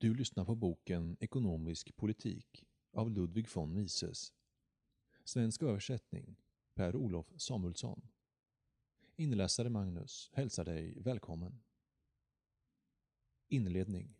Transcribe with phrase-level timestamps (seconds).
[0.00, 4.32] Du lyssnar på boken Ekonomisk politik av Ludwig von Mises.
[5.24, 6.36] Svensk översättning
[6.74, 8.08] Per-Olof Samuelsson.
[9.16, 11.60] Inläsare Magnus hälsar dig välkommen.
[13.48, 14.16] Inledning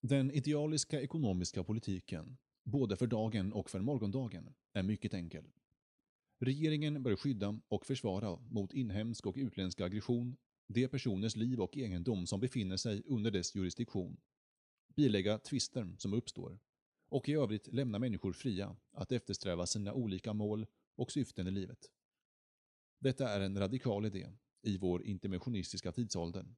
[0.00, 5.44] Den idealiska ekonomiska politiken, både för dagen och för morgondagen, är mycket enkel.
[6.38, 10.36] Regeringen bör skydda och försvara mot inhemsk och utländsk aggression
[10.66, 14.16] de personers liv och egendom som befinner sig under dess jurisdiktion
[14.94, 16.58] bilägga tvister som uppstår
[17.08, 20.66] och i övrigt lämna människor fria att eftersträva sina olika mål
[20.96, 21.90] och syften i livet.
[22.98, 24.28] Detta är en radikal idé
[24.62, 26.54] i vår interventionistiska tidsålder.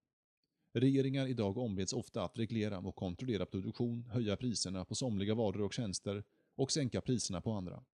[0.72, 5.72] Regeringar idag ombeds ofta att reglera och kontrollera produktion, höja priserna på somliga varor och
[5.72, 6.24] tjänster
[6.54, 7.84] och sänka priserna på andra.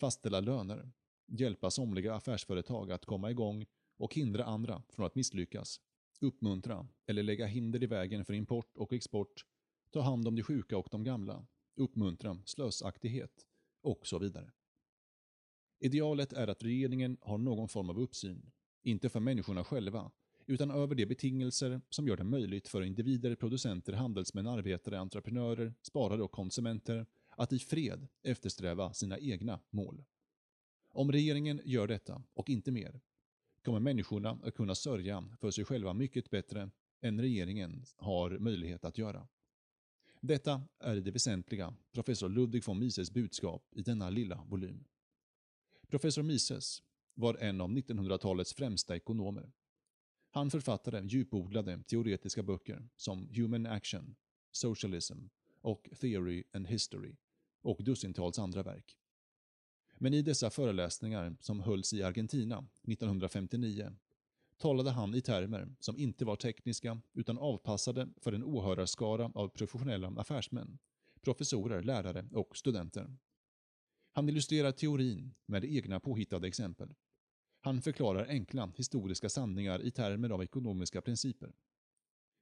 [0.00, 0.92] Fastställa löner,
[1.26, 5.80] hjälpa somliga affärsföretag att komma igång och hindra andra från att misslyckas.
[6.20, 9.44] Uppmuntra eller lägga hinder i vägen för import och export
[9.90, 13.46] ta hand om de sjuka och de gamla, uppmuntra slösaktighet
[13.82, 14.52] och så vidare.
[15.80, 18.50] Idealet är att regeringen har någon form av uppsyn,
[18.82, 20.10] inte för människorna själva,
[20.46, 26.22] utan över de betingelser som gör det möjligt för individer, producenter, handelsmän, arbetare, entreprenörer, sparare
[26.22, 30.04] och konsumenter att i fred eftersträva sina egna mål.
[30.90, 33.00] Om regeringen gör detta, och inte mer,
[33.64, 36.70] kommer människorna att kunna sörja för sig själva mycket bättre
[37.00, 39.28] än regeringen har möjlighet att göra.
[40.20, 44.84] Detta är det väsentliga professor Ludwig von Mises budskap i denna lilla volym.
[45.88, 46.82] Professor Mises
[47.14, 49.52] var en av 1900-talets främsta ekonomer.
[50.30, 54.16] Han författade djupodlade teoretiska böcker som Human Action,
[54.50, 55.18] Socialism
[55.60, 57.16] och Theory and History
[57.62, 58.96] och dussintals andra verk.
[59.94, 63.96] Men i dessa föreläsningar som hölls i Argentina 1959
[64.58, 70.08] talade han i termer som inte var tekniska utan avpassade för en åhörarskara av professionella
[70.16, 70.78] affärsmän,
[71.20, 73.16] professorer, lärare och studenter.
[74.12, 76.94] Han illustrerar teorin med egna påhittade exempel.
[77.60, 81.52] Han förklarar enkla historiska sanningar i termer av ekonomiska principer.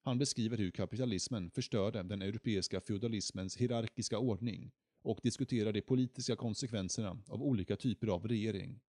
[0.03, 4.73] Han beskriver hur kapitalismen förstörde den europeiska feudalismens hierarkiska ordning
[5.03, 8.81] och diskuterar de politiska konsekvenserna av olika typer av regering,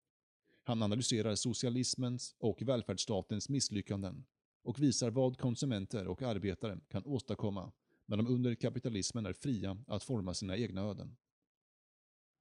[0.68, 4.24] han analyserar socialismens och välfärdsstatens misslyckanden
[4.62, 7.72] och visar vad konsumenter och arbetare kan åstadkomma
[8.06, 11.16] när de under kapitalismen är fria att forma sina egna öden.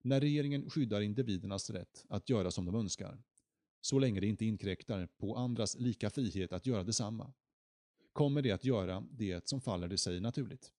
[0.01, 3.23] När regeringen skyddar individernas rätt att göra som de önskar,
[3.81, 7.33] så länge det inte inkräktar på andras lika frihet att göra detsamma,
[8.13, 10.73] kommer det att göra det som faller det sig naturligt.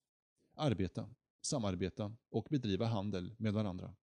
[0.55, 1.11] Arbeta,
[1.41, 3.95] samarbeta och bedriva handel med varandra.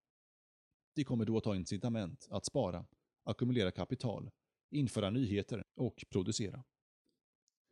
[0.95, 2.85] De kommer då att ha incitament att spara
[3.25, 4.31] ackumulera kapital,
[4.69, 6.63] införa nyheter och producera.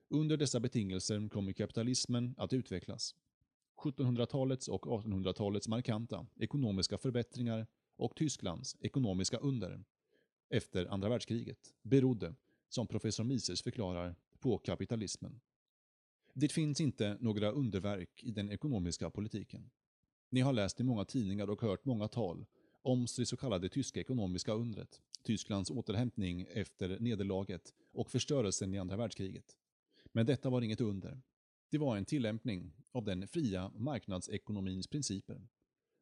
[0.09, 3.15] Under dessa betingelser kommer kapitalismen att utvecklas.
[3.83, 9.83] 1700-talets och 1800-talets markanta ekonomiska förbättringar och Tysklands ekonomiska under
[10.49, 12.35] efter andra världskriget berodde,
[12.69, 15.41] som professor Mises förklarar, på kapitalismen.
[16.33, 19.69] Det finns inte några underverk i den ekonomiska politiken.
[20.29, 22.45] Ni har läst i många tidningar och hört många tal
[22.81, 28.97] om det så kallade tyska ekonomiska undret, Tysklands återhämtning efter nederlaget och förstörelsen i andra
[28.97, 29.57] världskriget.
[30.11, 31.21] Men detta var inget under.
[31.69, 35.47] Det var en tillämpning av den fria marknadsekonomins principer,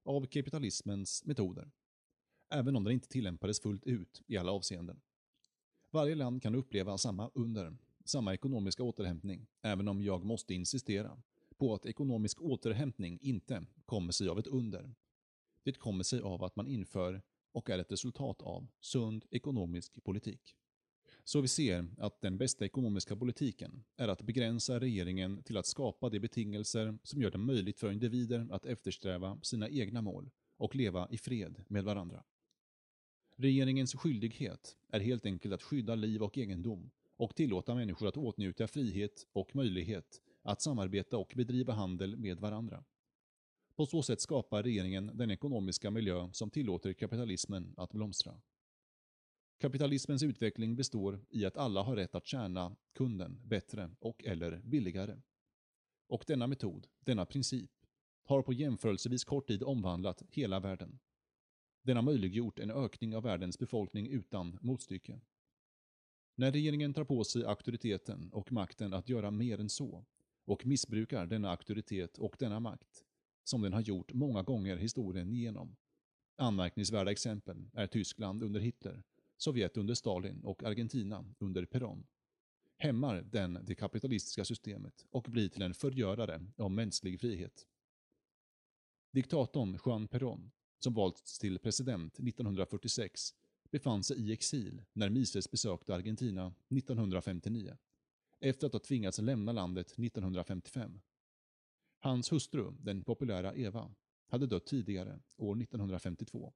[0.04, 1.72] av kapitalismens metoder,
[2.50, 5.02] även om den inte tillämpades fullt ut i alla avseenden.
[5.92, 11.22] Varje land kan uppleva samma under, samma ekonomiska återhämtning, även om jag måste insistera
[11.58, 14.96] på att ekonomisk återhämtning inte kommer sig av ett under,
[15.64, 17.22] det kommer sig av att man inför
[17.52, 20.56] och är ett resultat av sund ekonomisk politik.
[21.24, 26.10] Så vi ser att den bästa ekonomiska politiken är att begränsa regeringen till att skapa
[26.10, 31.08] de betingelser som gör det möjligt för individer att eftersträva sina egna mål och leva
[31.12, 32.24] i fred med varandra.
[33.36, 38.68] Regeringens skyldighet är helt enkelt att skydda liv och egendom och tillåta människor att åtnjuta
[38.68, 42.84] frihet och möjlighet att samarbeta och bedriva handel med varandra.
[43.82, 48.42] På så sätt skapar regeringen den ekonomiska miljö som tillåter kapitalismen att blomstra.
[49.58, 55.22] Kapitalismens utveckling består i att alla har rätt att tjäna kunden bättre och eller billigare.
[56.08, 57.72] Och denna metod, denna princip,
[58.24, 61.00] har på jämförelsevis kort tid omvandlat hela världen.
[61.84, 65.20] Den har möjliggjort en ökning av världens befolkning utan motstycke.
[66.36, 70.06] När regeringen tar på sig auktoriteten och makten att göra mer än så
[70.46, 73.06] och missbrukar denna auktoritet och denna makt
[73.44, 75.76] som den har gjort många gånger historien igenom.
[76.36, 79.04] Anmärkningsvärda exempel är Tyskland under Hitler,
[79.38, 82.04] Sovjet under Stalin och Argentina under Perón.
[82.78, 87.68] hämmar den det kapitalistiska systemet och blir till en förgörare av mänsklig frihet.
[89.12, 93.34] Diktatorn Juan Perón, som valts till president 1946,
[93.72, 97.78] befann sig i exil när Mises besökte Argentina 1959,
[98.40, 101.02] efter att ha tvingats lämna landet 1955.
[102.04, 103.92] Hans hustru, den populära Eva,
[104.28, 106.54] hade dött tidigare, år 1952.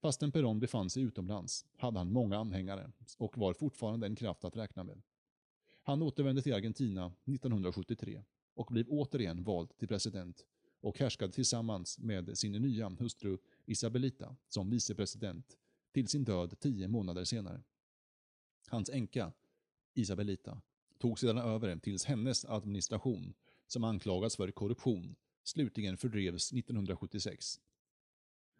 [0.00, 4.56] Fastän Perón befann sig utomlands hade han många anhängare och var fortfarande en kraft att
[4.56, 5.02] räkna med.
[5.82, 8.24] Han återvände till Argentina 1973
[8.54, 10.46] och blev återigen vald till president
[10.80, 15.58] och härskade tillsammans med sin nya hustru Isabelita som vicepresident
[15.92, 17.62] till sin död tio månader senare.
[18.68, 19.32] Hans änka,
[19.94, 20.62] Isabelita,
[20.98, 23.34] tog sedan över tills hennes administration,
[23.68, 27.60] som anklagats för korruption, slutligen fördrevs 1976.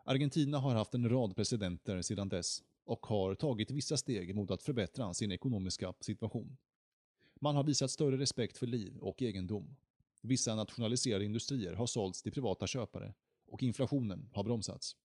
[0.04, 4.62] Argentina har haft en rad presidenter sedan dess och har tagit vissa steg mot att
[4.62, 6.56] förbättra sin ekonomiska situation.
[7.40, 9.76] Man har visat större respekt för liv och egendom.
[10.22, 13.14] Vissa nationaliserade industrier har sålts till privata köpare
[13.46, 14.96] och inflationen har bromsats.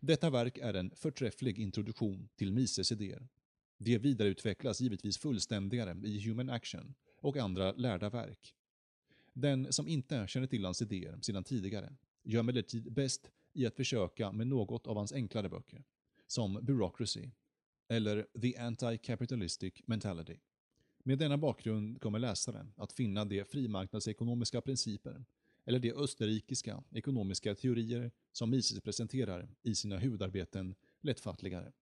[0.00, 3.28] Detta verk är en förträfflig introduktion till Mises idéer.
[3.78, 8.54] Det vidareutvecklas givetvis fullständigare i Human Action och andra lärda verk.
[9.40, 14.32] Den som inte känner till hans idéer sedan tidigare gör emellertid bäst i att försöka
[14.32, 15.84] med något av hans enklare böcker,
[16.26, 17.30] som Bureaucracy
[17.88, 20.36] eller The Anti-Capitalistic Mentality.
[21.02, 25.24] Med denna bakgrund kommer läsaren att finna de frimarknadsekonomiska principer
[25.64, 31.72] eller de österrikiska ekonomiska teorier som Mises presenterar i sina huvudarbeten lättfattligare.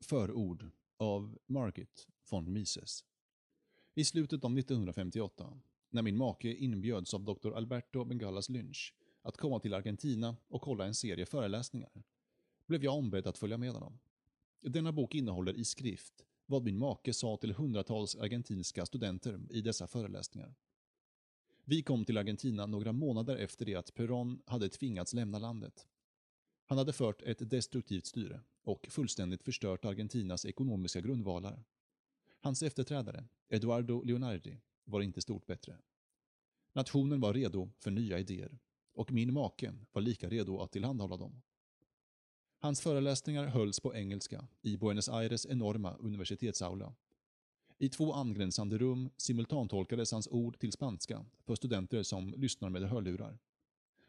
[0.00, 3.04] Förord av Margit von Mises
[3.94, 7.52] I slutet av 1958, när min make inbjöds av Dr.
[7.52, 12.02] Alberto Bengalas Lynch att komma till Argentina och hålla en serie föreläsningar,
[12.66, 13.98] blev jag ombedd att följa med honom.
[14.60, 19.86] Denna bok innehåller i skrift vad min make sa till hundratals argentinska studenter i dessa
[19.86, 20.54] föreläsningar.
[21.64, 25.86] Vi kom till Argentina några månader efter det att Perón hade tvingats lämna landet.
[26.66, 31.64] Han hade fört ett destruktivt styre och fullständigt förstört Argentinas ekonomiska grundvalar.
[32.40, 34.56] Hans efterträdare, Eduardo Leonardi,
[34.88, 35.76] var inte stort bättre.
[36.72, 38.58] Nationen var redo för nya idéer
[38.92, 41.42] och min make var lika redo att tillhandahålla dem.
[42.58, 46.94] Hans föreläsningar hölls på engelska i Buenos Aires enorma universitetsaula.
[47.78, 53.38] I två angränsande rum simultantolkades hans ord till spanska för studenter som lyssnar med hörlurar.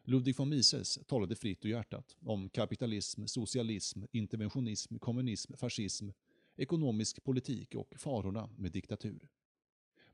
[0.03, 6.09] Ludwig von Mises talade fritt ur hjärtat om kapitalism, socialism, interventionism, kommunism, fascism,
[6.55, 9.29] ekonomisk politik och farorna med diktatur.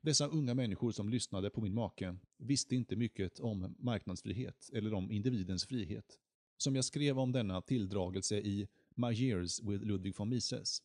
[0.06, 5.10] Dessa unga människor som lyssnade på min make visste inte mycket om marknadsfrihet eller om
[5.10, 6.18] individens frihet.
[6.56, 10.82] Som jag skrev om denna tilldragelse i My Years with Ludwig von Mises.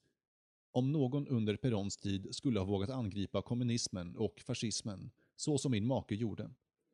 [0.72, 5.88] Om någon under Perons tid skulle ha vågat angripa kommunismen och fascismen, så som min
[5.88, 6.52] make gjorde,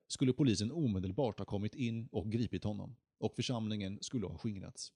[0.08, 4.94] skulle polisen omedelbart ha kommit in och gripit honom och församlingen skulle ha skingrats.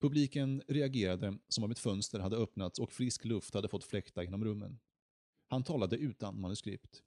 [0.00, 4.44] Publiken reagerade som om ett fönster hade öppnats och frisk luft hade fått fläkta genom
[4.44, 4.78] rummen.
[5.50, 7.02] Han talade utan manuskript.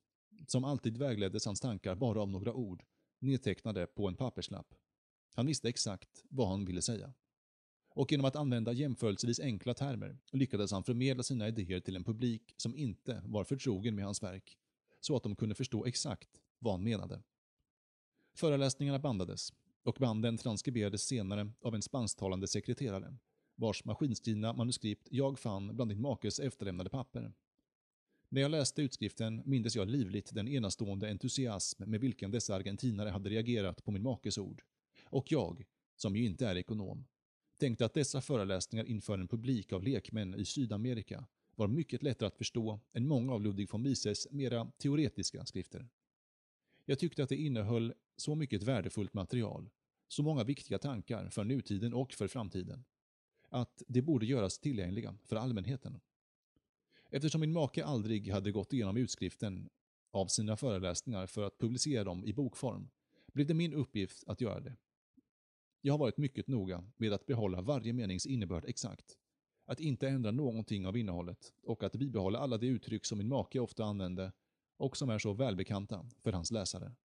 [0.47, 2.83] Som alltid vägleddes hans tankar bara av några ord,
[3.19, 4.75] nedtecknade på en papperslapp.
[5.35, 7.13] Han visste exakt vad han ville säga.
[7.89, 12.53] Och genom att använda jämförelsevis enkla termer lyckades han förmedla sina idéer till en publik
[12.57, 14.57] som inte var förtrogen med hans verk,
[14.99, 17.21] så att de kunde förstå exakt vad han menade.
[18.35, 19.53] Föreläsningarna bandades,
[19.83, 23.17] och banden transkriberades senare av en spansktalande sekreterare,
[23.55, 27.33] vars maskinskrivna manuskript jag fann bland din makes efterlämnade papper.
[28.33, 33.29] När jag läste utskriften mindes jag livligt den enastående entusiasm med vilken dessa argentinare hade
[33.29, 34.61] reagerat på min makes ord.
[35.05, 37.05] Och jag, som ju inte är ekonom,
[37.57, 41.25] tänkte att dessa föreläsningar inför en publik av lekmän i Sydamerika
[41.55, 45.87] var mycket lättare att förstå än många av Ludwig von Mises mera teoretiska skrifter.
[46.85, 49.69] Jag tyckte att det innehöll så mycket värdefullt material,
[50.07, 52.83] så många viktiga tankar för nutiden och för framtiden,
[53.49, 55.99] att det borde göras tillgängliga för allmänheten.
[57.15, 59.69] Eftersom min make aldrig hade gått igenom utskriften
[60.11, 62.89] av sina föreläsningar för att publicera dem i bokform,
[63.33, 64.75] blev det min uppgift att göra det.
[65.81, 69.17] Jag har varit mycket noga med att behålla varje menings innebörd exakt,
[69.65, 73.59] att inte ändra någonting av innehållet och att bibehålla alla de uttryck som min make
[73.59, 74.31] ofta använde
[74.77, 76.95] och som är så välbekanta för hans läsare.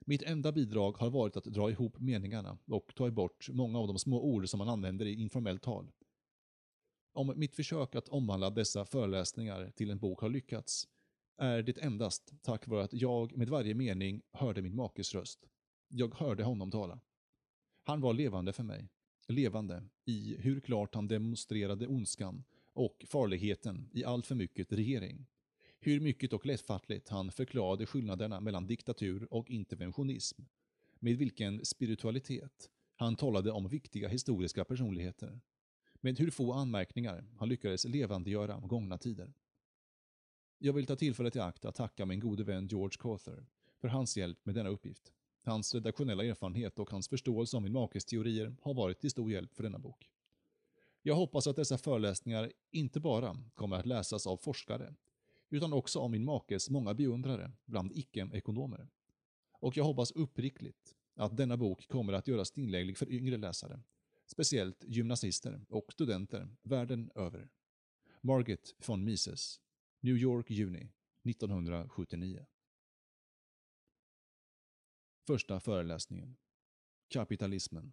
[0.00, 3.98] Mitt enda bidrag har varit att dra ihop meningarna och ta bort många av de
[3.98, 5.90] små ord som man använder i informellt tal.
[7.16, 10.88] Om mitt försök att omvandla dessa föreläsningar till en bok har lyckats
[11.38, 15.46] är det endast tack vare att jag med varje mening hörde min makes röst.
[15.88, 17.00] Jag hörde honom tala.
[17.84, 18.88] Han var levande för mig.
[19.28, 25.26] Levande i hur klart han demonstrerade ondskan och farligheten i allt för mycket regering.
[25.80, 30.42] Hur mycket och lättfattligt han förklarade skillnaderna mellan diktatur och interventionism.
[30.98, 35.40] Med vilken spiritualitet han talade om viktiga historiska personligheter.
[36.04, 39.32] Med hur få anmärkningar han lyckades levandegöra gångna tider.
[40.58, 43.46] Jag vill ta tillfället i akt att tacka min gode vän George Cawther
[43.80, 45.12] för hans hjälp med denna uppgift.
[45.42, 49.54] Hans redaktionella erfarenhet och hans förståelse om min makes teorier har varit till stor hjälp
[49.54, 50.10] för denna bok.
[51.02, 54.94] Jag hoppas att dessa föreläsningar inte bara kommer att läsas av forskare,
[55.50, 58.88] utan också av min makes många beundrare bland icke-ekonomer.
[59.52, 63.80] Och jag hoppas uppriktigt att denna bok kommer att göras tillgänglig för yngre läsare,
[64.26, 67.48] speciellt gymnasister och studenter världen över.
[68.20, 69.60] Margit von Mises,
[70.00, 70.88] New York, juni
[71.22, 72.46] 1979.
[75.26, 76.36] Första föreläsningen.
[77.08, 77.92] Kapitalismen.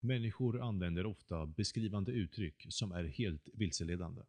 [0.00, 4.22] Människor använder ofta beskrivande uttryck som är helt vilseledande.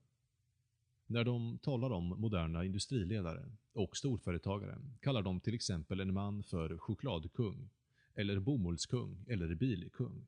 [1.06, 6.78] När de talar om moderna industriledare och storföretagare kallar de till exempel en man för
[6.78, 7.70] chokladkung,
[8.18, 10.28] eller bomullskung eller bilkung.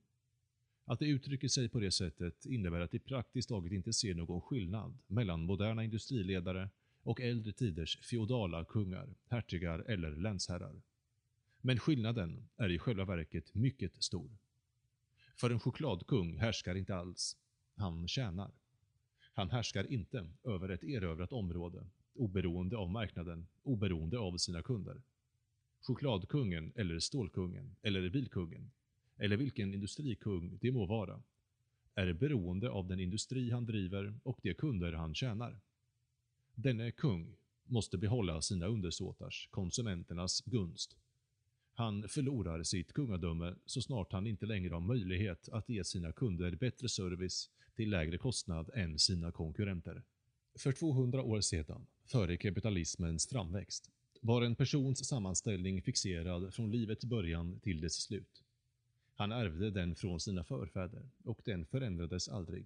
[0.86, 4.41] Att de uttrycker sig på det sättet innebär att de praktiskt taget inte ser någon
[4.41, 6.69] skillnad mellan moderna industriledare
[7.03, 10.81] och äldre tiders feodala kungar, hertigar eller länsherrar.
[11.62, 14.38] Men skillnaden är i själva verket mycket stor.
[15.36, 17.38] För en chokladkung härskar inte alls.
[17.75, 18.51] Han tjänar.
[19.34, 25.01] Han härskar inte över ett erövrat område, oberoende av marknaden, oberoende av sina kunder.
[25.81, 28.71] Chokladkungen eller stålkungen eller bilkungen
[29.17, 31.24] eller vilken industrikung det må vara,
[31.95, 35.59] är beroende av den industri han driver och de kunder han tjänar.
[36.55, 40.98] Denne kung måste behålla sina undersåtars, konsumenternas, gunst.
[41.74, 46.55] Han förlorar sitt kungadöme så snart han inte längre har möjlighet att ge sina kunder
[46.55, 50.03] bättre service till lägre kostnad än sina konkurrenter.
[50.55, 57.60] För 200 år sedan, före kapitalismens framväxt, var en persons sammanställning fixerad från livets början
[57.60, 58.44] till dess slut.
[59.16, 62.66] Han ärvde den från sina förfäder och den förändrades aldrig.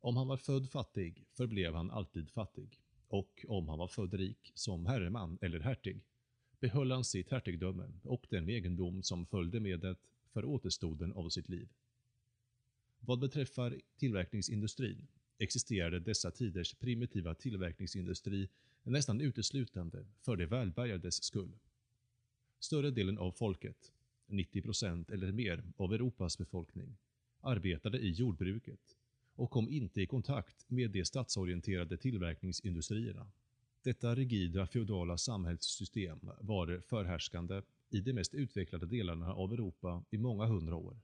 [0.00, 4.52] Om han var född fattig förblev han alltid fattig och om han var född rik
[4.54, 6.00] som herreman eller hertig
[6.60, 9.96] behöll han sitt hertigdöme och den egendom som följde med det
[10.32, 11.68] för återstoden av sitt liv.
[13.00, 15.06] Vad beträffar tillverkningsindustrin
[15.38, 18.48] existerade dessa tiders primitiva tillverkningsindustri
[18.82, 21.58] nästan uteslutande för de välbärgades skull.
[22.58, 23.92] Större delen av folket,
[24.26, 26.96] 90% eller mer av Europas befolkning,
[27.40, 28.96] arbetade i jordbruket
[29.34, 33.30] och kom inte i kontakt med de statsorienterade tillverkningsindustrierna.
[33.82, 40.46] Detta rigida feodala samhällssystem var förhärskande i de mest utvecklade delarna av Europa i många
[40.46, 41.00] hundra år.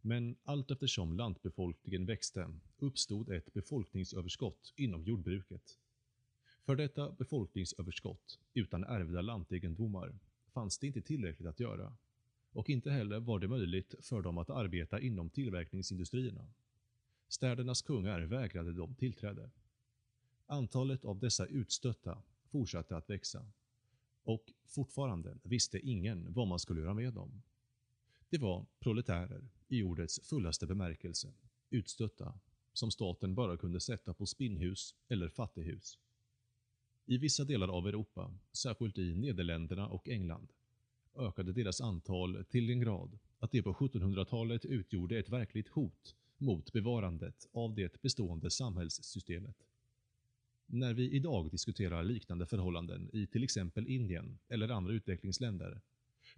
[0.00, 5.78] Men allt eftersom lantbefolkningen växte uppstod ett befolkningsöverskott inom jordbruket.
[6.64, 11.96] För detta befolkningsöverskott, utan ärvda lantegendomar, fanns det inte tillräckligt att göra
[12.52, 16.46] och inte heller var det möjligt för dem att arbeta inom tillverkningsindustrierna.
[17.28, 19.50] Städernas kungar vägrade dem tillträde.
[20.46, 23.46] Antalet av dessa utstötta fortsatte att växa
[24.22, 27.42] och fortfarande visste ingen vad man skulle göra med dem.
[28.28, 31.32] Det var proletärer i ordets fullaste bemärkelse,
[31.70, 32.40] utstötta,
[32.72, 35.98] som staten bara kunde sätta på spinnhus eller fattighus.
[37.06, 40.48] I vissa delar av Europa, särskilt i Nederländerna och England,
[41.16, 46.72] ökade deras antal till en grad att det på 1700-talet utgjorde ett verkligt hot mot
[46.72, 49.56] bevarandet av det bestående samhällssystemet.
[50.66, 55.80] När vi idag diskuterar liknande förhållanden i till exempel Indien eller andra utvecklingsländer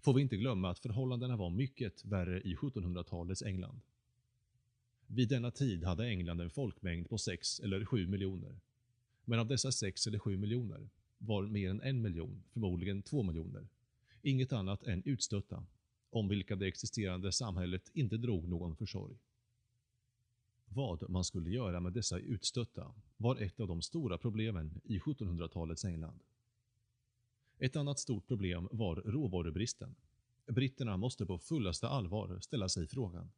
[0.00, 3.80] får vi inte glömma att förhållandena var mycket värre i 1700-talets England.
[5.06, 8.60] Vid denna tid hade England en folkmängd på 6 eller 7 miljoner.
[9.28, 13.68] Men av dessa 6 eller 7 miljoner var mer än en miljon, förmodligen 2 miljoner,
[14.22, 15.66] inget annat än utstötta,
[16.10, 19.16] om vilka det existerande samhället inte drog någon försorg.
[20.68, 25.84] Vad man skulle göra med dessa utstötta var ett av de stora problemen i 1700-talets
[25.84, 26.20] England.
[27.58, 29.94] Ett annat stort problem var råvarubristen.
[30.46, 33.30] Britterna måste på fullaste allvar ställa sig frågan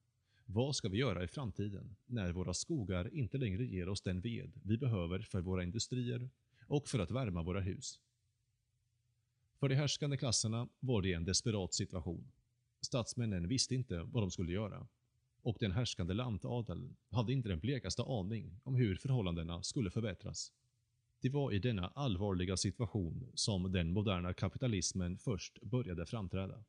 [0.50, 4.52] vad ska vi göra i framtiden när våra skogar inte längre ger oss den ved
[4.62, 6.30] vi behöver för våra industrier
[6.66, 8.00] och för att värma våra hus?
[9.60, 12.32] För de härskande klasserna var det en desperat situation.
[12.80, 14.86] Statsmännen visste inte vad de skulle göra
[15.42, 20.52] och den härskande lantadeln hade inte den blekaste aning om hur förhållandena skulle förbättras.
[21.20, 26.64] Det var i denna allvarliga situation som den moderna kapitalismen först började framträda.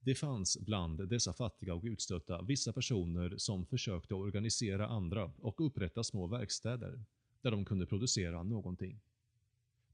[0.00, 6.04] Det fanns bland dessa fattiga och utstötta vissa personer som försökte organisera andra och upprätta
[6.04, 7.04] små verkstäder
[7.42, 9.00] där de kunde producera någonting.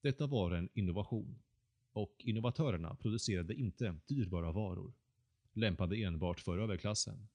[0.00, 1.38] Detta var en innovation
[1.92, 4.92] och innovatörerna producerade inte dyrbara varor,
[5.52, 7.28] lämpade enbart för överklassen.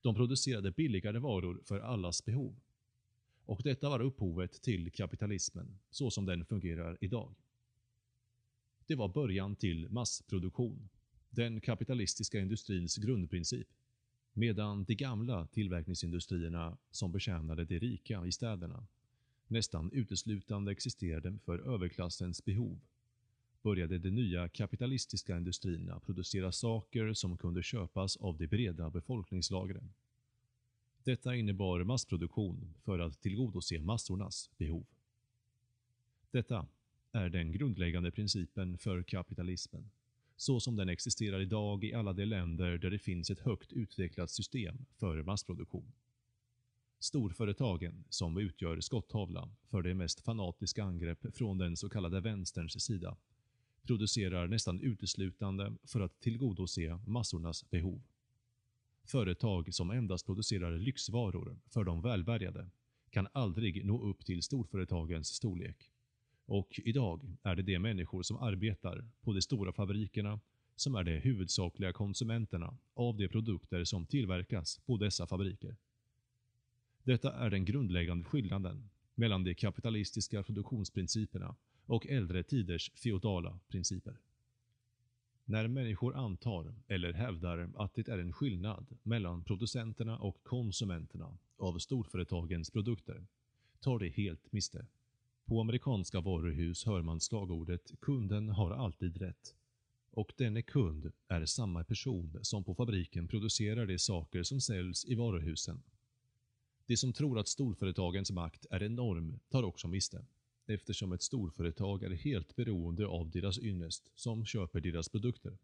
[0.00, 2.56] De producerade billigare varor för allas behov.
[3.44, 7.34] Och detta var upphovet till kapitalismen, så som den fungerar idag.
[8.86, 10.88] Det var början till massproduktion,
[11.32, 13.68] den kapitalistiska industrins grundprincip,
[14.32, 18.86] medan de gamla tillverkningsindustrierna som betjänade de rika i städerna
[19.48, 22.80] nästan uteslutande existerade för överklassens behov
[23.62, 29.92] började de nya kapitalistiska industrierna producera saker som kunde köpas av de breda befolkningslagren.
[31.04, 34.86] Detta innebar massproduktion för att tillgodose massornas behov.
[36.30, 36.66] Detta
[37.12, 39.90] är den grundläggande principen för kapitalismen,
[40.42, 44.30] så som den existerar idag i alla de länder där det finns ett högt utvecklat
[44.30, 45.92] system för massproduktion.
[46.98, 53.16] Storföretagen, som utgör skottavla för de mest fanatiska angrepp från den så kallade vänsterns sida,
[53.82, 58.02] producerar nästan uteslutande för att tillgodose massornas behov.
[59.04, 62.70] Företag som endast producerar lyxvaror för de välbärgade
[63.10, 65.91] kan aldrig nå upp till storföretagens storlek.
[66.46, 70.40] Och idag är det de människor som arbetar på de stora fabrikerna
[70.76, 75.76] som är de huvudsakliga konsumenterna av de produkter som tillverkas på dessa fabriker.
[77.04, 81.56] Detta är den grundläggande skillnaden mellan de kapitalistiska produktionsprinciperna
[81.86, 84.16] och äldre tiders feodala principer.
[85.44, 91.78] När människor antar eller hävdar att det är en skillnad mellan producenterna och konsumenterna av
[91.78, 93.26] storföretagens produkter
[93.80, 94.86] tar de helt miste.
[95.52, 99.54] På amerikanska varuhus hör man slagordet “kunden har alltid rätt”
[100.10, 105.14] och denne kund är samma person som på fabriken producerar de saker som säljs i
[105.14, 105.82] varuhusen.
[106.86, 110.24] De som tror att storföretagens makt är enorm tar också miste
[110.66, 115.58] eftersom ett storföretag är helt beroende av deras ynnest som köper deras produkter.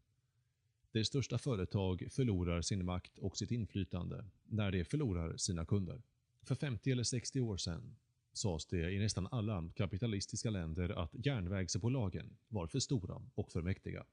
[0.92, 6.02] Det största företag förlorar sin makt och sitt inflytande när det förlorar sina kunder.
[6.42, 7.96] För 50 eller 60 år sedan
[8.38, 14.04] sades det i nästan alla kapitalistiska länder att järnvägsbolagen var för stora och för mäktiga.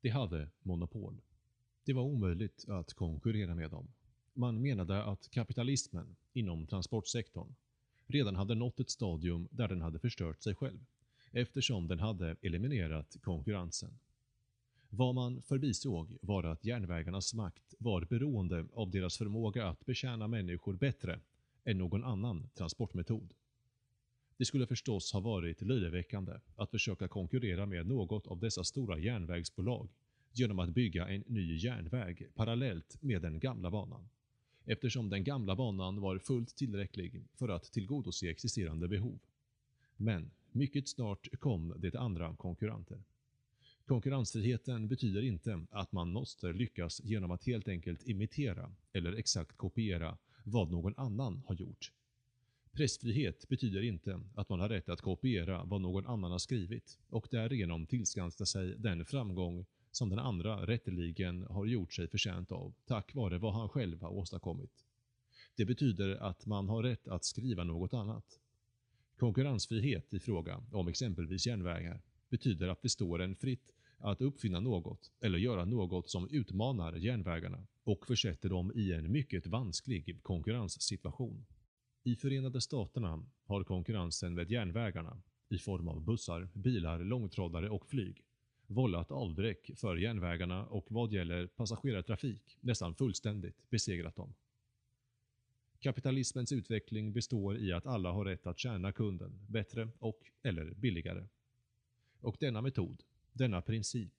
[0.00, 1.20] De hade monopol.
[1.84, 3.88] Det var omöjligt att konkurrera med dem.
[4.32, 7.54] Man menade att kapitalismen inom transportsektorn
[8.06, 10.84] redan hade nått ett stadium där den hade förstört sig själv,
[11.32, 13.98] eftersom den hade eliminerat konkurrensen.
[14.90, 20.74] Vad man förbisåg var att järnvägarnas makt var beroende av deras förmåga att betjäna människor
[20.74, 21.20] bättre
[21.64, 23.34] än någon annan transportmetod.
[24.38, 29.88] Det skulle förstås ha varit löjeväckande att försöka konkurrera med något av dessa stora järnvägsbolag
[30.32, 34.08] genom att bygga en ny järnväg parallellt med den gamla banan
[34.64, 39.18] eftersom den gamla banan var fullt tillräcklig för att tillgodose existerande behov.
[39.96, 43.02] Men mycket snart kom det andra konkurrenter.
[43.86, 50.18] Konkurrensfriheten betyder inte att man måste lyckas genom att helt enkelt imitera eller exakt kopiera
[50.44, 51.92] vad någon annan har gjort.
[52.72, 57.28] Pressfrihet betyder inte att man har rätt att kopiera vad någon annan har skrivit och
[57.30, 63.14] därigenom tillskansa sig den framgång som den andra rätteligen har gjort sig förtjänt av, tack
[63.14, 64.84] vare vad han själv har åstadkommit.
[65.56, 68.40] Det betyder att man har rätt att skriva något annat.
[69.16, 75.10] Konkurrensfrihet i fråga om exempelvis järnvägar betyder att det står en fritt att uppfinna något
[75.20, 81.46] eller göra något som utmanar järnvägarna och försätter dem i en mycket vansklig konkurrenssituation.
[82.08, 88.24] I Förenade Staterna har konkurrensen med järnvägarna, i form av bussar, bilar, långtradare och flyg,
[88.66, 94.34] vållat avbräck för järnvägarna och vad gäller passagerartrafik nästan fullständigt besegrat dem.
[95.80, 101.26] Kapitalismens utveckling består i att alla har rätt att tjäna kunden bättre och eller billigare.
[102.20, 104.14] Och denna metod, denna princip,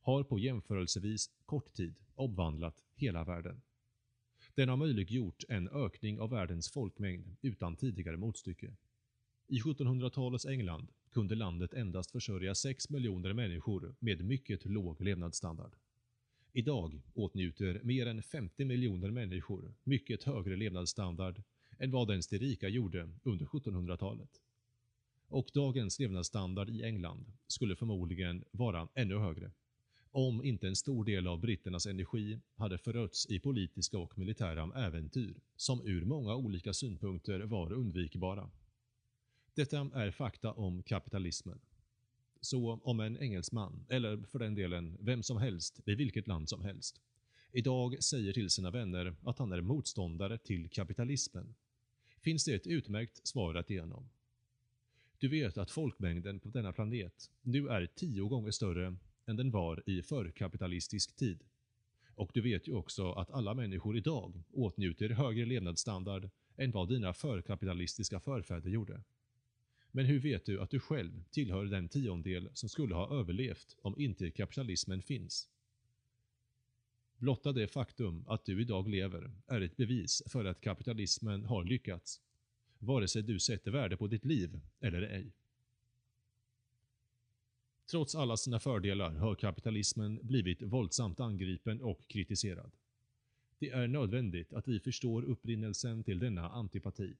[0.00, 3.60] har på jämförelsevis kort tid omvandlat hela världen.
[4.54, 8.76] Den har möjliggjort en ökning av världens folkmängd utan tidigare motstycke.
[9.46, 15.72] I 1700-talets England kunde landet endast försörja 6 miljoner människor med mycket låg levnadsstandard.
[16.52, 21.42] Idag åtnjuter mer än 50 miljoner människor mycket högre levnadsstandard
[21.78, 24.40] än vad ens de rika gjorde under 1700-talet.
[25.28, 29.52] Och dagens levnadsstandard i England skulle förmodligen vara ännu högre,
[30.14, 35.34] om inte en stor del av britternas energi hade förötts i politiska och militära äventyr,
[35.56, 38.50] som ur många olika synpunkter var undvikbara.
[39.54, 41.60] Detta är fakta om kapitalismen.
[42.40, 46.62] Så om en engelsman, eller för den delen vem som helst i vilket land som
[46.62, 47.00] helst,
[47.52, 51.54] idag säger till sina vänner att han är motståndare till kapitalismen,
[52.20, 54.08] finns det ett utmärkt svar att ge honom.
[55.18, 59.82] Du vet att folkmängden på denna planet nu är tio gånger större än den var
[59.86, 61.44] i förkapitalistisk tid.
[62.14, 67.14] Och du vet ju också att alla människor idag åtnjuter högre levnadsstandard än vad dina
[67.14, 69.02] förkapitalistiska förfäder gjorde.
[69.90, 74.00] Men hur vet du att du själv tillhör den tiondel som skulle ha överlevt om
[74.00, 75.48] inte kapitalismen finns?
[77.16, 82.20] Blotta det faktum att du idag lever är ett bevis för att kapitalismen har lyckats,
[82.78, 85.32] vare sig du sätter värde på ditt liv eller ej.
[87.90, 92.72] Trots alla sina fördelar har kapitalismen blivit våldsamt angripen och kritiserad.
[93.58, 97.16] Det är nödvändigt att vi förstår upprinnelsen till denna antipati.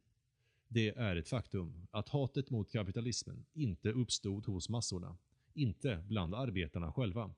[0.68, 5.16] Det är ett faktum att hatet mot kapitalismen inte uppstod hos massorna,
[5.54, 7.34] inte bland arbetarna själva,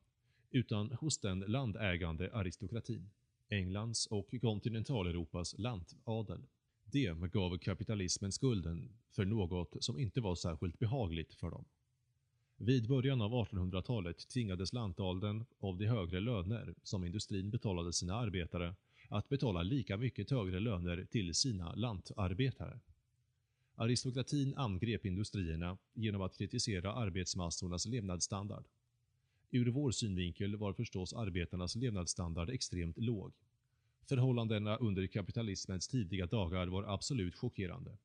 [0.51, 3.11] utan hos den landägande aristokratin,
[3.49, 6.47] Englands och kontinentaleuropas lantadel.
[6.85, 11.65] De gav kapitalismen skulden för något som inte var särskilt behagligt för dem.
[12.59, 18.75] Vid början av 1800-talet tvingades lantalden av de högre löner som industrin betalade sina arbetare
[19.09, 22.81] att betala lika mycket högre löner till sina lantarbetare.
[23.75, 28.65] Aristokratin angrep industrierna genom att kritisera arbetsmassornas levnadsstandard.
[29.51, 33.33] Ur vår synvinkel var förstås arbetarnas levnadsstandard extremt låg.
[34.03, 37.99] Förhållandena under kapitalismens tidiga dagar var absolut chockerande.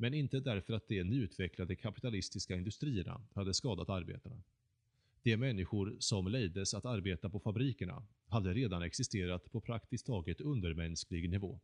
[0.00, 4.42] Men inte därför att de nyutvecklade kapitalistiska industrierna hade skadat arbetarna.
[5.22, 11.30] De människor som lejdes att arbeta på fabrikerna hade redan existerat på praktiskt taget undermänsklig
[11.30, 11.60] nivå.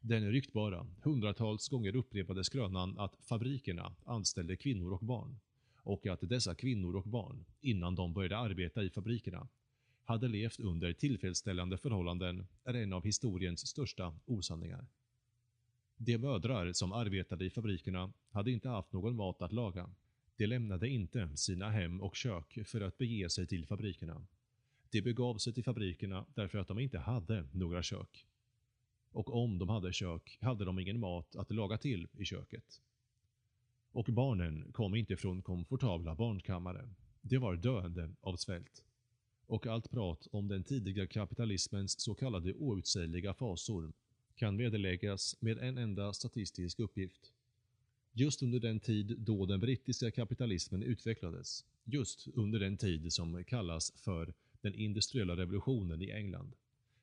[0.00, 5.40] Den ryktbara, hundratals gånger upprepade skrönan att fabrikerna anställde kvinnor och barn
[5.76, 9.48] och att dessa kvinnor och barn, innan de började arbeta i fabrikerna,
[10.04, 14.86] hade levt under tillfredsställande förhållanden är en av historiens största osanningar.
[16.04, 19.90] De mödrar som arbetade i fabrikerna hade inte haft någon mat att laga.
[20.36, 24.26] De lämnade inte sina hem och kök för att bege sig till fabrikerna.
[24.90, 28.26] De begav sig till fabrikerna därför att de inte hade några kök.
[29.12, 32.80] Och om de hade kök hade de ingen mat att laga till i köket.
[33.92, 36.88] Och barnen kom inte från komfortabla barnkammare.
[37.20, 38.84] De var döende av svält.
[39.46, 43.92] Och allt prat om den tidiga kapitalismens så kallade outsägliga fasor
[44.36, 47.32] kan vederläggas med en enda statistisk uppgift.
[48.12, 53.92] Just under den tid då den brittiska kapitalismen utvecklades, just under den tid som kallas
[53.96, 56.52] för den industriella revolutionen i England,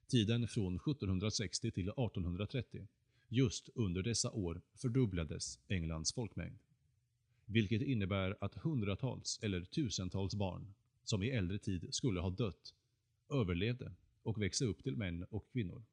[0.07, 2.87] tiden från 1760 till 1830,
[3.29, 6.59] just under dessa år fördubblades Englands folkmängd.
[7.45, 12.73] Vilket innebär att hundratals eller tusentals barn, som i äldre tid skulle ha dött,
[13.29, 13.91] överlevde
[14.23, 15.83] och växte upp till män och kvinnor.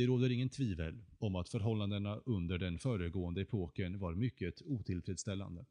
[0.00, 5.66] Det råder ingen tvivel om att förhållandena under den föregående epoken var mycket otillfredsställande.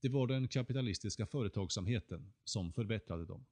[0.00, 3.46] Det var den kapitalistiska företagsamheten som förbättrade dem.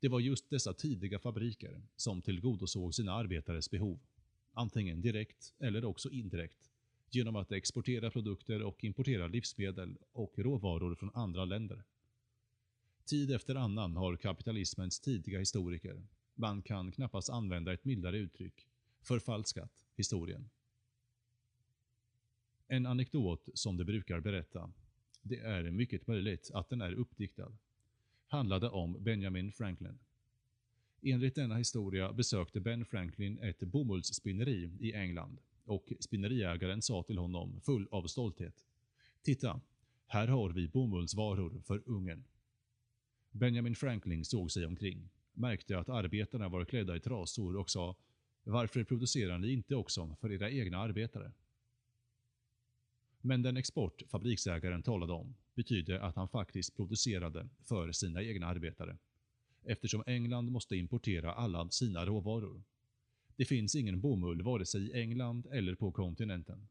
[0.00, 4.00] Det var just dessa tidiga fabriker som tillgodosåg sina arbetares behov,
[4.52, 6.70] antingen direkt eller också indirekt,
[7.10, 11.84] genom att exportera produkter och importera livsmedel och råvaror från andra länder.
[13.04, 16.02] Tid efter annan har kapitalismens tidiga historiker
[16.34, 18.66] man kan knappast använda ett mildare uttryck,
[19.02, 20.50] förfalskat historien.
[22.66, 24.72] En anekdot som de brukar berätta,
[25.22, 27.52] det är mycket möjligt att den är uppdiktad,
[28.26, 29.98] handlade om Benjamin Franklin.
[31.02, 37.60] Enligt denna historia besökte Ben Franklin ett bomullsspinneri i England och spinneriägaren sa till honom
[37.60, 38.66] full av stolthet.
[39.22, 39.60] Titta,
[40.06, 42.24] här har vi bomullsvaror för Ungern.
[43.30, 47.96] Benjamin Franklin såg sig omkring märkte att arbetarna var klädda i trasor och sa
[48.44, 51.32] “Varför producerar ni inte också för era egna arbetare?”
[53.20, 58.98] Men den export fabriksägaren talade om betydde att han faktiskt producerade för sina egna arbetare,
[59.64, 62.62] eftersom England måste importera alla sina råvaror.
[63.36, 66.68] Det finns ingen bomull vare sig i England eller på kontinenten.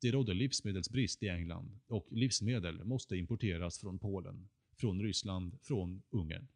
[0.00, 6.48] Det rådde livsmedelsbrist i England och livsmedel måste importeras från Polen, från Ryssland, från Ungern.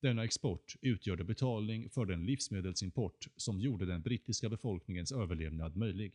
[0.00, 6.12] Denna export utgjorde betalning för den livsmedelsimport som gjorde den brittiska befolkningens överlevnad möjlig.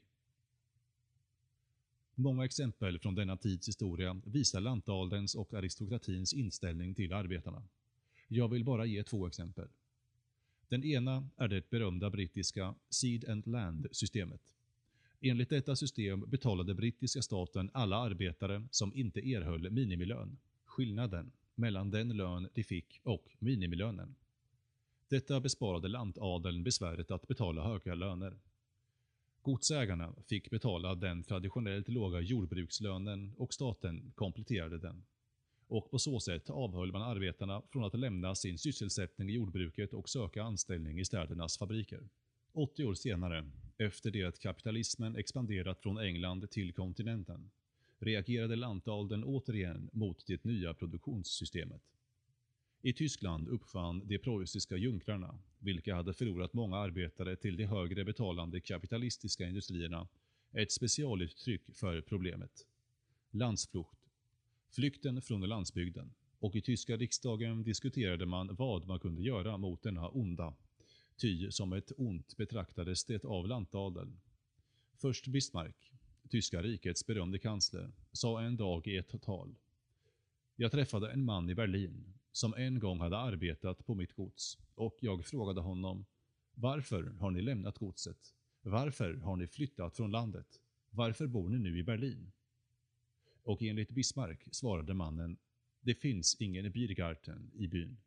[2.16, 7.64] Många exempel från denna tids historia visar lantadelns och aristokratins inställning till arbetarna.
[8.28, 9.68] Jag vill bara ge två exempel.
[10.70, 14.42] Den ena är det berömda brittiska Seed and Land-systemet.
[15.22, 22.10] Enligt detta system betalade brittiska staten alla arbetare som inte erhöll minimilön, skillnaden mellan den
[22.18, 24.16] lön de fick och minimilönen.
[25.08, 28.40] Detta besparade lantadeln besväret att betala höga löner.
[29.42, 35.04] Godsägarna fick betala den traditionellt låga jordbrukslönen och staten kompletterade den.
[35.68, 40.10] Och på så sätt avhöll man arbetarna från att lämna sin sysselsättning i jordbruket och
[40.10, 42.10] söka anställning i städernas fabriker.
[42.54, 47.52] 80 år senare, efter det att kapitalismen expanderat från England till kontinenten,
[48.02, 51.82] reagerade lantadeln återigen mot det nya produktionssystemet.
[52.82, 58.62] I Tyskland uppfann de preussiska junkrarna, vilka hade förlorat många arbetare till de högre betalande
[58.62, 60.08] kapitalistiska industrierna,
[60.52, 62.68] ett specialuttryck för problemet.
[63.32, 64.00] Landsflucht.
[64.70, 66.14] Flykten från landsbygden.
[66.40, 70.54] Och i tyska riksdagen diskuterade man vad man kunde göra mot denna onda,
[71.16, 74.22] ty som ett ont betraktades det av lantadeln.
[74.96, 75.92] Först Bismarck,
[76.32, 79.56] tyska rikets berömde kansler, sa en dag i ett tal.
[80.56, 84.98] Jag träffade en man i Berlin som en gång hade arbetat på mitt gods och
[85.02, 86.06] jag frågade honom
[86.54, 88.34] Varför har ni lämnat godset?
[88.62, 90.62] Varför har ni flyttat från landet?
[90.90, 92.32] Varför bor ni nu i Berlin?
[93.44, 95.38] Och enligt Bismarck svarade mannen
[95.82, 97.98] Det finns ingen Biergarten i byn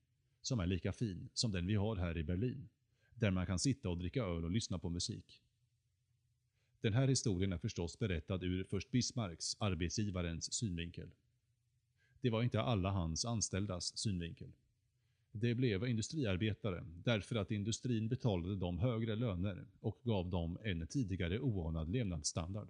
[0.43, 2.69] som är lika fin som den vi har här i Berlin,
[3.15, 5.44] där man kan sitta och dricka öl och lyssna på musik.
[6.85, 11.11] Den här historien är förstås berättad ur först Bismarcks, arbetsgivarens, synvinkel.
[12.21, 14.53] Det var inte alla hans anställdas synvinkel.
[15.33, 21.41] Det blev industriarbetare därför att industrin betalade dem högre löner och gav dem en tidigare
[21.41, 22.69] oanad levnadsstandard.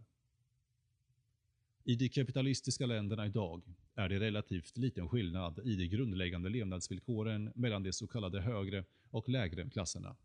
[1.85, 3.63] I de kapitalistiska länderna idag
[3.95, 9.29] är det relativt liten skillnad i de grundläggande levnadsvillkoren mellan de så kallade högre och
[9.29, 10.17] lägre klasserna.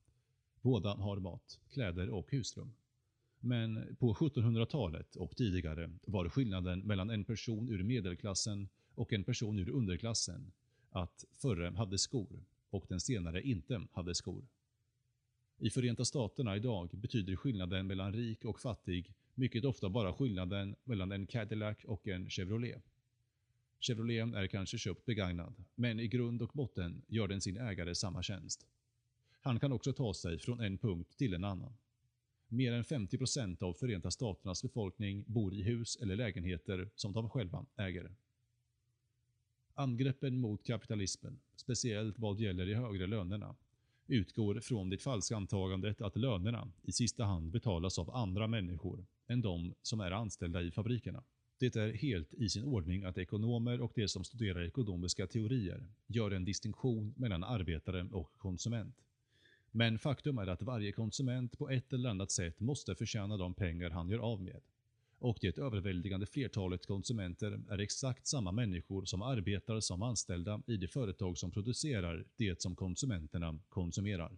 [0.61, 2.73] Båda har mat, kläder och husrum.
[3.39, 9.59] Men på 1700-talet och tidigare var skillnaden mellan en person ur medelklassen och en person
[9.59, 10.51] ur underklassen
[10.89, 14.47] att förre hade skor och den senare inte hade skor.
[15.57, 21.11] I Förenta Staterna idag betyder skillnaden mellan rik och fattig mycket ofta bara skillnaden mellan
[21.11, 22.83] en Cadillac och en Chevrolet.
[23.79, 28.23] Chevrolet är kanske köpt begagnad, men i grund och botten gör den sin ägare samma
[28.23, 28.67] tjänst.
[29.41, 31.73] Han kan också ta sig från en punkt till en annan.
[32.51, 37.65] Mer än 50% av Förenta Staternas befolkning bor i hus eller lägenheter som de själva
[37.77, 38.11] äger.
[39.73, 43.55] Angreppen mot kapitalismen, speciellt vad gäller de högre lönerna,
[44.07, 49.41] utgår från det falska antagandet att lönerna i sista hand betalas av andra människor än
[49.41, 51.23] de som är anställda i fabrikerna.
[51.57, 56.31] Det är helt i sin ordning att ekonomer och de som studerar ekonomiska teorier gör
[56.31, 58.95] en distinktion mellan arbetare och konsument.
[59.71, 63.89] Men faktum är att varje konsument på ett eller annat sätt måste förtjäna de pengar
[63.89, 64.61] han gör av med.
[65.19, 70.87] Och det överväldigande flertalet konsumenter är exakt samma människor som arbetar som anställda i de
[70.87, 74.37] företag som producerar det som konsumenterna konsumerar.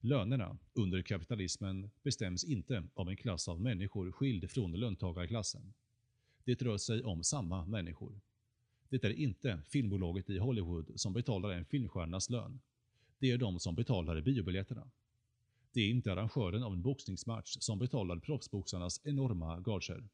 [0.00, 5.72] Lönerna under kapitalismen bestäms inte av en klass av människor skild från löntagarklassen.
[6.44, 8.20] Det rör sig om samma människor.
[8.88, 12.60] Det är inte filmbolaget i Hollywood som betalar en filmstjärnas lön.
[13.18, 14.90] Det är de som betalar biobiljetterna.
[15.72, 20.08] Det är inte arrangören av en boxningsmatch som betalar proffsboxarnas enorma gager.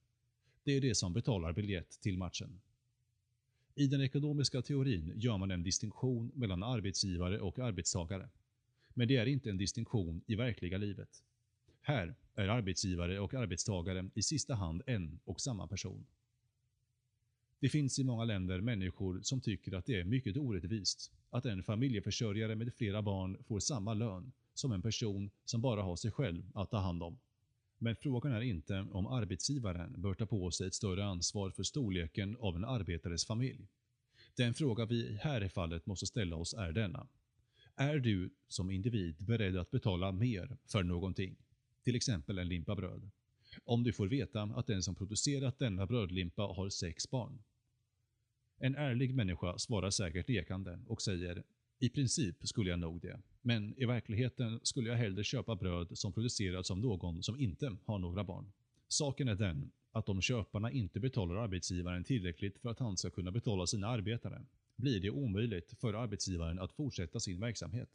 [0.64, 2.60] Det är det som betalar biljett till matchen.
[3.74, 8.28] I den ekonomiska teorin gör man en distinktion mellan arbetsgivare och arbetstagare.
[8.94, 11.22] Men det är inte en distinktion i verkliga livet.
[11.80, 16.06] Här är arbetsgivare och arbetstagare i sista hand en och samma person.
[17.62, 21.62] Det finns i många länder människor som tycker att det är mycket orättvist att en
[21.62, 26.50] familjeförsörjare med flera barn får samma lön som en person som bara har sig själv
[26.54, 27.18] att ta hand om.
[27.78, 32.36] Men frågan är inte om arbetsgivaren bör ta på sig ett större ansvar för storleken
[32.40, 33.68] av en arbetares familj.
[34.36, 37.06] Den fråga vi här i fallet måste ställa oss är denna.
[37.76, 41.36] Är du som individ beredd att betala mer för någonting?
[41.84, 43.10] Till exempel en limpa bröd.
[43.64, 47.42] Om du får veta att den som producerat denna brödlimpa har sex barn.
[48.64, 51.42] En ärlig människa svarar säkert lekande och säger
[51.78, 56.12] i princip skulle jag nog det, men i verkligheten skulle jag hellre köpa bröd som
[56.12, 58.52] producerats av någon som inte har några barn.
[58.88, 63.30] Saken är den att om köparna inte betalar arbetsgivaren tillräckligt för att han ska kunna
[63.30, 64.42] betala sina arbetare,
[64.76, 67.90] blir det omöjligt för arbetsgivaren att fortsätta sin verksamhet.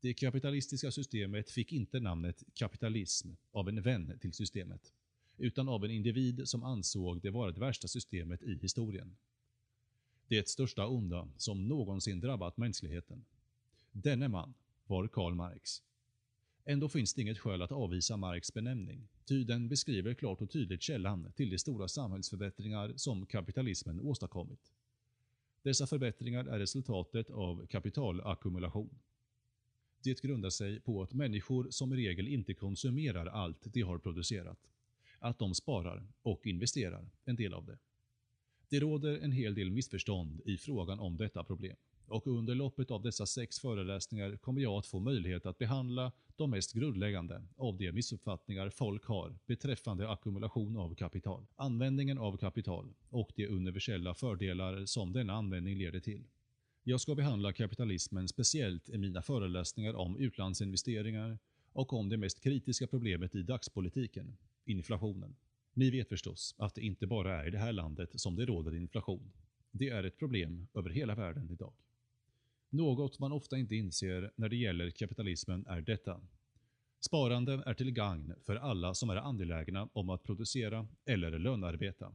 [0.00, 4.92] Det kapitalistiska systemet fick inte namnet kapitalism av en vän till systemet,
[5.38, 9.16] utan av en individ som ansåg det vara det värsta systemet i historien
[10.28, 13.24] det största onda som någonsin drabbat mänskligheten.
[13.92, 14.54] Denne man
[14.86, 15.82] var Karl Marx.
[16.64, 20.82] Ändå finns det inget skäl att avvisa Marx benämning, ty den beskriver klart och tydligt
[20.82, 24.72] källan till de stora samhällsförbättringar som kapitalismen åstadkommit.
[25.62, 28.98] Dessa förbättringar är resultatet av kapitalackumulation.
[30.02, 34.58] Det grundar sig på att människor som regel inte konsumerar allt de har producerat.
[35.18, 37.78] Att de sparar och investerar en del av det.
[38.70, 41.76] Det råder en hel del missförstånd i frågan om detta problem
[42.08, 46.50] och under loppet av dessa sex föreläsningar kommer jag att få möjlighet att behandla de
[46.50, 53.32] mest grundläggande av de missuppfattningar folk har beträffande ackumulation av kapital, användningen av kapital och
[53.36, 56.24] de universella fördelar som denna användning leder till.
[56.82, 61.38] Jag ska behandla kapitalismen speciellt i mina föreläsningar om utlandsinvesteringar
[61.72, 65.36] och om det mest kritiska problemet i dagspolitiken, inflationen.
[65.78, 68.74] Ni vet förstås att det inte bara är i det här landet som det råder
[68.74, 69.32] inflation.
[69.70, 71.72] Det är ett problem över hela världen idag.
[72.70, 76.20] Något man ofta inte inser när det gäller kapitalismen är detta.
[77.00, 82.12] Sparande är till gagn för alla som är angelägna om att producera eller lönearbeta.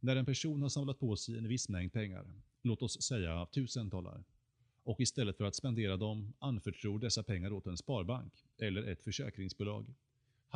[0.00, 2.26] När en person har samlat på sig en viss mängd pengar,
[2.62, 4.24] låt oss säga 1000 dollar,
[4.84, 9.94] och istället för att spendera dem anförtror dessa pengar åt en sparbank eller ett försäkringsbolag,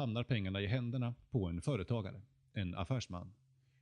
[0.01, 2.21] hamnar pengarna i händerna på en företagare,
[2.53, 3.33] en affärsman,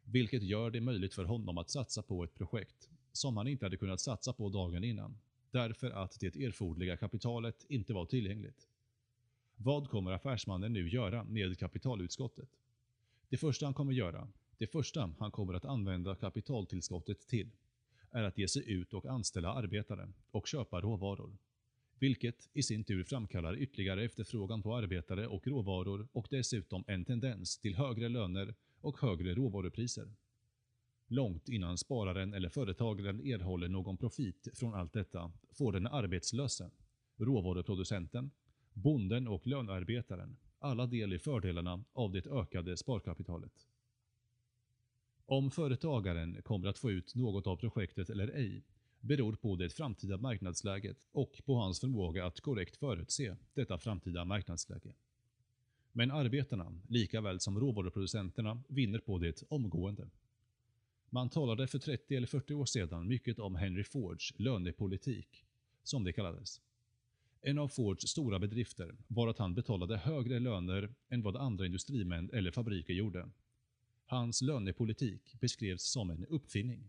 [0.04, 3.76] vilket gör det möjligt för honom att satsa på ett projekt som han inte hade
[3.76, 5.18] kunnat satsa på dagen innan,
[5.50, 8.68] därför att det erforderliga kapitalet inte var tillgängligt.
[9.56, 12.48] Vad kommer affärsmannen nu göra med kapitalutskottet?
[13.28, 14.28] Det första han kommer göra,
[14.58, 17.50] det första han kommer att använda kapitaltillskottet till,
[18.10, 21.36] är att ge sig ut och anställa arbetare och köpa råvaror.
[21.98, 27.58] Vilket i sin tur framkallar ytterligare efterfrågan på arbetare och råvaror och dessutom en tendens
[27.58, 30.08] till högre löner och högre råvarupriser
[31.08, 36.70] långt innan spararen eller företagaren erhåller någon profit från allt detta får den arbetslöse,
[37.16, 38.30] råvaruproducenten,
[38.72, 43.52] bonden och lönearbetaren alla del i fördelarna av det ökade sparkapitalet.
[45.26, 48.64] Om företagaren kommer att få ut något av projektet eller ej
[49.08, 54.92] beror på det framtida marknadsläget och på hans förmåga att korrekt förutse detta framtida marknadsläge.
[55.92, 60.08] Men arbetarna, lika väl som råvaruproducenterna, vinner på det omgående.
[61.10, 65.44] Man talade för 30 eller 40 år sedan mycket om Henry Fords lönepolitik,
[65.82, 66.60] som det kallades.
[67.42, 72.30] En av Fords stora bedrifter var att han betalade högre löner än vad andra industrimän
[72.32, 73.30] eller fabriker gjorde.
[74.06, 76.88] Hans lönepolitik beskrevs som en uppfinning.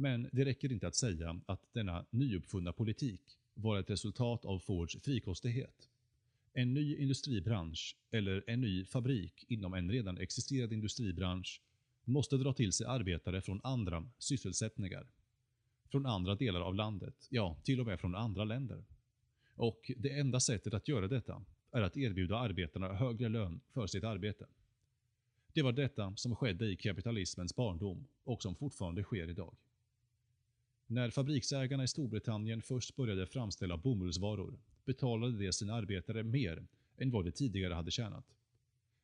[0.00, 3.20] Men det räcker inte att säga att denna nyuppfunna politik
[3.54, 5.88] var ett resultat av Fords frikostighet.
[6.52, 11.60] En ny industribransch eller en ny fabrik inom en redan existerande industribransch
[12.04, 15.06] måste dra till sig arbetare från andra sysselsättningar.
[15.90, 18.84] Från andra delar av landet, ja, till och med från andra länder.
[19.54, 24.04] Och det enda sättet att göra detta är att erbjuda arbetarna högre lön för sitt
[24.04, 24.46] arbete.
[25.52, 29.56] Det var detta som skedde i kapitalismens barndom och som fortfarande sker idag.
[30.92, 37.24] När fabriksägarna i Storbritannien först började framställa bomullsvaror betalade de sina arbetare mer än vad
[37.24, 38.24] de tidigare hade tjänat.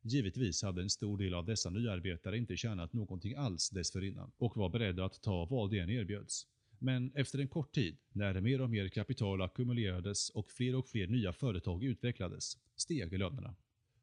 [0.03, 4.69] Givetvis hade en stor del av dessa nyarbetare inte tjänat någonting alls dessförinnan och var
[4.69, 6.47] beredda att ta vad det än erbjöds.
[6.79, 11.07] Men efter en kort tid, när mer och mer kapital ackumulerades och fler och fler
[11.07, 13.55] nya företag utvecklades, steg lönerna.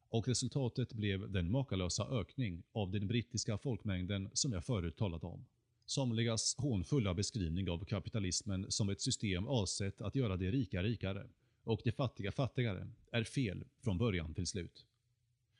[0.10, 5.46] Och resultatet blev den makalösa ökning av den brittiska folkmängden som jag förut talade om.
[5.86, 11.28] Somligas hånfulla beskrivning av kapitalismen som ett system avsett att göra de rika rikare
[11.63, 14.86] och de fattiga fattigare är fel från början till slut.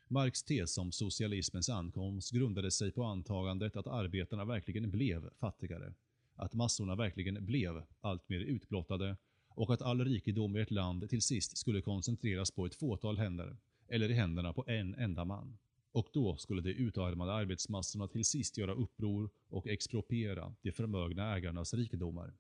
[0.08, 5.94] Marx tes om socialismens ankomst grundade sig på antagandet att arbetarna verkligen blev fattigare,
[6.36, 11.58] att massorna verkligen blev alltmer utblottade och att all rikedom i ett land till sist
[11.58, 13.58] skulle koncentreras på ett fåtal händer,
[13.88, 15.58] eller i händerna på en enda man.
[15.94, 21.74] Och då skulle de utarmade arbetsmassorna till sist göra uppror och expropriera de förmögna ägarnas
[21.74, 22.34] rikedomar.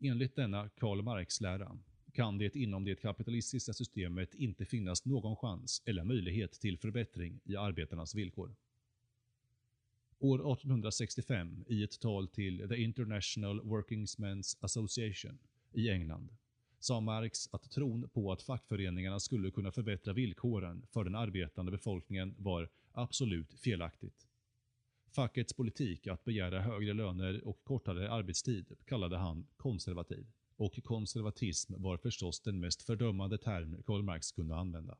[0.00, 1.78] Enligt denna Karl Marx-lära
[2.12, 7.56] kan det inom det kapitalistiska systemet inte finnas någon chans eller möjlighet till förbättring i
[7.56, 8.56] arbetarnas villkor.
[10.18, 15.38] År 1865, i ett tal till The International Workingsmen's Association
[15.72, 16.30] i England,
[16.80, 22.34] sa Marx att tron på att fackföreningarna skulle kunna förbättra villkoren för den arbetande befolkningen
[22.38, 24.26] var absolut felaktigt.
[25.14, 30.26] Fackets politik att begära högre löner och kortare arbetstid kallade han konservativ
[30.56, 34.96] och konservatism var förstås den mest fördömande term Karl Marx kunde använda.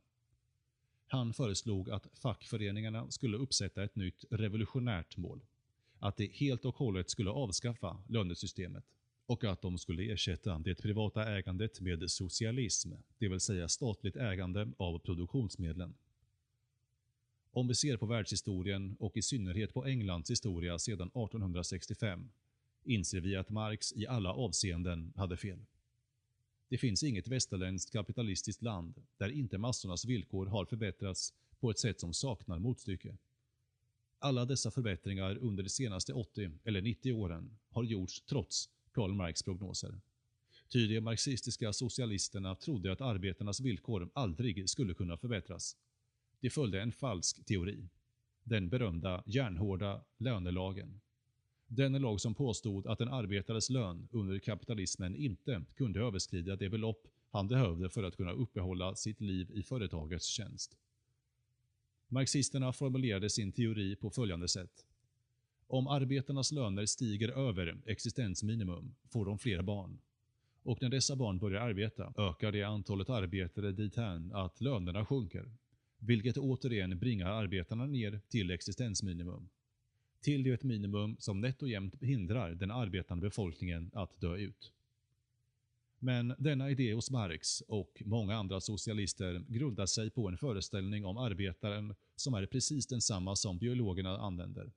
[1.06, 5.40] Han föreslog att fackföreningarna skulle uppsätta ett nytt revolutionärt mål.
[5.98, 8.84] Att de helt och hållet skulle avskaffa lönesystemet
[9.30, 14.72] och att de skulle ersätta det privata ägandet med socialism, det vill säga statligt ägande
[14.76, 15.94] av produktionsmedlen.
[17.50, 22.30] Om vi ser på världshistorien och i synnerhet på Englands historia sedan 1865
[22.84, 25.58] inser vi att Marx i alla avseenden hade fel.
[26.68, 32.00] Det finns inget västerländskt kapitalistiskt land där inte massornas villkor har förbättrats på ett sätt
[32.00, 33.16] som saknar motstycke.
[34.18, 39.42] Alla dessa förbättringar under de senaste 80 eller 90 åren har gjorts trots Karl Marx
[39.42, 40.00] prognoser.
[40.68, 45.76] Ty de marxistiska socialisterna trodde att arbetarnas villkor aldrig skulle kunna förbättras.
[46.40, 47.88] De följde en falsk teori.
[48.44, 51.00] Den berömda järnhårda lönelagen.
[51.66, 57.06] Den lag som påstod att en arbetares lön under kapitalismen inte kunde överskrida det belopp
[57.30, 60.76] han behövde för att kunna uppehålla sitt liv i företagets tjänst.
[62.08, 64.84] Marxisterna formulerade sin teori på följande sätt.
[65.70, 69.98] Om arbetarnas löner stiger över existensminimum får de fler barn.
[70.62, 75.50] Och när dessa barn börjar arbeta ökar det antalet arbetare dithän att lönerna sjunker,
[75.98, 79.48] vilket återigen bringar arbetarna ner till existensminimum.
[80.20, 84.72] Till det minimum som nätt och jämnt hindrar den arbetande befolkningen att dö ut.
[85.98, 91.16] Men denna idé hos Marx och många andra socialister grundar sig på en föreställning om
[91.16, 94.72] arbetaren som är precis densamma som biologerna använder.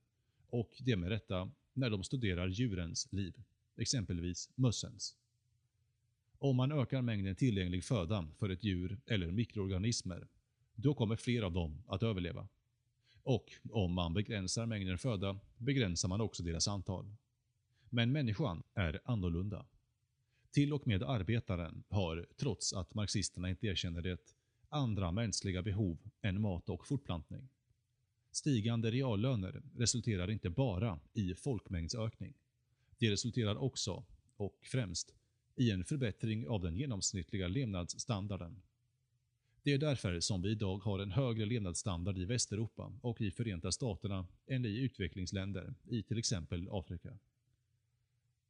[0.54, 3.42] Och det med rätta när de studerar djurens liv,
[3.76, 5.16] exempelvis mössens.
[6.38, 10.28] Om man ökar mängden tillgänglig föda för ett djur eller mikroorganismer,
[10.74, 12.48] då kommer fler av dem att överleva.
[13.22, 17.14] Och om man begränsar mängden föda begränsar man också deras antal.
[17.90, 19.66] Men människan är annorlunda.
[20.50, 24.34] Till och med arbetaren har, trots att marxisterna inte erkänner det,
[24.68, 27.48] andra mänskliga behov än mat och fortplantning.
[28.34, 32.34] Stigande reallöner resulterar inte bara i folkmängdsökning.
[32.98, 34.04] Det resulterar också,
[34.36, 35.14] och främst,
[35.56, 38.62] i en förbättring av den genomsnittliga levnadsstandarden.
[39.62, 43.72] Det är därför som vi idag har en högre levnadsstandard i Västeuropa och i Förenta
[43.72, 47.18] Staterna än i utvecklingsländer i till exempel Afrika.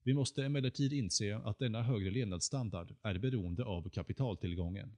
[0.02, 4.96] Vi måste emellertid inse att denna högre levnadsstandard är beroende av kapitaltillgången.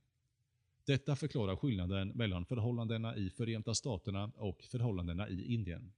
[0.86, 5.92] Detta förklarar skillnaden mellan förhållandena i Förenta Staterna och förhållandena i Indien.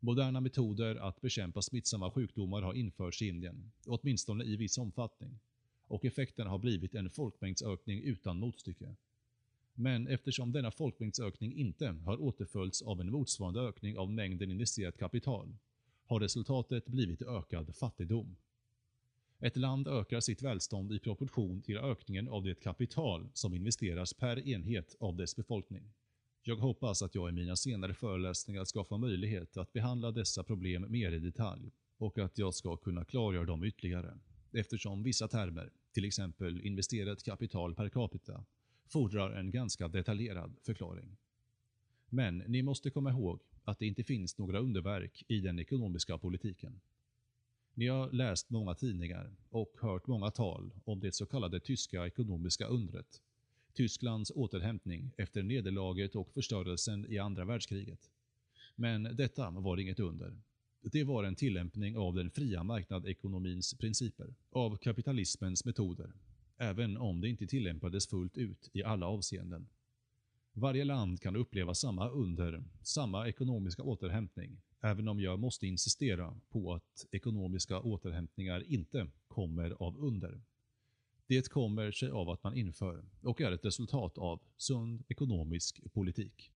[0.00, 5.38] Moderna metoder att bekämpa smittsamma sjukdomar har införts i Indien, åtminstone i viss omfattning,
[5.86, 8.94] och effekten har blivit en folkmängdsökning utan motstycke.
[9.74, 15.56] Men eftersom denna folkmängdsökning inte har återföljts av en motsvarande ökning av mängden investerat kapital,
[16.06, 18.36] har resultatet blivit ökad fattigdom.
[19.40, 24.48] Ett land ökar sitt välstånd i proportion till ökningen av det kapital som investeras per
[24.48, 25.92] enhet av dess befolkning.
[26.42, 30.86] Jag hoppas att jag i mina senare föreläsningar ska få möjlighet att behandla dessa problem
[30.88, 34.18] mer i detalj och att jag ska kunna klargöra dem ytterligare,
[34.52, 38.44] eftersom vissa termer, till exempel investerat kapital per capita,
[38.86, 41.16] fordrar en ganska detaljerad förklaring.
[42.08, 46.80] Men ni måste komma ihåg att det inte finns några underverk i den ekonomiska politiken.
[47.78, 52.66] Ni har läst många tidningar och hört många tal om det så kallade tyska ekonomiska
[52.66, 53.22] undret,
[53.72, 58.10] Tysklands återhämtning efter nederlaget och förstörelsen i andra världskriget.
[58.76, 60.40] Men detta var inget under.
[60.82, 66.12] Det var en tillämpning av den fria marknadekonomins principer, av kapitalismens metoder,
[66.56, 69.68] även om det inte tillämpades fullt ut i alla avseenden.
[70.52, 76.74] Varje land kan uppleva samma under, samma ekonomiska återhämtning, även om jag måste insistera på
[76.74, 80.42] att ekonomiska återhämtningar inte kommer av under.
[81.26, 86.52] Det kommer sig av att man inför, och är ett resultat av, sund ekonomisk politik.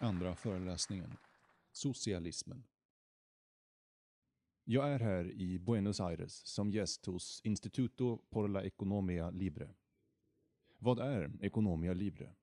[0.00, 1.16] Andra föreläsningen.
[1.72, 2.64] Socialismen.
[4.64, 9.74] Jag är här i Buenos Aires som gäst hos Instituto por la Economia Libre.
[10.78, 12.34] Vad är Economia Libre?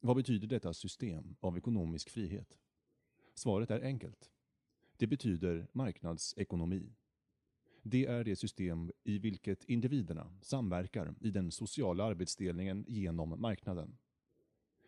[0.00, 2.58] Vad betyder detta system av ekonomisk frihet?
[3.34, 4.30] Svaret är enkelt.
[4.96, 6.92] Det betyder marknadsekonomi.
[7.82, 13.98] Det är det system i vilket individerna samverkar i den sociala arbetsdelningen genom marknaden.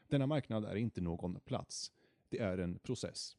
[0.08, 1.92] Denna marknad är inte någon plats,
[2.28, 3.36] det är en process.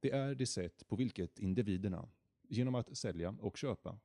[0.00, 2.08] Det är det sätt på vilket individerna,
[2.48, 3.98] genom att sälja och köpa,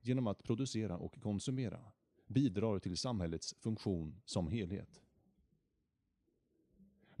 [0.00, 1.92] genom att producera och konsumera,
[2.26, 5.00] bidrar till samhällets funktion som helhet.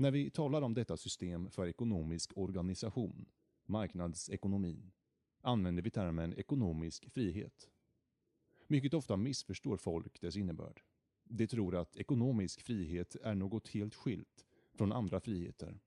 [0.00, 3.26] När vi talar om detta system för ekonomisk organisation,
[3.66, 4.90] marknadsekonomin,
[5.40, 7.68] använder vi termen ekonomisk frihet.
[8.66, 10.80] Mycket ofta missförstår folk dess innebörd.
[11.24, 15.78] De tror att ekonomisk frihet är något helt skilt från andra friheter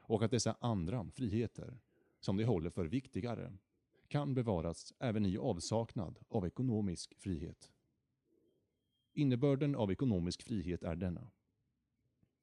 [0.00, 1.78] och att dessa andra friheter
[2.20, 3.52] som de håller för viktigare,
[4.06, 7.72] kan bevaras även i avsaknad av ekonomisk frihet.
[9.12, 11.30] Innebörden av ekonomisk frihet är denna.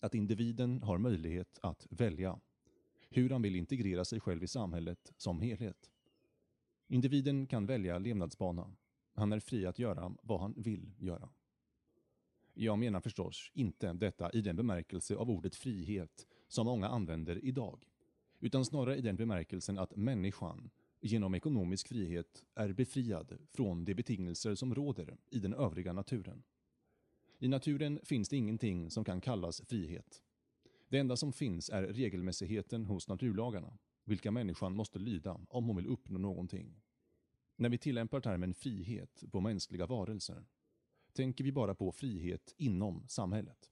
[0.06, 2.40] Att individen har möjlighet att välja
[3.10, 5.92] hur han vill integrera sig själv i samhället som helhet.
[6.88, 8.76] Individen kan välja levnadsbana.
[9.14, 11.30] Han är fri att göra vad han vill göra.
[12.54, 17.84] Jag menar förstås inte detta i den bemärkelse av ordet frihet som många använder idag,
[18.40, 20.70] utan snarare i den bemärkelsen att människan
[21.02, 26.44] genom ekonomisk frihet är befriad från de betingelser som råder i den övriga naturen.
[27.46, 30.24] I naturen finns det ingenting som kan kallas frihet.
[30.90, 35.88] Det enda som finns är regelmässigheten hos naturlagarna, vilka människan måste lyda om hon vill
[35.88, 36.82] uppnå någonting.
[37.56, 40.46] När vi tillämpar termen frihet på mänskliga varelser
[41.14, 43.72] tänker vi bara på frihet inom samhället.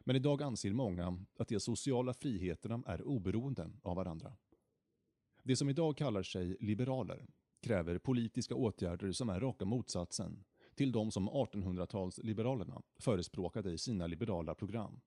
[0.00, 4.36] Men idag anser många att de sociala friheterna är oberoende av varandra.
[5.42, 7.26] De som idag kallar sig liberaler
[7.60, 10.44] kräver politiska åtgärder som är raka motsatsen
[10.82, 15.00] till de som 1800-talsliberalerna förespråkade i sina liberala program.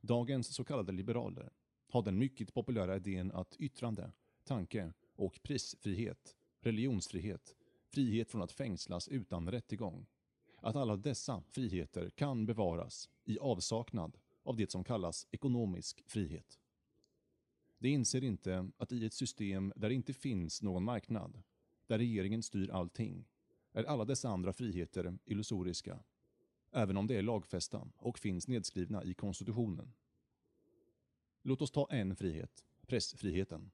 [0.00, 1.52] Dagens så kallade liberaler
[1.88, 4.12] har den mycket populära idén att yttrande,
[4.44, 7.56] tanke och prisfrihet, religionsfrihet,
[7.88, 10.06] frihet från att fängslas utan rättegång,
[10.56, 16.60] att alla dessa friheter kan bevaras i avsaknad av det som kallas ekonomisk frihet.
[17.78, 21.42] De inser inte att i ett system där det inte finns någon marknad,
[21.86, 23.24] där regeringen styr allting,
[23.76, 25.98] är alla dessa andra friheter illusoriska,
[26.72, 29.92] även om de är lagfästa och finns nedskrivna i konstitutionen.
[31.42, 33.70] Låt oss ta en frihet, pressfriheten.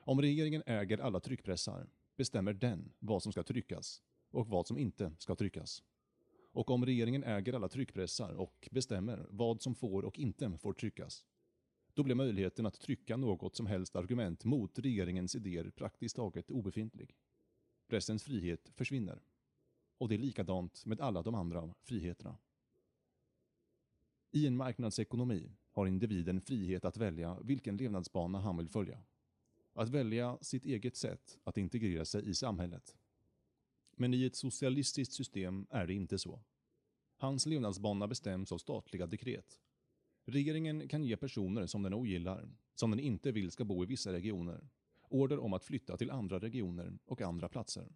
[0.00, 5.12] Om regeringen äger alla tryckpressar bestämmer den vad som ska tryckas och vad som inte
[5.18, 5.82] ska tryckas.
[6.52, 11.24] Och om regeringen äger alla tryckpressar och bestämmer vad som får och inte får tryckas,
[11.94, 17.16] då blir möjligheten att trycka något som helst argument mot regeringens idéer praktiskt taget obefintlig.
[17.90, 19.22] Pressens frihet försvinner.
[19.98, 22.38] Och det är likadant med alla de andra friheterna.
[24.30, 29.02] I en marknadsekonomi har individen frihet att välja vilken levnadsbana han vill följa.
[29.72, 32.96] Att välja sitt eget sätt att integrera sig i samhället.
[33.96, 36.40] Men i ett socialistiskt system är det inte så.
[37.16, 39.60] Hans levnadsbana bestäms av statliga dekret.
[40.24, 44.12] Regeringen kan ge personer som den ogillar, som den inte vill ska bo i vissa
[44.12, 44.68] regioner,
[45.10, 47.88] order om att flytta till andra regioner och andra platser.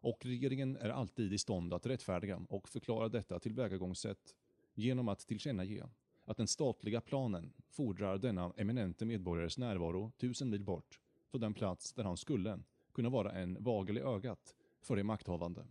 [0.00, 4.34] Och regeringen är alltid i stånd att rättfärdiga och förklara detta tillvägagångssätt
[4.74, 5.82] genom att tillkännage
[6.24, 11.92] att den statliga planen fordrar denna eminente medborgares närvaro tusen mil bort från den plats
[11.92, 12.60] där han skulle
[12.92, 15.66] kunna vara en vagel i ögat för de makthavande.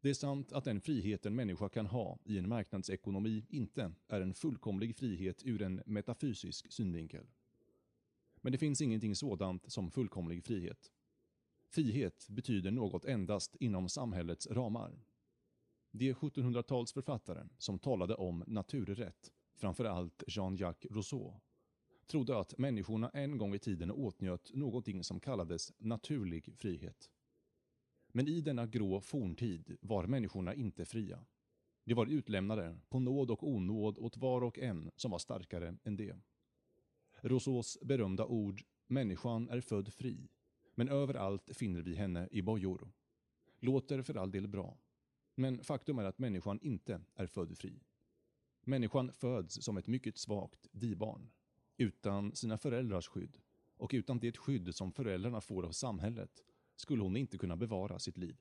[0.00, 4.20] Det är sant att den frihet en människa kan ha i en marknadsekonomi inte är
[4.20, 7.26] en fullkomlig frihet ur en metafysisk synvinkel.
[8.46, 10.92] Men det finns ingenting sådant som fullkomlig frihet.
[11.68, 15.00] Frihet betyder något endast inom samhällets ramar.
[15.90, 21.34] De 1700-talsförfattare som talade om naturrätt, framförallt Jean-Jacques Rousseau,
[22.06, 27.10] trodde att människorna en gång i tiden åtnjöt någonting som kallades naturlig frihet.
[28.12, 31.24] Men i denna grå forntid var människorna inte fria.
[31.84, 35.96] De var utlämnade på nåd och onåd åt var och en som var starkare än
[35.96, 36.16] det.
[37.20, 40.28] Rousseaus berömda ord “människan är född fri,
[40.74, 42.92] men överallt finner vi henne i bojor”
[43.60, 44.78] låter för all del bra.
[45.34, 47.82] Men faktum är att människan inte är född fri.
[48.64, 51.30] Människan föds som ett mycket svagt dibarn,
[51.76, 53.38] utan sina föräldrars skydd
[53.76, 56.44] och utan det skydd som föräldrarna får av samhället
[56.76, 58.36] skulle hon inte kunna bevara sitt liv.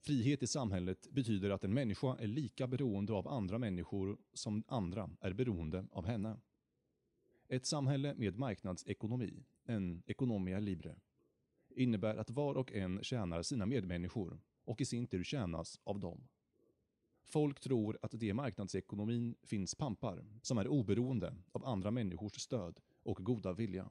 [0.00, 5.10] Frihet i samhället betyder att en människa är lika beroende av andra människor som andra
[5.20, 6.40] är beroende av henne.
[7.50, 10.96] Ett samhälle med marknadsekonomi, en economia libre,
[11.68, 16.28] innebär att var och en tjänar sina medmänniskor och i sin tur tjänas av dem.
[17.24, 22.80] Folk tror att det i marknadsekonomin finns pampar som är oberoende av andra människors stöd
[23.02, 23.90] och goda vilja.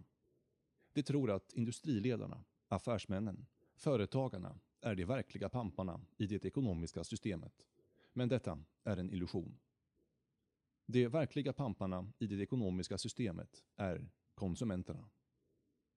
[0.94, 3.46] De tror att industriledarna, affärsmännen,
[3.76, 7.66] företagarna är de verkliga pamparna i det ekonomiska systemet.
[8.14, 9.60] Men detta är en illusion.
[10.90, 15.10] De verkliga pamparna i det ekonomiska systemet är konsumenterna.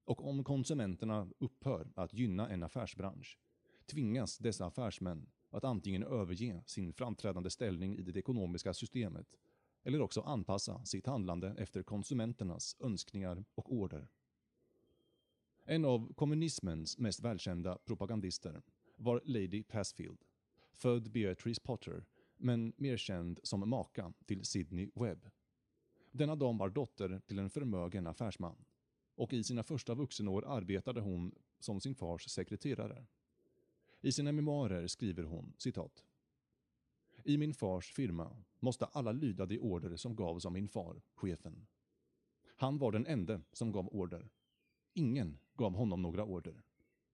[0.04, 3.38] Och om konsumenterna upphör att gynna en affärsbransch
[3.86, 9.38] tvingas dessa affärsmän att antingen överge sin framträdande ställning i det ekonomiska systemet
[9.82, 14.08] eller också anpassa sitt handlande efter konsumenternas önskningar och order.
[15.64, 18.62] En av kommunismens mest välkända propagandister
[18.96, 20.24] var Lady Passfield,
[20.72, 22.04] född Beatrice Potter,
[22.40, 25.30] men mer känd som maka till Sidney Webb.
[26.12, 28.64] Denna dam var dotter till en förmögen affärsman
[29.14, 33.06] och i sina första vuxenår arbetade hon som sin fars sekreterare.
[34.00, 36.04] I sina memoarer skriver hon citat.
[37.24, 41.66] I min fars firma måste alla lyda de order som gavs av min far, chefen.
[42.56, 44.28] Han var den enda som gav order.
[44.94, 46.62] Ingen gav honom några order.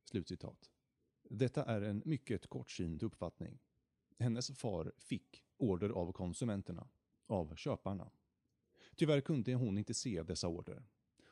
[0.04, 0.70] Slutcitat.
[1.22, 3.58] Detta är en mycket kortsynt uppfattning.
[4.18, 6.88] Hennes far fick order av konsumenterna,
[7.26, 8.10] av köparna.
[8.96, 10.82] Tyvärr kunde hon inte se dessa order.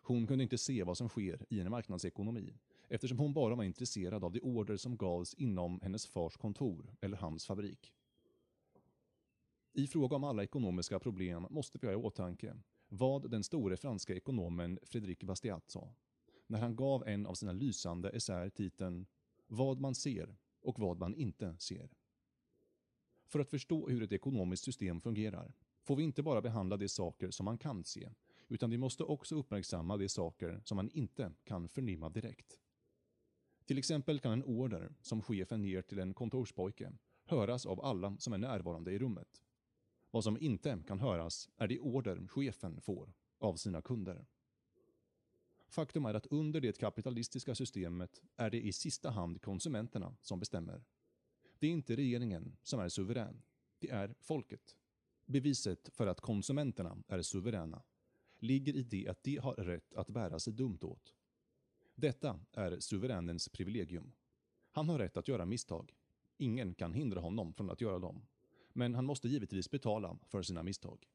[0.02, 2.58] Hon kunde inte se vad som sker i en marknadsekonomi
[2.88, 7.16] eftersom hon bara var intresserad av de order som gavs inom hennes fars kontor eller
[7.16, 7.92] hans fabrik.
[9.72, 12.56] I fråga om alla ekonomiska problem måste vi ha i åtanke
[12.88, 15.94] vad den store franska ekonomen Frédéric Bastiat sa
[16.46, 19.06] när han gav en av sina lysande essäer titeln
[19.46, 21.90] Vad man ser och vad man inte ser.
[23.26, 25.52] För att förstå hur ett ekonomiskt system fungerar
[25.82, 28.10] får vi inte bara behandla de saker som man kan se,
[28.48, 32.60] utan vi måste också uppmärksamma de saker som man inte kan förnimma direkt.
[33.64, 36.92] Till exempel kan en order som chefen ger till en kontorspojke
[37.24, 39.42] höras av alla som är närvarande i rummet.
[40.10, 44.26] Vad som inte kan höras är de order chefen får av sina kunder.
[45.68, 50.84] Faktum är att under det kapitalistiska systemet är det i sista hand konsumenterna som bestämmer.
[51.64, 53.42] Det är inte regeringen som är suverän,
[53.78, 54.76] det är folket.
[55.26, 57.82] Beviset för att konsumenterna är suveräna
[58.38, 61.14] ligger i det att de har rätt att bära sig dumt åt.
[61.94, 64.12] Detta är suveränens privilegium.
[64.70, 65.94] Han har rätt att göra misstag.
[66.36, 68.26] Ingen kan hindra honom från att göra dem.
[68.72, 71.08] Men han måste givetvis betala för sina misstag.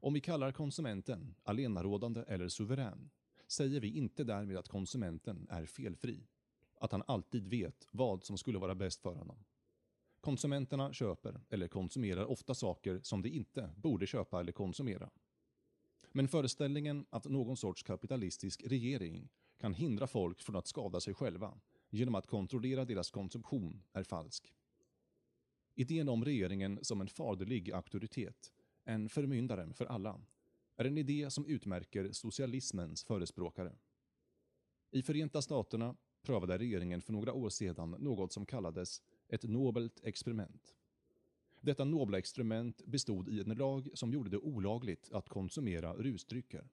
[0.00, 3.10] Om vi kallar konsumenten allenarådande eller suverän
[3.46, 6.26] säger vi inte därmed att konsumenten är felfri.
[6.74, 9.44] Att han alltid vet vad som skulle vara bäst för honom.
[10.22, 15.10] Konsumenterna köper eller konsumerar ofta saker som de inte borde köpa eller konsumera.
[16.12, 21.60] Men föreställningen att någon sorts kapitalistisk regering kan hindra folk från att skada sig själva
[21.90, 24.54] genom att kontrollera deras konsumtion är falsk.
[25.74, 28.52] Idén om regeringen som en faderlig auktoritet,
[28.84, 30.20] en förmyndare för alla,
[30.76, 33.76] är en idé som utmärker socialismens förespråkare.
[34.90, 39.02] I Förenta Staterna prövade regeringen för några år sedan något som kallades
[39.32, 40.74] ett nobelt experiment.
[41.60, 46.68] Detta nobla experiment bestod i en lag som gjorde det olagligt att konsumera rusdrycker.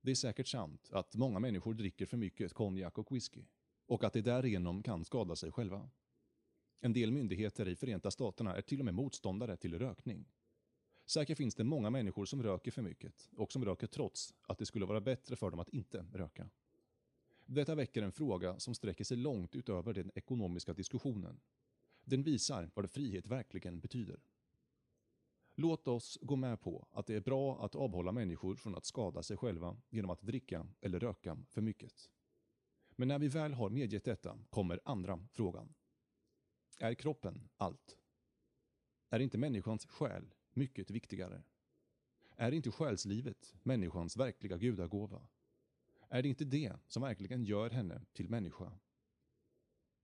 [0.00, 3.44] Det är säkert sant att många människor dricker för mycket konjak och whisky
[3.86, 5.90] och att de därigenom kan skada sig själva.
[6.80, 10.24] En del myndigheter i Förenta Staterna är till och med motståndare till rökning.
[11.06, 14.66] Säkert finns det många människor som röker för mycket och som röker trots att det
[14.66, 16.50] skulle vara bättre för dem att inte röka.
[17.52, 21.40] Detta väcker en fråga som sträcker sig långt utöver den ekonomiska diskussionen.
[22.04, 24.20] Den visar vad frihet verkligen betyder.
[25.54, 29.22] Låt oss gå med på att det är bra att avhålla människor från att skada
[29.22, 32.10] sig själva genom att dricka eller röka för mycket.
[32.96, 35.74] Men när vi väl har medgett detta kommer andra frågan.
[36.78, 37.98] Är kroppen allt?
[39.08, 41.42] Är inte människans själ mycket viktigare?
[42.36, 45.22] Är inte själslivet människans verkliga gudagåva?
[46.12, 48.72] Är det inte det som verkligen gör henne till människa?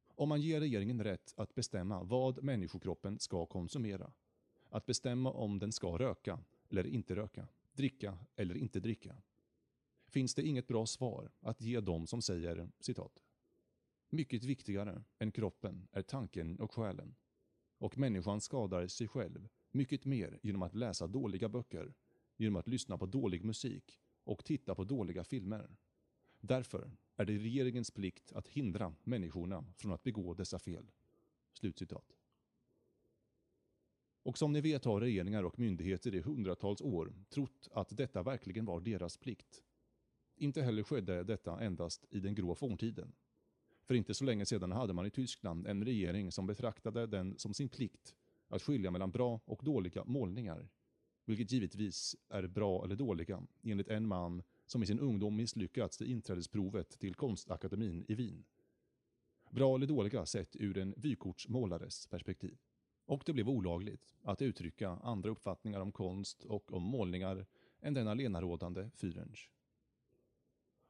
[0.08, 4.12] Om man ger regeringen rätt att bestämma vad människokroppen ska konsumera,
[4.70, 6.40] att bestämma om den ska röka
[6.70, 9.16] eller inte röka, dricka eller inte dricka,
[10.08, 13.18] finns det inget bra svar att ge dem som säger citat
[14.10, 17.14] mycket viktigare än kroppen är tanken och själen.
[17.78, 21.94] Och människan skadar sig själv mycket mer genom att läsa dåliga böcker,
[22.36, 25.76] genom att lyssna på dålig musik och titta på dåliga filmer.
[26.46, 30.90] Därför är det regeringens plikt att hindra människorna från att begå dessa fel.
[31.52, 32.16] Slutcitat.
[34.22, 38.64] Och som ni vet har regeringar och myndigheter i hundratals år trott att detta verkligen
[38.64, 39.62] var deras plikt.
[40.36, 43.12] Inte heller skedde detta endast i den grå forntiden.
[43.84, 47.54] För inte så länge sedan hade man i Tyskland en regering som betraktade den som
[47.54, 48.14] sin plikt
[48.48, 50.68] att skilja mellan bra och dåliga målningar.
[51.24, 56.10] Vilket givetvis är bra eller dåliga, enligt en man som i sin ungdom misslyckats i
[56.10, 58.44] inträdesprovet till konstakademin i Wien.
[59.50, 62.58] Bra eller dåliga sett ur en vykortsmålares perspektiv.
[63.06, 67.46] Och det blev olagligt att uttrycka andra uppfattningar om konst och om målningar
[67.80, 69.48] än den allenarådande Führerns.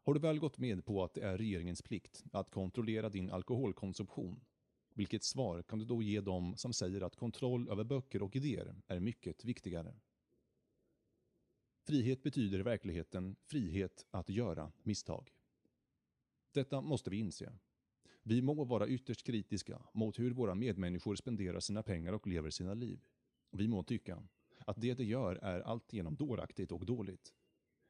[0.03, 4.41] Har du väl gått med på att det är regeringens plikt att kontrollera din alkoholkonsumtion?
[4.95, 8.75] Vilket svar kan du då ge dem som säger att kontroll över böcker och idéer
[8.87, 9.95] är mycket viktigare?
[11.87, 15.31] Frihet betyder i verkligheten frihet att göra misstag.
[16.53, 17.53] Detta måste vi inse.
[18.23, 22.75] Vi må vara ytterst kritiska mot hur våra medmänniskor spenderar sina pengar och lever sina
[22.75, 23.05] liv.
[23.51, 24.23] Vi må tycka
[24.59, 27.35] att det de gör är alltigenom dåraktigt och dåligt.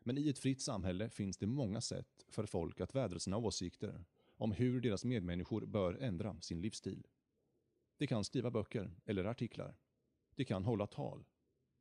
[0.01, 4.05] Men i ett fritt samhälle finns det många sätt för folk att vädra sina åsikter
[4.28, 7.07] om hur deras medmänniskor bör ändra sin livsstil.
[7.97, 9.76] De kan skriva böcker eller artiklar.
[10.34, 11.24] De kan hålla tal.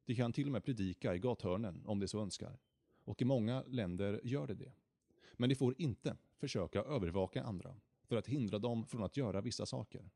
[0.06, 2.60] De kan till och med predika i gathörnen om de så önskar.
[3.04, 4.74] Och i många länder gör de det.
[5.34, 9.66] Men de får inte försöka övervaka andra för att hindra dem från att göra vissa
[9.66, 10.10] saker.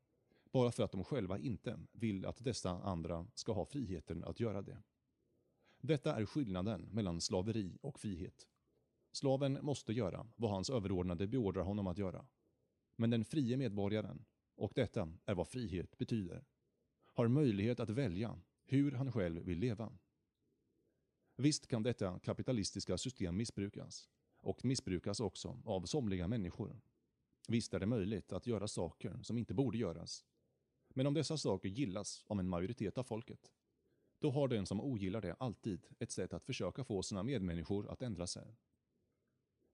[0.52, 4.62] Bara för att de själva inte vill att dessa andra ska ha friheten att göra
[4.62, 4.82] det.
[5.80, 8.48] Detta är skillnaden mellan slaveri och frihet.
[9.12, 12.26] Slaven måste göra vad hans överordnade beordrar honom att göra.
[12.96, 14.24] Men den frie medborgaren,
[14.56, 16.44] och detta är vad frihet betyder,
[17.04, 18.40] har möjlighet att välja
[18.72, 19.92] hur han själv vill leva.
[21.36, 26.80] Visst kan detta kapitalistiska system missbrukas, och missbrukas också av somliga människor.
[27.48, 30.24] Visst är det möjligt att göra saker som inte borde göras.
[30.88, 33.52] Men om dessa saker gillas av en majoritet av folket,
[34.18, 38.02] då har den som ogillar det alltid ett sätt att försöka få sina medmänniskor att
[38.02, 38.56] ändra sig.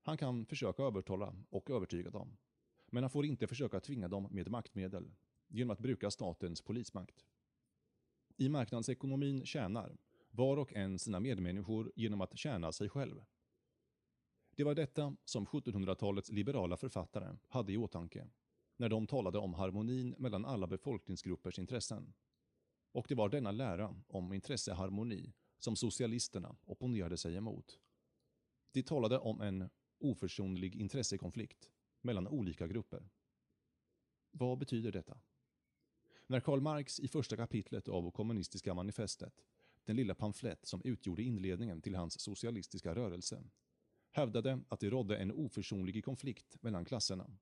[0.02, 2.36] Han kan försöka övertala och övertyga dem,
[2.86, 5.14] men han får inte försöka tvinga dem med maktmedel,
[5.48, 7.26] genom att bruka statens polismakt.
[8.36, 9.96] I marknadsekonomin tjänar
[10.30, 13.24] var och en sina medmänniskor genom att tjäna sig själv.
[14.56, 18.28] Det var detta som 1700-talets liberala författare hade i åtanke
[18.76, 22.14] när de talade om harmonin mellan alla befolkningsgruppers intressen.
[22.92, 27.80] Och det var denna lära om intresseharmoni som socialisterna opponerade sig emot.
[28.72, 31.70] De talade om en oförsonlig intressekonflikt
[32.00, 33.08] mellan olika grupper.
[34.30, 35.20] Vad betyder detta?
[36.28, 39.44] När Karl Marx i första kapitlet av kommunistiska manifestet,
[39.84, 43.44] den lilla pamflett som utgjorde inledningen till hans socialistiska rörelse,
[44.10, 47.36] hävdade att det rådde en oförsonlig konflikt mellan klasserna,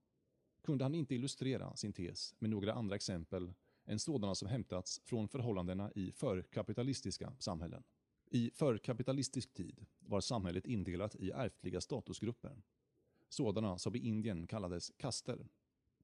[0.63, 3.53] kunde han inte illustrera sin tes med några andra exempel
[3.85, 7.83] än sådana som hämtats från förhållandena i förkapitalistiska samhällen.
[8.31, 12.63] I förkapitalistisk tid var samhället indelat i ärftliga statusgrupper,
[13.29, 15.49] sådana som i Indien kallades kaster.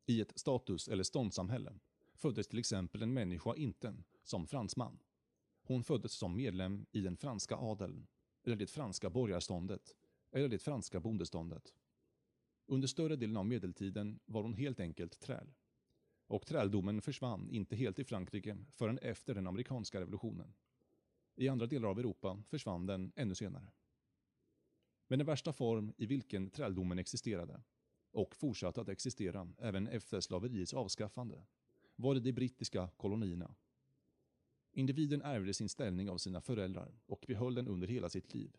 [0.07, 1.73] I ett status eller ståndssamhälle
[2.21, 4.99] föddes till exempel en människa inte som fransman.
[5.63, 8.07] Hon föddes som medlem i den franska adeln,
[8.45, 9.97] eller det franska borgarståndet,
[10.33, 11.75] eller det franska bondeståndet.
[12.67, 15.53] Under större delen av medeltiden var hon helt enkelt träl.
[16.27, 20.55] Och träldomen försvann inte helt i Frankrike förrän efter den amerikanska revolutionen.
[21.37, 23.73] I andra delar av Europa försvann den ännu senare.
[25.09, 27.63] Men den värsta form i vilken träldomen existerade,
[28.13, 31.47] och fortsatte att existera även efter slaveriets avskaffande,
[32.01, 33.55] var i de brittiska kolonierna.
[34.73, 38.57] Individen ärvde sin ställning av sina föräldrar och behöll den under hela sitt liv.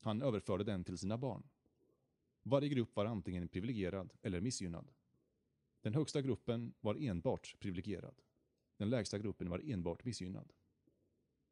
[0.00, 1.42] Han överförde den till sina barn.
[2.42, 4.90] Varje grupp var antingen privilegierad eller missgynnad.
[5.80, 8.22] Den högsta gruppen var enbart privilegierad.
[8.76, 10.52] Den lägsta gruppen var enbart missgynnad.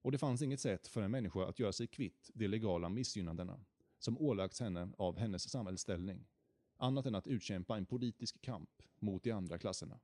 [0.02, 3.60] Och det fanns inget sätt för en människa att göra sig kvitt de legala missgynnandena
[3.98, 6.26] som ålagts henne av hennes samhällsställning,
[6.76, 10.00] annat än att utkämpa en politisk kamp mot de andra klasserna.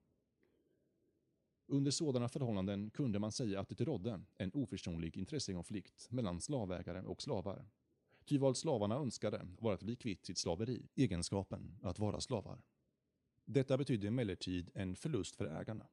[1.72, 7.22] Under sådana förhållanden kunde man säga att det rådde en oförsonlig intressekonflikt mellan slavägare och
[7.22, 7.66] slavar.
[8.24, 12.62] Ty vad slavarna önskade var att bli kvitt sitt slaveri, egenskapen att vara slavar.
[13.44, 15.86] Detta betydde emellertid en förlust för ägarna.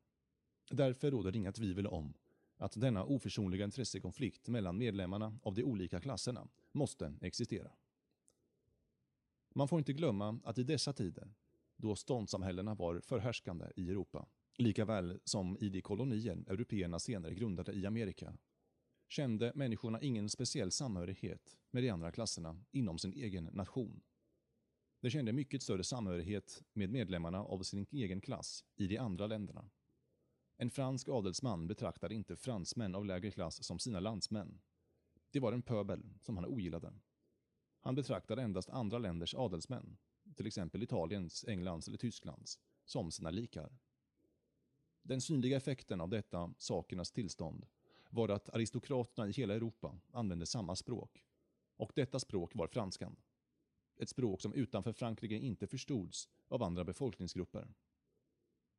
[0.72, 2.14] Därför råder inga tvivel om
[2.58, 7.72] att denna oförsonliga intressekonflikt mellan medlemmarna av de olika klasserna måste existera.
[9.56, 11.34] Man får inte glömma att i dessa tider,
[11.76, 14.28] då ståndssamhällena var förhärskande i Europa,
[14.60, 18.38] likaväl som i de kolonier européerna senare grundade i Amerika,
[19.08, 24.02] kände människorna ingen speciell samhörighet med de andra klasserna inom sin egen nation.
[25.02, 29.70] De kände mycket större samhörighet med medlemmarna av sin egen klass i de andra länderna.
[30.58, 34.62] En fransk adelsman betraktade inte fransmän av lägre klass som sina landsmän.
[35.32, 36.94] Det var en pöbel som han ogillade.
[37.82, 39.98] Han betraktade endast andra länders adelsmän,
[40.36, 43.80] till exempel Italiens, Englands eller Tysklands, som sina likar.
[45.10, 47.66] Den synliga effekten av detta sakernas tillstånd
[48.10, 51.26] var att aristokraterna i hela Europa använde samma språk.
[51.78, 53.16] Och detta språk var franskan.
[53.96, 57.74] Ett språk som utanför Frankrike inte förstods av andra befolkningsgrupper.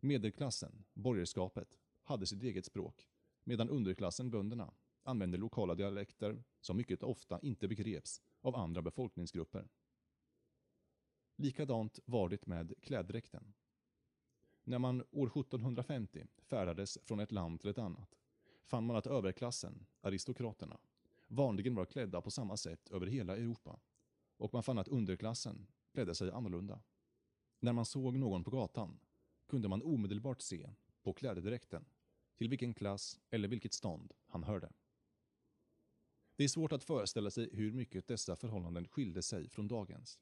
[0.00, 3.08] Medelklassen, borgerskapet, hade sitt eget språk,
[3.44, 9.68] medan underklassen, bönderna, använde lokala dialekter som mycket ofta inte begreps av andra befolkningsgrupper.
[11.36, 13.54] Likadant var det med kläddräkten.
[14.64, 18.18] När man år 1750 färdades från ett land till ett annat
[18.64, 20.78] fann man att överklassen, aristokraterna,
[21.28, 23.80] vanligen var klädda på samma sätt över hela Europa
[24.36, 26.80] och man fann att underklassen klädde sig annorlunda.
[27.60, 29.00] När man såg någon på gatan
[29.46, 30.70] kunde man omedelbart se
[31.02, 31.84] på klädedräkten
[32.36, 34.72] till vilken klass eller vilket stånd han hörde.
[36.36, 40.18] Det är svårt att föreställa sig hur mycket dessa förhållanden skilde sig från dagens.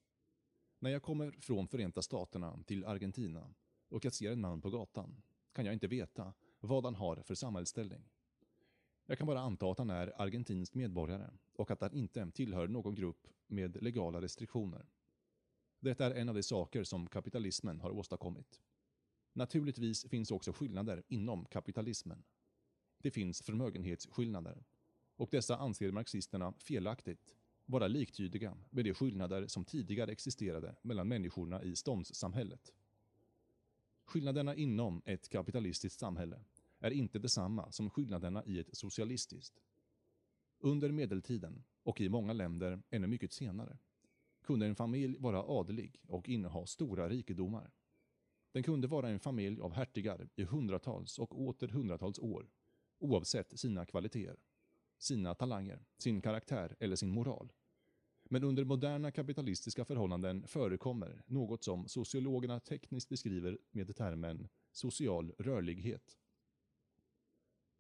[0.78, 3.55] När jag kommer från Förenta Staterna till Argentina
[3.89, 5.22] och jag ser en man på gatan
[5.53, 8.09] kan jag inte veta vad han har för samhällsställning.
[9.07, 12.95] Jag kan bara anta att han är argentinsk medborgare och att han inte tillhör någon
[12.95, 14.86] grupp med legala restriktioner.
[15.80, 18.61] Detta är en av de saker som kapitalismen har åstadkommit.
[19.32, 22.24] Naturligtvis finns också skillnader inom kapitalismen.
[22.99, 24.64] Det finns förmögenhetsskillnader
[25.16, 27.34] och dessa anser marxisterna felaktigt
[27.66, 32.72] vara liktydiga med de skillnader som tidigare existerade mellan människorna i ståndssamhället.
[34.09, 36.40] Skillnaderna inom ett kapitalistiskt samhälle
[36.80, 39.61] är inte detsamma som skillnaderna i ett socialistiskt.
[40.59, 43.78] Under medeltiden, och i många länder ännu mycket senare,
[44.42, 47.70] kunde en familj vara adlig och inneha stora rikedomar.
[48.52, 52.50] Den kunde vara en familj av hertigar i hundratals och åter hundratals år,
[52.98, 54.36] oavsett sina kvaliteter,
[54.98, 57.52] sina talanger, sin karaktär eller sin moral.
[58.29, 66.18] Men under moderna kapitalistiska förhållanden förekommer något som sociologerna tekniskt beskriver med termen social rörlighet.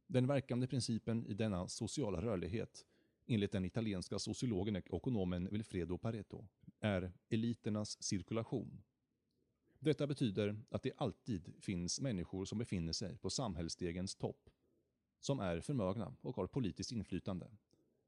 [0.06, 2.86] Den verkande principen i denna sociala rörlighet,
[3.26, 6.46] enligt den italienska sociologen och ekonomen Wilfredo Pareto,
[6.80, 8.82] är eliternas cirkulation.
[9.78, 14.50] Detta betyder att det alltid finns människor som befinner sig på samhällsstegens topp,
[15.20, 17.50] som är förmögna och har politiskt inflytande.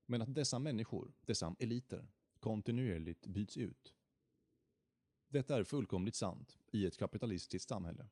[0.07, 2.09] Men att dessa människor, dessa eliter,
[2.41, 3.95] kontinuerligt byts ut.
[5.29, 8.09] Detta är fullkomligt sant i ett kapitalistiskt samhälle.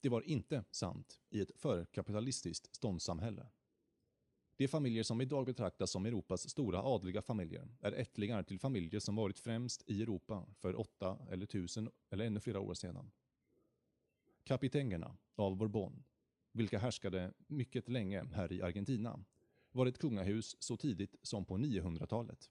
[0.00, 3.46] Det var inte sant i ett förkapitalistiskt ståndssamhälle.
[4.56, 9.16] De familjer som idag betraktas som Europas stora adliga familjer är ättlingar till familjer som
[9.16, 13.10] varit främst i Europa för åtta eller tusen eller ännu flera år sedan.
[14.44, 16.04] Kapitängerna av Bourbon,
[16.52, 19.24] vilka härskade mycket länge här i Argentina,
[19.72, 22.50] var ett kungahus så tidigt som på 900-talet.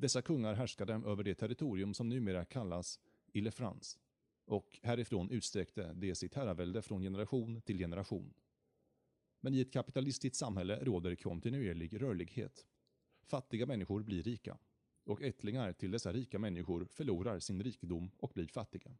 [0.00, 3.00] Dessa kungar härskade över det territorium som numera kallas
[3.32, 3.98] Ile-France
[4.44, 8.34] och härifrån utsträckte de sitt herravälde från generation till generation.
[9.40, 12.66] Men i ett kapitalistiskt samhälle råder kontinuerlig rörlighet.
[13.22, 14.58] Fattiga människor blir rika
[15.04, 18.96] och ättlingar till dessa rika människor förlorar sin rikedom och blir fattiga.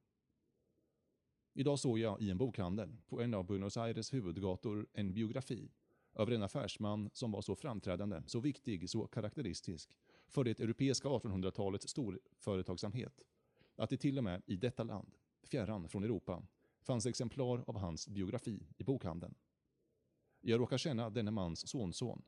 [1.55, 5.71] Idag såg jag i en bokhandel på en av Buenos Aires huvudgator en biografi
[6.15, 9.97] över en affärsman som var så framträdande, så viktig, så karaktäristisk
[10.31, 13.23] för det europeiska 1800-talets storföretagsamhet
[13.77, 16.43] att det till och med i detta land, fjärran från Europa,
[16.81, 19.35] fanns exemplar av hans biografi i bokhandeln.
[20.41, 22.23] Jag råkar känna denne mans sonson.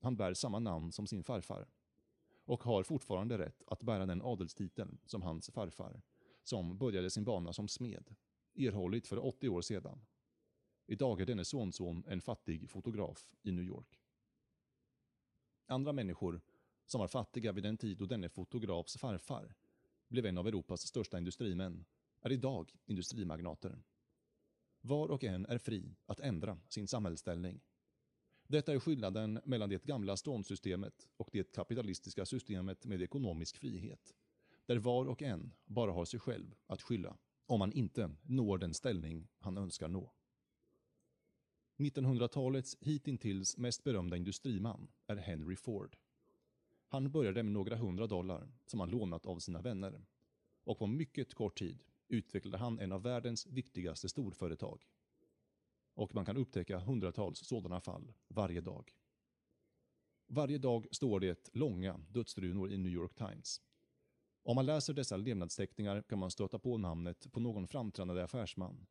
[0.00, 1.68] Han bär samma namn som sin farfar
[2.44, 6.02] och har fortfarande rätt att bära den adelstiteln som hans farfar,
[6.42, 8.14] som började sin bana som smed,
[8.54, 10.06] erhållit för 80 år sedan.
[10.86, 14.00] Idag är denne sonson en fattig fotograf i New York.
[15.66, 16.40] Andra människor
[16.90, 19.54] som var fattiga vid den tid då denne fotografs farfar
[20.08, 21.84] blev en av Europas största industrimän,
[22.20, 23.82] är idag industrimagnater.
[24.80, 27.60] Var och en är fri att ändra sin samhällsställning.
[28.48, 34.14] Detta är skillnaden mellan det gamla ståndssystemet och det kapitalistiska systemet med ekonomisk frihet,
[34.66, 37.16] där var och en bara har sig själv att skylla
[37.46, 40.12] om man inte når den ställning han önskar nå.
[41.78, 45.96] 1900-talets hitintills mest berömda industriman är Henry Ford.
[46.92, 50.04] Han började med några hundra dollar som han lånat av sina vänner
[50.64, 54.88] och på mycket kort tid utvecklade han en av världens viktigaste storföretag.
[55.94, 58.92] Och man kan upptäcka hundratals sådana fall varje dag.
[60.26, 63.60] Varje dag står det långa dödsrunor i New York Times.
[64.42, 68.86] Om man läser dessa levnadsteckningar kan man stöta på namnet på någon framträdande affärsman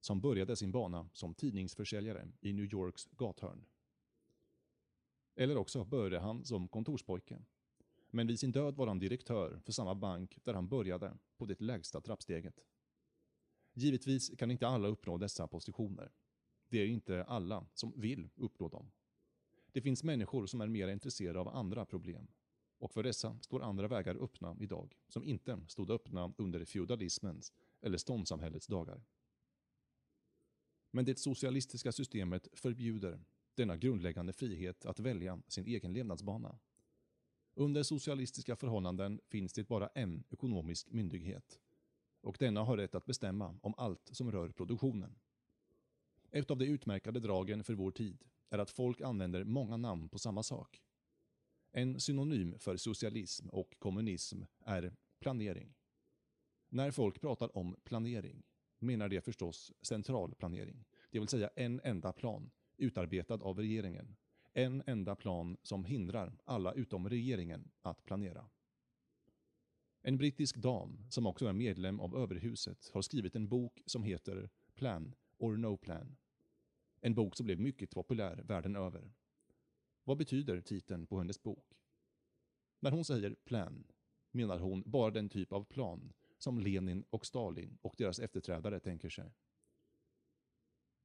[0.00, 3.64] som började sin bana som tidningsförsäljare i New Yorks gathörn.
[5.34, 7.42] Eller också började han som kontorspojke.
[8.10, 11.60] Men vid sin död var han direktör för samma bank där han började, på det
[11.60, 12.64] lägsta trappsteget.
[13.74, 16.12] Givetvis kan inte alla uppnå dessa positioner.
[16.68, 18.90] Det är inte alla som vill uppnå dem.
[19.72, 22.28] Det finns människor som är mer intresserade av andra problem.
[22.78, 27.98] Och för dessa står andra vägar öppna idag, som inte stod öppna under feudalismens eller
[27.98, 29.02] ståndssamhällets dagar.
[30.90, 33.24] Men det socialistiska systemet förbjuder
[33.54, 36.58] denna grundläggande frihet att välja sin egen levnadsbana.
[37.54, 41.60] Under socialistiska förhållanden finns det bara en ekonomisk myndighet
[42.20, 45.14] och denna har rätt att bestämma om allt som rör produktionen.
[46.30, 50.18] Ett av de utmärkande dragen för vår tid är att folk använder många namn på
[50.18, 50.82] samma sak.
[51.72, 55.74] En synonym för socialism och kommunism är planering.
[56.68, 58.42] När folk pratar om planering
[58.78, 62.50] menar de förstås central planering, det vill säga en enda plan
[62.82, 64.16] utarbetad av regeringen.
[64.52, 68.48] En enda plan som hindrar alla utom regeringen att planera.
[70.02, 74.50] En brittisk dam, som också är medlem av överhuset, har skrivit en bok som heter
[74.74, 76.16] Plan or No Plan.
[77.00, 79.12] En bok som blev mycket populär världen över.
[80.04, 81.66] Vad betyder titeln på hennes bok?
[82.80, 83.84] När hon säger plan
[84.30, 89.08] menar hon bara den typ av plan som Lenin och Stalin och deras efterträdare tänker
[89.08, 89.32] sig.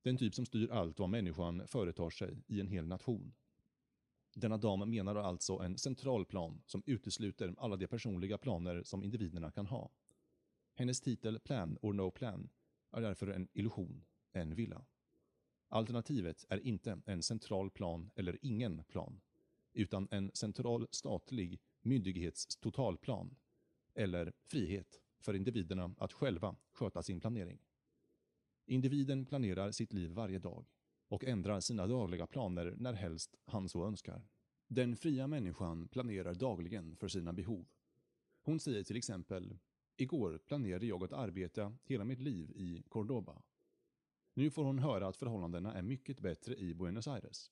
[0.01, 3.33] Den typ som styr allt vad människan företar sig i en hel nation.
[4.35, 9.51] Denna dam menar alltså en central plan som utesluter alla de personliga planer som individerna
[9.51, 9.91] kan ha.
[10.75, 12.49] Hennes titel Plan or No Plan
[12.91, 14.85] är därför en illusion, en villa.
[15.69, 19.21] Alternativet är inte en central plan eller ingen plan,
[19.73, 23.35] utan en central statlig myndighets totalplan
[23.93, 27.59] eller frihet för individerna att själva sköta sin planering.
[28.69, 30.65] Individen planerar sitt liv varje dag
[31.07, 34.27] och ändrar sina dagliga planer när helst han så önskar.
[34.67, 37.65] Den fria människan planerar dagligen för sina behov.
[38.41, 39.57] Hon säger till exempel
[39.97, 43.41] Igår planerade jag att arbeta hela mitt liv i Cordoba.
[44.33, 47.51] Nu får hon höra att förhållandena är mycket bättre i Buenos Aires.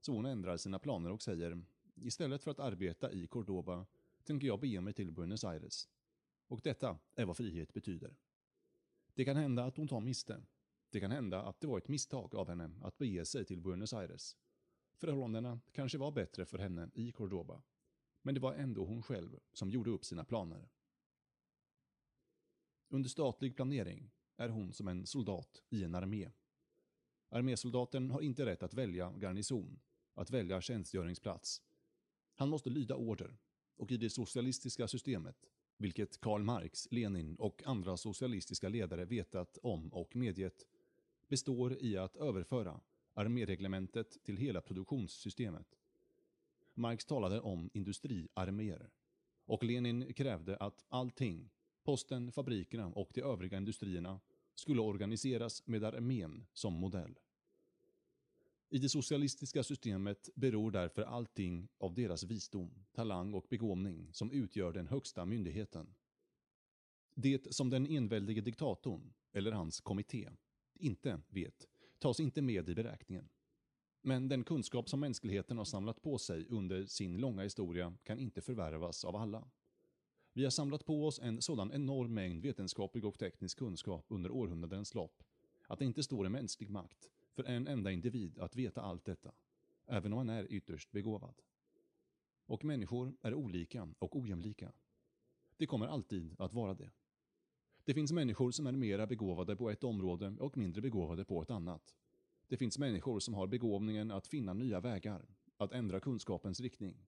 [0.00, 1.62] Så hon ändrar sina planer och säger
[1.94, 3.86] Istället för att arbeta i Cordoba
[4.24, 5.88] tänker jag bege mig till Buenos Aires.
[6.48, 8.16] Och detta är vad frihet betyder.
[9.14, 10.42] Det kan hända att hon tar miste.
[10.96, 13.92] Det kan hända att det var ett misstag av henne att bege sig till Buenos
[13.92, 14.36] Aires.
[14.94, 17.62] Förhållandena kanske var bättre för henne i Cordoba.
[18.22, 20.68] Men det var ändå hon själv som gjorde upp sina planer.
[22.88, 26.30] Under statlig planering är hon som en soldat i en armé.
[27.28, 29.80] Armésoldaten har inte rätt att välja garnison,
[30.14, 31.62] att välja tjänstgöringsplats.
[32.34, 33.36] Han måste lyda order
[33.76, 35.36] och i det socialistiska systemet,
[35.76, 40.66] vilket Karl Marx, Lenin och andra socialistiska ledare vetat om och medgett,
[41.28, 42.80] består i att överföra
[43.14, 45.66] arméreglementet till hela produktionssystemet.
[46.74, 48.90] Marx talade om industriarméer
[49.44, 51.50] och Lenin krävde att allting,
[51.84, 54.20] posten, fabrikerna och de övriga industrierna,
[54.54, 57.18] skulle organiseras med armén som modell.
[58.68, 64.72] I det socialistiska systemet beror därför allting av deras visdom, talang och begåvning som utgör
[64.72, 65.94] den högsta myndigheten.
[67.14, 70.30] Det som den enväldige diktatorn, eller hans kommitté,
[70.80, 71.68] inte vet
[71.98, 73.28] tas inte med i beräkningen.
[74.02, 78.40] Men den kunskap som mänskligheten har samlat på sig under sin långa historia kan inte
[78.40, 79.48] förvärvas av alla.
[80.32, 84.94] Vi har samlat på oss en sådan enorm mängd vetenskaplig och teknisk kunskap under århundradens
[84.94, 85.22] lopp
[85.68, 89.32] att det inte står i mänsklig makt för en enda individ att veta allt detta,
[89.86, 91.42] även om han är ytterst begåvad.
[92.46, 94.72] Och människor är olika och ojämlika.
[95.56, 96.90] Det kommer alltid att vara det.
[97.86, 101.50] Det finns människor som är mera begåvade på ett område och mindre begåvade på ett
[101.50, 101.94] annat.
[102.48, 105.26] Det finns människor som har begåvningen att finna nya vägar,
[105.56, 107.06] att ändra kunskapens riktning.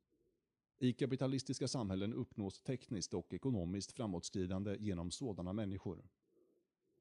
[0.78, 6.08] I kapitalistiska samhällen uppnås tekniskt och ekonomiskt framåtskridande genom sådana människor.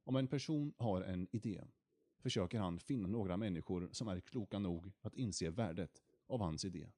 [0.04, 1.64] Om en person har en idé
[2.20, 6.90] försöker han finna några människor som är kloka nog att inse värdet av hans idé.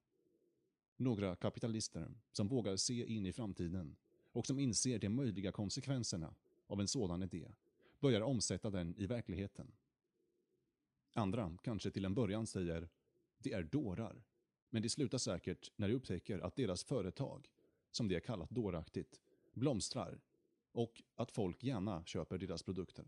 [0.98, 3.96] Några kapitalister som vågar se in i framtiden
[4.32, 6.36] och som inser de möjliga konsekvenserna
[6.70, 7.52] av en sådan idé
[8.00, 9.72] börjar omsätta den i verkligheten.
[11.14, 12.90] Andra kanske till en början säger
[13.38, 14.24] “det är dårar”
[14.70, 17.48] men det slutar säkert när de upptäcker att deras företag,
[17.92, 19.22] som de har kallat dåraktigt,
[19.54, 20.22] blomstrar
[20.72, 23.06] och att folk gärna köper deras produkter.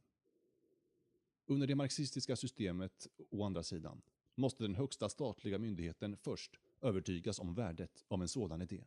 [1.45, 4.01] Under det marxistiska systemet, å andra sidan,
[4.35, 8.85] måste den högsta statliga myndigheten först övertygas om värdet av en sådan idé,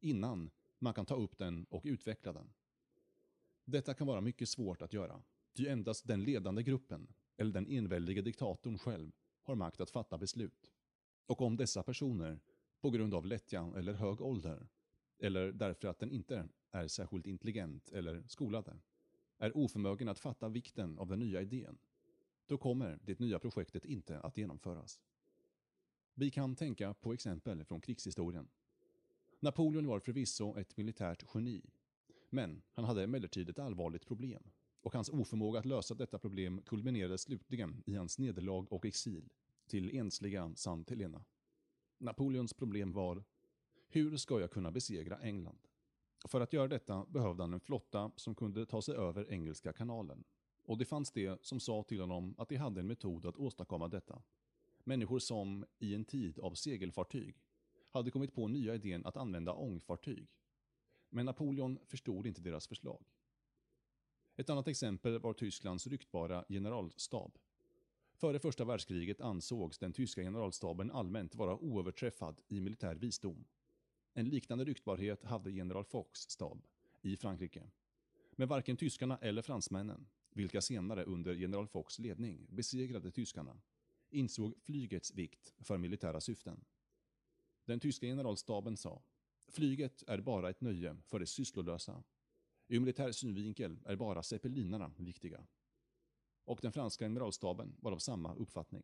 [0.00, 2.52] innan man kan ta upp den och utveckla den.
[3.64, 8.22] Detta kan vara mycket svårt att göra, ty endast den ledande gruppen, eller den enväldige
[8.22, 10.72] diktatorn själv, har makt att fatta beslut.
[11.26, 12.40] Och om dessa personer,
[12.80, 14.68] på grund av lättja eller hög ålder,
[15.18, 18.76] eller därför att den inte är särskilt intelligent eller skolade,
[19.38, 21.78] är oförmögen att fatta vikten av den nya idén,
[22.46, 25.00] då kommer det nya projektet inte att genomföras.
[26.14, 28.48] Vi kan tänka på exempel från krigshistorien.
[29.40, 31.62] Napoleon var förvisso ett militärt geni,
[32.32, 34.42] men han hade emellertid ett allvarligt problem
[34.82, 39.32] och hans oförmåga att lösa detta problem kulminerade slutligen i hans nederlag och exil
[39.66, 41.24] till ensliga Sant Helena.
[41.98, 43.24] Napoleons problem var
[43.88, 45.58] hur ska jag kunna besegra England?
[46.28, 50.24] För att göra detta behövde han en flotta som kunde ta sig över Engelska kanalen.
[50.64, 53.88] Och det fanns det som sa till honom att de hade en metod att åstadkomma
[53.88, 54.22] detta.
[54.84, 57.36] Människor som, i en tid av segelfartyg,
[57.90, 60.28] hade kommit på nya idén att använda ångfartyg.
[61.14, 63.04] Men Napoleon förstod inte deras förslag.
[64.36, 67.38] Ett annat exempel var Tysklands ryktbara generalstab.
[68.14, 73.44] Före första världskriget ansågs den tyska generalstaben allmänt vara oöverträffad i militär visdom.
[74.14, 76.66] En liknande ryktbarhet hade general Fox stab
[77.02, 77.70] i Frankrike.
[78.32, 83.60] Men varken tyskarna eller fransmännen, vilka senare under general Fox ledning besegrade tyskarna,
[84.10, 86.64] insåg flygets vikt för militära syften.
[87.64, 89.02] Den tyska generalstaben sa
[89.52, 92.02] Flyget är bara ett nöje för de sysslolösa.
[92.68, 95.46] Ur militär synvinkel är bara zeppelinarna viktiga.
[96.44, 98.82] Och den franska generalstaben var av samma uppfattning.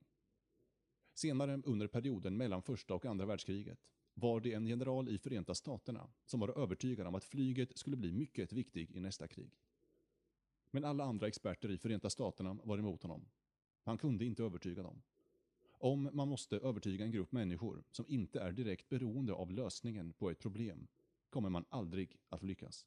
[1.15, 3.79] Senare under perioden mellan första och andra världskriget
[4.15, 8.13] var det en general i Förenta Staterna som var övertygad om att flyget skulle bli
[8.13, 9.53] mycket viktigt i nästa krig.
[10.71, 13.29] Men alla andra experter i Förenta Staterna var emot honom.
[13.83, 15.03] Han kunde inte övertyga dem.
[15.81, 20.31] Om man måste övertyga en grupp människor som inte är direkt beroende av lösningen på
[20.31, 20.87] ett problem
[21.31, 22.87] kommer man aldrig att lyckas.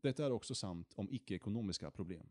[0.00, 2.26] Detta är också sant om icke-ekonomiska problem.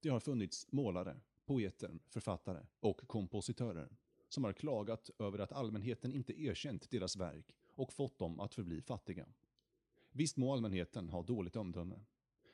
[0.00, 3.96] Det har funnits målare, poeter, författare och kompositörer
[4.28, 8.82] som har klagat över att allmänheten inte erkänt deras verk och fått dem att förbli
[8.82, 9.26] fattiga.
[10.12, 12.00] Visst må allmänheten ha dåligt omdöme.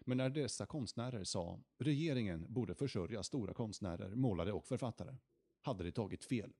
[0.00, 5.16] Men när dessa konstnärer sa regeringen borde försörja stora konstnärer, målare och författare
[5.60, 6.52] hade det tagit fel.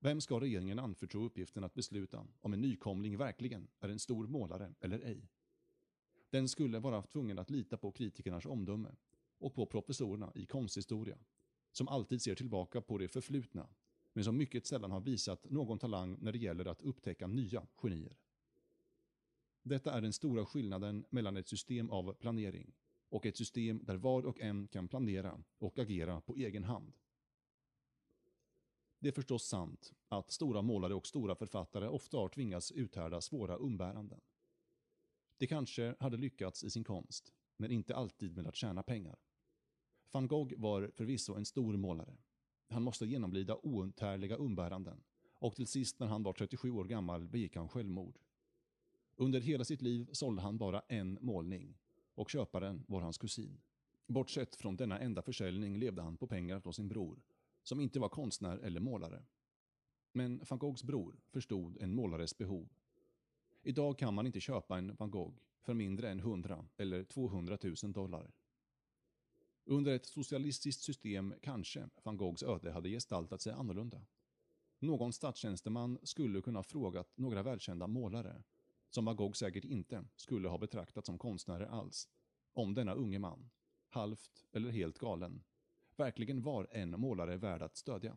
[0.00, 4.74] Vem ska regeringen anförtro uppgiften att besluta om en nykomling verkligen är en stor målare
[4.80, 5.28] eller ej?
[6.30, 8.94] Den skulle vara tvungen att lita på kritikernas omdöme
[9.38, 11.18] och på professorerna i konsthistoria,
[11.72, 13.68] som alltid ser tillbaka på det förflutna,
[14.12, 18.16] men som mycket sällan har visat någon talang när det gäller att upptäcka nya genier.
[19.62, 22.72] Detta är den stora skillnaden mellan ett system av planering
[23.08, 26.92] och ett system där var och en kan planera och agera på egen hand.
[29.00, 33.56] Det är förstås sant att stora målare och stora författare ofta har tvingats uthärda svåra
[33.56, 34.20] umbäranden.
[35.38, 39.16] De kanske hade lyckats i sin konst, men inte alltid med att tjäna pengar.
[40.12, 42.16] Van Gogh var förvisso en stor målare.
[42.68, 47.56] Han måste genomlida outhärdliga umbäranden och till sist när han var 37 år gammal begick
[47.56, 48.18] han självmord.
[49.16, 51.78] Under hela sitt liv sålde han bara en målning
[52.14, 53.60] och köparen var hans kusin.
[54.06, 57.22] Bortsett från denna enda försäljning levde han på pengar från sin bror
[57.68, 59.24] som inte var konstnär eller målare.
[60.12, 62.68] Men van Goghs bror förstod en målares behov.
[63.62, 67.92] Idag kan man inte köpa en van Gogh för mindre än 100 eller 200 000
[67.92, 68.32] dollar.
[69.64, 74.06] Under ett socialistiskt system kanske van Goghs öde hade gestaltat sig annorlunda.
[74.78, 78.42] Någon statstjänsteman skulle kunna ha frågat några välkända målare,
[78.90, 82.08] som van Gogh säkert inte skulle ha betraktat som konstnärer alls,
[82.52, 83.50] om denna unge man,
[83.88, 85.42] halvt eller helt galen,
[85.98, 88.16] verkligen var en målare värd att stödja.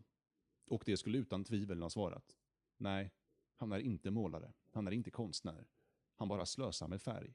[0.66, 2.38] Och det skulle utan tvivel ha svarat.
[2.78, 3.12] Nej,
[3.56, 5.68] han är inte målare, han är inte konstnär.
[6.16, 7.34] Han bara slösar med färg.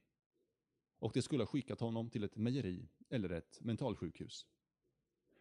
[0.98, 4.46] Och det skulle ha skickat honom till ett mejeri eller ett mentalsjukhus.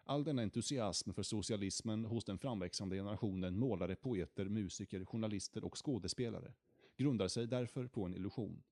[0.03, 6.53] All denna entusiasm för socialismen hos den framväxande generationen målare, poeter, musiker, journalister och skådespelare
[6.97, 8.63] grundar sig därför på en illusion.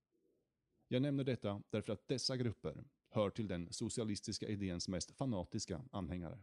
[0.88, 2.84] Jag nämner detta därför att dessa grupper,
[3.14, 6.40] hör till den socialistiska idéns mest fanatiska anhängare.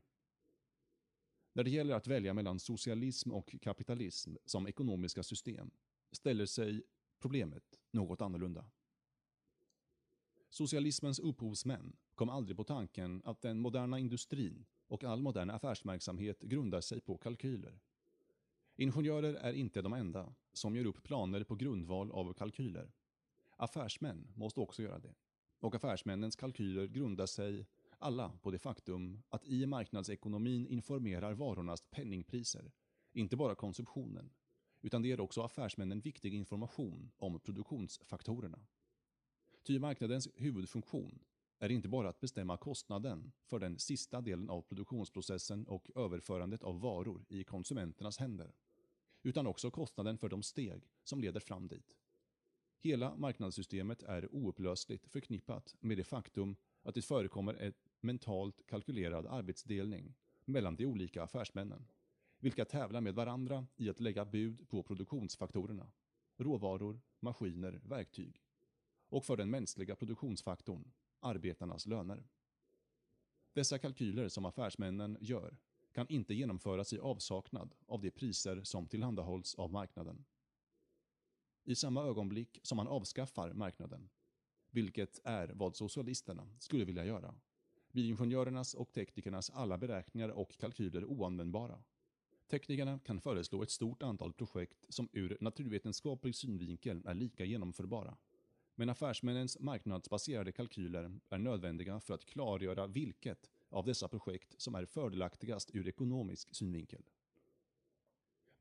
[1.53, 5.71] När det gäller att välja mellan socialism och kapitalism som ekonomiska system
[6.13, 6.83] ställer sig
[7.19, 8.71] problemet något annorlunda.
[10.51, 16.81] Socialismens upphovsmän kom aldrig på tanken att den moderna industrin och all modern affärsverksamhet grundar
[16.81, 17.81] sig på kalkyler.
[18.77, 22.93] Ingenjörer är inte de enda som gör upp planer på grundval av kalkyler.
[23.57, 25.15] Affärsmän måste också göra det
[25.61, 27.67] och affärsmännens kalkyler grundar sig
[27.99, 32.73] alla på det faktum att i marknadsekonomin informerar varornas penningpriser,
[33.13, 34.31] inte bara konsumtionen,
[34.81, 38.59] utan det ger också affärsmännen viktig information om produktionsfaktorerna.
[39.63, 41.19] Ty marknadens huvudfunktion
[41.59, 46.81] är inte bara att bestämma kostnaden för den sista delen av produktionsprocessen och överförandet av
[46.81, 48.55] varor i konsumenternas händer,
[49.23, 51.97] utan också kostnaden för de steg som leder fram dit.
[52.83, 60.15] Hela marknadssystemet är oupplösligt förknippat med det faktum att det förekommer en mentalt kalkylerad arbetsdelning
[60.45, 61.87] mellan de olika affärsmännen,
[62.39, 65.93] vilka tävlar med varandra i att lägga bud på produktionsfaktorerna,
[66.37, 68.43] råvaror, maskiner, verktyg
[69.09, 72.25] och för den mänskliga produktionsfaktorn, arbetarnas löner.
[73.53, 75.57] Dessa kalkyler som affärsmännen gör
[75.93, 80.25] kan inte genomföras i avsaknad av de priser som tillhandahålls av marknaden
[81.71, 84.09] i samma ögonblick som man avskaffar marknaden,
[84.71, 87.35] vilket är vad socialisterna skulle vilja göra,
[87.93, 91.83] Bioingenjörernas och teknikernas alla beräkningar och kalkyler oanvändbara.
[92.49, 98.17] Teknikerna kan föreslå ett stort antal projekt som ur naturvetenskaplig synvinkel är lika genomförbara.
[98.75, 104.85] Men affärsmännens marknadsbaserade kalkyler är nödvändiga för att klargöra vilket av dessa projekt som är
[104.85, 107.03] fördelaktigast ur ekonomisk synvinkel.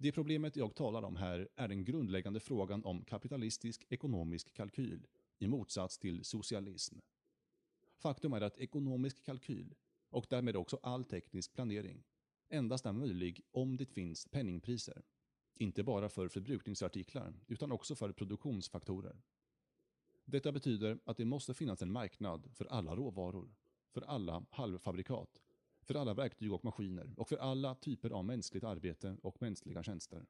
[0.02, 5.08] Det problemet jag talar om här är den grundläggande frågan om kapitalistisk ekonomisk kalkyl
[5.40, 6.98] i motsats till socialism.
[7.98, 9.76] Faktum är att ekonomisk kalkyl,
[10.10, 12.04] och därmed också all teknisk planering,
[12.50, 15.02] endast är möjlig om det finns penningpriser.
[15.54, 19.22] Inte bara för förbrukningsartiklar, utan också för produktionsfaktorer.
[20.26, 23.56] Detta betyder att det måste finnas en marknad för alla råvaror,
[23.90, 25.42] för alla halvfabrikat,
[25.90, 30.26] för alla verktyg och maskiner och för alla typer av mänskligt arbete och mänskliga tjänster.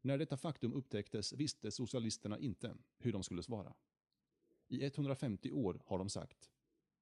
[0.00, 3.74] När detta faktum upptäcktes visste socialisterna inte hur de skulle svara.
[4.68, 6.50] I 150 år har de sagt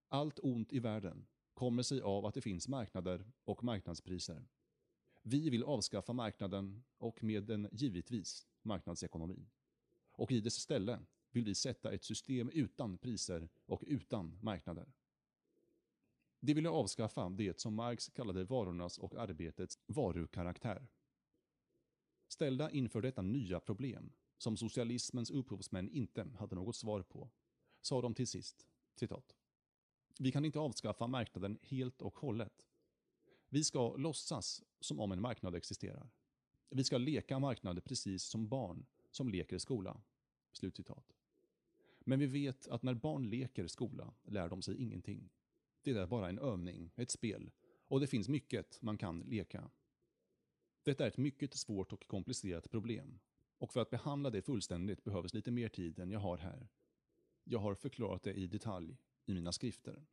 [0.09, 4.47] allt ont i världen kommer sig av att det finns marknader och marknadspriser.
[5.23, 9.51] Vi vill avskaffa marknaden och med den givetvis marknadsekonomin.
[10.12, 11.01] Och i dess ställe
[11.31, 14.93] vill vi sätta ett system utan priser och utan marknader.
[16.45, 20.87] De ville avskaffa det som Marx kallade varornas och arbetets varukaraktär.
[22.29, 27.31] Ställda inför detta nya problem, som socialismens upphovsmän inte hade något svar på,
[27.81, 29.37] sa de till sist, citat.
[30.19, 32.66] Vi kan inte avskaffa marknaden helt och hållet.
[33.49, 36.11] Vi ska låtsas som om en marknad existerar.
[36.71, 40.03] Vi ska leka marknad precis som barn som leker skola.
[40.53, 41.16] Slutcitat.
[42.01, 45.31] Men vi vet att när barn leker skola lär de sig ingenting.
[45.85, 47.51] Det är bara en övning, ett spel,
[47.89, 49.70] och det finns mycket man kan leka.
[50.82, 53.19] Detta är ett mycket svårt och komplicerat problem,
[53.59, 56.69] och för att behandla det fullständigt behövs lite mer tid än jag har här.
[57.44, 58.97] Jag har förklarat det i detalj
[59.27, 60.06] i mina skrifter.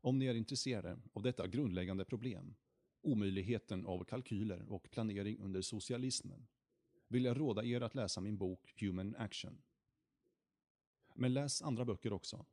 [0.00, 2.54] Om ni är intresserade av detta grundläggande problem,
[3.00, 6.46] omöjligheten av kalkyler och planering under socialismen,
[7.08, 9.62] vill jag råda er att läsa min bok Human Action.
[11.14, 12.46] Men läs andra böcker också.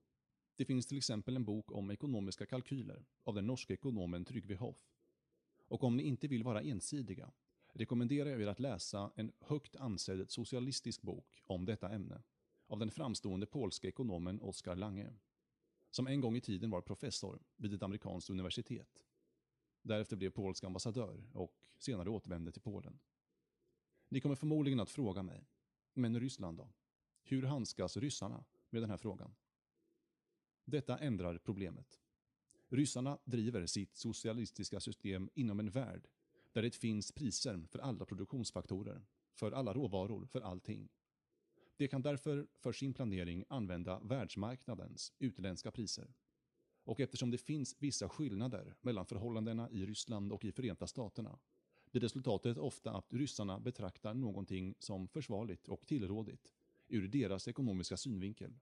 [0.55, 4.89] Det finns till exempel en bok om ekonomiska kalkyler av den norske ekonomen Trygve Hoff.
[5.67, 7.31] Och om ni inte vill vara ensidiga
[7.73, 12.23] rekommenderar jag er att läsa en högt ansedd socialistisk bok om detta ämne
[12.67, 15.13] av den framstående polska ekonomen Oskar Lange,
[15.89, 19.03] som en gång i tiden var professor vid ett amerikanskt universitet.
[19.81, 22.99] Därefter blev polsk ambassadör och senare återvände till Polen.
[24.09, 25.47] Ni kommer förmodligen att fråga mig,
[25.93, 26.69] men Ryssland då?
[27.23, 29.35] Hur handskas ryssarna med den här frågan?
[30.65, 31.99] Detta ändrar problemet.
[32.69, 36.07] Ryssarna driver sitt socialistiska system inom en värld
[36.51, 40.89] där det finns priser för alla produktionsfaktorer, för alla råvaror, för allting.
[41.77, 46.13] De kan därför för sin planering använda världsmarknadens utländska priser.
[46.83, 51.39] Och eftersom det finns vissa skillnader mellan förhållandena i Ryssland och i Förenta Staterna
[51.91, 56.53] blir resultatet ofta att ryssarna betraktar någonting som försvarligt och tillrådigt
[56.87, 58.53] ur deras ekonomiska synvinkel,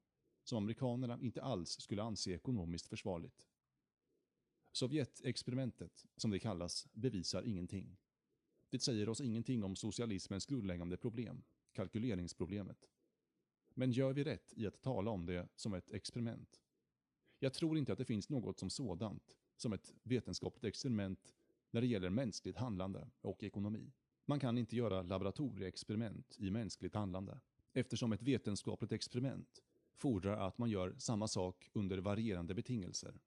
[0.43, 3.47] som amerikanerna inte alls skulle anse ekonomiskt försvarligt.
[4.71, 7.97] Sovjetexperimentet, som det kallas, bevisar ingenting.
[8.69, 12.89] Det säger oss ingenting om socialismens grundläggande problem, kalkyleringsproblemet.
[13.73, 16.61] Men gör vi rätt i att tala om det som ett experiment?
[17.39, 21.33] Jag tror inte att det finns något som sådant, som ett vetenskapligt experiment
[21.71, 23.93] när det gäller mänskligt handlande och ekonomi.
[24.25, 27.39] Man kan inte göra laboratorieexperiment i mänskligt handlande,
[27.73, 29.61] eftersom ett vetenskapligt experiment
[29.95, 33.19] fordrar att man gör samma sak under varierande betingelser.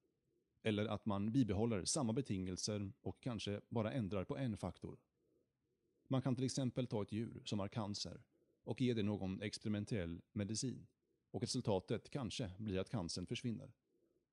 [0.62, 4.98] Eller att man bibehåller samma betingelser och kanske bara ändrar på en faktor.
[6.08, 8.22] Man kan till exempel ta ett djur som har cancer
[8.64, 10.86] och ge det någon experimentell medicin.
[11.30, 13.72] Och resultatet kanske blir att cancern försvinner.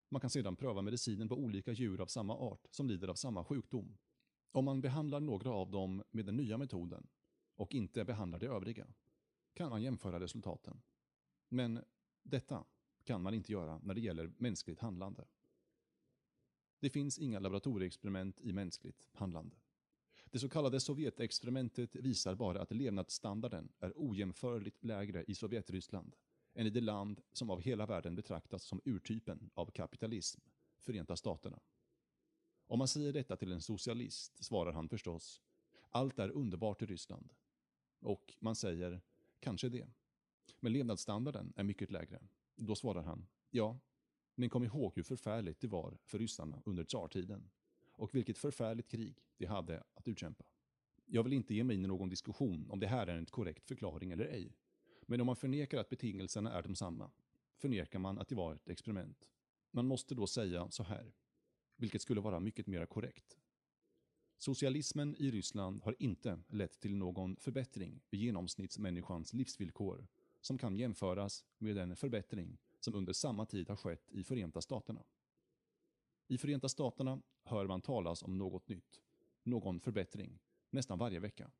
[0.09, 3.43] Man kan sedan pröva medicinen på olika djur av samma art som lider av samma
[3.43, 3.97] sjukdom.
[4.51, 7.07] Om man behandlar några av dem med den nya metoden
[7.55, 8.87] och inte behandlar de övriga
[9.53, 10.81] kan man jämföra resultaten.
[11.49, 11.83] Men
[12.23, 12.63] detta
[13.03, 15.25] kan man inte göra när det gäller mänskligt handlande.
[16.79, 19.55] Det finns inga laboratorieexperiment i mänskligt handlande.
[20.25, 26.15] Det så kallade Sovjetexperimentet visar bara att levnadsstandarden är ojämförligt lägre i Sovjetryssland
[26.53, 30.41] än i det land som av hela världen betraktas som urtypen av kapitalism,
[30.79, 31.59] Förenta Staterna.
[32.67, 35.41] Om man säger detta till en socialist svarar han förstås
[35.91, 37.33] allt är underbart i Ryssland.
[37.99, 39.01] Och man säger
[39.39, 39.87] kanske det.
[40.59, 42.19] Men levnadsstandarden är mycket lägre.
[42.55, 43.79] Då svarar han ja,
[44.35, 47.49] men kom ihåg hur förfärligt det var för ryssarna under tsartiden
[47.93, 50.43] och vilket förfärligt krig de hade att utkämpa.
[51.05, 53.67] Jag vill inte ge mig in i någon diskussion om det här är en korrekt
[53.67, 54.57] förklaring eller ej.
[55.01, 57.11] Men om man förnekar att betingelserna är de samma,
[57.57, 59.29] förnekar man att det var ett experiment.
[59.71, 61.13] Man måste då säga så här,
[61.75, 63.37] vilket skulle vara mycket mer korrekt.
[64.37, 70.07] Socialismen i Ryssland har inte lett till någon förbättring i genomsnittsmänniskans livsvillkor
[70.41, 75.03] som kan jämföras med den förbättring som under samma tid har skett i Förenta Staterna.
[76.27, 79.01] I Förenta Staterna hör man talas om något nytt,
[79.43, 80.39] någon förbättring,
[80.69, 81.51] nästan varje vecka.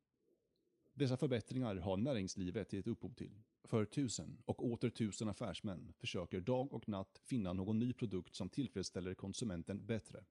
[0.94, 3.42] Dessa förbättringar har näringslivet gett upphov till.
[3.64, 8.50] För tusen och åter tusen affärsmän försöker dag och natt finna någon ny produkt som
[8.50, 10.26] tillfredsställer konsumenten bättre,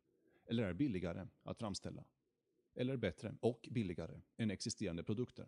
[0.45, 2.05] eller är billigare att framställa.
[2.75, 5.47] Eller bättre och billigare än existerande produkter.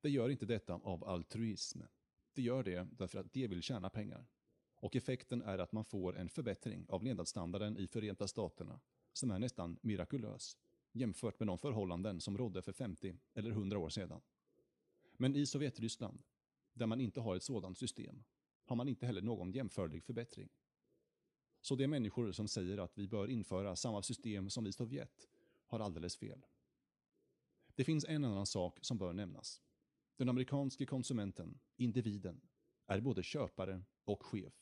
[0.00, 1.80] De gör inte detta av altruism.
[2.34, 4.26] De gör det därför att de vill tjäna pengar.
[4.74, 8.80] Och effekten är att man får en förbättring av levnadsstandarden i Förenta Staterna
[9.12, 10.56] som är nästan mirakulös
[10.92, 14.20] jämfört med de förhållanden som rådde för 50 eller 100 år sedan.
[15.16, 16.22] Men i Sovjetryssland,
[16.72, 18.24] där man inte har ett sådant system,
[18.64, 20.48] har man inte heller någon jämförlig förbättring.
[21.60, 25.28] Så de människor som säger att vi bör införa samma system som i Sovjet
[25.66, 26.46] har alldeles fel.
[27.74, 29.62] Det finns en annan sak som bör nämnas.
[30.18, 32.40] Den amerikanske konsumenten, individen,
[32.86, 34.54] är både köpare och chef.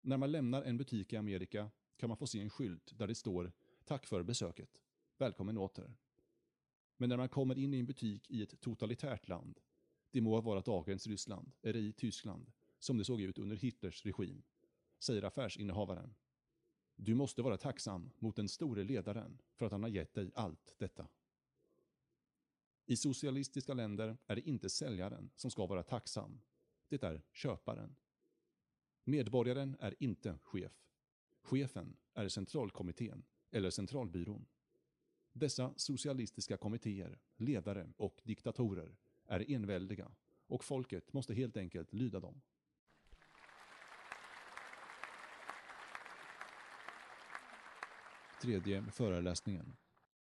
[0.00, 3.14] När man lämnar en butik i Amerika kan man få se en skylt där det
[3.14, 3.52] står
[3.84, 4.82] “Tack för besöket.
[5.18, 5.94] Välkommen åter”.
[6.96, 9.60] Men när man kommer in i en butik i ett totalitärt land,
[10.10, 14.42] det må vara dagens Ryssland eller i Tyskland, som det såg ut under Hitlers regim,
[14.98, 16.14] säger affärsinnehavaren.
[16.96, 20.74] Du måste vara tacksam mot den store ledaren för att han har gett dig allt
[20.78, 21.08] detta.
[22.86, 26.40] I socialistiska länder är det inte säljaren som ska vara tacksam.
[26.88, 27.96] Det är köparen.
[29.04, 30.72] Medborgaren är inte chef.
[31.42, 34.46] Chefen är centralkommittén eller centralbyrån.
[35.32, 38.96] Dessa socialistiska kommittéer, ledare och diktatorer
[39.26, 40.12] är enväldiga
[40.46, 42.40] och folket måste helt enkelt lyda dem.
[48.42, 49.76] Tredje föreläsningen.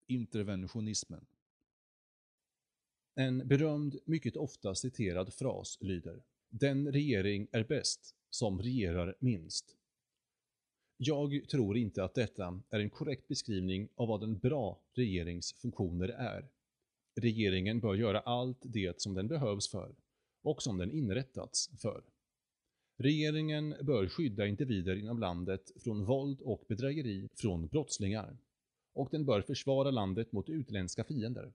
[0.07, 1.27] Interventionismen.
[3.15, 9.77] En berömd, mycket ofta citerad fras lyder Den regering är bäst som regerar minst.
[10.97, 16.09] Jag tror inte att detta är en korrekt beskrivning av vad en bra regerings funktioner
[16.09, 16.49] är.
[17.15, 19.95] Regeringen bör göra allt det som den behövs för
[20.43, 22.03] och som den inrättats för.
[22.97, 28.39] Regeringen bör skydda individer inom landet från våld och bedrägeri från brottslingar
[28.93, 31.53] och den bör försvara landet mot utländska fiender.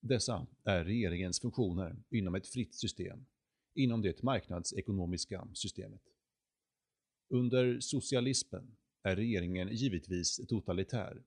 [0.00, 3.26] Dessa är regeringens funktioner inom ett fritt system,
[3.74, 6.02] inom det marknadsekonomiska systemet.
[7.28, 11.22] Under socialismen är regeringen givetvis totalitär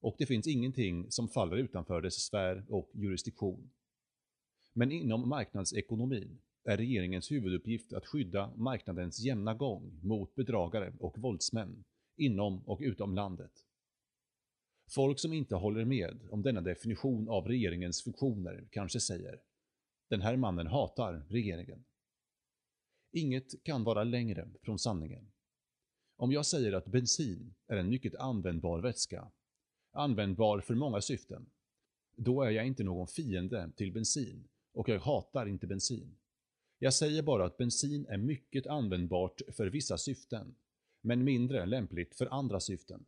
[0.00, 3.70] och det finns ingenting som faller utanför dess sfär och jurisdiktion.
[4.72, 11.84] Men inom marknadsekonomin är regeringens huvuduppgift att skydda marknadens jämna gång mot bedragare och våldsmän
[12.16, 13.52] inom och utom landet.
[14.90, 19.40] Folk som inte håller med om denna definition av regeringens funktioner kanske säger
[20.08, 21.84] “Den här mannen hatar regeringen”.
[23.12, 25.32] Inget kan vara längre från sanningen.
[26.16, 29.30] Om jag säger att bensin är en mycket användbar vätska,
[29.92, 31.46] användbar för många syften,
[32.16, 36.16] då är jag inte någon fiende till bensin och jag hatar inte bensin.
[36.78, 40.54] Jag säger bara att bensin är mycket användbart för vissa syften,
[41.00, 43.04] men mindre lämpligt för andra syften.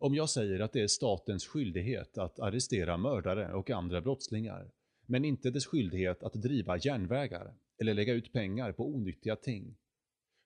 [0.00, 4.70] Om jag säger att det är statens skyldighet att arrestera mördare och andra brottslingar,
[5.06, 9.76] men inte dess skyldighet att driva järnvägar eller lägga ut pengar på onyttiga ting,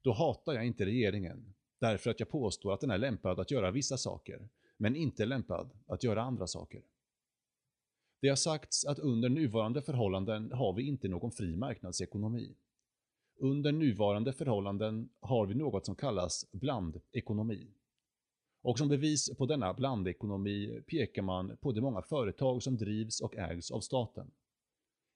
[0.02, 3.70] då hatar jag inte regeringen, därför att jag påstår att den är lämpad att göra
[3.70, 6.82] vissa saker, men inte lämpad att göra andra saker.
[8.20, 12.56] Det har sagts att under nuvarande förhållanden har vi inte någon fri marknadsekonomi.
[13.36, 17.68] Under nuvarande förhållanden har vi något som kallas blandekonomi.
[18.62, 23.36] Och som bevis på denna blandekonomi pekar man på de många företag som drivs och
[23.36, 24.30] ägs av staten.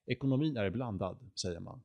[0.05, 1.81] Ekonomin är blandad, säger man,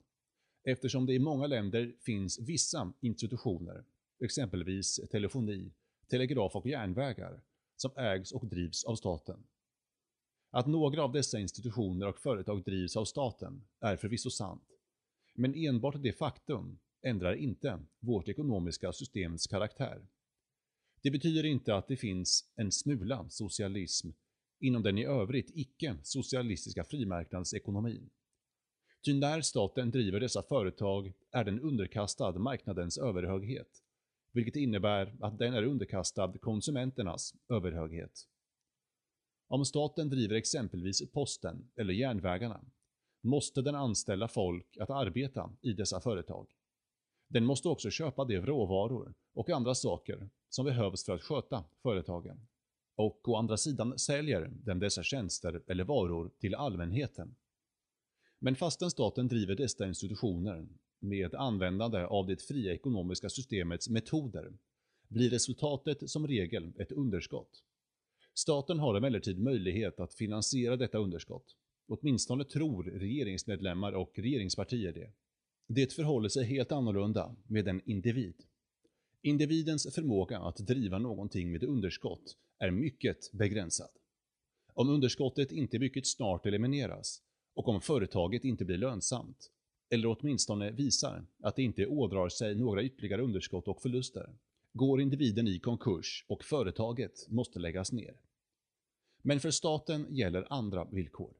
[0.64, 3.84] eftersom det i många länder finns vissa institutioner,
[4.24, 5.72] exempelvis telefoni,
[6.08, 7.40] telegraf och järnvägar,
[7.76, 9.44] som ägs och drivs av staten.
[10.50, 14.68] Att några av dessa institutioner och företag drivs av staten är förvisso sant,
[15.34, 20.06] men enbart det faktum ändrar inte vårt ekonomiska systems karaktär.
[21.02, 24.08] Det betyder inte att det finns en smula socialism
[24.60, 28.10] inom den i övrigt icke-socialistiska frimarknadsekonomin.
[29.04, 33.82] Ty när staten driver dessa företag är den underkastad marknadens överhöghet,
[34.32, 38.28] vilket innebär att den är underkastad konsumenternas överhöghet.
[39.48, 42.64] Om staten driver exempelvis posten eller järnvägarna
[43.22, 46.46] måste den anställa folk att arbeta i dessa företag.
[47.28, 52.46] Den måste också köpa de råvaror och andra saker som behövs för att sköta företagen.
[52.94, 57.34] Och å andra sidan säljer den dessa tjänster eller varor till allmänheten.
[58.38, 60.68] Men fastän staten driver dessa institutioner
[60.98, 64.52] med användande av det fria ekonomiska systemets metoder
[65.08, 67.62] blir resultatet som regel ett underskott.
[68.34, 71.56] Staten har emellertid möjlighet att finansiera detta underskott.
[71.88, 75.12] Åtminstone tror regeringsmedlemmar och regeringspartier det.
[75.66, 78.34] Det förhåller sig helt annorlunda med en individ.
[79.24, 83.90] Individens förmåga att driva någonting med underskott är mycket begränsad.
[84.74, 87.22] Om underskottet inte mycket snart elimineras
[87.54, 89.50] och om företaget inte blir lönsamt,
[89.90, 94.34] eller åtminstone visar att det inte ådrar sig några ytterligare underskott och förluster,
[94.72, 98.16] går individen i konkurs och företaget måste läggas ner.
[99.22, 101.34] Men för staten gäller andra villkor.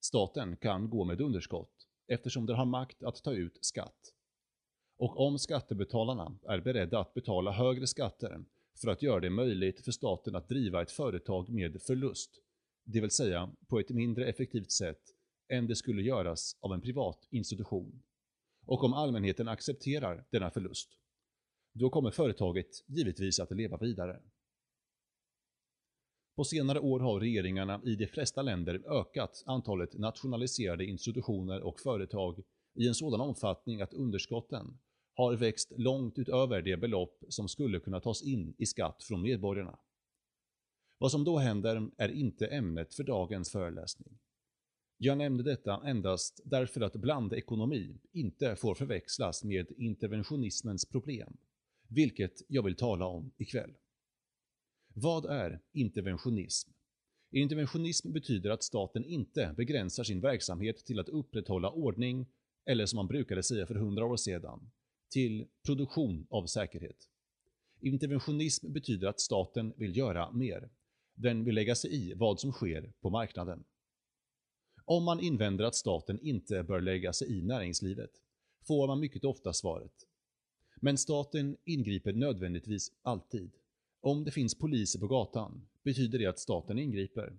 [0.00, 4.14] Staten kan gå med underskott eftersom den har makt att ta ut skatt.
[5.00, 8.44] Och om skattebetalarna är beredda att betala högre skatter
[8.80, 12.30] för att göra det möjligt för staten att driva ett företag med förlust,
[12.84, 15.00] det vill säga på ett mindre effektivt sätt
[15.48, 18.02] än det skulle göras av en privat institution,
[18.66, 20.88] och om allmänheten accepterar denna förlust,
[21.72, 24.20] då kommer företaget givetvis att leva vidare.
[26.36, 32.42] På senare år har regeringarna i de flesta länder ökat antalet nationaliserade institutioner och företag
[32.74, 34.78] i en sådan omfattning att underskotten
[35.20, 39.78] har växt långt utöver det belopp som skulle kunna tas in i skatt från medborgarna.
[40.98, 44.18] Vad som då händer är inte ämnet för dagens föreläsning.
[44.96, 51.36] Jag nämnde detta endast därför att blandekonomi inte får förväxlas med interventionismens problem,
[51.88, 53.74] vilket jag vill tala om ikväll.
[54.94, 56.70] Vad är interventionism?
[57.30, 62.26] Interventionism betyder att staten inte begränsar sin verksamhet till att upprätthålla ordning,
[62.64, 64.70] eller som man brukade säga för hundra år sedan,
[65.10, 67.08] till produktion av säkerhet.
[67.80, 70.70] Interventionism betyder att staten vill göra mer.
[71.14, 73.64] Den vill lägga sig i vad som sker på marknaden.
[74.84, 78.10] Om man invänder att staten inte bör lägga sig i näringslivet,
[78.66, 80.06] får man mycket ofta svaret.
[80.76, 83.50] Men staten ingriper nödvändigtvis alltid.
[84.00, 87.38] Om det finns poliser på gatan betyder det att staten ingriper.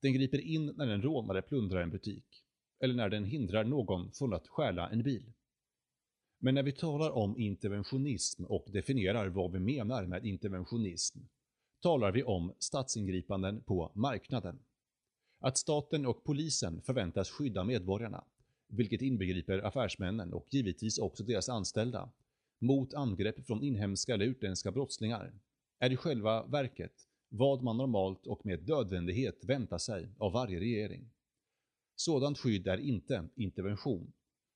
[0.00, 2.44] Den griper in när en rånare plundrar en butik,
[2.80, 5.32] eller när den hindrar någon från att stjäla en bil.
[6.44, 11.18] Men när vi talar om interventionism och definierar vad vi menar med interventionism,
[11.82, 14.58] talar vi om statsingripanden på marknaden.
[15.40, 18.24] Att staten och polisen förväntas skydda medborgarna,
[18.68, 22.10] vilket inbegriper affärsmännen och givetvis också deras anställda,
[22.58, 25.32] mot angrepp från inhemska eller utländska brottslingar,
[25.78, 31.10] är i själva verket vad man normalt och med dödvändighet väntar sig av varje regering.
[31.96, 34.12] Sådant skydd är inte intervention,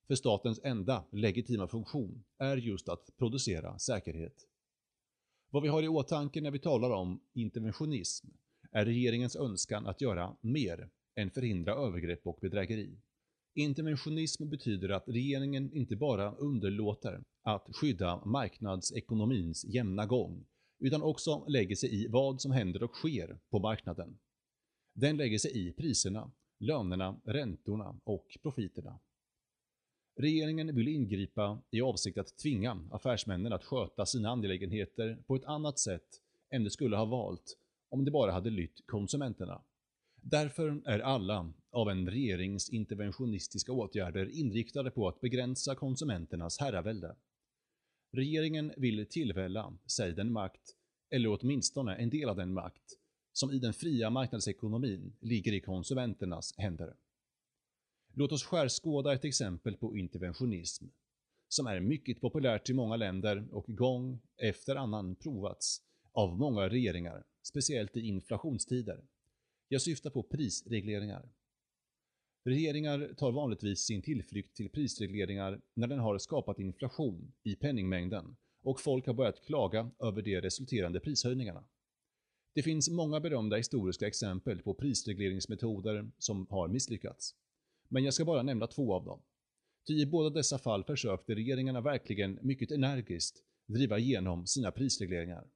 [0.09, 4.47] för statens enda legitima funktion är just att producera säkerhet.
[5.49, 8.27] Vad vi har i åtanke när vi talar om interventionism
[8.71, 12.97] är regeringens önskan att göra mer än förhindra övergrepp och bedrägeri.
[13.53, 20.45] Interventionism betyder att regeringen inte bara underlåter att skydda marknadsekonomins jämna gång,
[20.79, 24.19] utan också lägger sig i vad som händer och sker på marknaden.
[24.93, 28.99] Den lägger sig i priserna, lönerna, räntorna och profiterna.
[30.19, 35.79] Regeringen vill ingripa i avsikt att tvinga affärsmännen att sköta sina angelägenheter på ett annat
[35.79, 37.57] sätt än de skulle ha valt
[37.89, 39.61] om de bara hade lytt konsumenterna.
[40.21, 47.15] Därför är alla av en regerings interventionistiska åtgärder inriktade på att begränsa konsumenternas herravälde.
[48.11, 50.75] Regeringen vill tillvälla sig den makt,
[51.09, 52.83] eller åtminstone en del av den makt,
[53.33, 56.95] som i den fria marknadsekonomin ligger i konsumenternas händer.
[58.13, 60.85] Låt oss skärskåda ett exempel på interventionism,
[61.47, 65.81] som är mycket populärt i många länder och gång efter annan provats
[66.11, 69.03] av många regeringar, speciellt i inflationstider.
[69.67, 71.29] Jag syftar på prisregleringar.
[72.43, 78.81] Regeringar tar vanligtvis sin tillflykt till prisregleringar när den har skapat inflation i penningmängden och
[78.81, 81.63] folk har börjat klaga över de resulterande prishöjningarna.
[82.53, 87.35] Det finns många berömda historiska exempel på prisregleringsmetoder som har misslyckats.
[87.89, 89.21] Men jag ska bara nämna två av dem.
[89.87, 95.47] Ty i båda dessa fall försökte regeringarna verkligen mycket energiskt driva igenom sina prisregleringar.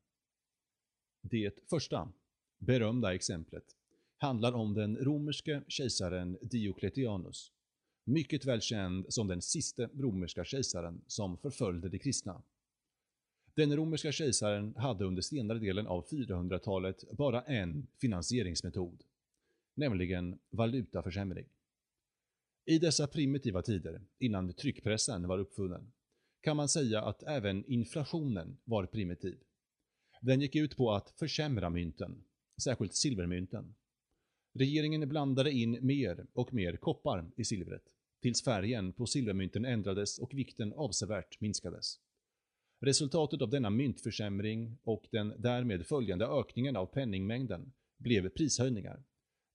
[1.22, 2.12] Det första,
[2.58, 3.64] berömda exemplet,
[4.18, 7.52] handlar om den romerske kejsaren Diocletianus,
[8.04, 12.44] mycket välkänd som den siste romerska kejsaren som förföljde de kristna.
[13.56, 19.04] Den romerska kejsaren hade under senare delen av 400-talet bara en finansieringsmetod,
[19.76, 21.46] nämligen valutaförsämring.
[22.66, 25.92] I dessa primitiva tider, innan tryckpressen var uppfunnen,
[26.42, 29.38] kan man säga att även inflationen var primitiv.
[30.22, 32.24] Den gick ut på att försämra mynten,
[32.64, 33.76] särskilt silvermynten.
[34.54, 37.84] Regeringen blandade in mer och mer koppar i silvret,
[38.22, 42.00] tills färgen på silvermynten ändrades och vikten avsevärt minskades.
[42.80, 49.04] Resultatet av denna myntförsämring och den därmed följande ökningen av penningmängden blev prishöjningar,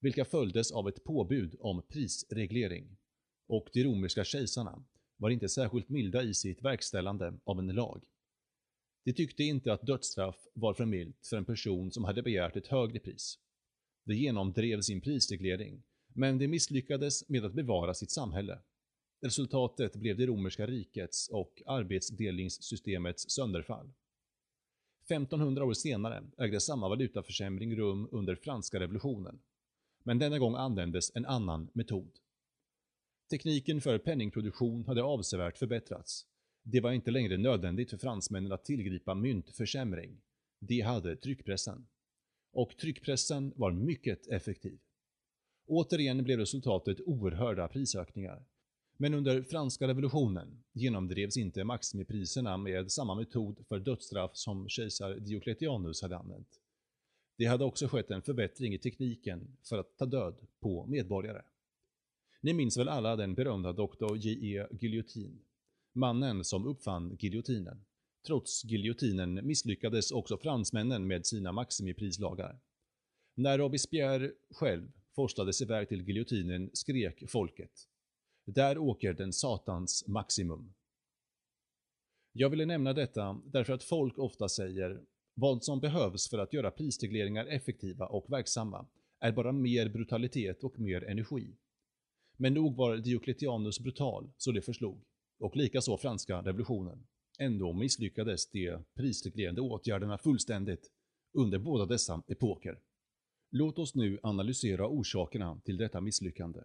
[0.01, 2.98] vilka följdes av ett påbud om prisreglering.
[3.49, 4.85] Och de romerska kejsarna
[5.16, 8.05] var inte särskilt milda i sitt verkställande av en lag.
[9.05, 12.66] De tyckte inte att dödsstraff var för milt för en person som hade begärt ett
[12.66, 13.39] högre pris.
[14.05, 18.59] De genomdrev sin prisreglering, men de misslyckades med att bevara sitt samhälle.
[19.20, 23.91] Resultatet blev det romerska rikets och arbetsdelningssystemets sönderfall.
[25.05, 29.41] 1500 år senare ägde samma valutaförsämring rum under franska revolutionen.
[30.03, 32.11] Men denna gång användes en annan metod.
[33.30, 36.26] Tekniken för penningproduktion hade avsevärt förbättrats.
[36.62, 40.20] Det var inte längre nödvändigt för fransmännen att tillgripa myntförsämring.
[40.60, 41.86] De hade tryckpressen.
[42.52, 44.78] Och tryckpressen var mycket effektiv.
[45.66, 48.44] Återigen blev resultatet oerhörda prisökningar.
[48.96, 56.02] Men under franska revolutionen genomdrevs inte maximipriserna med samma metod för dödsstraff som kejsar Diocletianus
[56.02, 56.60] hade använt.
[57.38, 61.42] Det hade också skett en förbättring i tekniken för att ta död på medborgare.
[62.40, 64.16] Ni minns väl alla den berömda Dr.
[64.16, 64.66] J.E.
[64.70, 65.43] Guillotin?
[65.93, 67.85] Mannen som uppfann giljotinen.
[68.27, 72.60] Trots giljotinen misslyckades också fransmännen med sina maximiprislagar.
[73.35, 77.70] När Robespierre själv forslades iväg till giljotinen skrek folket
[78.44, 80.74] där åker den satans maximum.
[82.32, 85.02] Jag ville nämna detta därför att folk ofta säger
[85.35, 88.86] vad som behövs för att göra prisregleringar effektiva och verksamma
[89.20, 91.56] är bara mer brutalitet och mer energi.
[92.40, 95.05] Men nog var Diocletianus brutal så det förslog,
[95.39, 97.06] och likaså franska revolutionen.
[97.39, 100.90] Ändå misslyckades de prisreglerande åtgärderna fullständigt
[101.32, 102.78] under båda dessa epoker.
[103.51, 106.60] Låt oss nu analysera orsakerna till detta misslyckande.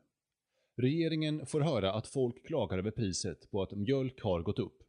[0.76, 4.84] Regeringen får höra att folk klagar över priset på att mjölk har gått upp.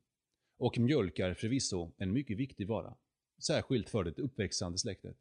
[0.58, 2.96] Och mjölk är förvisso en mycket viktig vara.
[3.38, 5.18] Särskilt för det uppväxande släktet.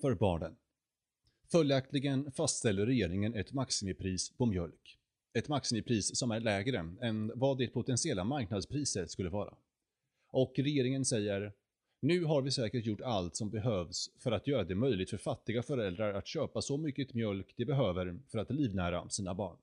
[0.00, 0.56] För barnen.
[1.50, 4.97] Följaktligen fastställer regeringen ett maximipris på mjölk.
[5.38, 9.54] Ett maximipris som är lägre än vad det potentiella marknadspriset skulle vara.
[10.30, 11.52] Och regeringen säger
[12.00, 15.62] nu har vi säkert gjort allt som behövs för att göra det möjligt för fattiga
[15.62, 19.56] föräldrar att köpa så mycket mjölk de behöver för att livnära sina barn.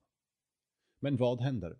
[1.00, 1.78] Men vad händer?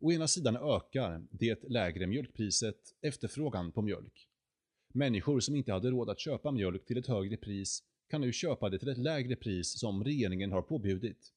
[0.00, 4.28] Å ena sidan ökar det lägre mjölkpriset efterfrågan på mjölk.
[4.92, 8.68] Människor som inte hade råd att köpa mjölk till ett högre pris kan nu köpa
[8.68, 11.32] det till ett lägre pris som regeringen har påbjudit.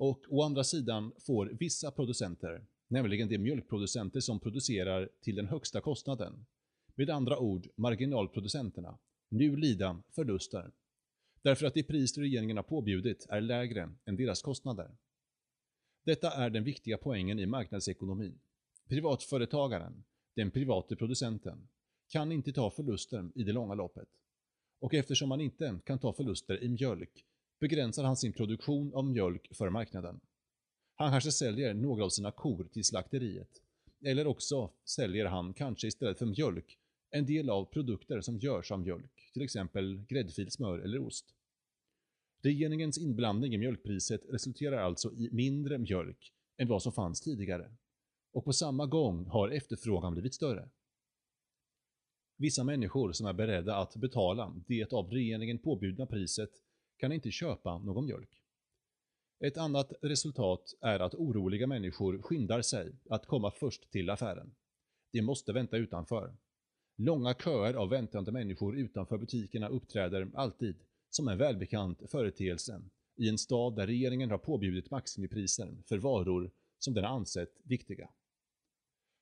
[0.00, 5.80] Och å andra sidan får vissa producenter, nämligen de mjölkproducenter som producerar till den högsta
[5.80, 6.46] kostnaden,
[6.94, 8.98] med andra ord marginalproducenterna,
[9.28, 10.72] nu lida förluster.
[11.42, 14.96] Därför att det pris regeringen har påbjudit är lägre än deras kostnader.
[16.04, 18.40] Detta är den viktiga poängen i marknadsekonomin.
[18.88, 20.04] Privatföretagaren,
[20.36, 21.68] den private producenten,
[22.08, 24.08] kan inte ta förluster i det långa loppet.
[24.78, 27.26] Och eftersom man inte kan ta förluster i mjölk
[27.60, 30.20] begränsar han sin produktion av mjölk för marknaden.
[30.94, 33.62] Han kanske säljer några av sina kor till slakteriet.
[34.04, 36.78] Eller också säljer han kanske istället för mjölk
[37.10, 41.34] en del av produkter som görs av mjölk, till exempel gräddfil, smör eller ost.
[42.42, 47.76] Regeringens inblandning i mjölkpriset resulterar alltså i mindre mjölk än vad som fanns tidigare.
[48.32, 50.68] Och på samma gång har efterfrågan blivit större.
[52.36, 56.50] Vissa människor som är beredda att betala det av regeringen påbjudna priset
[57.00, 58.42] kan inte köpa någon mjölk.
[59.44, 64.54] Ett annat resultat är att oroliga människor skyndar sig att komma först till affären.
[65.12, 66.36] De måste vänta utanför.
[66.96, 70.76] Långa köer av väntande människor utanför butikerna uppträder alltid
[71.10, 72.82] som en välbekant företeelse
[73.16, 78.10] i en stad där regeringen har påbjudit maximipriser för varor som den har ansett viktiga.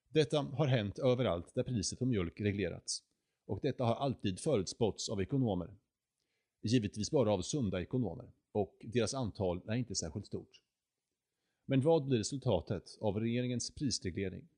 [0.09, 3.03] Detta har hänt överallt där priset på mjölk reglerats
[3.47, 5.77] och detta har alltid förutspåtts av ekonomer.
[6.63, 10.61] Givetvis bara av sunda ekonomer och deras antal är inte särskilt stort.
[11.67, 14.49] Men vad blir resultatet av regeringens prisreglering?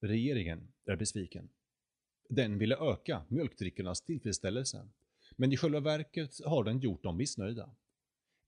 [0.00, 1.48] Regeringen är besviken.
[2.28, 4.88] Den ville öka mjölkdrickornas tillfredsställelse
[5.36, 7.70] men i själva verket har den gjort dem missnöjda.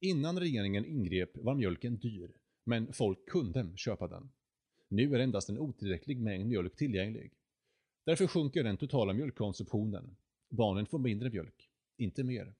[0.00, 4.30] Innan regeringen ingrep var mjölken dyr, men folk kunde köpa den.
[4.88, 7.32] Nu är endast en otillräcklig mängd mjölk tillgänglig.
[8.04, 10.16] Därför sjunker den totala mjölkkonsumtionen.
[10.48, 12.54] Barnen får mindre mjölk, inte mer.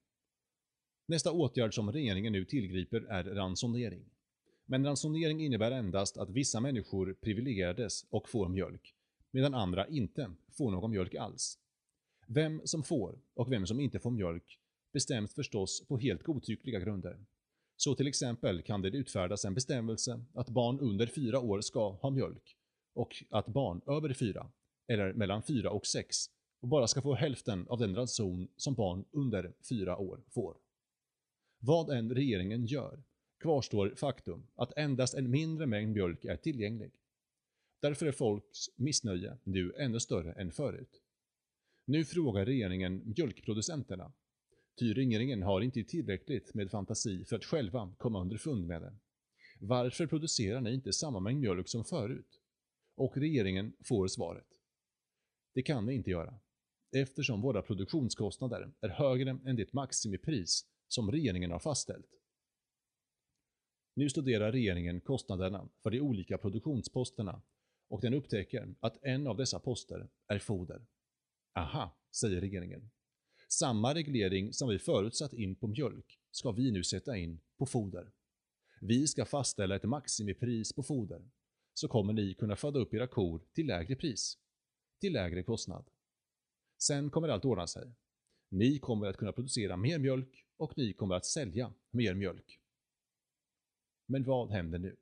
[1.07, 4.05] Nästa åtgärd som regeringen nu tillgriper är ransonering.
[4.65, 8.95] Men ransonering innebär endast att vissa människor privilegierades och får mjölk,
[9.31, 11.57] medan andra inte får någon mjölk alls.
[12.27, 14.59] Vem som får och vem som inte får mjölk
[14.93, 17.25] bestäms förstås på helt godtyckliga grunder.
[17.77, 22.09] Så till exempel kan det utfärdas en bestämmelse att barn under fyra år ska ha
[22.09, 22.57] mjölk
[22.93, 24.51] och att barn över fyra
[24.87, 26.17] eller mellan 4 och 6
[26.61, 30.55] bara ska få hälften av den ranson som barn under 4 år får.
[31.65, 33.03] Vad än regeringen gör
[33.39, 36.91] kvarstår faktum att endast en mindre mängd mjölk är tillgänglig.
[37.81, 41.01] Därför är folks missnöje nu ännu större än förut.
[41.85, 44.13] Nu frågar regeringen mjölkproducenterna,
[44.79, 48.93] ty regeringen har inte tillräckligt med fantasi för att själva komma underfund med det.
[49.59, 52.41] Varför producerar ni inte samma mängd mjölk som förut?
[52.95, 54.47] Och regeringen får svaret.
[55.53, 56.39] Det kan ni inte göra,
[56.91, 62.09] eftersom våra produktionskostnader är högre än det maximipris som regeringen har fastställt.
[63.93, 67.41] Nu studerar regeringen kostnaderna för de olika produktionsposterna
[67.87, 70.85] och den upptäcker att en av dessa poster är foder.
[71.55, 72.91] Aha, säger regeringen.
[73.49, 78.11] Samma reglering som vi förutsatt in på mjölk ska vi nu sätta in på foder.
[78.81, 81.29] Vi ska fastställa ett maximipris på foder,
[81.73, 84.37] så kommer ni kunna föda upp era kor till lägre pris,
[84.99, 85.89] till lägre kostnad.
[86.77, 87.95] Sen kommer allt ordna sig.
[88.49, 92.59] Ni kommer att kunna producera mer mjölk och ni kommer att sälja mer mjölk.
[94.05, 94.95] Men vad händer nu?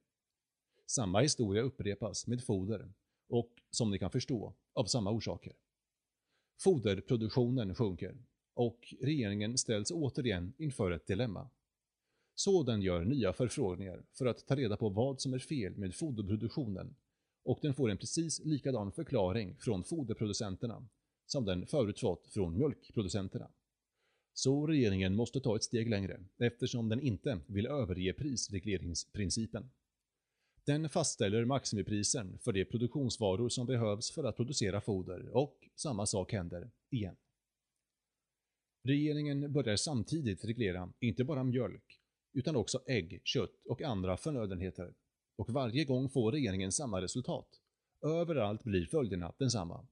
[0.85, 2.93] Samma historia upprepas med foder
[3.29, 5.53] och, som ni kan förstå, av samma orsaker.
[6.59, 8.17] Foderproduktionen sjunker
[8.53, 11.49] och regeringen ställs återigen inför ett dilemma.
[12.35, 15.95] Så den gör nya förfrågningar för att ta reda på vad som är fel med
[15.95, 16.95] foderproduktionen
[17.43, 20.87] och den får en precis likadan förklaring från foderproducenterna
[21.25, 23.51] som den förut fått från mjölkproducenterna.
[24.33, 29.71] Så regeringen måste ta ett steg längre eftersom den inte vill överge prisregleringsprincipen.
[30.65, 36.33] Den fastställer maximiprisen för de produktionsvaror som behövs för att producera foder och samma sak
[36.33, 37.15] händer igen.
[38.83, 41.99] Regeringen börjar samtidigt reglera inte bara mjölk
[42.33, 44.93] utan också ägg, kött och andra förnödenheter.
[45.35, 47.47] Och varje gång får regeringen samma resultat.
[48.05, 49.87] Överallt blir följderna densamma.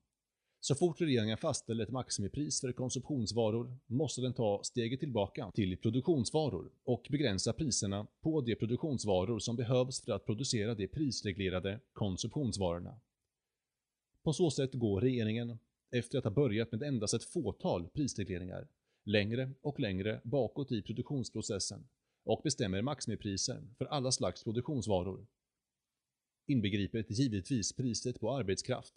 [0.64, 6.72] Så fort regeringen fastställer ett maximipris för konsumtionsvaror måste den ta steget tillbaka till produktionsvaror
[6.84, 13.00] och begränsa priserna på de produktionsvaror som behövs för att producera de prisreglerade konsumtionsvarorna.
[14.24, 15.60] På så sätt går regeringen,
[15.92, 18.68] efter att ha börjat med endast ett fåtal prisregleringar,
[19.04, 21.88] längre och längre bakåt i produktionsprocessen
[22.24, 25.28] och bestämmer maximipriser för alla slags produktionsvaror,
[26.48, 28.94] inbegripet givetvis priset på arbetskraft.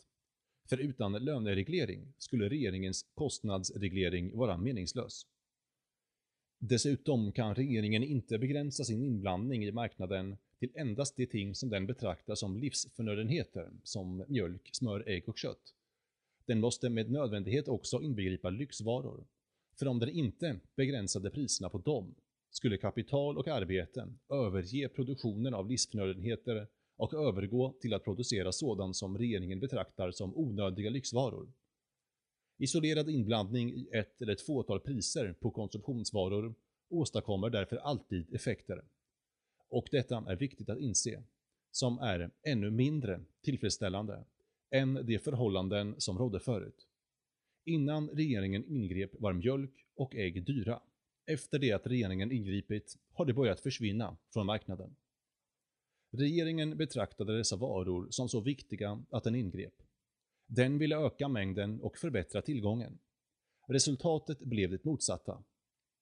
[0.68, 5.26] För utan lönereglering skulle regeringens kostnadsreglering vara meningslös.
[6.58, 11.86] Dessutom kan regeringen inte begränsa sin inblandning i marknaden till endast de ting som den
[11.86, 15.74] betraktar som livsförnödenheter, som mjölk, smör, ägg och kött.
[16.46, 19.26] Den måste med nödvändighet också inbegripa lyxvaror,
[19.78, 22.14] för om den inte begränsade priserna på dem
[22.50, 29.18] skulle kapital och arbete överge produktionen av livsförnödenheter och övergå till att producera sådant som
[29.18, 31.52] regeringen betraktar som onödiga lyxvaror.
[32.58, 36.54] Isolerad inblandning i ett eller ett fåtal priser på konsumtionsvaror
[36.88, 38.84] åstadkommer därför alltid effekter.
[39.68, 41.22] Och detta är viktigt att inse,
[41.70, 44.24] som är ännu mindre tillfredsställande
[44.70, 46.88] än de förhållanden som rådde förut.
[47.64, 50.80] Innan regeringen ingrep var mjölk och ägg dyra.
[51.26, 54.96] Efter det att regeringen ingripit har det börjat försvinna från marknaden.
[56.16, 59.74] Regeringen betraktade dessa varor som så viktiga att den ingrep.
[60.46, 62.98] Den ville öka mängden och förbättra tillgången.
[63.68, 65.44] Resultatet blev det motsatta.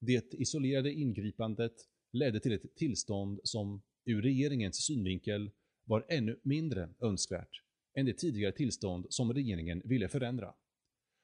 [0.00, 1.72] Det isolerade ingripandet
[2.12, 5.50] ledde till ett tillstånd som ur regeringens synvinkel
[5.84, 7.62] var ännu mindre önskvärt
[7.94, 10.54] än det tidigare tillstånd som regeringen ville förändra.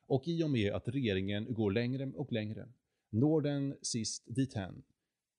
[0.06, 2.69] Och i och med att regeringen går längre och längre
[3.10, 4.82] når den sist dithän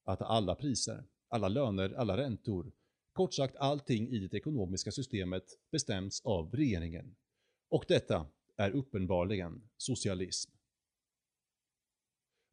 [0.03, 2.71] att alla priser, alla löner, alla räntor,
[3.19, 7.15] kort sagt allting i det ekonomiska systemet bestäms av regeringen.
[7.69, 8.27] Och detta
[8.57, 10.51] är uppenbarligen socialism.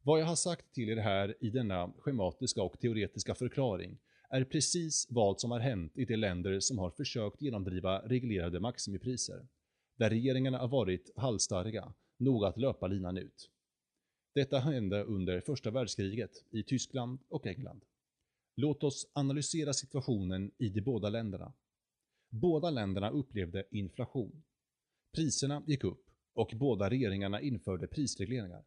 [0.03, 3.97] Vad jag har sagt till er här i denna schematiska och teoretiska förklaring
[4.29, 9.47] är precis vad som har hänt i de länder som har försökt genomdriva reglerade maximipriser,
[9.97, 13.49] där regeringarna har varit halsstarriga nog att löpa linan ut.
[14.33, 17.81] Detta hände under första världskriget i Tyskland och England.
[18.59, 21.53] Låt oss analysera situationen i de båda länderna.
[22.29, 24.43] Båda länderna upplevde inflation.
[25.15, 28.65] Priserna gick upp och båda regeringarna införde prisregleringar.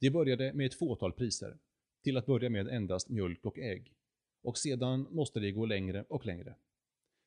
[0.00, 1.58] Det började med ett fåtal priser,
[2.04, 3.94] till att börja med endast mjölk och ägg,
[4.42, 6.56] och sedan måste det gå längre och längre.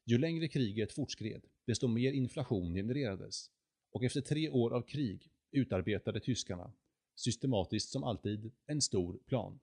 [0.06, 3.52] Ju längre kriget fortskred, desto mer inflation genererades,
[3.92, 6.74] och efter tre år av krig utarbetade tyskarna
[7.16, 9.60] systematiskt som alltid, en stor plan.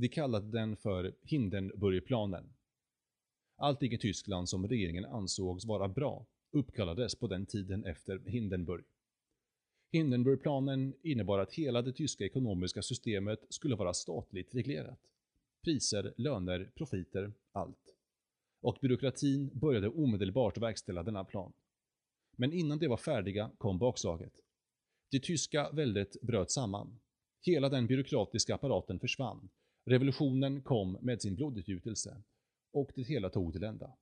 [0.00, 2.44] De kallade den för Hindenburgplanen.
[3.56, 8.84] Allting i Tyskland som regeringen ansågs vara bra, uppkallades på den tiden efter Hindenburg.
[9.92, 15.00] Hindenburgplanen innebar att hela det tyska ekonomiska systemet skulle vara statligt reglerat.
[15.64, 17.94] Priser, löner, profiter, allt.
[18.60, 21.52] Och byråkratin började omedelbart verkställa denna plan.
[22.36, 24.32] Men innan de var färdiga kom bakslaget.
[25.10, 27.00] Det tyska väldet bröt samman.
[27.40, 29.48] Hela den byråkratiska apparaten försvann.
[29.84, 32.22] Revolutionen kom med sin blodutgjutelse.
[32.72, 33.96] Och det hela tog till ända.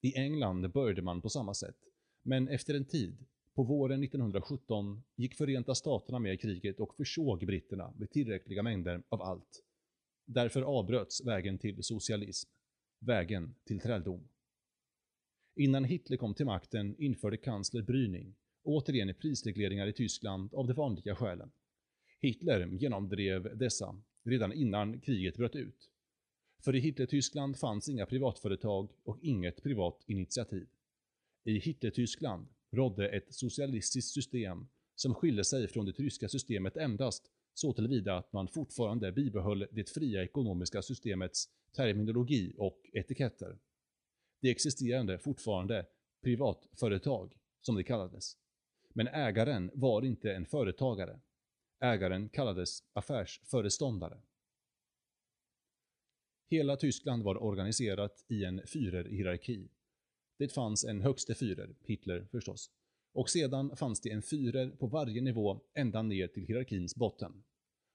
[0.00, 1.76] I England började man på samma sätt.
[2.22, 7.46] Men efter en tid, på våren 1917, gick Förenta Staterna med i kriget och försåg
[7.46, 9.64] britterna med tillräckliga mängder av allt.
[10.26, 12.50] Därför avbröts vägen till socialism.
[12.98, 14.28] Vägen till träldom.
[15.56, 21.16] Innan Hitler kom till makten införde kansler Brüning återigen prisregleringar i Tyskland av de vanliga
[21.16, 21.50] skälen.
[22.20, 25.90] Hitler genomdrev dessa redan innan kriget bröt ut.
[26.64, 30.68] För i Hitler-Tyskland fanns inga privatföretag och inget privat initiativ.
[31.44, 37.72] I Hitler-Tyskland rådde ett socialistiskt system som skilde sig från det ryska systemet endast så
[37.72, 43.58] tillvida att man fortfarande bibehöll det fria ekonomiska systemets terminologi och etiketter.
[44.40, 45.86] Det existerade fortfarande
[46.22, 48.36] privatföretag, som det kallades.
[48.92, 51.20] Men ägaren var inte en företagare.
[51.80, 54.20] Ägaren kallades affärsföreståndare.
[56.50, 59.68] Hela Tyskland var organiserat i en Führerhierarki.
[60.38, 62.70] Det fanns en högste Führer, Hitler förstås,
[63.12, 67.44] och sedan fanns det en Führer på varje nivå ända ner till hierarkins botten.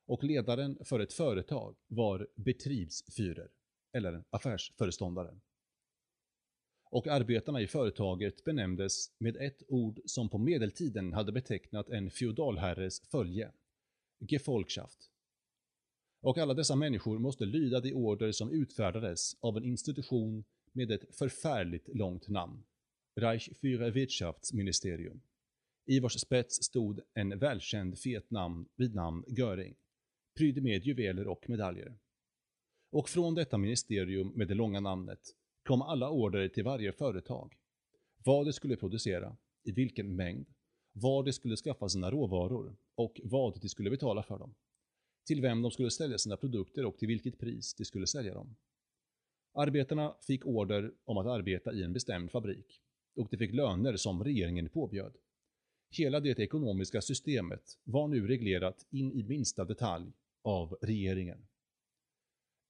[0.06, 3.50] Och ledaren för ett företag var Betriebsführer,
[3.94, 5.40] eller affärsföreståndare.
[6.90, 13.10] Och arbetarna i företaget benämndes med ett ord som på medeltiden hade betecknat en feodalherres
[13.10, 13.52] följe,
[14.32, 15.10] Gefolgschaft.
[16.22, 21.16] Och alla dessa människor måste lyda de order som utfärdades av en institution med ett
[21.16, 22.64] förfärligt långt namn,
[23.16, 25.22] Reich für Wirtschaftsministerium,
[25.86, 29.76] i vars spets stod en välkänd fet namn vid namn Göring,
[30.38, 31.98] prydd med juveler och medaljer.
[32.92, 35.20] Och från detta ministerium med det långa namnet
[35.64, 37.58] kom alla order till varje företag.
[38.24, 40.46] Vad det skulle producera, i vilken mängd,
[40.92, 44.56] var det skulle skaffa sina råvaror och vad de skulle betala för dem.
[45.26, 48.56] Till vem de skulle sälja sina produkter och till vilket pris de skulle sälja dem.
[49.54, 52.82] Arbetarna fick order om att arbeta i en bestämd fabrik
[53.16, 55.14] och de fick löner som regeringen påbjöd.
[55.90, 60.12] Hela det ekonomiska systemet var nu reglerat in i minsta detalj
[60.42, 61.48] av regeringen.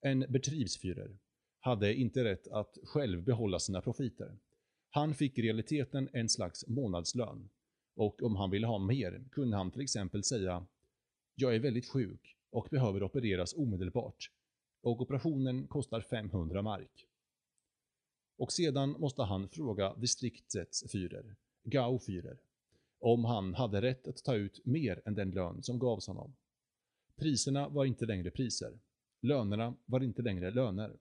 [0.01, 1.17] En Betriebsführer
[1.59, 4.37] hade inte rätt att själv behålla sina profiter.
[4.89, 7.49] Han fick i realiteten en slags månadslön
[7.95, 10.65] och om han ville ha mer kunde han till exempel säga
[11.35, 14.31] “Jag är väldigt sjuk och behöver opereras omedelbart
[14.81, 17.07] och operationen kostar 500 mark”.
[18.37, 22.37] Och sedan måste han fråga distriktets Führer, Gau Führer,
[22.99, 26.35] om han hade rätt att ta ut mer än den lön som gavs honom.
[27.15, 28.79] Priserna var inte längre priser.
[29.21, 30.97] Lönerna var inte längre löner.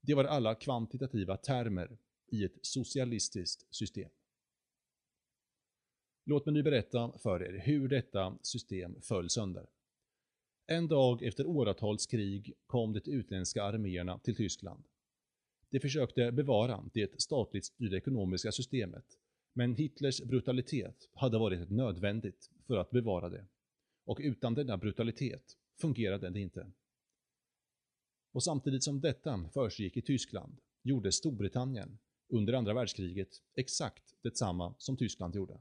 [0.00, 4.10] Det var alla kvantitativa termer i ett socialistiskt system.
[6.28, 9.66] Låt mig nu berätta för er hur detta system föll sönder.
[10.66, 14.84] En dag efter åratals krig kom de utländska arméerna till Tyskland.
[15.70, 19.04] De försökte bevara det statligt styrda ekonomiska systemet,
[19.52, 23.46] men Hitlers brutalitet hade varit nödvändigt för att bevara det.
[24.04, 26.72] Och utan denna brutalitet fungerade det inte.
[28.32, 31.98] Och samtidigt som detta försiggick i Tyskland gjorde Storbritannien
[32.28, 35.60] under andra världskriget exakt detsamma som Tyskland gjorde.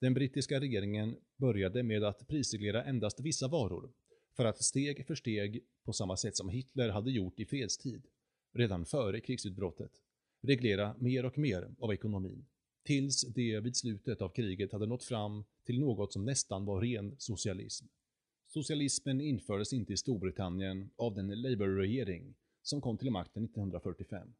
[0.00, 3.92] Den brittiska regeringen började med att prisreglera endast vissa varor
[4.36, 8.06] för att steg för steg, på samma sätt som Hitler hade gjort i fredstid,
[8.52, 9.92] redan före krigsutbrottet,
[10.40, 12.46] reglera mer och mer av ekonomin,
[12.82, 17.14] tills det vid slutet av kriget hade nått fram till något som nästan var ren
[17.18, 17.86] socialism.
[18.46, 24.34] Socialismen infördes inte i Storbritannien av den Labour-regering som kom till makten 1945.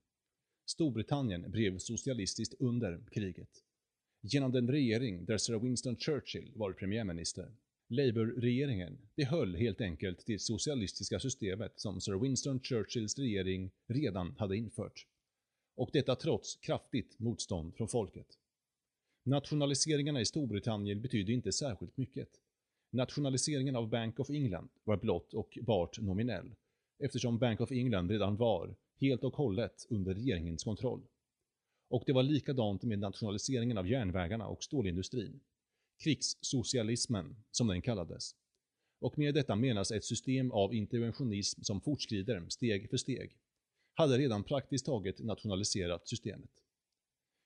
[0.66, 3.64] Storbritannien blev socialistiskt under kriget.
[4.22, 7.52] Genom den regering där Sir Winston Churchill var premiärminister.
[7.88, 15.06] Labour-regeringen behöll helt enkelt det socialistiska systemet som Sir Winston Churchills regering redan hade infört.
[15.76, 18.26] Och detta trots kraftigt motstånd från folket.
[19.24, 22.28] Nationaliseringarna i Storbritannien betydde inte särskilt mycket.
[22.90, 26.54] Nationaliseringen av Bank of England var blott och bart nominell,
[26.98, 31.02] eftersom Bank of England redan var, helt och hållet, under regeringens kontroll.
[31.88, 35.40] Och det var likadant med nationaliseringen av järnvägarna och stålindustrin.
[36.02, 38.34] Krigssocialismen, som den kallades.
[39.00, 43.38] Och med detta menas ett system av interventionism som fortskrider steg för steg,
[43.94, 46.50] hade redan praktiskt taget nationaliserat systemet.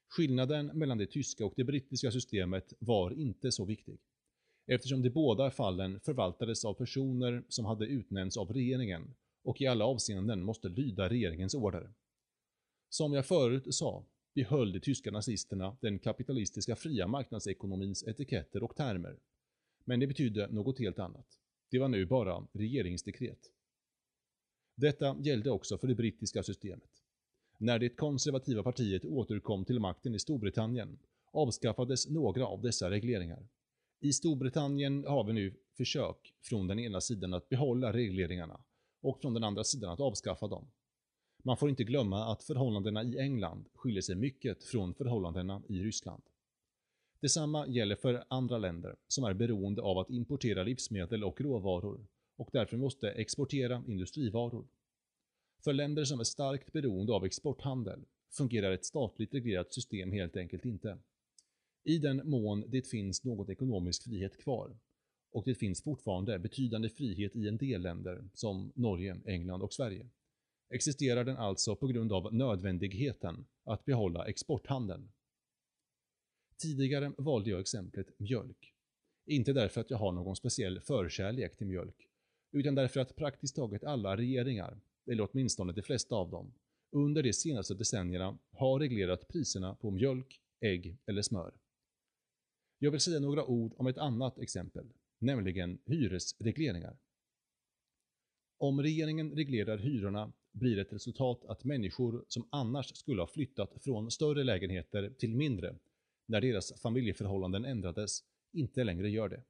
[0.08, 3.98] Skillnaden mellan det tyska och det brittiska systemet var inte så viktig,
[4.66, 9.14] eftersom de båda fallen förvaltades av personer som hade utnämnts av regeringen
[9.44, 11.94] och i alla avseenden måste lyda regeringens order.
[12.88, 14.04] Som jag förut sa
[14.34, 19.18] vi höll de tyska nazisterna den kapitalistiska fria marknadsekonomins etiketter och termer.
[19.84, 21.38] Men det betydde något helt annat.
[21.70, 23.38] Det var nu bara regeringsdekret.
[24.74, 26.90] Detta gällde också för det brittiska systemet.
[27.58, 30.98] När det konservativa partiet återkom till makten i Storbritannien
[31.32, 33.48] avskaffades några av dessa regleringar.
[34.00, 38.60] I Storbritannien har vi nu försök från den ena sidan att behålla regleringarna
[39.00, 40.70] och från den andra sidan att avskaffa dem.
[41.42, 46.22] Man får inte glömma att förhållandena i England skiljer sig mycket från förhållandena i Ryssland.
[47.20, 52.06] Detsamma gäller för andra länder som är beroende av att importera livsmedel och råvaror
[52.36, 54.66] och därför måste exportera industrivaror.
[55.64, 60.64] För länder som är starkt beroende av exporthandel fungerar ett statligt reglerat system helt enkelt
[60.64, 60.98] inte.
[61.84, 64.76] I den mån det finns någon ekonomisk frihet kvar,
[65.32, 70.08] och det finns fortfarande betydande frihet i en del länder som Norge, England och Sverige,
[70.72, 75.12] existerar den alltså på grund av nödvändigheten att behålla exporthandeln.
[76.62, 78.74] Tidigare valde jag exemplet mjölk.
[79.26, 82.08] Inte därför att jag har någon speciell förkärlek till mjölk,
[82.52, 84.80] utan därför att praktiskt taget alla regeringar,
[85.10, 86.54] eller åtminstone de flesta av dem,
[86.90, 91.54] under de senaste decennierna har reglerat priserna på mjölk, ägg eller smör.
[92.78, 96.98] Jag vill säga några ord om ett annat exempel, nämligen hyresregleringar.
[98.58, 104.10] Om regeringen reglerar hyrorna blir ett resultat att människor som annars skulle ha flyttat från
[104.10, 105.76] större lägenheter till mindre,
[106.26, 109.42] när deras familjeförhållanden ändrades, inte längre gör det.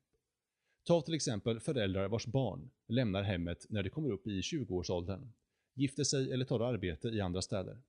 [0.84, 5.32] Ta till exempel föräldrar vars barn lämnar hemmet när de kommer upp i 20-årsåldern,
[5.74, 7.82] gifter sig eller tar arbete i andra städer.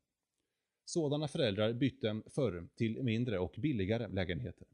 [0.85, 4.67] Sådana föräldrar bytte förr till mindre och billigare lägenheter.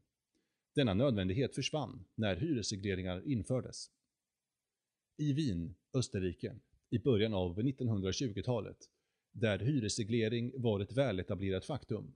[0.74, 3.90] Denna nödvändighet försvann när hyresregleringar infördes.
[5.16, 6.56] I Wien, Österrike,
[6.90, 8.76] i början av 1920-talet,
[9.32, 12.14] där hyresreglering var ett väletablerat faktum,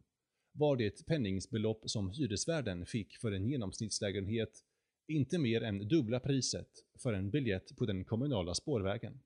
[0.52, 4.64] var det penningsbelopp som hyresvärden fick för en genomsnittslägenhet
[5.08, 6.68] inte mer än dubbla priset
[7.02, 9.20] för en biljett på den kommunala spårvägen.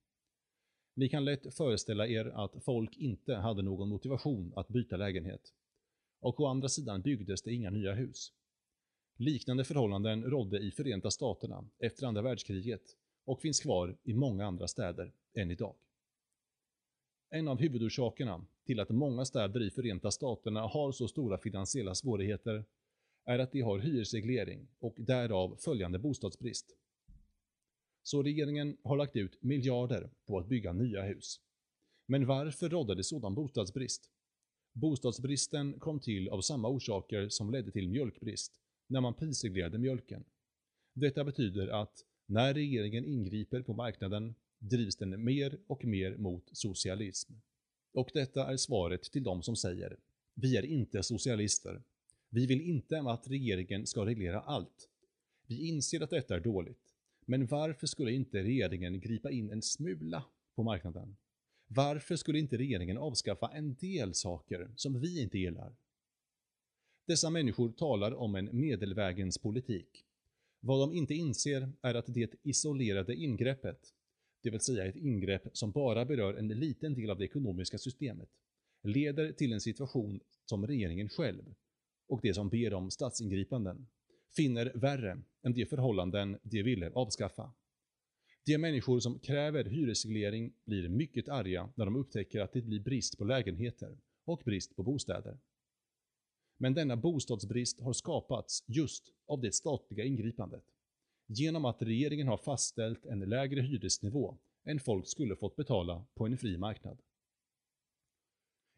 [0.95, 5.43] Ni kan lätt föreställa er att folk inte hade någon motivation att byta lägenhet.
[6.21, 8.33] Och å andra sidan byggdes det inga nya hus.
[9.17, 12.83] Liknande förhållanden rådde i Förenta Staterna efter andra världskriget
[13.29, 15.75] och finns kvar i många andra städer än idag.
[17.31, 22.65] En av huvudorsakerna till att många städer i Förenta Staterna har så stora finansiella svårigheter
[23.25, 26.67] är att de har hyresreglering och därav följande bostadsbrist.
[28.03, 31.41] Så regeringen har lagt ut miljarder på att bygga nya hus.
[32.07, 34.11] Men varför rådde det sådan bostadsbrist?
[34.73, 40.25] Bostadsbristen kom till av samma orsaker som ledde till mjölkbrist, när man prisreglerade mjölken.
[40.95, 47.33] Detta betyder att när regeringen ingriper på marknaden drivs den mer och mer mot socialism.
[47.93, 49.97] Och detta är svaret till de som säger
[50.35, 51.83] “Vi är inte socialister.
[52.29, 54.89] Vi vill inte att regeringen ska reglera allt.
[55.47, 56.95] Vi inser att detta är dåligt.
[57.25, 60.25] Men varför skulle inte regeringen gripa in en smula
[60.55, 61.17] på marknaden?
[61.67, 65.77] Varför skulle inte regeringen avskaffa en del saker som vi inte gillar?
[67.07, 70.05] Dessa människor talar om en medelvägens politik.
[70.61, 73.95] Vad de inte inser är att det isolerade ingreppet,
[74.43, 78.29] det vill säga ett ingrepp som bara berör en liten del av det ekonomiska systemet,
[78.83, 81.55] leder till en situation som regeringen själv,
[82.09, 83.87] och de som ber om statsingripanden,
[84.37, 87.53] finner värre än de förhållanden de ville avskaffa.
[88.47, 93.19] De människor som kräver hyresreglering blir mycket arga när de upptäcker att det blir brist
[93.19, 95.39] på lägenheter och brist på bostäder.
[96.59, 100.65] Men denna bostadsbrist har skapats just av det statliga ingripandet.
[101.27, 106.39] Genom att regeringen har fastställt en lägre hyresnivå än folk skulle fått betala på en
[106.39, 106.99] fri marknad.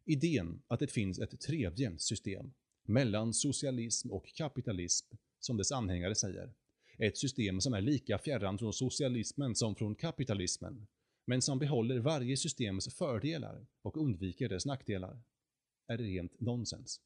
[0.04, 2.52] Idén att det finns ett tredje system,
[2.84, 6.52] mellan socialism och kapitalism, som dess anhängare säger,
[6.98, 10.86] ett system som är lika fjärran från socialismen som från kapitalismen,
[11.24, 15.22] men som behåller varje systems fördelar och undviker dess nackdelar,
[15.86, 17.00] är rent nonsens.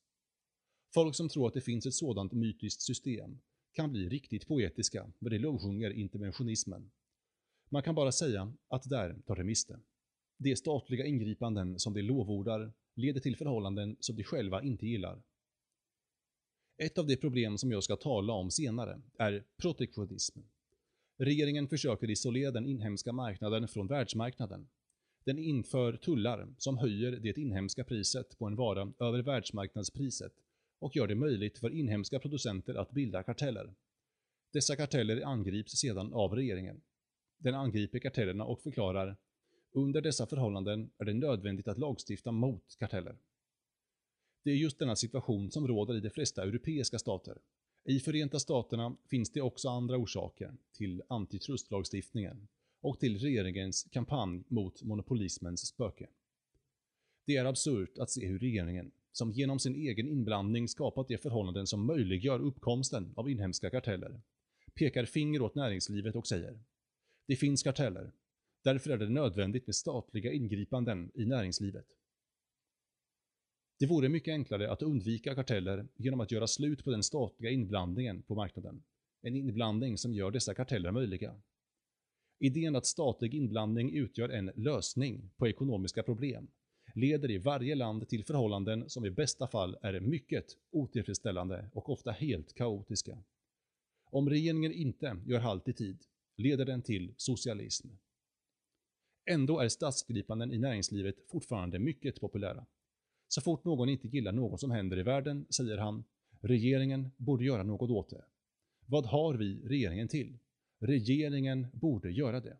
[0.94, 3.38] Folk som tror att det finns ett sådant mytiskt system
[3.72, 6.90] kan bli riktigt poetiska när de lovsjunger interventionismen.
[7.68, 9.80] Man kan bara säga att där tar det miste.
[10.36, 15.22] De statliga ingripanden som de lovordar leder till förhållanden som de själva inte gillar.
[16.76, 20.40] Ett av de problem som jag ska tala om senare är protektionism.
[21.16, 24.68] Regeringen försöker isolera den inhemska marknaden från världsmarknaden.
[25.24, 30.43] Den inför tullar som höjer det inhemska priset på en vara över världsmarknadspriset
[30.78, 33.74] och gör det möjligt för inhemska producenter att bilda karteller.
[34.52, 36.80] Dessa karteller angrips sedan av regeringen.
[37.38, 39.16] Den angriper kartellerna och förklarar
[39.72, 43.18] under dessa förhållanden är det nödvändigt att lagstifta mot karteller.
[44.44, 47.38] Det är just denna situation som råder i de flesta europeiska stater.
[47.84, 52.48] I Förenta Staterna finns det också andra orsaker till antitrustlagstiftningen
[52.80, 56.08] och till regeringens kampanj mot monopolismens spöke.
[57.26, 61.66] Det är absurt att se hur regeringen, som genom sin egen inblandning skapat de förhållanden
[61.66, 64.20] som möjliggör uppkomsten av inhemska karteller,
[64.74, 66.60] pekar finger åt näringslivet och säger
[67.26, 68.12] “Det finns karteller,
[68.64, 71.86] därför är det nödvändigt med statliga ingripanden i näringslivet”.
[73.78, 78.22] Det vore mycket enklare att undvika karteller genom att göra slut på den statliga inblandningen
[78.22, 78.82] på marknaden.
[79.22, 81.40] En inblandning som gör dessa karteller möjliga.
[82.38, 86.48] Idén att statlig inblandning utgör en lösning på ekonomiska problem
[86.94, 92.10] leder i varje land till förhållanden som i bästa fall är mycket otillfredsställande och ofta
[92.10, 93.18] helt kaotiska.
[94.10, 96.04] Om regeringen inte gör halt i tid
[96.36, 97.88] leder den till socialism.
[99.30, 102.66] Ändå är statsgripanden i näringslivet fortfarande mycket populära.
[103.28, 106.04] Så fort någon inte gillar något som händer i världen säger han
[106.40, 108.24] “Regeringen borde göra något åt det”.
[108.86, 110.38] Vad har vi regeringen till?
[110.78, 112.58] Regeringen borde göra det.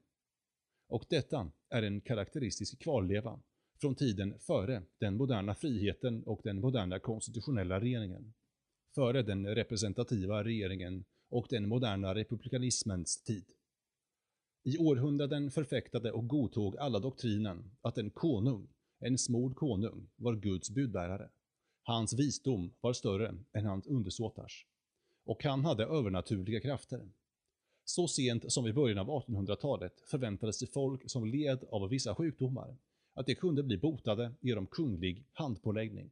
[0.89, 3.41] Och detta är en karaktäristisk kvarleva
[3.81, 8.35] från tiden före den moderna friheten och den moderna konstitutionella regeringen.
[8.95, 13.45] Före den representativa regeringen och den moderna republikanismens tid.
[14.63, 18.69] I århundraden förfäktade och godtog alla doktrinen att en konung,
[18.99, 21.31] en smord konung, var Guds budbärare.
[21.83, 24.67] Hans visdom var större än hans undersåtars.
[25.25, 27.09] Och han hade övernaturliga krafter.
[27.85, 32.77] Så sent som i början av 1800-talet förväntades sig folk som led av vissa sjukdomar
[33.15, 36.11] att de kunde bli botade genom kunglig handpåläggning.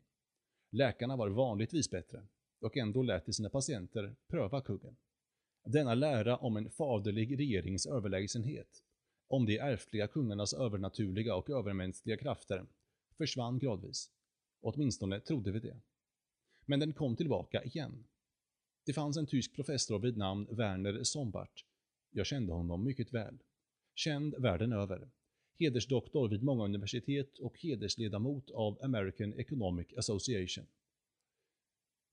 [0.70, 2.27] Läkarna var vanligtvis bättre
[2.61, 4.97] och ändå lät de sina patienter pröva kungen.
[5.65, 8.83] Denna lära om en faderlig regerings överlägsenhet,
[9.29, 12.66] om de ärftliga kungarnas övernaturliga och övermänskliga krafter,
[13.16, 14.11] försvann gradvis.
[14.61, 15.81] Åtminstone trodde vi det.
[16.66, 18.05] Men den kom tillbaka igen.
[18.85, 21.65] Det fanns en tysk professor vid namn Werner Sombart.
[22.11, 23.39] Jag kände honom mycket väl.
[23.95, 25.11] Känd världen över.
[25.59, 30.66] Hedersdoktor vid många universitet och hedersledamot av American Economic Association.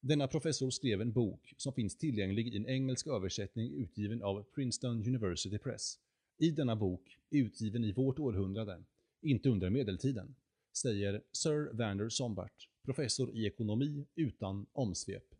[0.02, 5.08] Denna professor skrev en bok som finns tillgänglig i en engelsk översättning utgiven av Princeton
[5.08, 6.00] University Press.
[6.38, 8.84] I denna bok, utgiven i vårt århundrade,
[9.22, 10.36] inte under medeltiden,
[10.74, 15.36] säger Sir Werner Sombart, professor i ekonomi utan omsvep.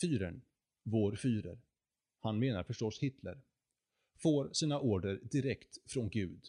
[0.00, 0.42] Fyren,
[0.82, 1.58] vår Führer,
[2.20, 3.40] han menar förstås Hitler,
[4.16, 6.40] får sina order direkt från Gud,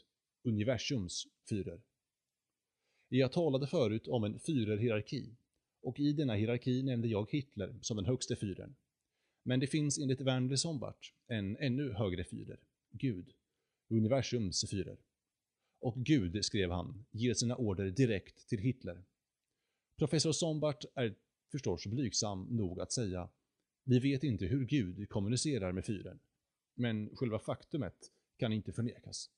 [0.43, 1.81] universums Führer.
[3.09, 5.35] Jag talade förut om en Führer-hierarki
[5.81, 8.75] och i denna hierarki nämnde jag Hitler som den högste Führern.
[9.43, 12.59] Men det finns enligt Werner Sombart en ännu högre Führer,
[12.91, 13.33] Gud,
[13.89, 14.97] universums Führer.
[15.79, 19.03] Och Gud, skrev han, ger sina order direkt till Hitler.
[19.97, 21.15] Professor Sombart är
[21.51, 23.29] förstås blygsam nog att säga
[23.85, 26.19] vi vet inte hur Gud kommunicerar med fyren,
[26.73, 29.29] men själva faktumet kan inte förnekas.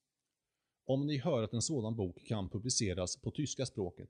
[0.88, 4.10] Om ni hör att en sådan bok kan publiceras på tyska språket,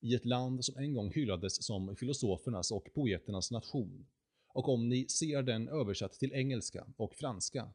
[0.00, 4.06] i ett land som en gång hyllades som filosofernas och poeternas nation,
[4.48, 7.72] och om ni ser den översatt till engelska och franska,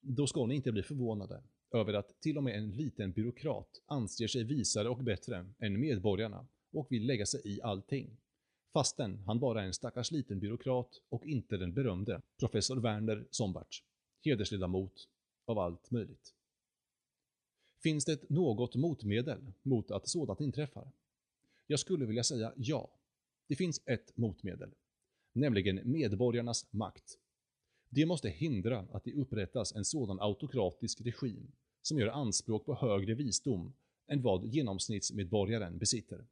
[0.00, 1.42] då ska ni inte bli förvånade
[1.74, 6.46] över att till och med en liten byråkrat anser sig visare och bättre än medborgarna
[6.72, 8.16] och vill lägga sig i allting.
[8.72, 13.82] Fastän han bara är en stackars liten byråkrat och inte den berömde professor Werner Sombart,
[14.24, 15.08] hedersledamot
[15.46, 16.35] av allt möjligt.
[17.82, 20.92] Finns det något motmedel mot att sådant inträffar?
[21.66, 22.90] Jag skulle vilja säga ja.
[23.46, 24.74] Det finns ett motmedel,
[25.32, 27.18] nämligen medborgarnas makt.
[27.88, 33.14] Det måste hindra att det upprättas en sådan autokratisk regim som gör anspråk på högre
[33.14, 33.72] visdom
[34.06, 36.26] än vad genomsnittsmedborgaren besitter.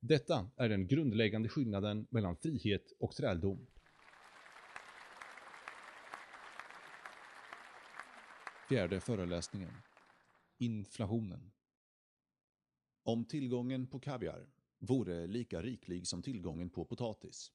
[0.00, 3.66] Detta är den grundläggande skillnaden mellan frihet och träldom.
[8.68, 9.70] Fjärde föreläsningen.
[10.58, 11.50] Inflationen.
[13.02, 17.52] Om tillgången på kaviar vore lika riklig som tillgången på potatis,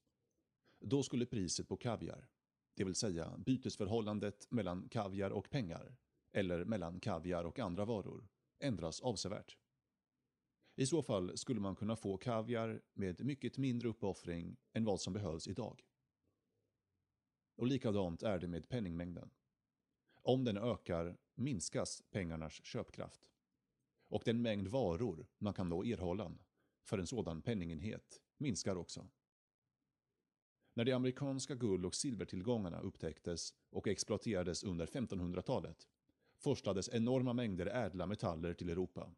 [0.80, 2.30] då skulle priset på kaviar,
[2.74, 5.96] det vill säga bytesförhållandet mellan kaviar och pengar,
[6.32, 8.28] eller mellan kaviar och andra varor,
[8.60, 9.58] ändras avsevärt.
[10.76, 15.14] I så fall skulle man kunna få kaviar med mycket mindre uppoffring än vad som
[15.14, 15.82] behövs idag.
[17.56, 19.30] Och likadant är det med penningmängden.
[20.22, 23.22] Om den ökar minskas pengarnas köpkraft.
[24.08, 26.32] Och den mängd varor man kan då erhålla
[26.84, 29.08] för en sådan penningenhet minskar också.
[30.74, 35.88] När de amerikanska guld och silvertillgångarna upptäcktes och exploaterades under 1500-talet
[36.38, 39.12] forslades enorma mängder ädla metaller till Europa.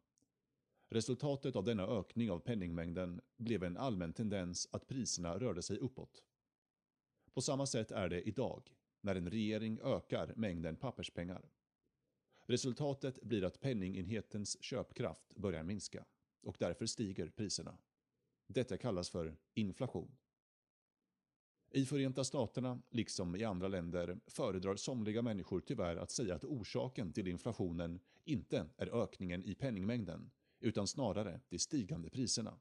[0.88, 6.24] Resultatet av denna ökning av penningmängden blev en allmän tendens att priserna rörde sig uppåt.
[7.34, 11.50] På samma sätt är det idag, när en regering ökar mängden papperspengar.
[12.46, 16.04] Resultatet blir att penningenhetens köpkraft börjar minska
[16.42, 17.78] och därför stiger priserna.
[18.46, 20.16] Detta kallas för inflation.
[21.70, 27.12] I Förenta Staterna, liksom i andra länder, föredrar somliga människor tyvärr att säga att orsaken
[27.12, 30.30] till inflationen inte är ökningen i penningmängden,
[30.60, 32.60] utan snarare de stigande priserna.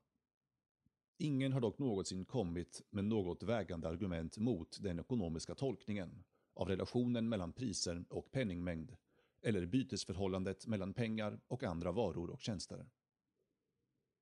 [1.17, 6.23] Ingen har dock någonsin kommit med något vägande argument mot den ekonomiska tolkningen
[6.53, 8.95] av relationen mellan priser och penningmängd,
[9.41, 12.85] eller bytesförhållandet mellan pengar och andra varor och tjänster.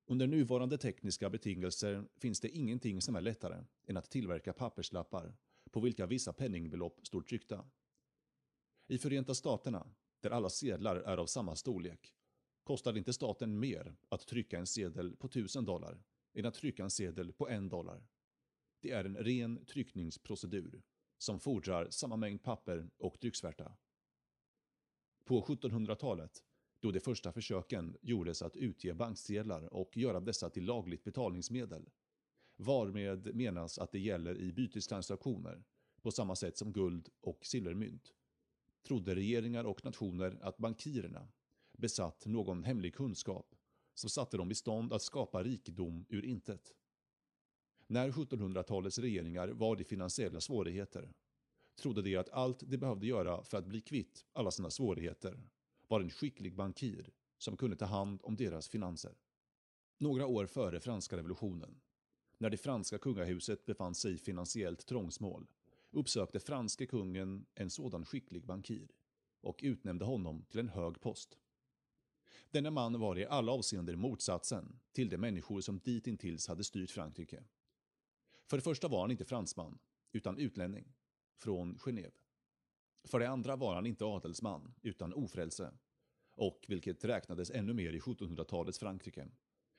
[0.05, 5.35] Under nuvarande tekniska betingelser finns det ingenting som är lättare än att tillverka papperslappar
[5.71, 7.69] på vilka vissa penningbelopp står tryckta.
[8.87, 9.87] I Förenta Staterna,
[10.19, 12.13] där alla sedlar är av samma storlek,
[12.63, 16.03] kostar det inte staten mer att trycka en sedel på 1000 dollar
[16.33, 18.07] än att trycka en sedel på 1 dollar.
[18.79, 20.81] Det är en ren tryckningsprocedur
[21.19, 23.71] som fordrar samma mängd papper och trycksvärta.
[25.25, 26.43] På 1700-talet
[26.79, 31.89] då de första försöken gjordes att utge banksedlar och göra dessa till lagligt betalningsmedel.
[32.55, 35.63] Varmed menas att det gäller i bytestransaktioner,
[36.01, 38.13] på samma sätt som guld och silvermynt.
[38.87, 41.27] Trodde regeringar och nationer att bankirerna
[41.77, 43.55] besatt någon hemlig kunskap
[43.93, 46.73] som satte dem i stånd att skapa rikedom ur intet.
[47.91, 51.13] När 1700-talets regeringar var i finansiella svårigheter
[51.75, 55.43] trodde de att allt de behövde göra för att bli kvitt alla sina svårigheter
[55.87, 59.13] var en skicklig bankir som kunde ta hand om deras finanser.
[59.97, 61.81] Några år före franska revolutionen,
[62.37, 65.47] när det franska kungahuset befann sig i finansiellt trångsmål,
[65.91, 68.91] uppsökte franske kungen en sådan skicklig bankir
[69.41, 71.37] och utnämnde honom till en hög post.
[72.51, 77.43] Denne man var i alla avseenden motsatsen till de människor som ditintills hade styrt Frankrike.
[78.49, 79.79] För det första var han inte fransman,
[80.11, 80.93] utan utlänning,
[81.37, 82.13] från Genève.
[83.03, 85.71] För det andra var han inte adelsman, utan ofrälse.
[86.35, 89.27] Och, vilket räknades ännu mer i 1700-talets Frankrike,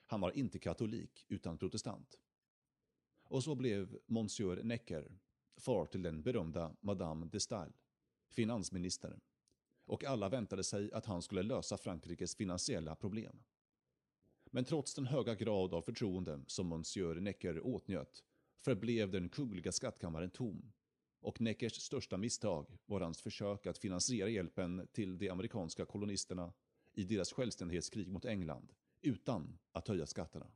[0.07, 2.19] han var inte katolik, utan protestant.
[3.23, 5.17] Och så blev Monsieur Necker
[5.57, 7.73] far till den berömda Madame de Stael,
[8.29, 9.19] finansminister.
[9.85, 13.43] Och alla väntade sig att han skulle lösa Frankrikes finansiella problem.
[14.45, 18.23] Men trots den höga grad av förtroende som Monsieur Necker åtnjöt
[18.63, 20.71] förblev den kungliga skattkammaren tom
[21.21, 26.53] och Neckers största misstag var hans försök att finansiera hjälpen till de amerikanska kolonisterna
[26.93, 30.51] i deras självständighetskrig mot England utan att höja skatterna.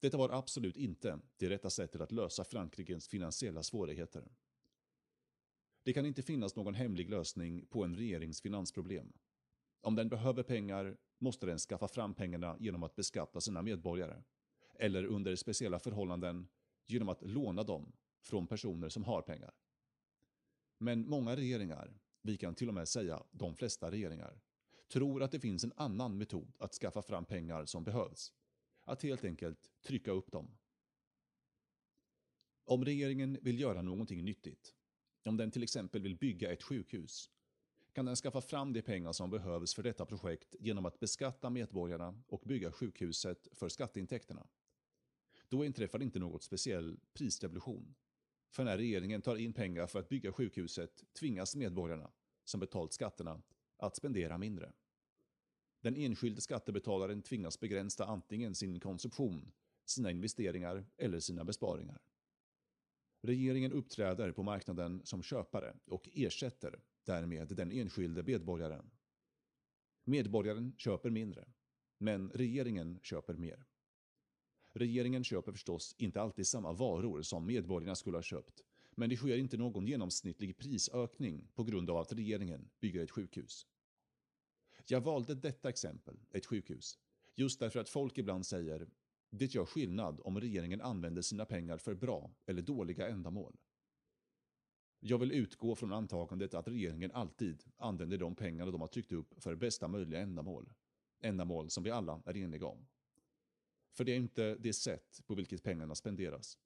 [0.00, 4.32] Detta var absolut inte det rätta sättet att lösa Frankrikes finansiella svårigheter.
[5.84, 9.12] Det kan inte finnas någon hemlig lösning på en regerings finansproblem.
[9.80, 14.22] Om den behöver pengar måste den skaffa fram pengarna genom att beskatta sina medborgare.
[14.78, 16.48] Eller under speciella förhållanden
[16.86, 17.92] genom att låna dem
[18.22, 19.54] från personer som har pengar.
[20.78, 24.40] Men många regeringar, vi kan till och med säga de flesta regeringar,
[24.92, 28.32] tror att det finns en annan metod att skaffa fram pengar som behövs.
[28.84, 30.58] Att helt enkelt trycka upp dem.
[32.64, 34.74] Om regeringen vill göra någonting nyttigt,
[35.24, 37.30] om den till exempel vill bygga ett sjukhus,
[37.92, 42.22] kan den skaffa fram de pengar som behövs för detta projekt genom att beskatta medborgarna
[42.26, 44.46] och bygga sjukhuset för skatteintäkterna.
[45.52, 47.94] Då inträffar inte något speciell prisrevolution.
[48.50, 52.10] För när regeringen tar in pengar för att bygga sjukhuset tvingas medborgarna,
[52.44, 53.42] som betalt skatterna,
[53.76, 54.72] att spendera mindre.
[55.80, 59.52] Den enskilde skattebetalaren tvingas begränsa antingen sin konsumtion,
[59.84, 62.02] sina investeringar eller sina besparingar.
[63.22, 68.90] Regeringen uppträder på marknaden som köpare och ersätter därmed den enskilde medborgaren.
[70.04, 71.48] Medborgaren köper mindre,
[71.98, 73.66] men regeringen köper mer.
[74.72, 79.36] Regeringen köper förstås inte alltid samma varor som medborgarna skulle ha köpt, men det sker
[79.36, 83.66] inte någon genomsnittlig prisökning på grund av att regeringen bygger ett sjukhus.
[84.86, 86.98] Jag valde detta exempel, ett sjukhus,
[87.34, 88.88] just därför att folk ibland säger
[89.30, 93.56] det gör skillnad om regeringen använder sina pengar för bra eller dåliga ändamål.
[95.00, 99.42] Jag vill utgå från antagandet att regeringen alltid använder de pengar de har tryckt upp
[99.42, 100.72] för bästa möjliga ändamål.
[101.20, 102.86] Ändamål som vi alla är eniga om.
[103.92, 106.58] För det är inte det sätt på vilket pengarna spenderas,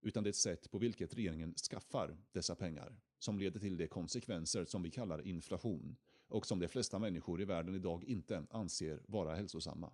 [0.00, 4.82] utan det sätt på vilket regeringen skaffar dessa pengar som leder till de konsekvenser som
[4.82, 5.96] vi kallar inflation
[6.28, 9.92] och som de flesta människor i världen idag inte anser vara hälsosamma.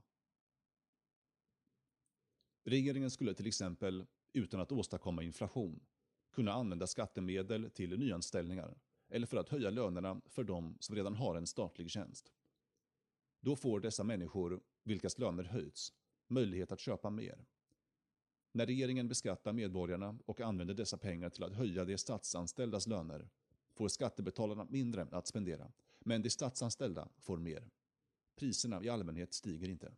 [2.65, 5.81] Regeringen skulle till exempel utan att åstadkomma inflation,
[6.33, 8.79] kunna använda skattemedel till nyanställningar
[9.09, 12.33] eller för att höja lönerna för de som redan har en statlig tjänst.
[13.41, 15.93] Då får dessa människor, vilkas löner höjts,
[16.35, 17.45] möjlighet att köpa mer.
[18.53, 23.29] När regeringen beskattar medborgarna och använder dessa pengar till att höja de statsanställdas löner
[23.73, 27.71] får skattebetalarna mindre att spendera, men de statsanställda får mer.
[28.37, 29.93] Priserna i allmänhet stiger inte.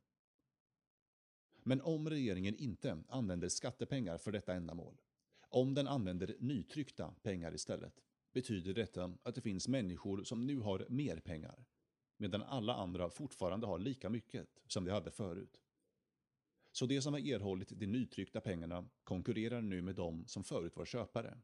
[1.62, 5.00] Men om regeringen inte använder skattepengar för detta ändamål,
[5.48, 8.02] om den använder nytryckta pengar istället,
[8.32, 11.64] betyder detta att det finns människor som nu har mer pengar,
[12.16, 15.60] medan alla andra fortfarande har lika mycket som de hade förut.
[16.78, 20.84] Så de som har erhållit de nytryckta pengarna konkurrerar nu med de som förut var
[20.84, 21.38] köpare.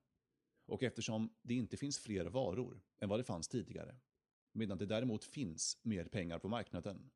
[0.67, 3.97] Och eftersom det inte finns fler varor än vad det fanns tidigare,
[4.53, 7.11] medan det däremot finns mer pengar på marknaden,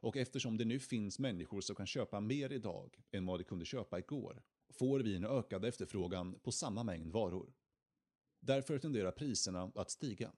[0.00, 3.64] och eftersom det nu finns människor som kan köpa mer idag än vad de kunde
[3.64, 7.54] köpa igår, får vi en ökad efterfrågan på samma mängd varor.
[8.40, 10.32] Därför tenderar priserna att stiga.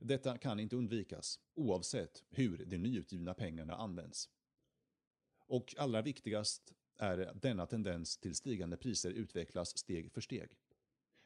[0.00, 4.28] Detta kan inte undvikas, oavsett hur de nyutgivna pengarna används.
[5.48, 10.50] Och allra viktigast är att denna tendens till stigande priser utvecklas steg för steg.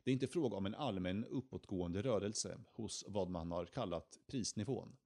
[0.05, 4.97] Det är inte fråga om en allmän uppåtgående rörelse hos vad man har kallat prisnivån.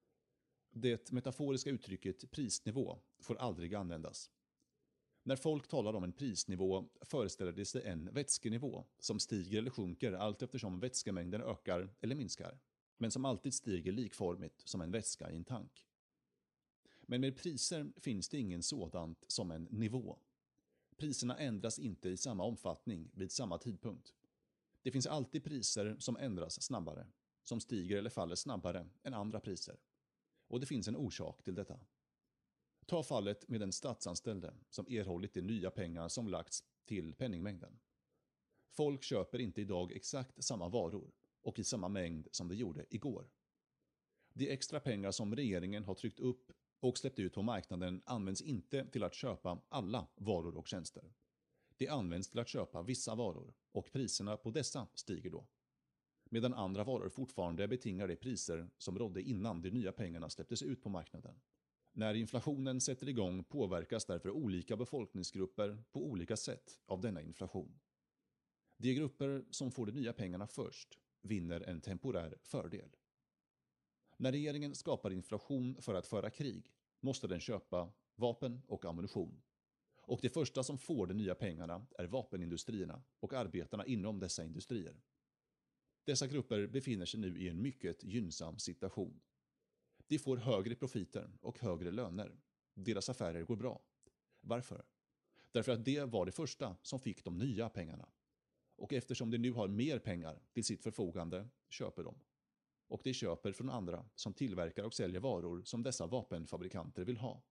[0.71, 4.31] Det metaforiska uttrycket prisnivå får aldrig användas.
[5.23, 10.13] När folk talar om en prisnivå föreställer de sig en vätskenivå som stiger eller sjunker
[10.13, 12.59] allt eftersom vätskemängden ökar eller minskar,
[12.97, 15.86] men som alltid stiger likformigt som en vätska i en tank.
[17.07, 20.19] Men med priser finns det ingen sådant som en nivå.
[20.97, 24.15] Priserna ändras inte i samma omfattning vid samma tidpunkt.
[24.83, 27.07] Det finns alltid priser som ändras snabbare,
[27.45, 29.77] som stiger eller faller snabbare än andra priser.
[30.49, 31.81] Och det finns en orsak till detta.
[32.87, 37.79] Ta fallet med den statsanställde som erhållit de nya pengar som lagts till penningmängden.
[38.71, 41.13] Folk köper inte idag exakt samma varor
[41.43, 43.29] och i samma mängd som de gjorde igår.
[44.33, 48.87] De extra pengar som regeringen har tryckt upp och släppt ut på marknaden används inte
[48.87, 51.13] till att köpa alla varor och tjänster.
[51.77, 55.47] Det används till att köpa vissa varor och priserna på dessa stiger då.
[56.31, 60.83] Medan andra varor fortfarande betingar de priser som rådde innan de nya pengarna släpptes ut
[60.83, 61.41] på marknaden.
[61.93, 67.79] När inflationen sätter igång påverkas därför olika befolkningsgrupper på olika sätt av denna inflation.
[68.77, 72.97] De grupper som får de nya pengarna först vinner en temporär fördel.
[74.17, 79.43] När regeringen skapar inflation för att föra krig måste den köpa vapen och ammunition.
[80.03, 85.01] Och de första som får de nya pengarna är vapenindustrierna och arbetarna inom dessa industrier.
[86.05, 89.21] Dessa grupper befinner sig nu i en mycket gynnsam situation.
[90.07, 92.37] De får högre profiter och högre löner.
[92.75, 93.83] Deras affärer går bra.
[94.41, 94.85] Varför?
[95.53, 98.09] Därför att det var det första som fick de nya pengarna.
[98.77, 102.15] Och eftersom de nu har mer pengar till sitt förfogande köper de.
[102.89, 107.43] Och de köper från andra som tillverkar och säljer varor som dessa vapenfabrikanter vill ha.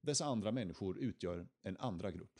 [0.00, 2.38] Dessa andra människor utgör en andra grupp.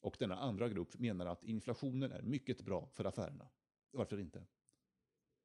[0.00, 3.48] Och denna andra grupp menar att inflationen är mycket bra för affärerna.
[3.90, 4.46] Varför inte?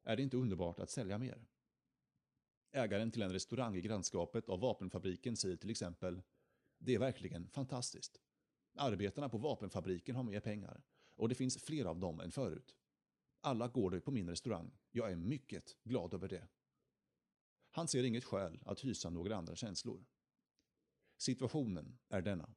[0.04, 1.46] Är det inte underbart att sälja mer?
[2.72, 6.22] Ägaren till en restaurang i grannskapet av vapenfabriken säger till exempel
[6.78, 8.22] Det är verkligen fantastiskt.
[8.76, 10.84] Arbetarna på vapenfabriken har mer pengar
[11.16, 12.76] och det finns fler av dem än förut.
[13.46, 14.72] Alla går det på min restaurang.
[14.92, 16.48] Jag är mycket glad över det.
[17.72, 20.06] Han ser inget skäl att hysa några andra känslor.
[21.18, 22.56] Situationen är denna.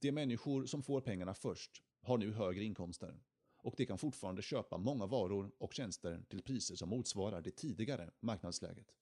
[0.00, 3.20] De människor som får pengarna först har nu högre inkomster
[3.56, 8.10] och de kan fortfarande köpa många varor och tjänster till priser som motsvarar det tidigare
[8.20, 8.94] marknadsläget.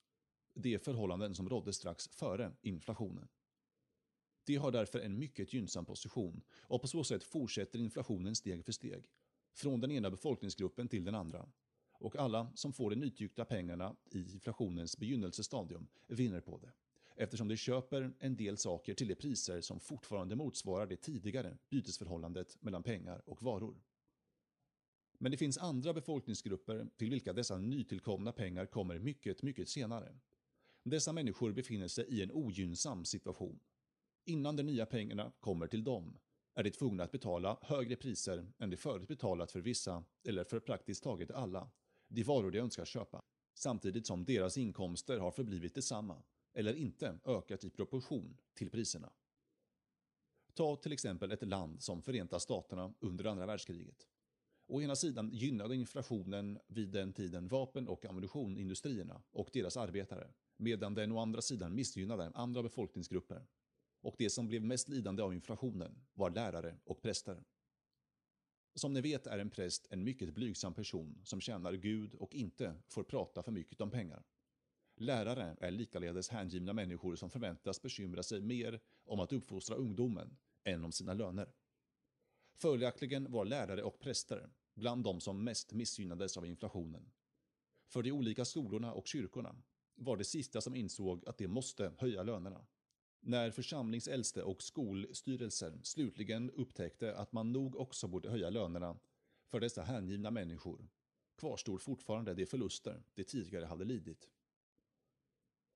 [0.54, 3.28] De förhållanden som rådde strax före inflationen.
[4.46, 8.72] De har därför en mycket gynnsam position och på så sätt fortsätter inflationen steg för
[8.72, 9.10] steg,
[9.54, 11.48] från den ena befolkningsgruppen till den andra.
[11.92, 16.72] Och alla som får de nytryckta pengarna i inflationens begynnelsestadium vinner på det
[17.16, 22.62] eftersom de köper en del saker till de priser som fortfarande motsvarar det tidigare bytesförhållandet
[22.62, 23.82] mellan pengar och varor.
[25.18, 30.18] Men det finns andra befolkningsgrupper till vilka dessa nytillkomna pengar kommer mycket, mycket senare.
[30.82, 33.60] Dessa människor befinner sig i en ogynnsam situation.
[34.24, 36.18] Innan de nya pengarna kommer till dem
[36.54, 40.60] är de tvungna att betala högre priser än de förut betalat för vissa, eller för
[40.60, 41.70] praktiskt taget alla,
[42.08, 43.22] de varor de önskar köpa,
[43.54, 46.22] samtidigt som deras inkomster har förblivit detsamma
[46.54, 49.12] eller inte ökat i proportion till priserna.
[50.54, 54.06] Ta till exempel ett land som Förenta Staterna under andra världskriget.
[54.66, 60.94] Å ena sidan gynnade inflationen vid den tiden vapen- och ammunitionindustrierna och deras arbetare, medan
[60.94, 63.46] den å andra sidan missgynnade andra befolkningsgrupper.
[64.04, 67.44] Och det som blev mest lidande av inflationen var lärare och präster.
[68.74, 72.74] Som ni vet är en präst en mycket blygsam person som tjänar Gud och inte
[72.88, 74.22] får prata för mycket om pengar.
[74.96, 80.84] Lärare är likaledes hängivna människor som förväntas bekymra sig mer om att uppfostra ungdomen än
[80.84, 81.52] om sina löner.
[82.54, 87.10] Följaktligen var lärare och präster bland de som mest missgynnades av inflationen.
[87.86, 89.56] För de olika skolorna och kyrkorna
[89.94, 92.66] var det sista som insåg att de måste höja lönerna.
[93.26, 98.96] När församlingsäldste och skolstyrelsen slutligen upptäckte att man nog också borde höja lönerna
[99.46, 100.88] för dessa hängivna människor
[101.38, 104.28] kvarstod fortfarande de förluster de tidigare hade lidit.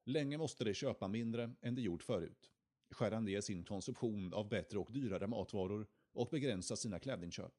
[0.05, 2.53] Länge måste de köpa mindre än de gjort förut,
[2.91, 7.55] skära ner sin konsumtion av bättre och dyrare matvaror och begränsa sina klädinköp.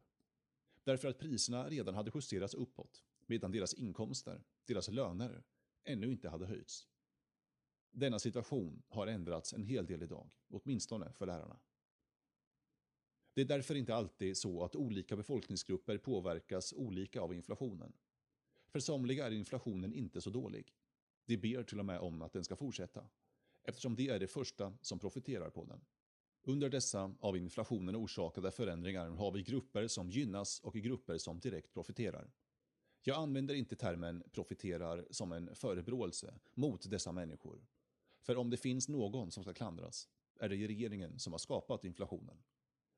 [0.84, 5.44] Därför att priserna redan hade justerats uppåt, medan deras inkomster, deras löner,
[5.84, 6.88] ännu inte hade höjts.
[7.91, 11.60] Denna situation har ändrats en hel del idag, åtminstone för lärarna.
[13.34, 17.94] Det är därför inte alltid så att olika befolkningsgrupper påverkas olika av inflationen.
[18.68, 20.74] För somliga är inflationen inte så dålig.
[21.26, 23.10] De ber till och med om att den ska fortsätta,
[23.64, 25.82] eftersom de är de första som profiterar på den.
[26.41, 31.74] Under dessa av inflationen orsakade förändringar har vi grupper som gynnas och grupper som direkt
[31.74, 32.32] profiterar.
[33.02, 37.66] Jag använder inte termen profiterar som en förebråelse mot dessa människor.
[38.22, 40.10] För om det finns någon som ska klandras
[40.40, 42.44] är det regeringen som har skapat inflationen.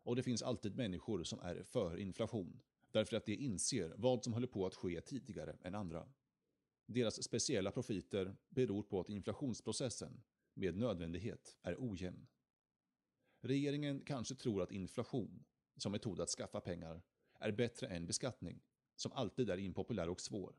[0.04, 2.62] Och det finns alltid människor som är för inflation,
[2.92, 6.08] därför att de inser vad som håller på att ske tidigare än andra.
[6.86, 10.24] Deras speciella profiter beror på att inflationsprocessen
[10.54, 12.28] med nödvändighet är ojämn.
[13.42, 15.44] Regeringen kanske tror att inflation,
[15.78, 17.02] som metod att skaffa pengar,
[17.40, 18.62] är bättre än beskattning,
[18.96, 20.56] som alltid är impopulär och svår.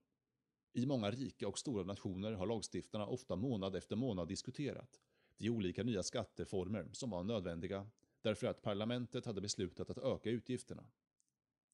[0.73, 5.01] I många rika och stora nationer har lagstiftarna ofta månad efter månad diskuterat
[5.37, 7.91] de olika nya skatteformer som var nödvändiga
[8.23, 10.85] därför att parlamentet hade beslutat att öka utgifterna.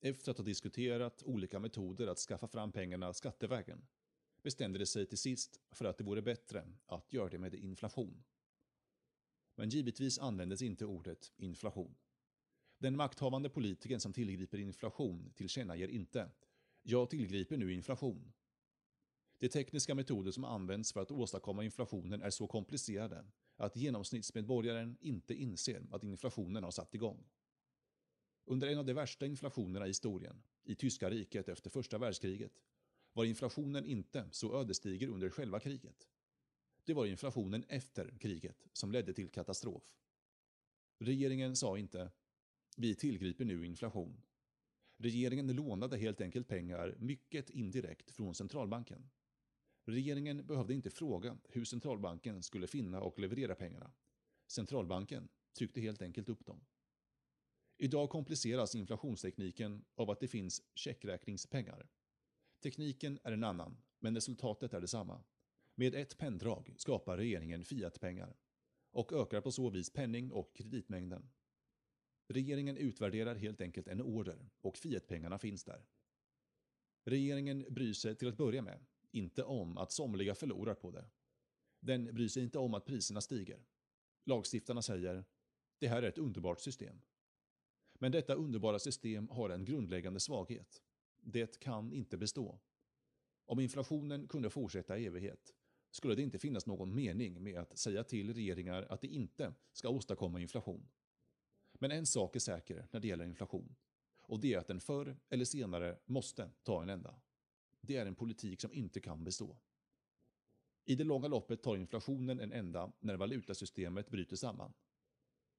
[0.01, 3.87] Efter att ha diskuterat olika metoder att skaffa fram pengarna skattevägen
[4.43, 8.25] bestämde de sig till sist för att det vore bättre att göra det med inflation.
[9.55, 11.95] Men givetvis användes inte ordet inflation.
[12.79, 16.31] Den makthavande politikern som tillgriper inflation tillkännager inte
[16.83, 18.33] “Jag tillgriper nu inflation”
[19.39, 23.25] De tekniska metoder som används för att åstadkomma inflationen är så komplicerade
[23.57, 27.25] att genomsnittsmedborgaren inte inser att inflationen har satt igång.
[28.45, 32.53] Under en av de värsta inflationerna i historien, i tyska riket efter första världskriget,
[33.13, 36.09] var inflationen inte så ödesdiger under själva kriget.
[36.85, 39.97] Det var inflationen efter kriget som ledde till katastrof.
[40.99, 42.11] Regeringen sa inte
[42.77, 44.23] “Vi tillgriper nu inflation”.
[44.97, 49.11] Regeringen lånade helt enkelt pengar mycket indirekt från centralbanken.
[49.89, 53.93] Regeringen behövde inte fråga hur centralbanken skulle finna och leverera pengarna.
[54.47, 55.29] Centralbanken
[55.59, 56.61] tryckte helt enkelt upp dem.
[57.79, 61.89] Idag kompliceras inflationstekniken av att det finns checkräkningspengar.
[62.63, 65.25] Tekniken är en annan, men resultatet är detsamma.
[65.75, 68.37] Med ett penndrag skapar regeringen fiatpengar
[68.91, 71.31] och ökar på så vis penning och kreditmängden.
[72.27, 75.87] Regeringen utvärderar helt enkelt en order och fiatpengarna finns där.
[77.05, 81.05] Regeringen bryr sig till att börja med inte om att somliga förlorar på det.
[81.81, 83.67] Den bryr sig inte om att priserna stiger.
[84.25, 85.25] Lagstiftarna säger
[85.79, 87.01] det här är ett underbart system.
[87.95, 90.83] Men detta underbara system har en grundläggande svaghet.
[91.21, 92.61] Det kan inte bestå.
[93.45, 95.55] Om inflationen kunde fortsätta i evighet
[95.91, 99.89] skulle det inte finnas någon mening med att säga till regeringar att de inte ska
[99.89, 100.89] åstadkomma inflation.
[101.73, 103.77] Men en sak är säker när det gäller inflation
[104.23, 107.21] och det är att den förr eller senare måste ta en ända
[107.81, 109.57] det är en politik som inte kan bestå.
[110.85, 114.73] I det långa loppet tar inflationen en ända när valutasystemet bryter samman.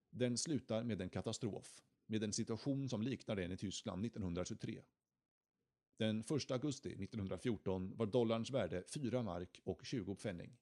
[0.10, 4.82] Den slutar med en katastrof, med en situation som liknar den i Tyskland 1923.
[5.98, 10.58] Den 1 augusti 1914 var dollarns värde 4 mark och 20 pfennig.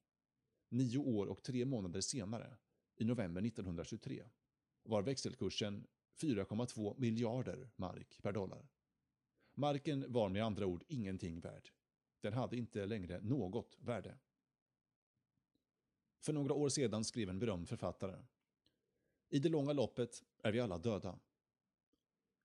[0.69, 2.57] Nio år och tre månader senare,
[2.95, 4.23] i november 1923,
[4.83, 5.87] var växelkursen
[6.21, 8.67] 4,2 miljarder mark per dollar.
[9.59, 11.69] Marken var med andra ord ingenting värd.
[12.21, 14.17] Den hade inte längre något värde.
[16.19, 18.23] För några år sedan skrev en berömd författare.
[19.29, 21.19] I det långa loppet är vi alla döda.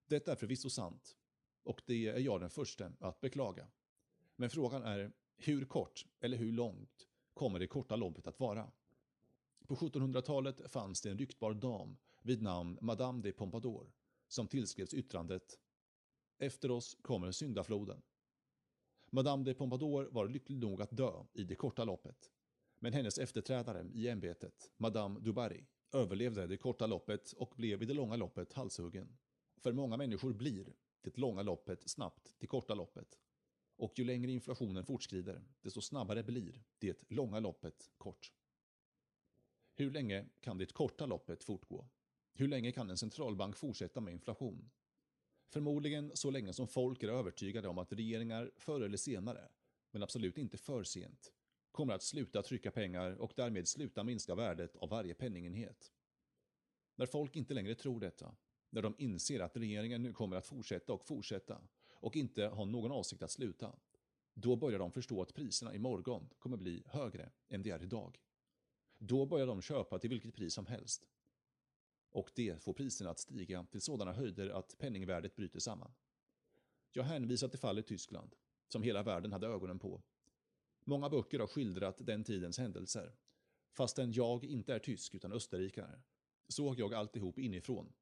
[0.07, 1.17] Detta är förvisso sant,
[1.63, 3.69] och det är jag den första att beklaga.
[4.37, 8.73] Men frågan är, hur kort eller hur långt kommer det korta loppet att vara?
[9.67, 13.93] På 1700-talet fanns det en ryktbar dam vid namn Madame de Pompadour
[14.29, 15.59] som tillskrevs yttrandet
[16.43, 18.03] efter oss kommer syndafloden.
[19.11, 22.31] Madame de Pompadour var lycklig nog att dö i det korta loppet.
[22.79, 27.95] Men hennes efterträdare i ämbetet, Madame Dubarry, överlevde det korta loppet och blev i det
[27.95, 29.19] långa loppet halshuggen.
[29.57, 33.19] För många människor blir det långa loppet snabbt det korta loppet.
[33.77, 38.33] Och ju längre inflationen fortskrider, desto snabbare blir det långa loppet kort.
[39.75, 41.89] Hur länge kan det korta loppet fortgå?
[42.35, 44.71] Hur länge kan en centralbank fortsätta med inflation?
[45.53, 49.49] Förmodligen så länge som folk är övertygade om att regeringar förr eller senare,
[49.91, 51.33] men absolut inte för sent,
[51.71, 55.93] kommer att sluta trycka pengar och därmed sluta minska värdet av varje penningenhet.
[56.97, 58.35] När folk inte längre tror detta,
[58.71, 61.61] när de inser att regeringen nu kommer att fortsätta och fortsätta
[61.91, 63.77] och inte har någon avsikt att sluta,
[64.35, 68.21] då börjar de förstå att priserna imorgon kommer bli högre än de är idag.
[68.99, 71.09] Då börjar de köpa till vilket pris som helst.
[72.13, 75.95] Och det får priserna att stiga till sådana höjder att penningvärdet bryter samman.
[76.93, 78.35] Jag hänvisar till fallet Tyskland,
[78.69, 80.03] som hela världen hade ögonen på.
[80.85, 83.17] Många böcker har skildrat den tidens händelser.
[83.73, 86.03] Fastän jag inte är tysk utan österrikare,
[86.49, 87.93] såg jag alltihop inifrån.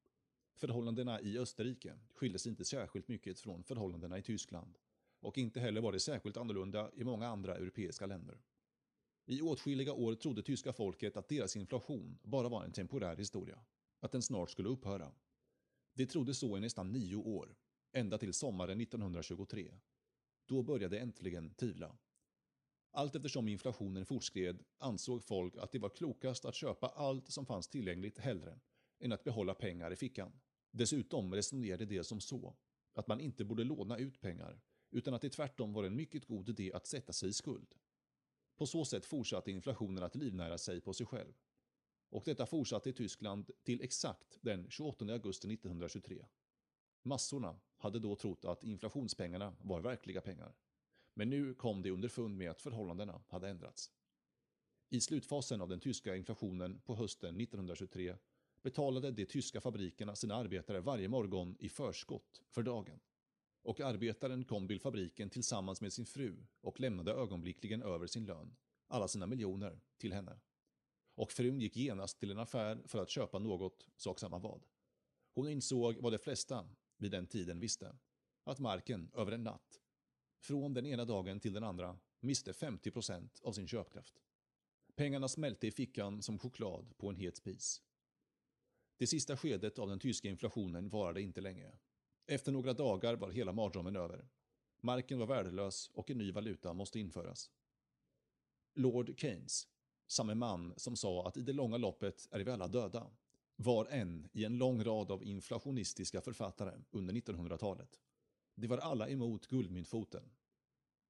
[0.55, 4.77] Förhållandena i Österrike skilde sig inte särskilt mycket från förhållandena i Tyskland.
[5.19, 8.41] Och inte heller var det särskilt annorlunda i många andra europeiska länder.
[9.25, 13.59] I åtskilliga år trodde tyska folket att deras inflation bara var en temporär historia.
[14.01, 15.11] Att den snart skulle upphöra.
[15.93, 17.55] De trodde så i nästan nio år,
[17.91, 19.73] ända till sommaren 1923.
[20.45, 21.97] Då började äntligen tvivla.
[22.91, 27.67] Allt eftersom inflationen fortskred ansåg folk att det var klokast att köpa allt som fanns
[27.67, 28.59] tillgängligt hellre
[28.99, 30.31] än att behålla pengar i fickan.
[30.71, 32.55] Dessutom resonerade det som så
[32.93, 34.61] att man inte borde låna ut pengar
[34.91, 37.73] utan att det tvärtom var en mycket god idé att sätta sig i skuld.
[38.57, 41.33] På så sätt fortsatte inflationen att livnära sig på sig själv.
[42.11, 46.25] Och detta fortsatte i Tyskland till exakt den 28 augusti 1923.
[47.03, 50.55] Massorna hade då trott att inflationspengarna var verkliga pengar.
[51.13, 53.91] Men nu kom de underfund med att förhållandena hade ändrats.
[54.89, 58.15] I slutfasen av den tyska inflationen på hösten 1923
[58.61, 62.99] betalade de tyska fabrikerna sina arbetare varje morgon i förskott för dagen.
[63.63, 68.55] Och arbetaren kom till fabriken tillsammans med sin fru och lämnade ögonblickligen över sin lön,
[68.87, 70.39] alla sina miljoner, till henne.
[71.15, 74.65] Och frun gick genast till en affär för att köpa något, sak samma vad.
[75.33, 77.95] Hon insåg vad de flesta vid den tiden visste,
[78.43, 79.81] att marken över en natt,
[80.39, 84.21] från den ena dagen till den andra, miste 50% av sin köpkraft.
[84.95, 87.81] Pengarna smälte i fickan som choklad på en het spis.
[88.97, 91.71] Det sista skedet av den tyska inflationen varade inte länge.
[92.27, 94.27] Efter några dagar var hela mardrömmen över.
[94.81, 97.51] Marken var värdelös och en ny valuta måste införas.
[98.73, 99.67] Lord Keynes,
[100.11, 103.07] samme man som sa att i det långa loppet är vi alla döda,
[103.55, 107.99] var en i en lång rad av inflationistiska författare under 1900-talet.
[108.55, 110.23] De var alla emot guldmyntfoten.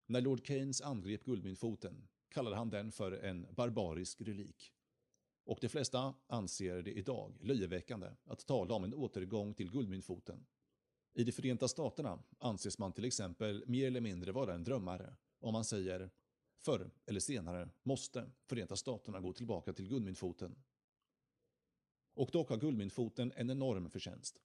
[0.05, 4.73] När Lord Keynes angrep guldmyntfoten kallade han den för en barbarisk relik.
[5.43, 10.45] Och de flesta anser det idag löjeväckande att tala om en återgång till guldmyntfoten.
[11.13, 15.53] I de Förenta Staterna anses man till exempel mer eller mindre vara en drömmare om
[15.53, 16.11] man säger
[16.65, 20.55] Förr eller senare måste Förenta Staterna gå tillbaka till guldmyntfoten.
[22.13, 24.41] Och dock har guldmyntfoten en enorm förtjänst.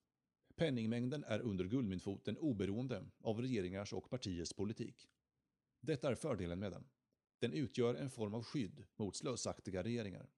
[0.54, 5.08] Penningmängden är under guldmyntfoten oberoende av regeringars och partiers politik.
[5.80, 6.88] Detta är fördelen med den.
[7.38, 10.30] Den utgör en form av skydd mot slösaktiga regeringar.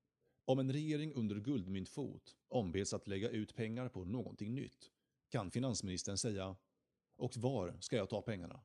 [0.45, 4.91] Om en regering under guldmyntfot ombeds att lägga ut pengar på någonting nytt
[5.29, 6.57] kan finansministern säga
[7.17, 8.61] “Och var ska jag ta pengarna?”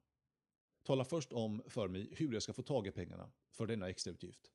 [0.84, 4.52] Tala först om för mig hur jag ska få tag i pengarna för denna extrautgift.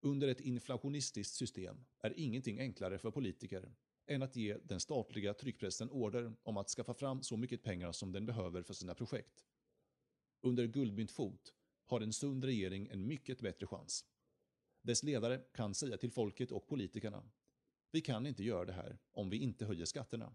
[0.00, 3.74] Under ett inflationistiskt system är ingenting enklare för politiker
[4.06, 8.12] än att ge den statliga tryckpressen order om att skaffa fram så mycket pengar som
[8.12, 9.44] den behöver för sina projekt.
[10.42, 11.54] Under guldmyntfot
[11.86, 14.04] har en sund regering en mycket bättre chans.
[14.82, 17.30] Dess ledare kan säga till folket och politikerna
[17.92, 20.34] vi kan inte göra det här om vi inte höjer skatterna.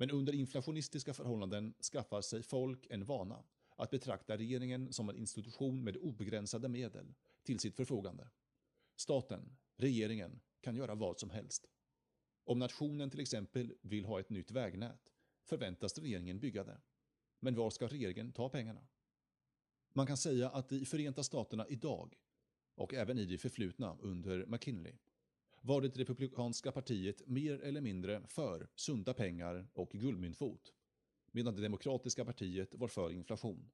[0.00, 3.44] Men under inflationistiska förhållanden skaffar sig folk en vana
[3.76, 8.28] att betrakta regeringen som en institution med obegränsade medel till sitt förfogande.
[8.96, 11.66] Staten, regeringen, kan göra vad som helst.
[12.44, 15.12] Om nationen till exempel vill ha ett nytt vägnät
[15.44, 16.80] förväntas regeringen bygga det.
[17.40, 18.86] Men var ska regeringen ta pengarna?
[19.92, 22.14] Man kan säga att i Förenta Staterna idag,
[22.74, 24.94] och även i det förflutna under McKinley,
[25.60, 30.72] var det republikanska partiet mer eller mindre för sunda pengar och guldmyntfot,
[31.32, 33.70] medan det demokratiska partiet var för inflation.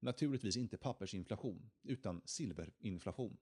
[0.00, 3.36] Naturligtvis inte pappersinflation, utan silverinflation.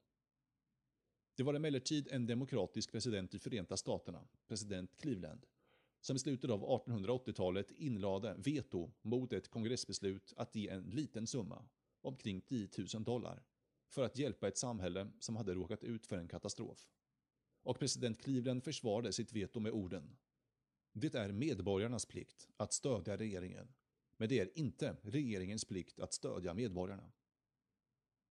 [1.36, 5.46] Det var emellertid en demokratisk president i Förenta Staterna, president Cleveland,
[6.00, 11.64] som i slutet av 1880-talet inlade veto mot ett kongressbeslut att ge en liten summa,
[12.00, 13.42] omkring 10 000 dollar,
[13.88, 16.88] för att hjälpa ett samhälle som hade råkat ut för en katastrof
[17.64, 20.16] och president Cleveland försvarade sitt veto med orden
[20.92, 23.68] Det är medborgarnas plikt att stödja regeringen,
[24.16, 27.12] men det är inte regeringens plikt att stödja medborgarna.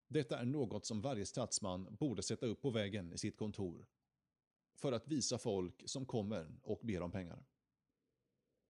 [0.07, 3.88] Detta är något som varje statsman borde sätta upp på väggen i sitt kontor
[4.76, 7.45] för att visa folk som kommer och ber om pengar.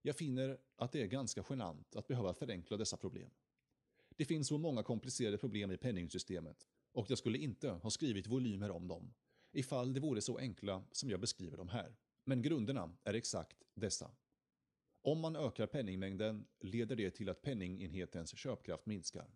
[0.02, 3.30] Jag finner att det är ganska genant att behöva förenkla dessa problem.
[4.16, 8.70] Det finns så många komplicerade problem i penningsystemet och jag skulle inte ha skrivit volymer
[8.70, 9.14] om dem
[9.54, 11.96] ifall det vore så enkla som jag beskriver dem här.
[12.24, 14.10] Men grunderna är exakt dessa.
[15.02, 19.30] Om man ökar penningmängden leder det till att penningenhetens köpkraft minskar.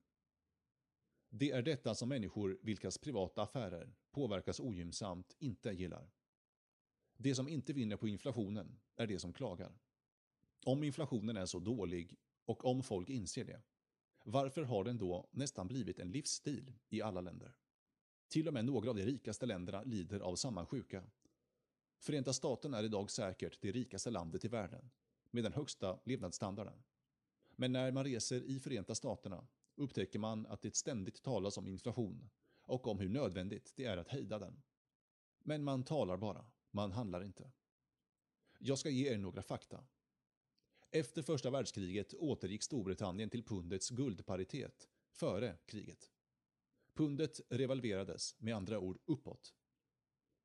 [1.31, 6.11] Det är detta som människor vilkas privata affärer påverkas ogynnsamt inte gillar.
[7.17, 9.79] Det som inte vinner på inflationen är det som klagar.
[10.65, 13.63] Om inflationen är så dålig och om folk inser det,
[14.25, 17.55] varför har den då nästan blivit en livsstil i alla länder?
[18.29, 21.05] Till och med några av de rikaste länderna lider av samma sjuka.
[21.99, 24.91] Förenta Staterna är idag säkert det rikaste landet i världen,
[25.31, 26.83] med den högsta levnadsstandarden.
[27.57, 32.31] Men när man reser i Förenta Staterna upptäcker man att det ständigt talas om inflation
[32.63, 34.63] och om hur nödvändigt det är att hejda den.
[35.39, 37.53] Men man talar bara, man handlar inte.
[38.59, 39.87] Jag ska ge er några fakta.
[40.91, 46.11] Efter första världskriget återgick Storbritannien till pundets guldparitet före kriget.
[46.99, 49.55] Pundet revalverades, med andra ord uppåt.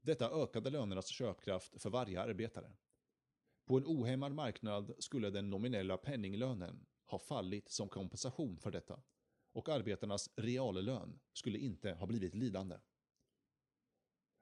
[0.02, 2.74] Detta ökade lönernas köpkraft för varje arbetare.
[3.66, 9.04] På en ohämmad marknad skulle den nominella penninglönen ha fallit som kompensation för detta
[9.52, 12.80] och arbetarnas reallön skulle inte ha blivit lidande.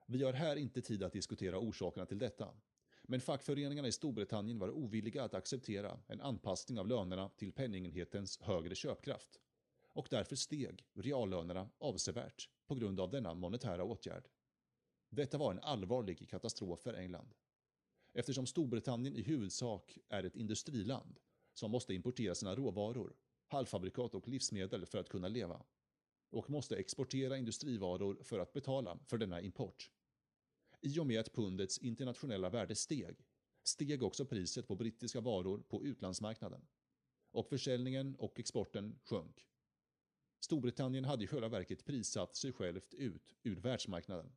[0.06, 2.54] Vi har här inte tid att diskutera orsakerna till detta,
[3.02, 8.74] men fackföreningarna i Storbritannien var ovilliga att acceptera en anpassning av lönerna till penningenhetens högre
[8.74, 9.41] köpkraft
[9.92, 14.28] och därför steg reallönerna avsevärt på grund av denna monetära åtgärd.
[15.10, 17.34] Detta var en allvarlig katastrof för England.
[18.12, 21.18] Eftersom Storbritannien i huvudsak är ett industriland
[21.54, 23.16] som måste importera sina råvaror,
[23.46, 25.64] halvfabrikat och livsmedel för att kunna leva
[26.30, 29.90] och måste exportera industrivaror för att betala för denna import.
[30.80, 33.16] I och med att pundets internationella värde steg,
[33.62, 36.66] steg också priset på brittiska varor på utlandsmarknaden.
[37.30, 39.46] Och försäljningen och exporten sjönk.
[40.44, 44.32] Storbritannien hade i själva verket prissatt sig självt ut ur världsmarknaden.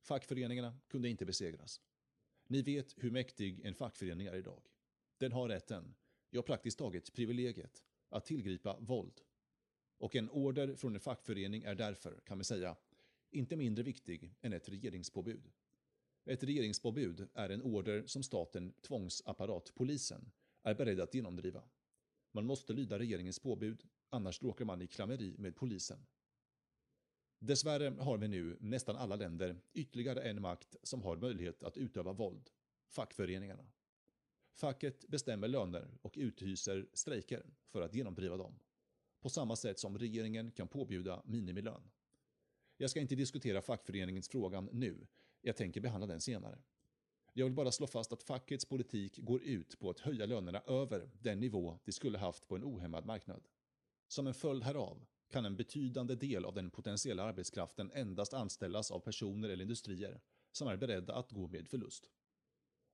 [0.00, 1.80] Fackföreningarna kunde inte besegras.
[2.46, 4.62] Ni vet hur mäktig en fackförening är idag.
[5.18, 5.94] Den har rätten,
[6.30, 9.20] ja praktiskt taget privilegiet, att tillgripa våld.
[9.98, 12.76] Och en order från en fackförening är därför, kan vi säga,
[13.30, 15.50] inte mindre viktig än ett regeringspåbud.
[16.24, 20.30] Ett regeringspåbud är en order som staten, tvångsapparat, polisen,
[20.62, 21.62] är beredd att genomdriva.
[22.32, 26.06] Man måste lyda regeringens påbud, annars råkar man i klammeri med polisen.
[27.38, 32.12] Dessvärre har vi nu, nästan alla länder, ytterligare en makt som har möjlighet att utöva
[32.12, 32.50] våld.
[32.88, 33.66] Fackföreningarna.
[34.54, 38.58] Facket bestämmer löner och uthyser strejker för att genomdriva dem.
[39.20, 41.90] På samma sätt som regeringen kan påbjuda minimilön.
[42.76, 45.06] Jag ska inte diskutera fackföreningens frågan nu,
[45.40, 46.58] jag tänker behandla den senare.
[47.32, 51.10] Jag vill bara slå fast att fackets politik går ut på att höja lönerna över
[51.20, 53.48] den nivå de skulle haft på en ohämmad marknad.
[54.08, 59.00] Som en följd härav kan en betydande del av den potentiella arbetskraften endast anställas av
[59.00, 60.20] personer eller industrier
[60.52, 62.10] som är beredda att gå med förlust.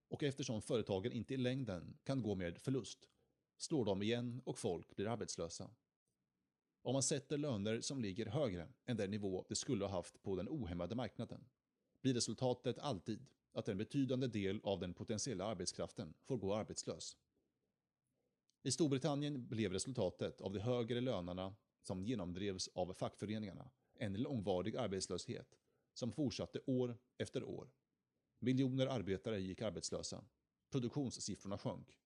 [0.09, 3.09] Och eftersom företagen inte i längden kan gå med förlust
[3.57, 5.71] slår de igen och folk blir arbetslösa.
[6.83, 10.37] Om man sätter löner som ligger högre än den nivå de skulle ha haft på
[10.37, 11.49] den ohämmade marknaden
[12.03, 17.17] blir resultatet alltid att en betydande del av den potentiella arbetskraften får gå arbetslös.
[18.63, 25.59] I Storbritannien blev resultatet av de högre lönerna som genomdrevs av fackföreningarna en långvarig arbetslöshet
[25.95, 27.71] som fortsatte år efter år.
[28.39, 30.25] Miljoner arbetare gick arbetslösa.
[30.71, 31.99] Produktionssiffrorna sjönk.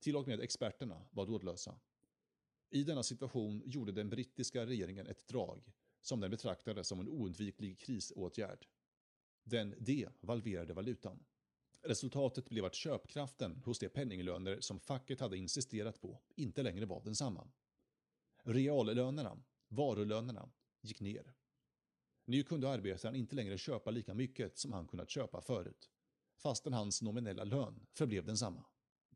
[0.00, 1.80] Till och med experterna var rådlösa.
[2.70, 7.80] I denna situation gjorde den brittiska regeringen ett drag som den betraktade som en oundviklig
[7.80, 8.66] krisåtgärd.
[9.42, 11.24] Den devalverade valutan.
[11.82, 17.04] Resultatet blev att köpkraften hos de penninglöner som facket hade insisterat på inte längre var
[17.04, 17.48] densamma.
[18.44, 20.50] Reallönerna, varulönerna,
[20.80, 21.34] gick ner.
[22.24, 25.90] Nu kunde arbetaren inte längre köpa lika mycket som han kunnat köpa förut,
[26.36, 28.64] fastän hans nominella lön förblev densamma.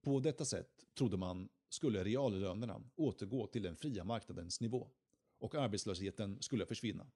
[0.01, 4.91] På detta sätt trodde man skulle reallönerna återgå till den fria marknadens nivå
[5.39, 7.07] och arbetslösheten skulle försvinna.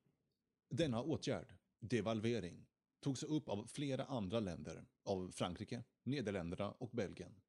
[0.69, 2.67] Denna åtgärd, devalvering,
[3.01, 7.41] togs upp av flera andra länder, av Frankrike, Nederländerna och Belgien.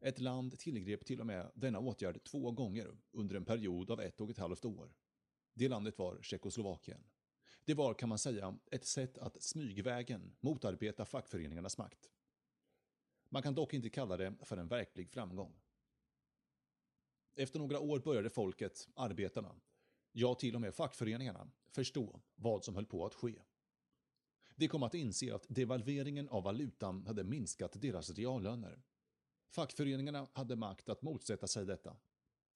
[0.00, 4.20] Ett land tillgrep till och med denna åtgärd två gånger under en period av ett
[4.20, 4.94] och ett halvt år.
[5.54, 7.04] Det landet var Tjeckoslovakien.
[7.64, 12.10] Det var, kan man säga, ett sätt att smygvägen motarbeta fackföreningarnas makt.
[13.28, 15.60] Man kan dock inte kalla det för en verklig framgång.
[17.34, 19.60] Efter några år började folket, arbetarna,
[20.12, 23.42] ja till och med fackföreningarna, förstå vad som höll på att ske.
[24.58, 28.82] De kom att inse att devalveringen av valutan hade minskat deras reallöner.
[29.50, 31.96] Fackföreningarna hade makt att motsätta sig detta.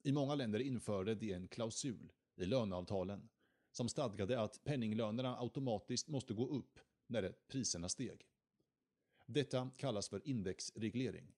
[0.03, 3.29] I många länder införde de en klausul i löneavtalen
[3.73, 8.27] som stadgade att penninglönerna automatiskt måste gå upp när priserna steg.
[9.27, 11.35] Detta kallas för indexreglering.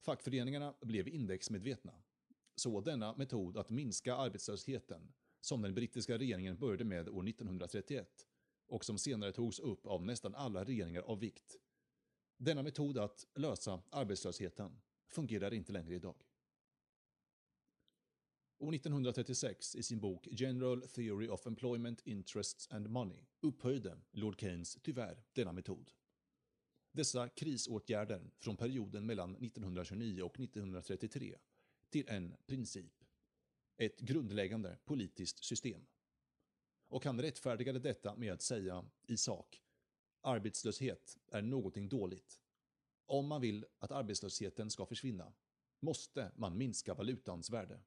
[0.00, 2.02] Fackföreningarna blev indexmedvetna.
[2.56, 8.26] Så denna metod att minska arbetslösheten, som den brittiska regeringen började med år 1931
[8.68, 11.56] och som senare togs upp av nästan alla regeringar av vikt.
[12.36, 16.16] Denna metod att lösa arbetslösheten fungerar inte längre idag.
[18.58, 24.78] År 1936 i sin bok General Theory of Employment, Interests and Money upphöjde Lord Keynes
[24.82, 25.90] tyvärr denna metod.
[26.92, 31.38] Dessa krisåtgärder från perioden mellan 1929 och 1933
[31.90, 33.04] till en princip.
[33.76, 35.86] Ett grundläggande politiskt system.
[36.88, 39.62] Och han rättfärdigade detta med att säga i sak
[40.20, 42.40] arbetslöshet är någonting dåligt.
[43.06, 45.32] Om man vill att arbetslösheten ska försvinna
[45.80, 47.80] måste man minska valutans värde.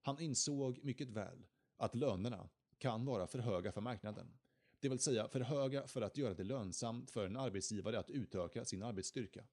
[0.00, 2.48] Han insåg mycket väl att lönerna
[2.78, 4.38] kan vara för höga för marknaden.
[4.80, 8.64] Det vill säga för höga för att göra det lönsamt för en arbetsgivare att utöka
[8.64, 9.44] sin arbetsstyrka.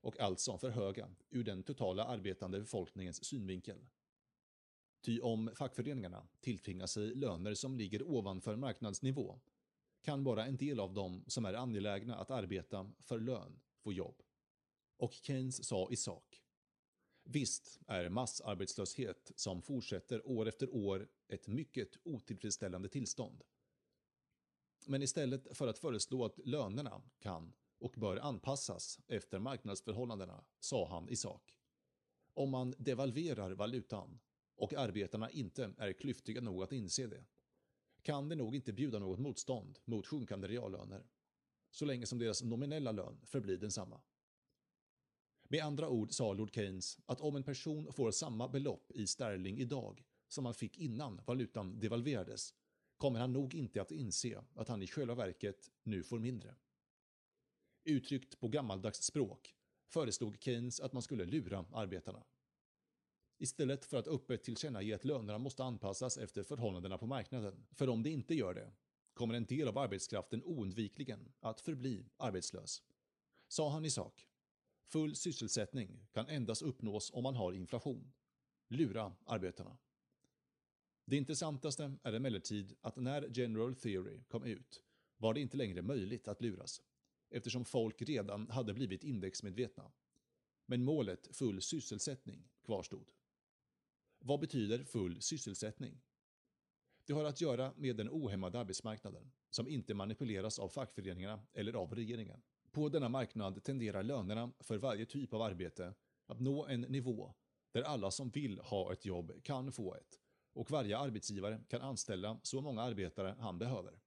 [0.00, 3.86] Och alltså för höga ur den totala arbetande befolkningens synvinkel.
[5.06, 9.40] Ty om fackföreningarna tilltvingar sig löner som ligger ovanför marknadsnivå
[10.02, 14.22] kan bara en del av dem som är angelägna att arbeta för lön få jobb.
[14.96, 16.42] Och Keynes sa i sak
[17.24, 23.42] Visst är massarbetslöshet som fortsätter år efter år ett mycket otillfredsställande tillstånd.
[24.86, 31.08] Men istället för att föreslå att lönerna kan och bör anpassas efter marknadsförhållandena sa han
[31.08, 31.58] i sak.
[32.34, 34.18] Om man devalverar valutan
[34.56, 37.24] och arbetarna inte är klyftiga nog att inse det
[38.02, 41.06] kan det nog inte bjuda något motstånd mot sjunkande reallöner
[41.70, 44.00] så länge som deras nominella lön förblir densamma.
[45.48, 49.58] Med andra ord sa Lord Keynes att om en person får samma belopp i sterling
[49.58, 52.54] idag som han fick innan valutan devalverades
[52.96, 56.54] kommer han nog inte att inse att han i själva verket nu får mindre.
[57.84, 59.54] Uttryckt på gammaldags språk
[59.88, 62.24] föreslog Keynes att man skulle lura arbetarna.
[63.38, 67.66] Istället för att öppet tillkännage att lönerna måste anpassas efter förhållandena på marknaden.
[67.70, 68.72] För om det inte gör det
[69.14, 72.82] kommer en del av arbetskraften oundvikligen att förbli arbetslös.
[73.48, 74.26] Sa han i sak.
[74.86, 78.12] Full sysselsättning kan endast uppnås om man har inflation.
[78.68, 79.76] Lura arbetarna.
[81.04, 84.82] Det intressantaste är emellertid att när General Theory kom ut
[85.16, 86.82] var det inte längre möjligt att luras,
[87.30, 89.92] eftersom folk redan hade blivit indexmedvetna.
[90.66, 93.10] Men målet full sysselsättning kvarstod.
[94.18, 96.00] Vad betyder full sysselsättning?
[97.06, 101.94] Det har att göra med den ohämmade arbetsmarknaden, som inte manipuleras av fackföreningarna eller av
[101.94, 102.42] regeringen.
[102.70, 105.94] På denna marknad tenderar lönerna för varje typ av arbete
[106.26, 107.34] att nå en nivå
[107.72, 110.20] där alla som vill ha ett jobb kan få ett
[110.52, 114.00] och varje arbetsgivare kan anställa så många arbetare han behöver.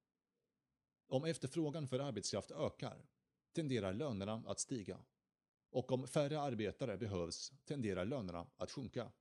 [1.08, 3.06] Om efterfrågan för arbetskraft ökar
[3.56, 5.00] tenderar lönerna att stiga
[5.72, 9.12] och om färre arbetare behövs tenderar lönerna att sjunka.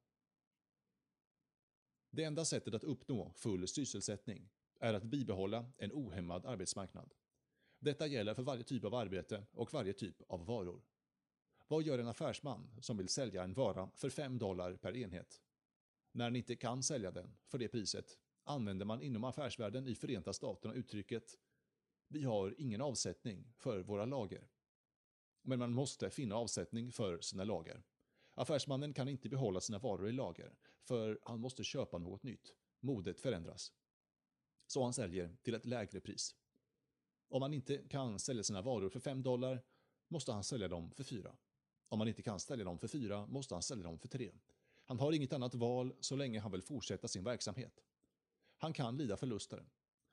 [2.18, 7.14] Det enda sättet att uppnå full sysselsättning är att bibehålla en ohämmad arbetsmarknad.
[7.78, 10.82] Detta gäller för varje typ av arbete och varje typ av varor.
[11.68, 15.42] Vad gör en affärsman som vill sälja en vara för 5 dollar per enhet?
[16.12, 20.32] När han inte kan sälja den för det priset använder man inom affärsvärlden i Förenta
[20.32, 21.34] Staterna uttrycket
[22.08, 24.48] “Vi har ingen avsättning för våra lager”.
[25.42, 27.82] Men man måste finna avsättning för sina lager.
[28.38, 32.54] Affärsmannen kan inte behålla sina varor i lager, för han måste köpa något nytt.
[32.80, 33.72] Modet förändras.
[34.66, 36.34] Så han säljer till ett lägre pris.
[37.28, 39.62] Om han inte kan sälja sina varor för 5 dollar
[40.08, 41.36] måste han sälja dem för 4.
[41.88, 44.32] Om han inte kan sälja dem för 4 måste han sälja dem för 3.
[44.84, 47.84] Han har inget annat val så länge han vill fortsätta sin verksamhet.
[48.58, 49.66] Han kan lida förluster.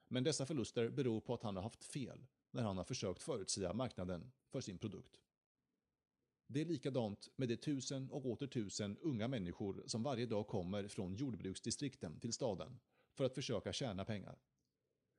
[0.07, 3.73] Men dessa förluster beror på att han har haft fel när han har försökt förutsäga
[3.73, 5.21] marknaden för sin produkt.
[6.47, 10.87] Det är likadant med de tusen och åter tusen unga människor som varje dag kommer
[10.87, 12.79] från jordbruksdistrikten till staden
[13.13, 14.39] för att försöka tjäna pengar.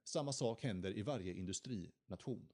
[0.05, 2.49] Samma sak händer i varje industrination.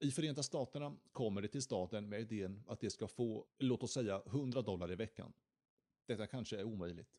[0.00, 3.92] I Förenta Staterna kommer det till staten med idén att det ska få, låt oss
[3.92, 5.32] säga, 100 dollar i veckan.
[6.06, 7.18] Detta kanske är omöjligt.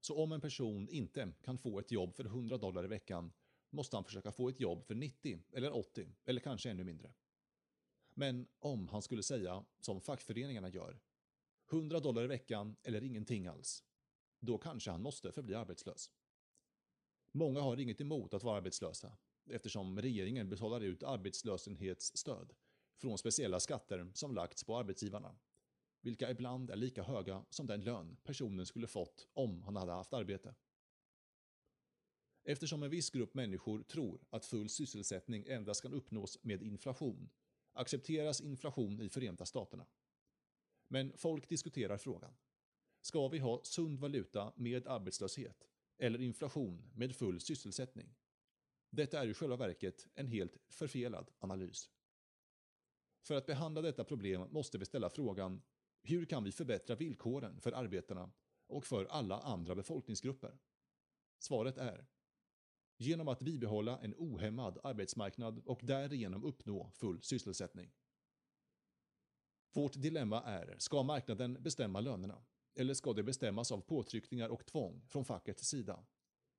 [0.00, 3.32] Så om en person inte kan få ett jobb för 100 dollar i veckan
[3.70, 7.12] måste han försöka få ett jobb för 90 eller 80 eller kanske ännu mindre.
[8.14, 11.00] Men om han skulle säga som fackföreningarna gör,
[11.70, 13.84] 100 dollar i veckan eller ingenting alls,
[14.40, 16.10] då kanske han måste förbli arbetslös.
[17.32, 19.16] Många har inget emot att vara arbetslösa
[19.50, 22.52] eftersom regeringen betalar ut arbetslöshetsstöd
[22.96, 25.36] från speciella skatter som lagts på arbetsgivarna,
[26.00, 30.12] vilka ibland är lika höga som den lön personen skulle fått om han hade haft
[30.12, 30.54] arbete.
[32.44, 37.30] Eftersom en viss grupp människor tror att full sysselsättning endast kan uppnås med inflation
[37.72, 39.86] accepteras inflation i Förenta Staterna.
[40.88, 42.34] Men folk diskuterar frågan.
[43.00, 45.68] Ska vi ha sund valuta med arbetslöshet
[45.98, 48.14] eller inflation med full sysselsättning?
[48.90, 51.90] Detta är i själva verket en helt förfelad analys.
[53.22, 55.62] För att behandla detta problem måste vi ställa frågan
[56.02, 58.30] hur kan vi förbättra villkoren för arbetarna
[58.66, 60.58] och för alla andra befolkningsgrupper?
[61.38, 62.06] Svaret är
[63.02, 67.92] genom att bibehålla en ohämmad arbetsmarknad och därigenom uppnå full sysselsättning.
[69.72, 72.44] Vårt dilemma är, ska marknaden bestämma lönerna?
[72.74, 76.04] Eller ska det bestämmas av påtryckningar och tvång från fackets sida?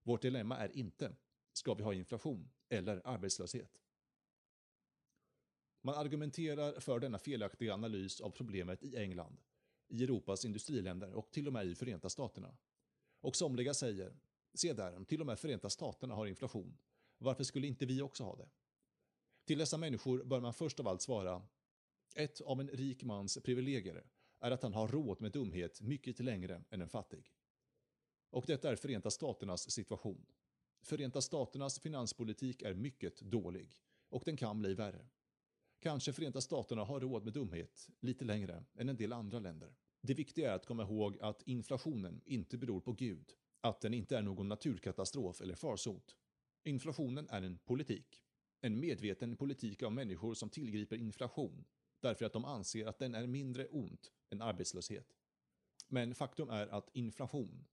[0.03, 1.15] Vårt dilemma är inte,
[1.53, 3.79] ska vi ha inflation eller arbetslöshet?
[5.81, 9.37] Man argumenterar för denna felaktiga analys av problemet i England,
[9.87, 12.57] i Europas industriländer och till och med i Förenta Staterna.
[13.21, 14.15] Och somliga säger,
[14.53, 16.77] se där, till och med Förenta Staterna har inflation.
[17.17, 18.49] Varför skulle inte vi också ha det?
[19.45, 21.41] Till dessa människor bör man först av allt svara,
[22.15, 24.03] ett av en rik mans privilegier
[24.39, 27.33] är att han har råd med dumhet mycket längre än en fattig.
[28.29, 30.25] Och detta är Förenta Staternas situation.
[30.81, 35.05] Förenta Staternas finanspolitik är mycket dålig och den kan bli värre.
[35.79, 39.75] Kanske Förenta Staterna har råd med dumhet lite längre än en del andra länder.
[40.01, 43.33] Det viktiga är att komma ihåg att inflationen inte beror på Gud,
[43.63, 46.15] att den inte är någon naturkatastrof eller farsot.
[46.63, 48.21] Inflationen är en politik.
[48.61, 51.65] En medveten politik av människor som tillgriper inflation
[51.99, 55.17] därför att de anser att den är mindre ont än arbetslöshet.
[55.87, 57.67] Men faktum är att inflation,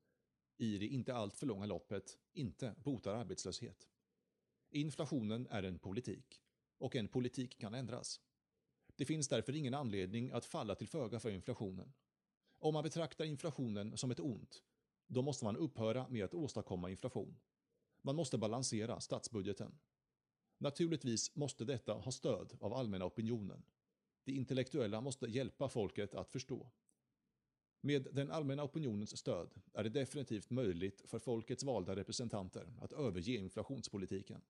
[0.57, 3.89] i det inte alltför långa loppet, inte botar arbetslöshet.
[4.71, 6.43] Inflationen är en politik
[6.79, 8.21] och en politik kan ändras.
[8.97, 11.93] Det finns därför ingen anledning att falla till föga för inflationen.
[12.59, 14.63] Om man betraktar inflationen som ett ont,
[15.11, 17.37] då måste man upphöra med att åstadkomma inflation.
[18.03, 19.79] Man måste balansera statsbudgeten.
[20.59, 23.63] Naturligtvis måste detta ha stöd av allmänna opinionen.
[24.25, 26.71] Det intellektuella måste hjälpa folket att förstå.
[27.81, 33.37] Med den allmänna opinionens stöd är det definitivt möjligt för folkets valda representanter att överge
[33.37, 34.43] inflationspolitiken.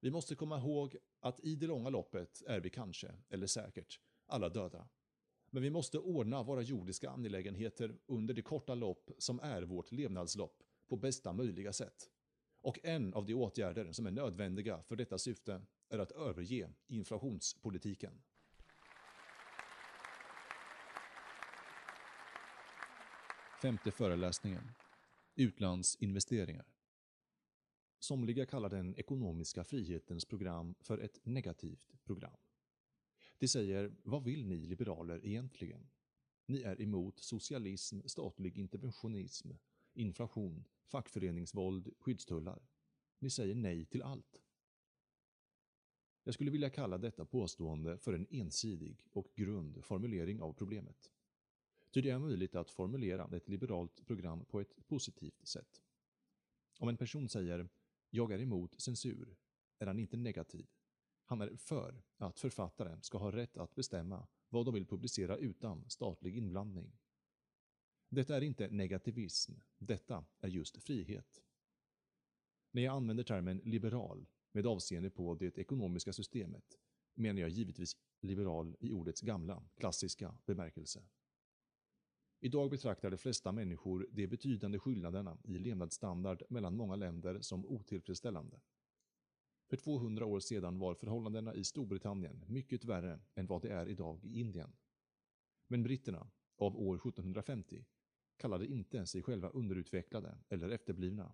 [0.00, 4.48] Vi måste komma ihåg att i det långa loppet är vi kanske, eller säkert, alla
[4.48, 4.88] döda.
[5.50, 10.62] Men vi måste ordna våra jordiska angelägenheter under det korta lopp som är vårt levnadslopp
[10.88, 12.10] på bästa möjliga sätt.
[12.62, 18.22] Och en av de åtgärder som är nödvändiga för detta syfte är att överge inflationspolitiken.
[23.62, 24.62] Femte föreläsningen.
[25.34, 26.66] Utlandsinvesteringar.
[27.98, 32.36] Somliga kallar den ekonomiska frihetens program för ett negativt program.
[33.40, 35.88] De säger, vad vill ni liberaler egentligen?
[36.46, 39.50] Ni är emot socialism, statlig interventionism,
[39.92, 42.62] inflation, fackföreningsvåld, skyddstullar.
[43.18, 44.42] Ni säger nej till allt.
[46.24, 51.10] Jag skulle vilja kalla detta påstående för en ensidig och grund formulering av problemet.
[51.90, 55.82] Ty det är möjligt att formulera ett liberalt program på ett positivt sätt.
[56.78, 57.68] Om en person säger
[58.10, 59.36] “Jag är emot censur”
[59.78, 60.66] är han inte negativ.
[61.30, 65.90] Han är för att författare ska ha rätt att bestämma vad de vill publicera utan
[65.90, 66.92] statlig inblandning.
[68.08, 71.42] Detta är inte negativism, detta är just frihet.
[72.70, 76.78] När jag använder termen liberal med avseende på det ekonomiska systemet
[77.14, 81.02] menar jag givetvis liberal i ordets gamla, klassiska bemärkelse.
[82.40, 88.60] Idag betraktar de flesta människor de betydande skillnaderna i levnadsstandard mellan många länder som otillfredsställande.
[89.70, 94.24] För 200 år sedan var förhållandena i Storbritannien mycket värre än vad det är idag
[94.24, 94.72] i Indien.
[95.66, 97.84] Men britterna, av år 1750,
[98.36, 101.32] kallade inte sig själva underutvecklade eller efterblivna,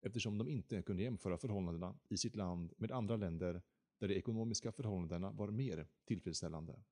[0.00, 3.62] eftersom de inte kunde jämföra förhållandena i sitt land med andra länder
[3.98, 6.82] där de ekonomiska förhållandena var mer tillfredsställande.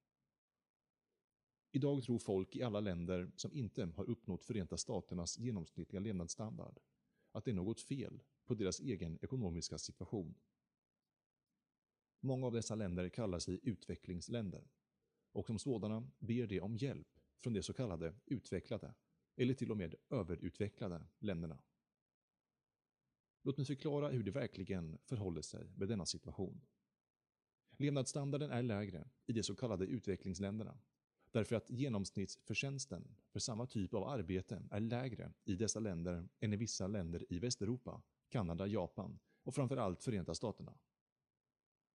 [1.73, 6.81] Idag tror folk i alla länder som inte har uppnått Förenta Staternas genomsnittliga levnadsstandard
[7.33, 10.35] att det är något fel på deras egen ekonomiska situation.
[12.25, 14.69] Många av dessa länder kallar sig utvecklingsländer
[15.33, 17.09] och som sådana ber de om hjälp
[17.43, 18.95] från de så kallade utvecklade
[19.37, 21.63] eller till och med överutvecklade länderna.
[23.43, 26.61] Låt mig förklara hur det verkligen förhåller sig med denna situation.
[27.77, 30.79] Levnadsstandarden är lägre i de så kallade utvecklingsländerna
[31.31, 36.57] därför att genomsnittsförtjänsten för samma typ av arbete är lägre i dessa länder än i
[36.57, 40.79] vissa länder i Västeuropa, Kanada, Japan och framförallt Förenta Staterna.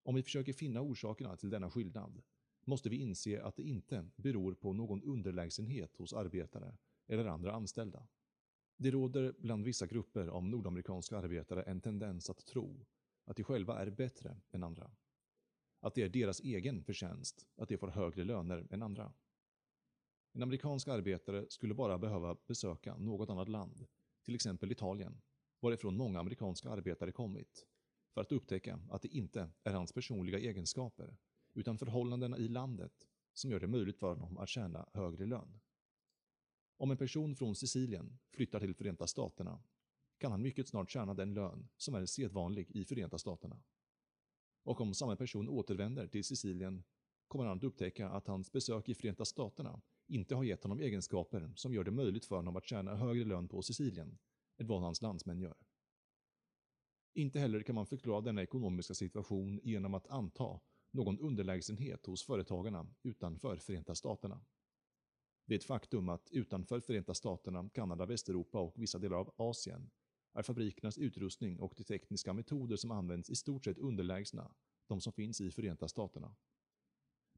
[0.03, 2.23] Om vi försöker finna orsakerna till denna skillnad
[2.65, 8.07] måste vi inse att det inte beror på någon underlägsenhet hos arbetare eller andra anställda.
[8.77, 12.87] Det råder bland vissa grupper av nordamerikanska arbetare en tendens att tro
[13.25, 14.91] att de själva är bättre än andra.
[15.81, 19.13] Att det är deras egen förtjänst att de får högre löner än andra.
[20.33, 23.87] En amerikansk arbetare skulle bara behöva besöka något annat land,
[24.25, 25.21] till exempel Italien,
[25.61, 27.67] varifrån många amerikanska arbetare kommit,
[28.15, 31.17] för att upptäcka att det inte är hans personliga egenskaper,
[31.55, 35.61] utan förhållandena i landet som gör det möjligt för honom att tjäna högre lön.
[36.77, 39.63] Om en person från Sicilien flyttar till Förenta Staterna
[40.19, 43.63] kan han mycket snart tjäna den lön som är sedvanlig i Förenta Staterna.
[44.63, 46.85] Och om samma person återvänder till Sicilien
[47.29, 51.53] kommer han att upptäcka att hans besök i Förenta Staterna inte har gett honom egenskaper
[51.55, 54.19] som gör det möjligt för honom att tjäna högre lön på Sicilien
[54.57, 55.57] än vad hans landsmän gör.
[57.19, 62.87] Inte heller kan man förklara denna ekonomiska situation genom att anta någon underlägsenhet hos företagarna
[63.03, 64.41] utanför Förenta Staterna.
[65.47, 69.91] Det är ett faktum att utanför Förenta Staterna, Kanada, Västeuropa och vissa delar av Asien
[70.35, 74.55] är fabrikernas utrustning och de tekniska metoder som används i stort sett underlägsna
[74.87, 76.35] de som finns i Förenta Staterna.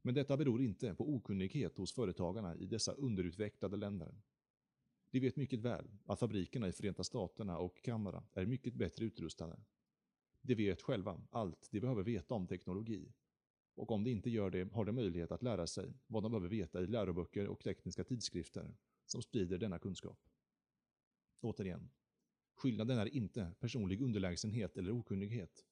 [0.01, 4.21] Men detta beror inte på okunnighet hos företagarna i dessa underutvecklade länder.
[5.11, 9.59] De vet mycket väl att fabrikerna i Förenta Staterna och Kanada är mycket bättre utrustade.
[10.41, 13.13] De vet själva allt de behöver veta om teknologi.
[13.75, 16.47] Och om de inte gör det har de möjlighet att lära sig vad de behöver
[16.47, 18.75] veta i läroböcker och tekniska tidskrifter
[19.05, 20.19] som sprider denna kunskap.
[21.41, 21.89] Återigen,
[22.55, 25.65] skillnaden är inte personlig underlägsenhet eller okunnighet.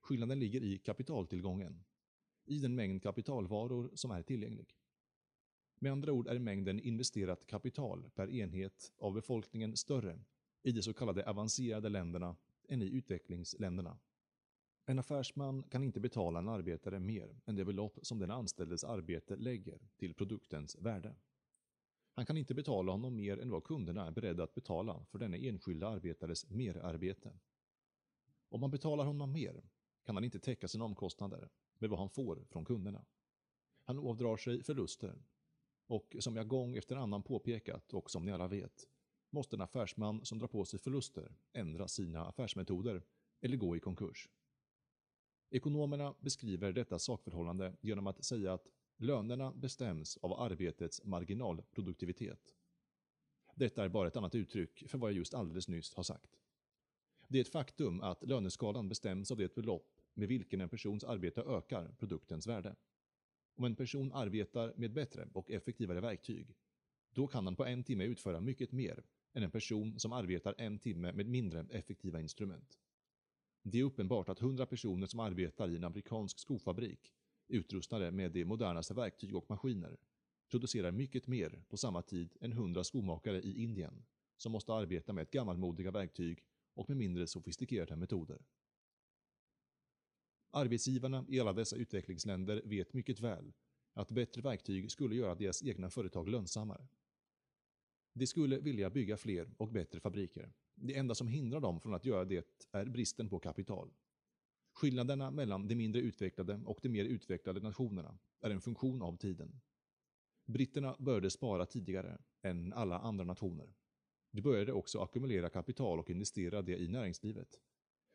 [0.00, 1.84] Skillnaden ligger i kapitaltillgången,
[2.44, 4.76] i den mängd kapitalvaror som är tillgänglig.
[5.82, 10.20] Med andra ord är mängden investerat kapital per enhet av befolkningen större
[10.62, 12.36] i de så kallade avancerade länderna
[12.68, 13.98] än i utvecklingsländerna.
[14.86, 19.36] En affärsman kan inte betala en arbetare mer än det belopp som den anställdes arbete
[19.36, 21.14] lägger till produktens värde.
[22.12, 25.36] Han kan inte betala honom mer än vad kunderna är beredda att betala för denna
[25.36, 27.32] enskilda arbetares merarbete.
[28.48, 29.62] Om man betalar honom mer
[30.04, 33.04] kan han inte täcka sina omkostnader med vad han får från kunderna.
[33.84, 35.22] Han ådrar sig förluster.
[35.92, 38.88] Och som jag gång efter annan påpekat och som ni alla vet,
[39.30, 43.02] måste en affärsman som drar på sig förluster ändra sina affärsmetoder
[43.40, 44.28] eller gå i konkurs.
[45.50, 52.54] Ekonomerna beskriver detta sakförhållande genom att säga att lönerna bestäms av arbetets marginalproduktivitet.
[53.54, 56.38] Detta är bara ett annat uttryck för vad jag just alldeles nyss har sagt.
[57.28, 61.42] Det är ett faktum att löneskalan bestäms av det belopp med vilken en persons arbete
[61.42, 62.76] ökar produktens värde.
[63.54, 66.56] Om en person arbetar med bättre och effektivare verktyg,
[67.14, 70.78] då kan han på en timme utföra mycket mer än en person som arbetar en
[70.78, 72.78] timme med mindre effektiva instrument.
[73.62, 77.12] Det är uppenbart att 100 personer som arbetar i en amerikansk skofabrik,
[77.48, 79.96] utrustade med de modernaste verktyg och maskiner,
[80.50, 84.04] producerar mycket mer på samma tid än 100 skomakare i Indien,
[84.36, 88.38] som måste arbeta med gammalmodiga verktyg och med mindre sofistikerade metoder.
[90.54, 93.52] Arbetsgivarna i alla dessa utvecklingsländer vet mycket väl
[93.92, 96.88] att bättre verktyg skulle göra deras egna företag lönsammare.
[98.12, 100.52] De skulle vilja bygga fler och bättre fabriker.
[100.74, 103.90] Det enda som hindrar dem från att göra det är bristen på kapital.
[104.72, 109.60] Skillnaderna mellan de mindre utvecklade och de mer utvecklade nationerna är en funktion av tiden.
[110.46, 113.74] Britterna började spara tidigare än alla andra nationer.
[114.30, 117.60] De började också ackumulera kapital och investera det i näringslivet.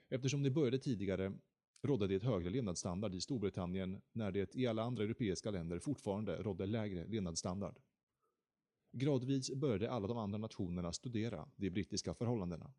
[0.09, 1.33] Eftersom de började tidigare
[1.81, 6.65] rådde det högre levnadsstandard i Storbritannien när det i alla andra europeiska länder fortfarande rådde
[6.65, 7.79] lägre levnadsstandard.
[8.91, 12.73] Gradvis började alla de andra nationerna studera de brittiska förhållandena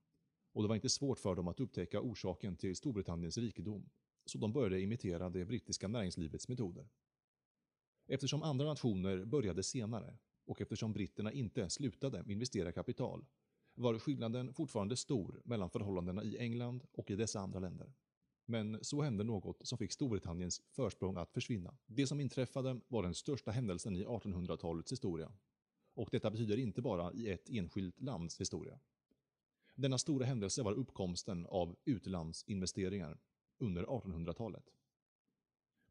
[0.53, 3.91] och det var inte svårt för dem att upptäcka orsaken till Storbritanniens rikedom,
[4.25, 6.89] så de började imitera det brittiska näringslivets metoder.
[8.07, 13.25] Eftersom andra nationer började senare och eftersom britterna inte slutade investera kapital
[13.75, 17.93] var skillnaden fortfarande stor mellan förhållandena i England och i dessa andra länder.
[18.51, 21.77] Men så hände något som fick Storbritanniens försprång att försvinna.
[21.87, 25.33] Det som inträffade var den största händelsen i 1800-talets historia.
[25.95, 28.79] Och detta betyder inte bara i ett enskilt lands historia.
[29.75, 33.19] Denna stora händelse var uppkomsten av utlandsinvesteringar
[33.59, 34.65] under 1800-talet.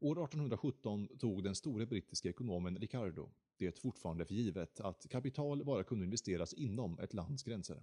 [0.00, 5.84] År 1817 tog den store brittiske ekonomen Ricardo det fortfarande för givet att kapital bara
[5.84, 7.82] kunde investeras inom ett lands gränser.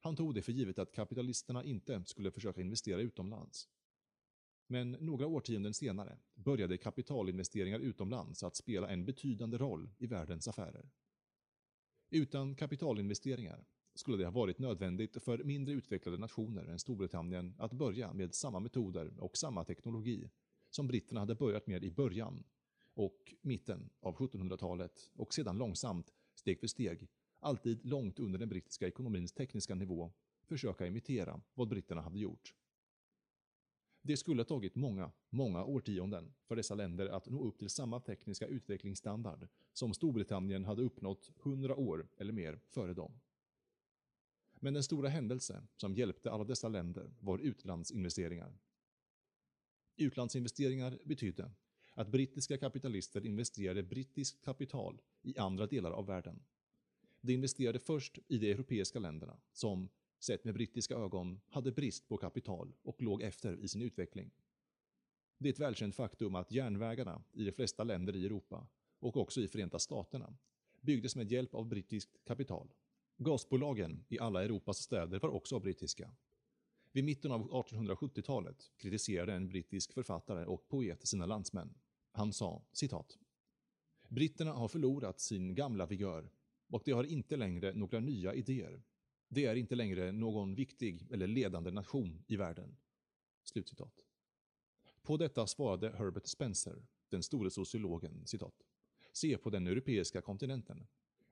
[0.00, 3.68] Han tog det för givet att kapitalisterna inte skulle försöka investera utomlands.
[4.70, 10.90] Men några årtionden senare började kapitalinvesteringar utomlands att spela en betydande roll i världens affärer.
[12.10, 13.64] Utan kapitalinvesteringar
[13.94, 18.60] skulle det ha varit nödvändigt för mindre utvecklade nationer än Storbritannien att börja med samma
[18.60, 20.30] metoder och samma teknologi
[20.70, 22.44] som britterna hade börjat med i början
[22.94, 27.08] och mitten av 1700-talet och sedan långsamt, steg för steg,
[27.40, 30.12] alltid långt under den brittiska ekonomins tekniska nivå,
[30.44, 32.54] försöka imitera vad britterna hade gjort.
[34.08, 38.00] Det skulle ha tagit många, många årtionden för dessa länder att nå upp till samma
[38.00, 43.20] tekniska utvecklingsstandard som Storbritannien hade uppnått hundra år eller mer före dem.
[44.60, 48.58] Men den stora händelse som hjälpte alla dessa länder var utlandsinvesteringar.
[49.96, 51.50] Utlandsinvesteringar betydde
[51.92, 56.42] att brittiska kapitalister investerade brittiskt kapital i andra delar av världen.
[57.20, 59.88] De investerade först i de europeiska länderna, som,
[60.18, 64.30] sett med brittiska ögon, hade brist på kapital och låg efter i sin utveckling.
[65.38, 68.66] Det är ett välkänt faktum att järnvägarna i de flesta länder i Europa,
[68.98, 70.36] och också i Förenta Staterna,
[70.80, 72.72] byggdes med hjälp av brittiskt kapital.
[73.16, 76.10] Gasbolagen i alla Europas städer var också brittiska.
[76.92, 81.74] Vid mitten av 1870-talet kritiserade en brittisk författare och poet sina landsmän.
[82.12, 83.18] Han sa, citat,
[84.08, 86.30] Britterna har förlorat sin gamla vigör
[86.68, 88.82] och de har inte längre några nya idéer.
[89.28, 92.76] Det är inte längre någon viktig eller ledande nation i världen.
[93.44, 94.04] Slutcitat.
[95.02, 98.54] På detta svarade Herbert Spencer, den store sociologen, citat.
[99.12, 100.86] Se på den europeiska kontinenten.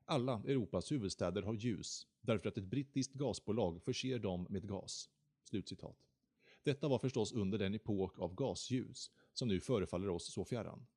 [0.05, 5.09] Alla Europas huvudstäder har ljus därför att ett brittiskt gasbolag förser dem med gas.
[5.43, 5.97] Slutcitat.
[6.63, 10.87] Detta var förstås under den epok av gasljus som nu förefaller oss så fjärran.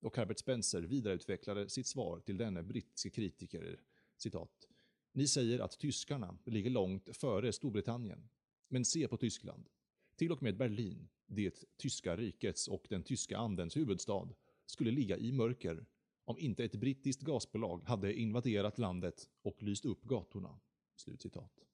[0.00, 3.80] Och Herbert Spencer vidareutvecklade sitt svar till denne brittiske kritiker,
[4.16, 4.68] citat.
[5.12, 8.28] Ni säger att tyskarna ligger långt före Storbritannien.
[8.68, 9.68] Men se på Tyskland.
[10.16, 14.28] Till och med Berlin, det tyska rikets och den tyska andens huvudstad,
[14.66, 15.86] skulle ligga i mörker
[16.24, 20.60] om inte ett brittiskt gasbolag hade invaderat landet och lyst upp gatorna.
[20.96, 21.64] Slutcitat.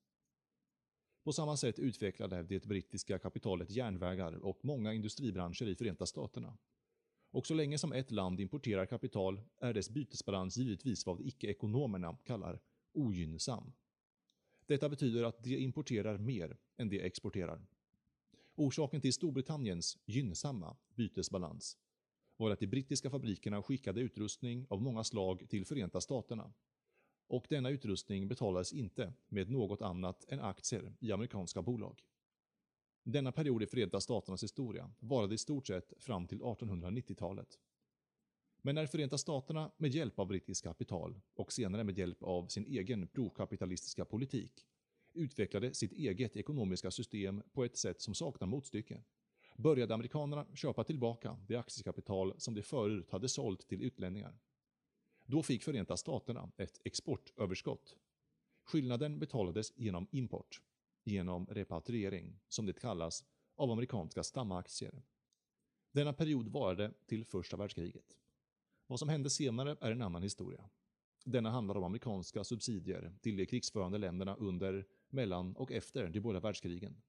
[1.25, 6.58] På samma sätt utvecklade det brittiska kapitalet järnvägar och många industribranscher i Förenta Staterna.
[7.31, 12.60] Och så länge som ett land importerar kapital är dess bytesbalans givetvis vad icke-ekonomerna kallar
[12.92, 13.73] ogynnsam.
[14.67, 17.67] Detta betyder att de importerar mer än de exporterar.
[18.55, 21.78] Orsaken till Storbritanniens gynnsamma bytesbalans
[22.36, 26.52] var att de brittiska fabrikerna skickade utrustning av många slag till Förenta Staterna.
[27.26, 32.02] Och denna utrustning betalades inte med något annat än aktier i amerikanska bolag.
[33.02, 37.58] Denna period i Förenta Staternas historia varade i stort sett fram till 1890-talet.
[38.62, 42.64] Men när Förenta Staterna med hjälp av brittiskt kapital och senare med hjälp av sin
[42.64, 44.66] egen prokapitalistiska politik
[45.12, 49.02] utvecklade sitt eget ekonomiska system på ett sätt som saknar motstycke
[49.56, 54.38] började amerikanerna köpa tillbaka det aktiekapital som de förut hade sålt till utlänningar.
[55.26, 57.96] Då fick Förenta Staterna ett exportöverskott.
[58.64, 60.62] Skillnaden betalades genom import,
[61.04, 63.24] genom repatriering, som det kallas,
[63.56, 65.02] av amerikanska stamaktier.
[65.92, 68.16] Denna period varade till första världskriget.
[68.91, 70.68] Vad som hände senare är en annan historia.
[71.25, 76.41] Denna handlar om amerikanska subsidier till de krigsförande länderna under, mellan och efter de båda
[76.41, 77.02] världskrigen.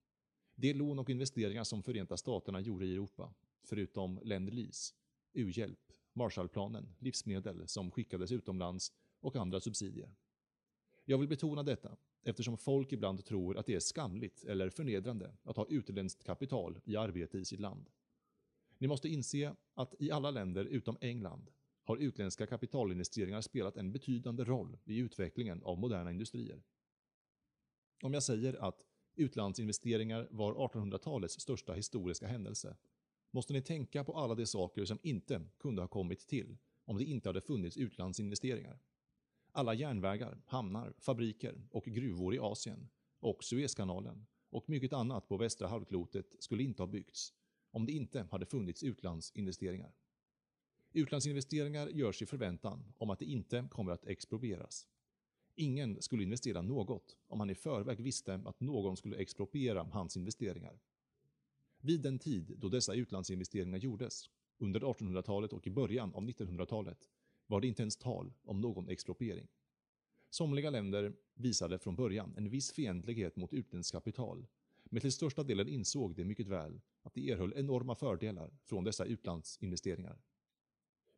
[0.55, 3.33] De lån och investeringar som Förenta Staterna gjorde i Europa,
[3.63, 4.93] förutom Lend-Lease,
[5.33, 10.15] u-hjälp, Marshallplanen, livsmedel som skickades utomlands och andra subsidier.
[11.05, 15.57] Jag vill betona detta eftersom folk ibland tror att det är skamligt eller förnedrande att
[15.57, 17.89] ha utländskt kapital i arbete i sitt land.
[18.77, 21.51] Ni måste inse att i alla länder utom England
[21.89, 26.63] har utländska kapitalinvesteringar spelat en betydande roll i utvecklingen av moderna industrier.
[28.03, 28.85] Om jag säger att
[29.15, 32.77] utlandsinvesteringar var 1800-talets största historiska händelse,
[33.31, 37.03] måste ni tänka på alla de saker som inte kunde ha kommit till om det
[37.03, 38.79] inte hade funnits utlandsinvesteringar.
[39.51, 45.67] Alla järnvägar, hamnar, fabriker och gruvor i Asien och Suezkanalen och mycket annat på västra
[45.67, 47.33] halvklotet skulle inte ha byggts
[47.71, 49.93] om det inte hade funnits utlandsinvesteringar.
[50.93, 54.87] Utlandsinvesteringar görs i förväntan om att det inte kommer att exproprieras.
[55.55, 60.79] Ingen skulle investera något om han i förväg visste att någon skulle expropriera hans investeringar.
[61.81, 67.09] Vid den tid då dessa utlandsinvesteringar gjordes, under 1800-talet och i början av 1900-talet,
[67.47, 69.47] var det inte ens tal om någon expropriering.
[70.29, 74.45] Somliga länder visade från början en viss fientlighet mot utländskt kapital,
[74.83, 79.05] men till största delen insåg de mycket väl att de erhöll enorma fördelar från dessa
[79.05, 80.19] utlandsinvesteringar.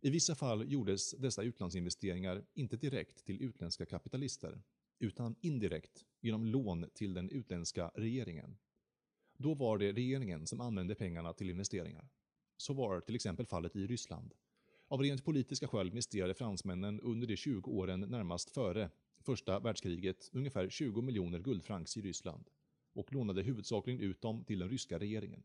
[0.04, 4.62] I vissa fall gjordes dessa utlandsinvesteringar inte direkt till utländska kapitalister,
[5.00, 8.58] utan indirekt genom lån till den utländska regeringen.
[9.38, 12.10] Då var det regeringen som använde pengarna till investeringar.
[12.58, 14.34] Så var till exempel fallet i Ryssland.
[14.88, 18.90] Av rent politiska skäl investerade fransmännen under de 20 åren närmast före
[19.20, 22.50] första världskriget ungefär 20 miljoner guldfrancs i Ryssland
[22.94, 25.44] och lånade huvudsakligen ut dem till den ryska regeringen.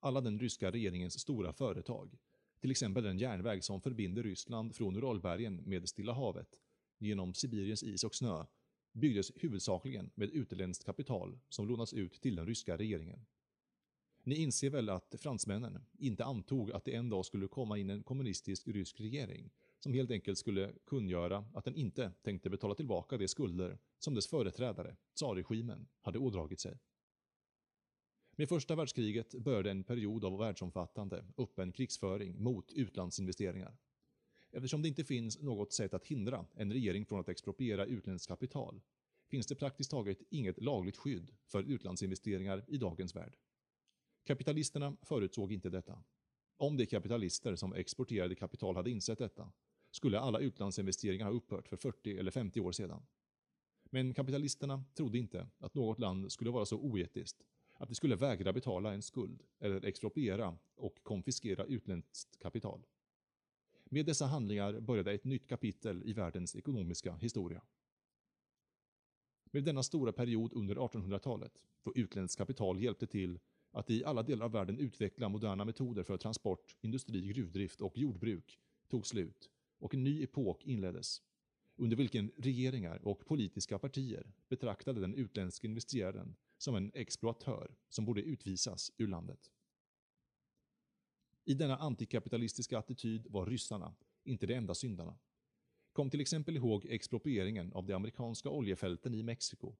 [0.00, 2.18] Alla den ryska regeringens stora företag,
[2.62, 6.48] till exempel den järnväg som förbinder Ryssland från Uralbergen med Stilla havet
[6.98, 8.44] genom Sibiriens is och snö,
[8.92, 13.26] byggdes huvudsakligen med utländskt kapital som lånats ut till den ryska regeringen.
[14.24, 18.02] Ni inser väl att fransmännen inte antog att det en dag skulle komma in en
[18.02, 23.28] kommunistisk rysk regering som helt enkelt skulle kungöra att den inte tänkte betala tillbaka de
[23.28, 26.78] skulder som dess företrädare, tsarregimen, hade ådragit sig.
[28.36, 33.76] Med första världskriget började en period av världsomfattande, öppen krigsföring mot utlandsinvesteringar.
[34.50, 38.80] Eftersom det inte finns något sätt att hindra en regering från att expropriera utländskt kapital
[39.30, 43.36] finns det praktiskt taget inget lagligt skydd för utlandsinvesteringar i dagens värld.
[44.24, 46.02] Kapitalisterna förutsåg inte detta.
[46.56, 49.52] Om de kapitalister som exporterade kapital hade insett detta
[49.90, 53.02] skulle alla utlandsinvesteringar ha upphört för 40 eller 50 år sedan.
[53.90, 58.52] Men kapitalisterna trodde inte att något land skulle vara så oetiskt att de skulle vägra
[58.52, 62.86] betala en skuld eller expropriera och konfiskera utländskt kapital.
[63.84, 67.62] Med dessa handlingar började ett nytt kapitel i världens ekonomiska historia.
[69.44, 73.38] Med denna stora period under 1800-talet, då utländskt kapital hjälpte till
[73.70, 78.58] att i alla delar av världen utveckla moderna metoder för transport, industri, gruvdrift och jordbruk,
[78.88, 81.22] tog slut och en ny epok inleddes,
[81.76, 88.22] under vilken regeringar och politiska partier betraktade den utländska investeraren som en exploatör som borde
[88.22, 89.50] utvisas ur landet.
[91.44, 95.18] I denna antikapitalistiska attityd var ryssarna inte de enda syndarna.
[95.92, 99.76] Kom till exempel ihåg exproprieringen av de amerikanska oljefälten i Mexiko.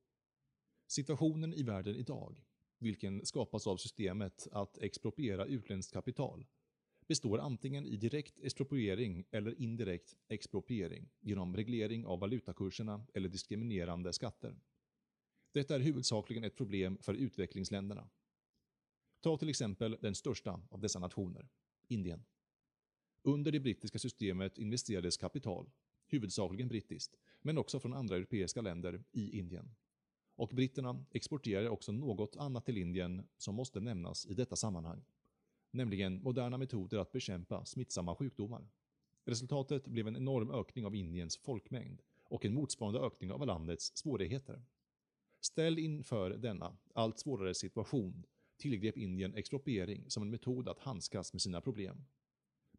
[0.86, 2.44] Situationen i världen idag,
[2.78, 6.46] vilken skapas av systemet att expropriera utländskt kapital,
[7.06, 14.56] består antingen i direkt expropriering eller indirekt expropriering genom reglering av valutakurserna eller diskriminerande skatter.
[15.52, 18.08] Detta är huvudsakligen ett problem för utvecklingsländerna.
[19.20, 21.48] Ta till exempel den största av dessa nationer,
[21.88, 22.24] Indien.
[23.22, 25.70] Under det brittiska systemet investerades kapital,
[26.06, 29.74] huvudsakligen brittiskt, men också från andra europeiska länder, i Indien.
[30.36, 35.04] Och britterna exporterade också något annat till Indien som måste nämnas i detta sammanhang
[35.72, 38.68] nämligen moderna metoder att bekämpa smittsamma sjukdomar.
[39.24, 44.62] Resultatet blev en enorm ökning av Indiens folkmängd och en motsvarande ökning av landets svårigheter.
[45.44, 51.42] Ställd inför denna allt svårare situation tillgrep Indien expropriering som en metod att handskas med
[51.42, 52.04] sina problem.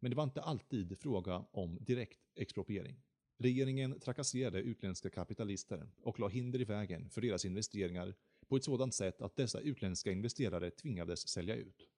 [0.00, 3.02] Men det var inte alltid fråga om direkt expropriering.
[3.38, 8.14] Regeringen trakasserade utländska kapitalister och la hinder i vägen för deras investeringar
[8.48, 11.88] på ett sådant sätt att dessa utländska investerare tvingades sälja ut.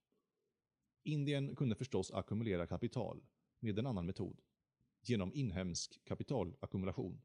[1.05, 3.23] Indien kunde förstås ackumulera kapital
[3.61, 4.41] med en annan metod,
[5.03, 7.20] genom inhemsk kapitalackumulation.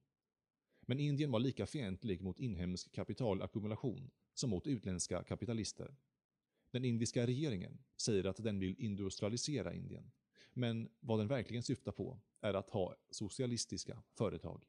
[0.92, 5.96] Men Indien var lika fientlig mot inhemsk kapitalackumulation som mot utländska kapitalister.
[6.72, 10.12] Den indiska regeringen säger att den vill industrialisera Indien,
[10.54, 14.64] men vad den verkligen syftar på är att ha socialistiska företag.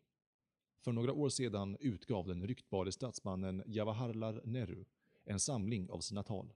[0.80, 4.84] För några år sedan utgav den ryktbare statsmannen Jawaharlal Nehru
[5.24, 6.52] en samling av sina tal.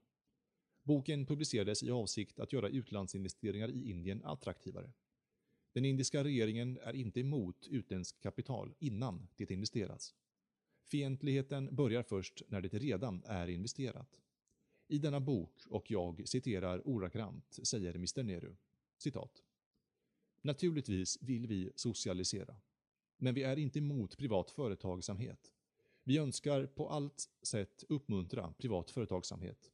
[0.83, 4.91] Boken publicerades i avsikt att göra utlandsinvesteringar i Indien attraktivare.
[5.77, 10.15] Den indiska regeringen är inte emot utländskt kapital innan det investerats.
[10.83, 14.19] Fientligheten börjar först när det redan är investerat.
[14.87, 18.55] I denna bok, och jag citerar ordagrant, säger Mr Nehru,
[18.97, 19.43] citat.
[20.41, 22.55] Naturligtvis vill vi socialisera.
[23.17, 25.53] Men vi är inte emot privat företagsamhet.
[26.03, 29.71] Vi önskar på allt sätt uppmuntra privat företagsamhet.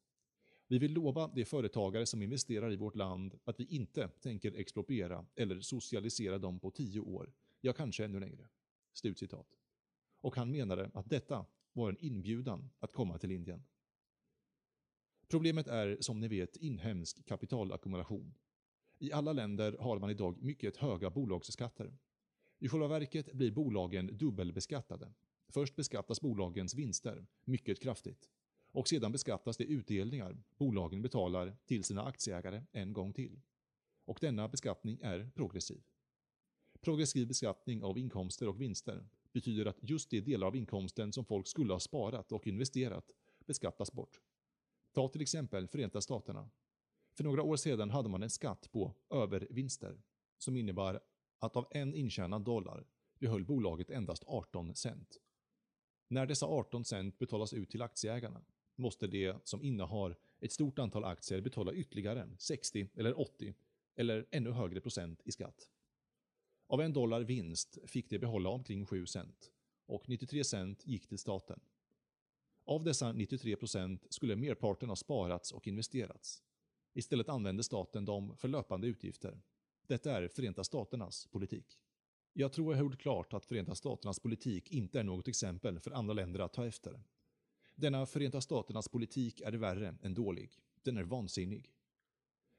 [0.67, 5.25] Vi vill lova de företagare som investerar i vårt land att vi inte tänker expropriera
[5.35, 8.49] eller socialisera dem på tio år, ja kanske ännu längre.
[8.93, 9.47] Slutcitat.
[10.21, 13.63] Och han menade att detta var en inbjudan att komma till Indien.
[15.27, 18.33] Problemet är som ni vet inhemsk kapitalackumulation.
[18.99, 21.97] I alla länder har man idag mycket höga bolagsskatter.
[22.59, 25.13] I själva verket blir bolagen dubbelbeskattade.
[25.47, 28.29] Först beskattas bolagens vinster mycket kraftigt
[28.73, 33.41] och sedan beskattas de utdelningar bolagen betalar till sina aktieägare en gång till.
[34.05, 35.83] Och denna beskattning är progressiv.
[36.81, 41.47] Progressiv beskattning av inkomster och vinster betyder att just de delar av inkomsten som folk
[41.47, 43.11] skulle ha sparat och investerat
[43.45, 44.21] beskattas bort.
[44.93, 46.49] Ta till exempel Förenta Staterna.
[47.17, 50.01] För några år sedan hade man en skatt på övervinster,
[50.37, 50.99] som innebar
[51.39, 52.87] att av en intjänad dollar
[53.19, 55.17] behöll bolaget endast 18 cent.
[56.07, 58.43] När dessa 18 cent betalas ut till aktieägarna
[58.75, 63.53] måste de som innehar ett stort antal aktier betala ytterligare 60 eller 80
[63.95, 65.69] eller ännu högre procent i skatt.
[66.67, 69.51] Av en dollar vinst fick de behålla omkring 7 cent
[69.85, 71.59] och 93 cent gick till staten.
[72.65, 76.43] Av dessa 93 procent skulle merparten ha sparats och investerats.
[76.93, 79.41] Istället använde staten dem för löpande utgifter.
[79.87, 81.79] Detta är Förenta Staternas politik.
[82.33, 85.91] Jag tror jag har gjort klart att Förenta Staternas politik inte är något exempel för
[85.91, 87.03] andra länder att ta efter.
[87.83, 90.51] Denna Förenta Staternas politik är värre än dålig.
[90.83, 91.71] Den är vansinnig.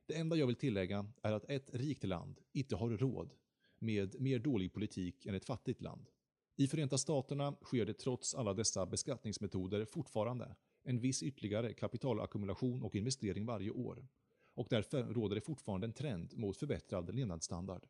[0.07, 3.35] Det enda jag vill tillägga är att ett rikt land inte har råd
[3.79, 6.09] med mer dålig politik än ett fattigt land.
[6.57, 12.95] I Förenta Staterna sker det trots alla dessa beskattningsmetoder fortfarande en viss ytterligare kapitalackumulation och
[12.95, 14.07] investering varje år
[14.55, 17.87] och därför råder det fortfarande en trend mot förbättrad levnadsstandard.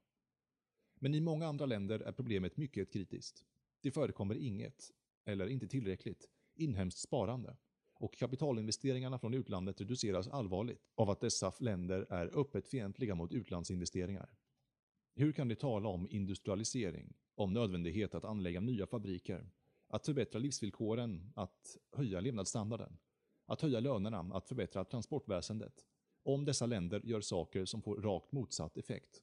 [0.99, 3.45] Men i många andra länder är problemet mycket kritiskt.
[3.81, 4.91] Det förekommer inget,
[5.25, 7.57] eller inte tillräckligt, inhemskt sparande
[7.95, 14.29] och kapitalinvesteringarna från utlandet reduceras allvarligt av att dessa länder är öppet fientliga mot utlandsinvesteringar.
[15.15, 19.51] Hur kan de tala om industrialisering, om nödvändighet att anlägga nya fabriker,
[19.89, 22.99] att förbättra livsvillkoren, att höja levnadsstandarden,
[23.47, 25.85] att höja lönerna, att förbättra transportväsendet,
[26.23, 29.23] om dessa länder gör saker som får rakt motsatt effekt?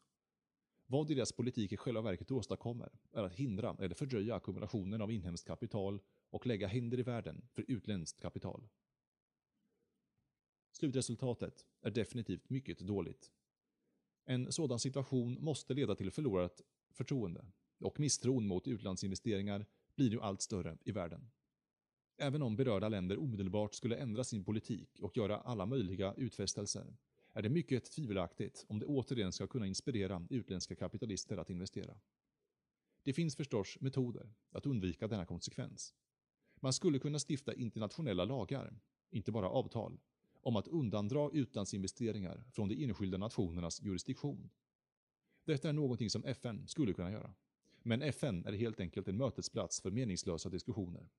[0.86, 5.48] Vad deras politik i själva verket åstadkommer är att hindra eller fördröja ackumulationen av inhemskt
[5.48, 6.00] kapital
[6.32, 8.68] och lägga hinder i världen för utländskt kapital.
[10.72, 13.32] Slutresultatet är definitivt mycket dåligt.
[14.26, 16.62] En sådan situation måste leda till förlorat
[16.92, 17.46] förtroende
[17.80, 21.32] och misstron mot utlandsinvesteringar blir nu allt större i världen.
[22.18, 26.96] Även om berörda länder omedelbart skulle ändra sin politik och göra alla möjliga utfästelser
[27.34, 31.98] är det mycket tvivelaktigt om det återigen ska kunna inspirera utländska kapitalister att investera.
[33.04, 35.94] Det finns förstås metoder att undvika denna konsekvens.
[36.64, 40.00] Man skulle kunna stifta internationella lagar, inte bara avtal,
[40.42, 44.50] om att undandra utlandsinvesteringar från de enskilda nationernas jurisdiktion.
[45.46, 47.34] Detta är någonting som FN skulle kunna göra.
[47.84, 51.10] Men FN är helt enkelt en mötesplats för meningslösa diskussioner.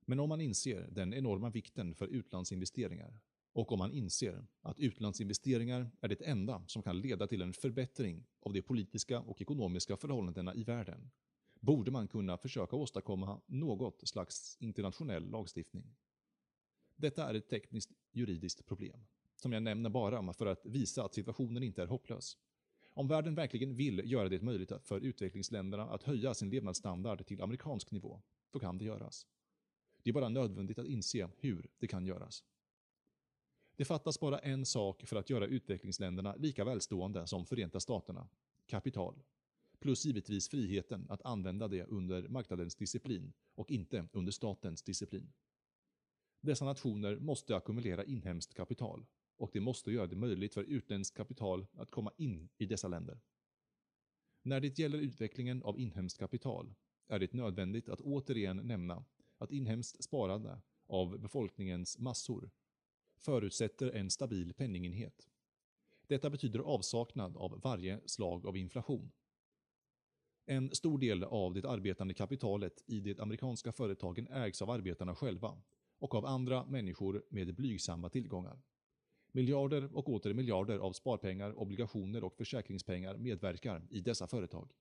[0.00, 3.20] Men om man inser den enorma vikten för utlandsinvesteringar
[3.52, 8.26] och om man inser att utlandsinvesteringar är det enda som kan leda till en förbättring
[8.40, 11.10] av de politiska och ekonomiska förhållandena i världen,
[11.60, 15.94] borde man kunna försöka åstadkomma något slags internationell lagstiftning.
[16.96, 21.62] Detta är ett tekniskt juridiskt problem, som jag nämner bara för att visa att situationen
[21.62, 22.38] inte är hopplös.
[22.90, 27.90] Om världen verkligen vill göra det möjligt för utvecklingsländerna att höja sin levnadsstandard till amerikansk
[27.90, 29.26] nivå, då kan det göras.
[30.02, 32.44] Det är bara nödvändigt att inse hur det kan göras.
[33.76, 38.28] Det fattas bara en sak för att göra utvecklingsländerna lika välstående som Förenta Staterna.
[38.66, 39.22] Kapital.
[39.78, 45.32] Plus givetvis friheten att använda det under marknadens disciplin och inte under statens disciplin.
[46.40, 49.06] Dessa nationer måste ackumulera inhemskt kapital
[49.36, 53.20] och det måste göra det möjligt för utländskt kapital att komma in i dessa länder.
[54.42, 56.74] När det gäller utvecklingen av inhemskt kapital
[57.08, 59.04] är det nödvändigt att återigen nämna
[59.38, 62.50] att inhemskt sparande av befolkningens massor
[63.18, 65.28] förutsätter en stabil penningenhet.
[66.06, 69.12] Detta betyder avsaknad av varje slag av inflation.
[70.48, 75.62] En stor del av det arbetande kapitalet i de amerikanska företagen ägs av arbetarna själva
[75.98, 78.62] och av andra människor med blygsamma tillgångar.
[79.32, 84.72] Miljarder och åter miljarder av sparpengar, obligationer och försäkringspengar medverkar i dessa företag.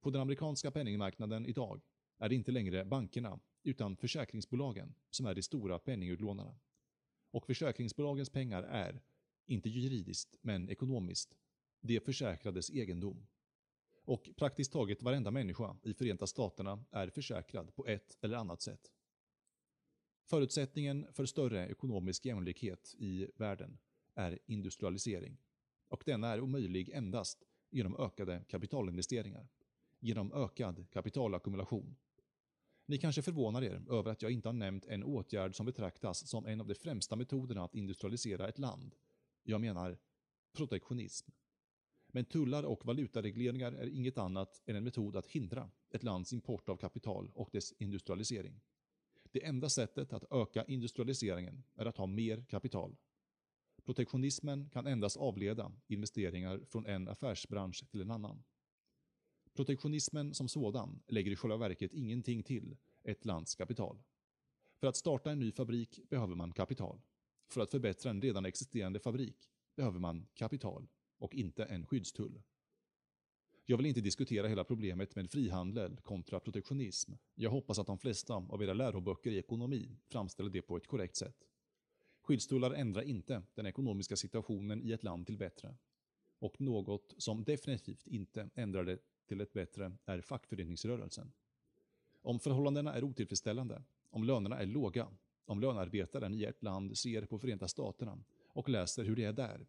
[0.00, 1.80] På den amerikanska penningmarknaden idag
[2.18, 6.58] är det inte längre bankerna utan försäkringsbolagen som är de stora penningutlånarna.
[7.30, 9.02] Och försäkringsbolagens pengar är,
[9.46, 11.34] inte juridiskt men ekonomiskt,
[11.80, 13.26] de försäkrades egendom.
[14.04, 18.92] Och praktiskt taget varenda människa i Förenta Staterna är försäkrad på ett eller annat sätt.
[20.24, 23.78] Förutsättningen för större ekonomisk jämlikhet i världen
[24.14, 25.36] är industrialisering.
[25.88, 29.48] Och denna är omöjlig endast genom ökade kapitalinvesteringar,
[30.00, 31.96] genom ökad kapitalackumulation
[32.86, 36.46] ni kanske förvånar er över att jag inte har nämnt en åtgärd som betraktas som
[36.46, 38.94] en av de främsta metoderna att industrialisera ett land.
[39.42, 39.98] Jag menar
[40.52, 41.30] protektionism.
[42.14, 46.68] Men tullar och valutaregleringar är inget annat än en metod att hindra ett lands import
[46.68, 48.60] av kapital och dess industrialisering.
[49.30, 52.96] Det enda sättet att öka industrialiseringen är att ha mer kapital.
[53.84, 58.44] Protektionismen kan endast avleda investeringar från en affärsbransch till en annan.
[59.54, 64.02] Protektionismen som sådan lägger i själva verket ingenting till ett lands kapital.
[64.80, 67.00] För att starta en ny fabrik behöver man kapital.
[67.48, 70.88] För att förbättra en redan existerande fabrik behöver man kapital
[71.22, 72.42] och inte en skyddstull.
[73.64, 77.12] Jag vill inte diskutera hela problemet med frihandel kontra protektionism.
[77.34, 81.16] Jag hoppas att de flesta av era läroböcker i ekonomi framställer det på ett korrekt
[81.16, 81.36] sätt.
[82.22, 85.74] Skyddstullar ändrar inte den ekonomiska situationen i ett land till bättre.
[86.38, 91.32] Och något som definitivt inte ändrar det till ett bättre är fackföreningsrörelsen.
[92.22, 95.08] Om förhållandena är otillfredsställande, om lönerna är låga,
[95.44, 99.66] om lönarbetaren i ett land ser på Förenta Staterna och läser hur det är där,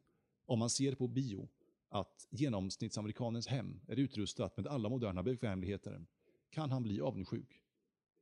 [0.53, 1.49] om man ser på bio
[1.90, 6.06] att genomsnittsamerikanens hem är utrustat med alla moderna bekvämligheter
[6.49, 7.61] kan han bli avundsjuk.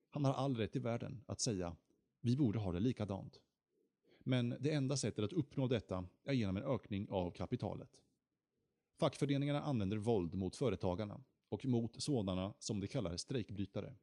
[0.09, 1.75] Han har all rätt i världen att säga
[2.21, 3.41] vi borde ha det likadant.
[4.19, 8.01] Men det enda sättet att uppnå detta är genom en ökning av kapitalet.
[8.99, 13.95] Fackföreningarna använder våld mot företagarna och mot sådana som de kallar strejkbrytare.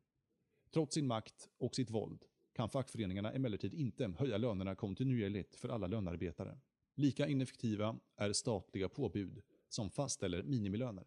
[0.70, 5.86] Trots sin makt och sitt våld kan fackföreningarna emellertid inte höja lönerna kontinuerligt för alla
[5.86, 6.58] lönarbetare.
[6.98, 11.04] Lika ineffektiva är statliga påbud som fastställer minimilöner.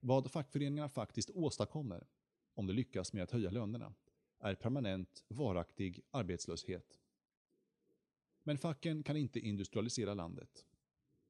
[0.00, 2.06] Vad fackföreningarna faktiskt åstadkommer,
[2.54, 3.94] om de lyckas med att höja lönerna,
[4.38, 7.00] är permanent, varaktig arbetslöshet.
[8.42, 10.66] Men facken kan inte industrialisera landet.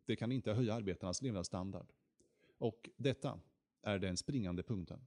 [0.04, 1.92] Det kan inte höja arbetarnas levnadsstandard.
[2.58, 3.40] Och detta
[3.82, 5.06] är den springande punkten.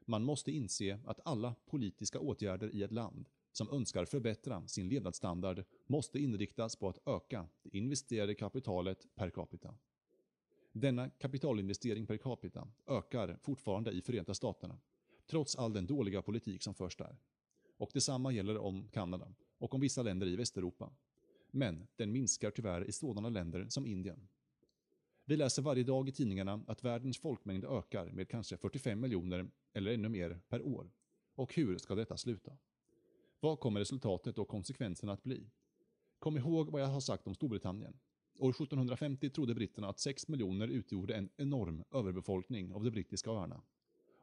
[0.00, 5.64] Man måste inse att alla politiska åtgärder i ett land som önskar förbättra sin levnadsstandard
[5.88, 9.74] måste inriktas på att öka det investerade kapitalet per capita.
[10.72, 14.78] Denna kapitalinvestering per capita ökar fortfarande i Förenta Staterna,
[15.26, 17.16] trots all den dåliga politik som förs där.
[17.76, 20.92] Och detsamma gäller om Kanada och om vissa länder i Västeuropa.
[21.50, 24.28] Men den minskar tyvärr i sådana länder som Indien.
[25.24, 29.92] Vi läser varje dag i tidningarna att världens folkmängd ökar med kanske 45 miljoner eller
[29.92, 30.90] ännu mer per år.
[31.34, 32.56] Och hur ska detta sluta?
[33.40, 35.50] Vad kommer resultatet och konsekvenserna att bli?
[36.18, 37.98] Kom ihåg vad jag har sagt om Storbritannien.
[38.38, 43.62] År 1750 trodde britterna att 6 miljoner utgjorde en enorm överbefolkning av de brittiska öarna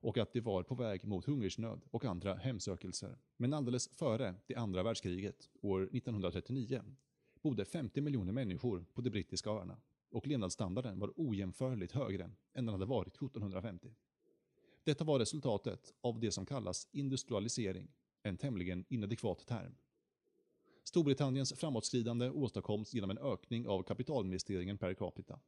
[0.02, 3.18] och att de var på väg mot hungersnöd och andra hemsökelser.
[3.38, 6.82] Men alldeles före det andra världskriget, år 1939,
[7.42, 9.78] bodde 50 miljoner människor på de brittiska öarna
[10.12, 13.88] och levnadsstandarden var ojämförligt högre än den hade varit 1750.
[14.84, 17.92] Detta var resultatet av det som kallas industrialisering,
[18.24, 19.76] en tämligen inadekvat term.
[20.88, 25.40] Storbritanniens framåtskridande åstadkoms genom en ökning av kapitalinvesteringen per capita.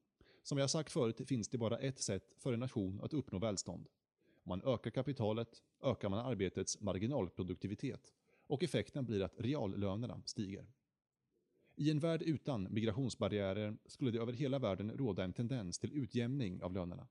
[0.43, 3.87] Som jag sagt förut finns det bara ett sätt för en nation att uppnå välstånd.
[4.43, 8.13] Om man ökar kapitalet ökar man arbetets marginalproduktivitet
[8.47, 10.65] och effekten blir att reallönerna stiger.
[11.75, 16.63] I en värld utan migrationsbarriärer skulle det över hela världen råda en tendens till utjämning
[16.63, 17.07] av lönerna.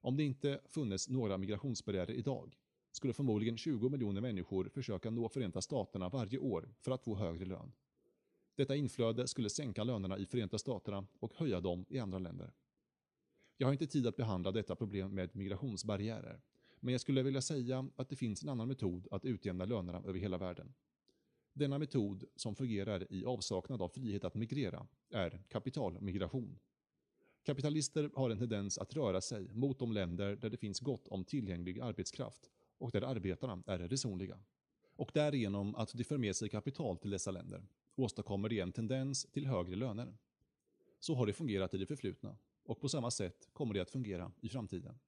[0.00, 2.56] Om det inte funnits några migrationsbarriärer idag
[2.94, 7.44] skulle förmodligen 20 miljoner människor försöka nå Förenta Staterna varje år för att få högre
[7.44, 7.72] lön.
[8.54, 12.52] Detta inflöde skulle sänka lönerna i Förenta Staterna och höja dem i andra länder.
[13.56, 16.40] Jag har inte tid att behandla detta problem med migrationsbarriärer,
[16.80, 20.18] men jag skulle vilja säga att det finns en annan metod att utjämna lönerna över
[20.18, 20.74] hela världen.
[21.52, 26.58] Denna metod, som fungerar i avsaknad av frihet att migrera, är kapitalmigration.
[27.42, 31.24] Kapitalister har en tendens att röra sig mot de länder där det finns gott om
[31.24, 34.38] tillgänglig arbetskraft och där arbetarna är resonliga.
[34.96, 39.26] Och därigenom att de för med sig kapital till dessa länder åstadkommer det en tendens
[39.32, 40.16] till högre löner.
[40.98, 44.32] Så har det fungerat i det förflutna och på samma sätt kommer det att fungera
[44.40, 44.98] i framtiden.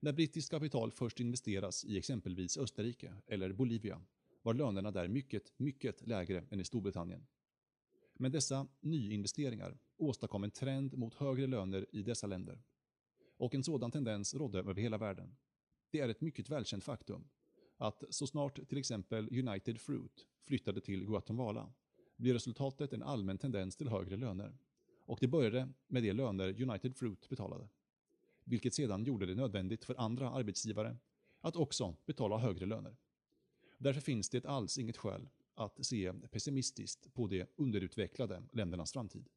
[0.00, 4.02] När brittiskt kapital först investeras i exempelvis Österrike eller Bolivia
[4.42, 7.26] var lönerna där mycket, mycket lägre än i Storbritannien.
[8.14, 12.62] Men dessa nyinvesteringar åstadkom en trend mot högre löner i dessa länder.
[13.36, 15.36] Och en sådan tendens rådde över hela världen.
[15.90, 17.24] Det är ett mycket välkänt faktum
[17.76, 21.72] att så snart till exempel United Fruit flyttade till Guatemala
[22.16, 24.58] blev resultatet en allmän tendens till högre löner.
[25.04, 27.68] Och det började med de löner United Fruit betalade.
[28.44, 30.96] Vilket sedan gjorde det nödvändigt för andra arbetsgivare
[31.40, 32.96] att också betala högre löner.
[33.78, 39.28] Därför finns det alls inget skäl att se pessimistiskt på de underutvecklade ländernas framtid.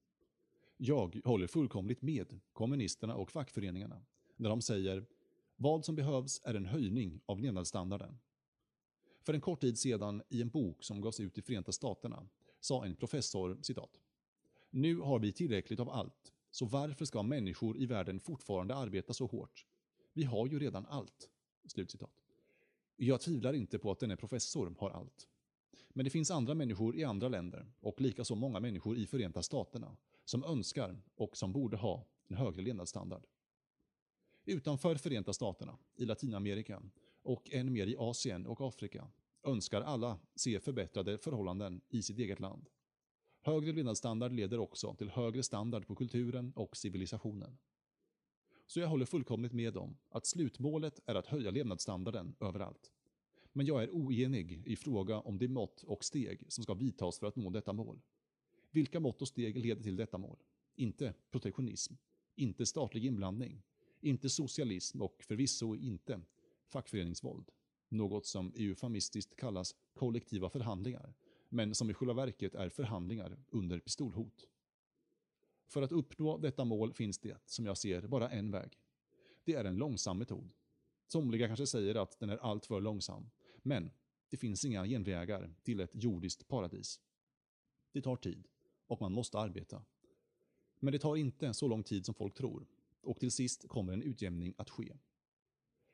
[0.78, 5.06] Jag håller fullkomligt med kommunisterna och fackföreningarna när de säger
[5.56, 8.20] vad som behövs är en höjning av levnadsstandarden.
[9.22, 12.28] För en kort tid sedan i en bok som gavs ut i Förenta Staterna
[12.60, 14.00] sa en professor citat.
[14.70, 19.26] Nu har vi tillräckligt av allt, så varför ska människor i världen fortfarande arbeta så
[19.26, 19.66] hårt?
[20.14, 21.30] Vi har ju redan allt.
[21.66, 22.24] Slutcitat.
[22.96, 25.28] Jag tvivlar inte på att denne professor har allt.
[25.90, 29.98] Men det finns andra människor i andra länder och likaså många människor i Förenta Staterna
[30.26, 33.28] som önskar och som borde ha en högre levnadsstandard.
[34.46, 36.84] Utanför Förenta Staterna, i Latinamerika
[37.22, 39.08] och än mer i Asien och Afrika
[39.44, 42.70] önskar alla se förbättrade förhållanden i sitt eget land.
[43.42, 47.58] Högre levnadsstandard leder också till högre standard på kulturen och civilisationen.
[48.68, 52.92] Så jag håller fullkomligt med om att slutmålet är att höja levnadsstandarden överallt.
[53.54, 57.28] Men jag är oenig i fråga om de mått och steg som ska vidtas för
[57.28, 58.02] att nå detta mål.
[58.72, 60.38] Vilka mått och steg leder till detta mål?
[60.76, 61.94] Inte protektionism,
[62.36, 63.64] inte statlig inblandning,
[64.04, 66.22] inte socialism och förvisso inte
[66.68, 67.50] fackföreningsvåld.
[67.90, 71.14] Något som eufemistiskt kallas kollektiva förhandlingar,
[71.50, 74.48] men som i själva verket är förhandlingar under pistolhot.
[75.68, 78.80] För att uppnå detta mål finns det, som jag ser, bara en väg.
[79.44, 80.54] Det är en långsam metod.
[81.08, 83.92] Somliga kanske säger att den är alltför långsam, men
[84.30, 87.00] det finns inga genvägar till ett jordiskt paradis.
[87.92, 88.48] Det tar tid
[88.88, 89.86] och man måste arbeta.
[90.80, 92.68] Men det tar inte så lång tid som folk tror
[93.04, 94.94] och till sist kommer en utjämning att ske.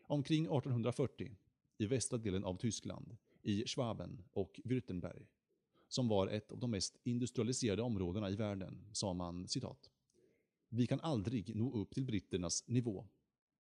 [0.04, 1.38] Omkring 1840,
[1.78, 5.28] i västra delen av Tyskland, i Schwaben och Württemberg,
[5.88, 9.90] som var ett av de mest industrialiserade områdena i världen, sa man citat.
[10.70, 13.08] Vi kan aldrig nå upp till britternas nivå.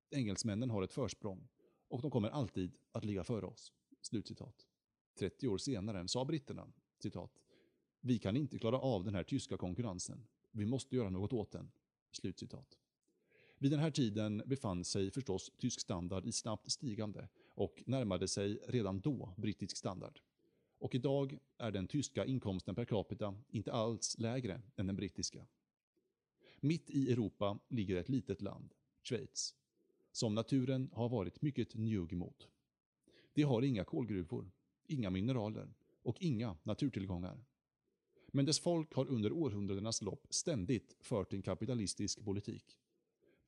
[0.09, 1.47] Engelsmännen har ett försprång
[1.87, 3.73] och de kommer alltid att ligga före oss.
[4.01, 4.67] Slutcitat.
[5.19, 6.67] 30 år senare sa britterna,
[6.99, 7.39] citat,
[8.01, 10.27] vi kan inte klara av den här tyska konkurrensen.
[10.51, 11.71] Vi måste göra något åt den.
[12.11, 12.78] Slutcitat.
[13.61, 18.59] Vid den här tiden befann sig förstås tysk standard i snabbt stigande och närmade sig
[18.67, 20.19] redan då brittisk standard.
[20.77, 25.45] Och idag är den tyska inkomsten per capita inte alls lägre än den brittiska.
[26.59, 28.73] Mitt i Europa ligger ett litet land,
[29.03, 29.55] Schweiz,
[30.11, 32.47] som naturen har varit mycket njugg mot.
[33.33, 34.51] Det har inga kolgruvor,
[34.87, 35.73] inga mineraler
[36.03, 37.45] och inga naturtillgångar.
[38.27, 42.77] Men dess folk har under århundradenas lopp ständigt fört en kapitalistisk politik.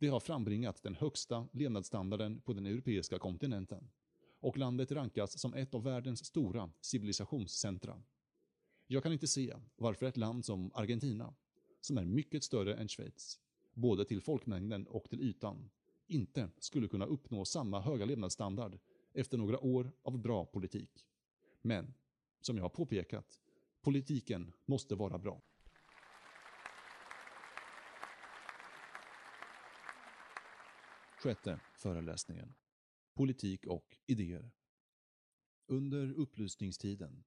[0.01, 3.89] Det har frambringat den högsta levnadsstandarden på den europeiska kontinenten
[4.39, 8.01] och landet rankas som ett av världens stora civilisationscentra.
[8.88, 11.33] Jag kan inte se varför ett land som Argentina,
[11.81, 13.39] som är mycket större än Schweiz,
[13.73, 15.69] både till folkmängden och till ytan,
[16.07, 18.80] inte skulle kunna uppnå samma höga levnadsstandard
[19.13, 21.05] efter några år av bra politik.
[21.61, 21.93] Men,
[22.41, 23.39] som jag har påpekat,
[23.81, 25.41] politiken måste vara bra.
[31.24, 32.53] Sjätte föreläsningen.
[33.14, 34.51] Politik och idéer.
[35.67, 37.24] Under upplysningstiden,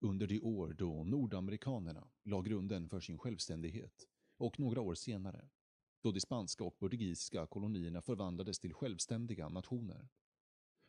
[0.00, 5.48] under de år då nordamerikanerna la grunden för sin självständighet och några år senare,
[6.02, 10.08] då de spanska och portugisiska kolonierna förvandlades till självständiga nationer,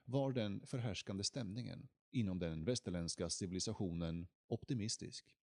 [0.04, 5.36] var den förhärskande stämningen inom den västerländska civilisationen optimistisk.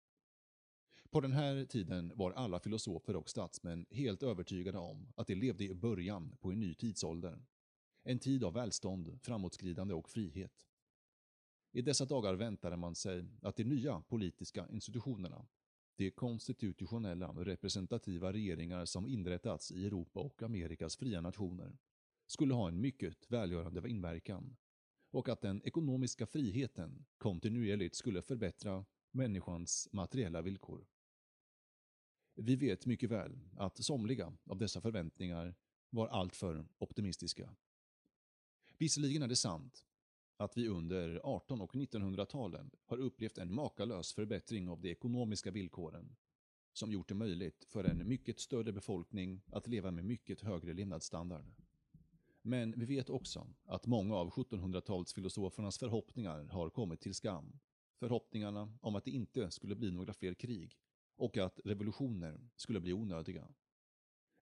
[1.11, 5.65] På den här tiden var alla filosofer och statsmän helt övertygade om att de levde
[5.65, 7.45] i början på en ny tidsålder.
[8.03, 10.67] En tid av välstånd, framåtskridande och frihet.
[11.73, 15.47] I dessa dagar väntade man sig att de nya politiska institutionerna,
[15.97, 21.79] de konstitutionella representativa regeringar som inrättats i Europa och Amerikas fria nationer,
[22.27, 24.57] skulle ha en mycket välgörande inverkan
[25.11, 30.87] och att den ekonomiska friheten kontinuerligt skulle förbättra människans materiella villkor.
[32.41, 35.55] Vi vet mycket väl att somliga av dessa förväntningar
[35.91, 37.55] var alltför optimistiska.
[38.79, 39.85] Visserligen är det sant
[40.37, 46.17] att vi under 1800 och 1900-talen har upplevt en makalös förbättring av de ekonomiska villkoren
[46.73, 51.53] som gjort det möjligt för en mycket större befolkning att leva med mycket högre levnadsstandard.
[52.43, 57.59] Men vi vet också att många av 1700-talsfilosofernas förhoppningar har kommit till skam.
[57.99, 60.77] Förhoppningarna om att det inte skulle bli några fler krig
[61.19, 63.49] och att revolutioner skulle bli onödiga.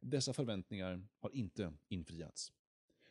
[0.01, 2.53] Dessa förväntningar har inte infriats.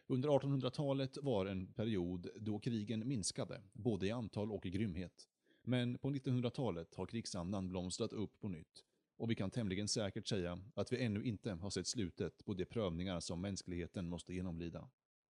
[0.07, 5.27] Under 1800-talet var en period då krigen minskade, både i antal och i grymhet.
[5.63, 8.83] Men på 1900-talet har krigsandan blomstrat upp på nytt
[9.17, 12.65] och vi kan tämligen säkert säga att vi ännu inte har sett slutet på de
[12.65, 14.89] prövningar som mänskligheten måste genomlida.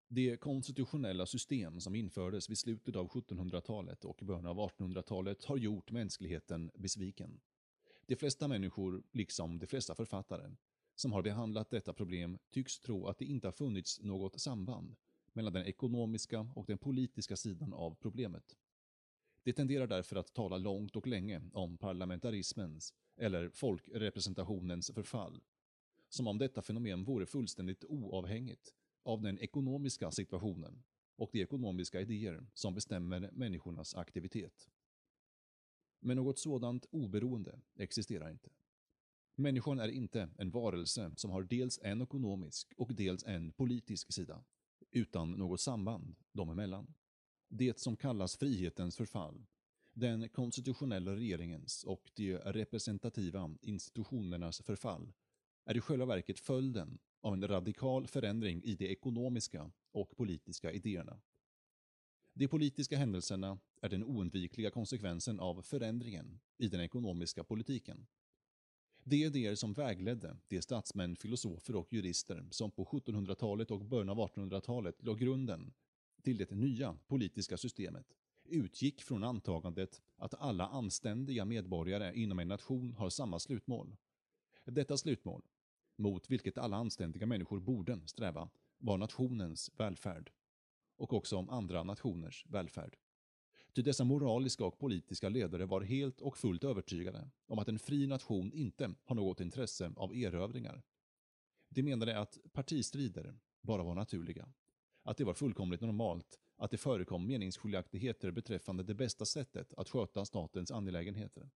[0.09, 5.91] Det konstitutionella system som infördes vid slutet av 1700-talet och början av 1800-talet har gjort
[5.91, 7.41] mänskligheten besviken.
[8.07, 10.51] De flesta människor, liksom de flesta författare,
[10.95, 14.97] som har behandlat detta problem tycks tro att det inte har funnits något samband
[15.33, 18.57] mellan den ekonomiska och den politiska sidan av problemet.
[19.43, 25.43] Det tenderar därför att tala långt och länge om parlamentarismens eller folkrepresentationens förfall,
[26.09, 30.83] som om detta fenomen vore fullständigt oavhängigt av den ekonomiska situationen
[31.17, 34.69] och de ekonomiska idéer som bestämmer människornas aktivitet.
[36.05, 38.51] Men något sådant oberoende existerar inte.
[39.35, 44.45] Människan är inte en varelse som har dels en ekonomisk och dels en politisk sida,
[44.91, 46.95] utan något samband dem emellan.
[47.49, 49.47] Det som kallas frihetens förfall,
[49.93, 55.13] den konstitutionella regeringens och de representativa institutionernas förfall,
[55.65, 61.21] är i själva verket följden av en radikal förändring i de ekonomiska och politiska idéerna.
[62.37, 68.07] De politiska händelserna är den oundvikliga konsekvensen av förändringen i den ekonomiska politiken.
[69.05, 74.19] De idéer som vägledde de statsmän, filosofer och jurister som på 1700-talet och början av
[74.19, 75.73] 1800-talet la grunden
[76.23, 78.07] till det nya politiska systemet
[78.45, 83.97] utgick från antagandet att alla anständiga medborgare inom en nation har samma slutmål.
[84.65, 85.43] Detta slutmål,
[85.97, 88.49] mot vilket alla anständiga människor borde sträva,
[88.79, 90.31] var nationens välfärd.
[90.97, 92.97] Och också om andra nationers välfärd.
[93.75, 98.07] Ty dessa moraliska och politiska ledare var helt och fullt övertygade om att en fri
[98.07, 100.83] nation inte har något intresse av erövringar.
[101.69, 104.49] De menade att partistrider bara var naturliga.
[105.03, 110.25] Att det var fullkomligt normalt att det förekom meningsskiljaktigheter beträffande det bästa sättet att sköta
[110.25, 111.51] statens angelägenheter.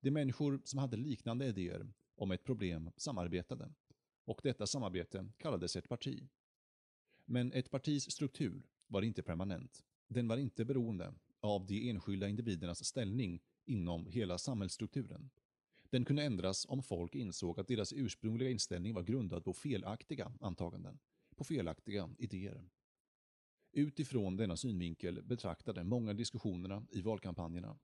[0.00, 3.72] De människor som hade liknande idéer om ett problem samarbetade
[4.24, 6.28] och detta samarbete kallades ett parti.
[7.26, 9.84] Men ett partis struktur var inte permanent.
[10.08, 15.30] Den var inte beroende av de enskilda individernas ställning inom hela samhällsstrukturen.
[15.90, 20.98] Den kunde ändras om folk insåg att deras ursprungliga inställning var grundad på felaktiga antaganden,
[21.36, 22.68] på felaktiga idéer.
[23.72, 27.78] Utifrån denna synvinkel betraktade många diskussionerna i valkampanjerna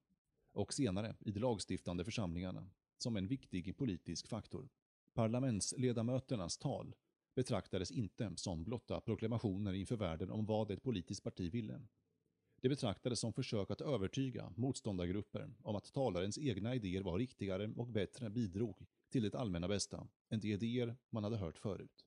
[0.52, 4.68] och senare i de lagstiftande församlingarna som en viktig politisk faktor.
[5.14, 6.94] Parlamentsledamöternas tal
[7.34, 11.80] betraktades inte som blotta proklamationer inför världen om vad ett politiskt parti ville.
[12.60, 17.86] Det betraktades som försök att övertyga motståndargrupper om att talarens egna idéer var riktigare och
[17.86, 22.06] bättre bidrog till det allmänna bästa än de idéer man hade hört förut.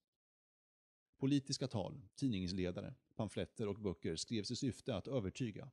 [1.18, 5.72] Politiska tal, tidningsledare, pamfletter och böcker skrevs i syfte att övertyga.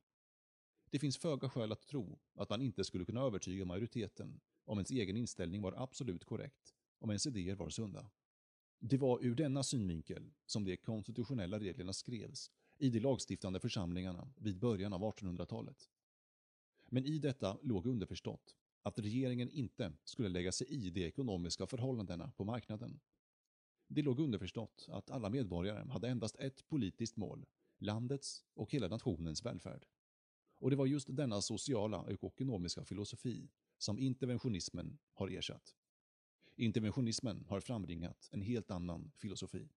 [0.89, 4.91] Det finns föga skäl att tro att man inte skulle kunna övertyga majoriteten om ens
[4.91, 8.11] egen inställning var absolut korrekt, om ens idéer var sunda.
[8.85, 14.59] Det var ur denna synvinkel som de konstitutionella reglerna skrevs i de lagstiftande församlingarna vid
[14.59, 15.89] början av 1800-talet.
[16.89, 22.31] Men i detta låg underförstått att regeringen inte skulle lägga sig i de ekonomiska förhållandena
[22.31, 22.99] på marknaden.
[23.87, 27.45] Det låg underförstått att alla medborgare hade endast ett politiskt mål,
[27.77, 29.85] landets och hela nationens välfärd.
[30.59, 35.75] Och det var just denna sociala och ekonomiska filosofi som interventionismen har ersatt.
[36.55, 39.69] Interventionismen har frambringat en helt annan filosofi.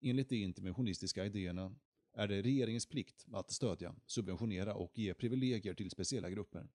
[0.00, 1.76] Enligt de interventionistiska idéerna
[2.12, 6.68] är det regeringens plikt att stödja, subventionera och ge privilegier till speciella grupper.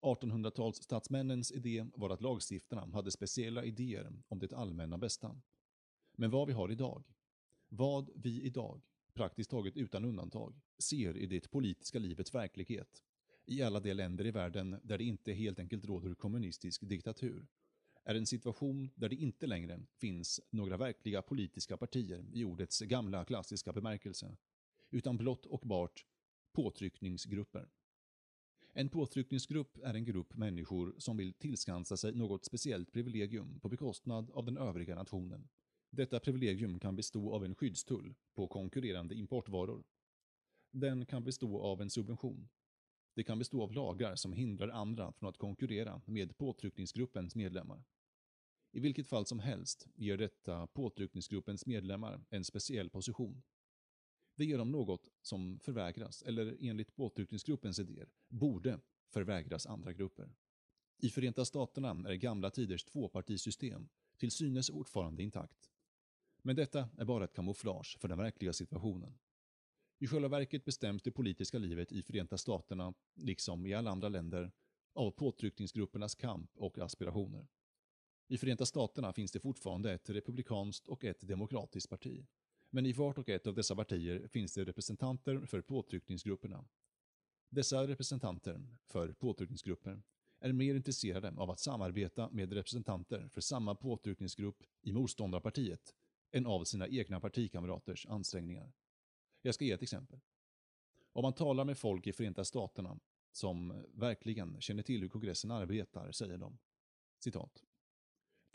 [0.00, 5.40] 1800-talsstatsmännens idé var att lagstiftarna hade speciella idéer om det allmänna bästa.
[6.12, 7.04] Men vad vi har idag,
[7.68, 8.82] vad vi idag,
[9.14, 13.02] praktiskt taget utan undantag, ser i det politiska livets verklighet,
[13.46, 17.46] i alla de länder i världen där det inte helt enkelt råder kommunistisk diktatur,
[18.06, 23.24] är en situation där det inte längre finns några verkliga politiska partier i ordets gamla
[23.24, 24.36] klassiska bemärkelse,
[24.90, 26.06] utan blott och bart
[26.52, 27.68] påtryckningsgrupper.
[28.72, 34.30] En påtryckningsgrupp är en grupp människor som vill tillskansa sig något speciellt privilegium på bekostnad
[34.30, 35.48] av den övriga nationen.
[35.90, 39.84] Detta privilegium kan bestå av en skyddstull på konkurrerande importvaror.
[40.70, 42.48] Den kan bestå av en subvention.
[43.14, 47.84] Det kan bestå av lagar som hindrar andra från att konkurrera med påtryckningsgruppens medlemmar.
[48.76, 53.42] I vilket fall som helst ger detta påtryckningsgruppens medlemmar en speciell position.
[54.34, 60.34] Det ger dem något som förvägras, eller enligt påtryckningsgruppens idéer, borde förvägras andra grupper.
[60.98, 65.70] I Förenta Staterna är gamla tiders tvåpartisystem till synes fortfarande intakt.
[66.42, 69.18] Men detta är bara ett kamouflage för den verkliga situationen.
[69.98, 74.52] I själva verket bestäms det politiska livet i Förenta Staterna, liksom i alla andra länder,
[74.92, 77.46] av påtryckningsgruppernas kamp och aspirationer.
[78.28, 82.26] I Förenta Staterna finns det fortfarande ett republikanskt och ett demokratiskt parti.
[82.70, 86.64] Men i vart och ett av dessa partier finns det representanter för påtryckningsgrupperna.
[87.48, 90.02] Dessa representanter för påtryckningsgrupper
[90.40, 95.94] är mer intresserade av att samarbeta med representanter för samma påtryckningsgrupp i motståndarpartiet
[96.32, 98.72] än av sina egna partikamraters ansträngningar.
[99.42, 100.20] Jag ska ge ett exempel.
[101.12, 102.98] Om man talar med folk i Förenta Staterna
[103.32, 106.58] som verkligen känner till hur kongressen arbetar säger de
[107.18, 107.62] citat.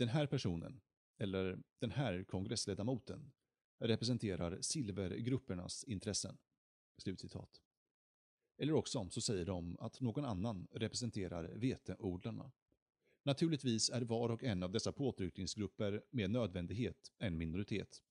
[0.01, 0.81] Den här personen,
[1.17, 3.31] eller den här kongressledamoten,
[3.79, 6.37] representerar silvergruppernas intressen.
[6.97, 7.61] Slutcitat.
[8.57, 12.51] Eller också så säger de att någon annan representerar veteodlarna.
[13.23, 18.01] Naturligtvis är var och en av dessa påtryckningsgrupper med nödvändighet en minoritet.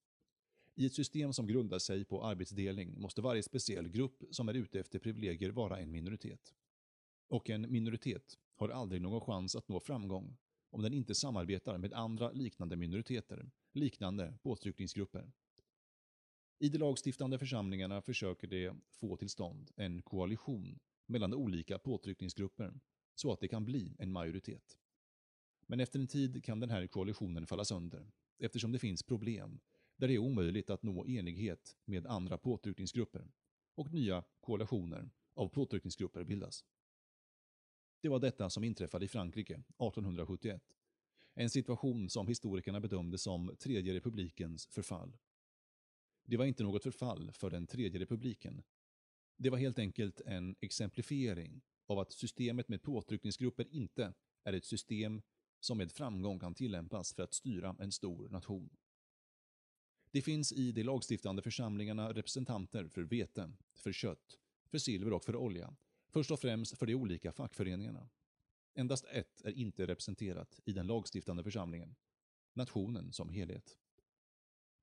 [0.75, 4.81] I ett system som grundar sig på arbetsdelning måste varje speciell grupp som är ute
[4.81, 6.55] efter privilegier vara en minoritet.
[7.29, 10.37] Och en minoritet har aldrig någon chans att nå framgång
[10.71, 15.33] om den inte samarbetar med andra liknande minoriteter, liknande påtryckningsgrupper.
[16.59, 22.81] I de lagstiftande församlingarna försöker de få till stånd en koalition mellan olika påtryckningsgrupper
[23.15, 24.79] så att det kan bli en majoritet.
[25.67, 29.61] Men efter en tid kan den här koalitionen falla sönder eftersom det finns problem
[29.97, 33.31] där det är omöjligt att nå enighet med andra påtryckningsgrupper
[33.75, 36.65] och nya koalitioner av påtryckningsgrupper bildas.
[38.01, 40.63] Det var detta som inträffade i Frankrike 1871.
[41.35, 45.17] En situation som historikerna bedömde som Tredje republikens förfall.
[46.25, 48.63] Det var inte något förfall för den Tredje republiken.
[49.37, 54.15] Det var helt enkelt en exemplifiering av att systemet med påtryckningsgrupper inte
[54.45, 55.23] är ett system
[55.61, 58.71] som med framgång kan tillämpas för att styra en stor nation.
[60.11, 64.39] Det finns i de lagstiftande församlingarna representanter för vete, för kött,
[64.71, 65.77] för silver och för olja,
[66.11, 68.09] först och främst för de olika fackföreningarna.
[68.75, 71.97] Endast ett är inte representerat i den lagstiftande församlingen,
[72.53, 73.79] nationen som helhet.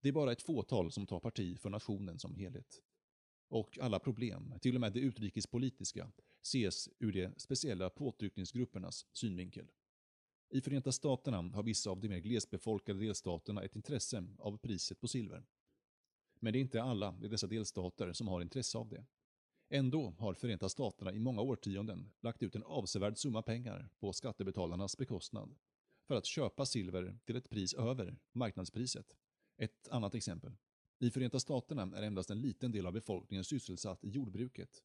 [0.02, 2.82] Det är bara ett fåtal som tar parti för nationen som helhet.
[3.50, 9.72] Och alla problem, till och med de utrikespolitiska, ses ur de speciella påtryckningsgruppernas synvinkel.
[10.50, 15.08] I Förenta Staterna har vissa av de mer glesbefolkade delstaterna ett intresse av priset på
[15.08, 15.46] silver.
[16.40, 19.06] Men det är inte alla i dessa delstater som har intresse av det.
[19.70, 24.98] Ändå har Förenta Staterna i många årtionden lagt ut en avsevärd summa pengar på skattebetalarnas
[24.98, 25.56] bekostnad
[26.08, 29.18] för att köpa silver till ett pris över marknadspriset.
[29.58, 30.58] Ett annat exempel.
[31.00, 34.84] I Förenta Staterna är endast en liten del av befolkningen sysselsatt i jordbruket.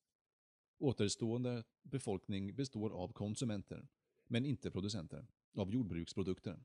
[0.79, 3.89] Återstående befolkning består av konsumenter,
[4.27, 6.65] men inte producenter av jordbruksprodukter.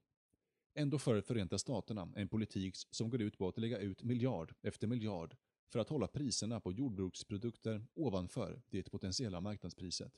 [0.74, 4.88] Ändå för Förenta Staterna en politik som går ut på att lägga ut miljard efter
[4.88, 5.36] miljard
[5.68, 10.14] för att hålla priserna på jordbruksprodukter ovanför det potentiella marknadspriset.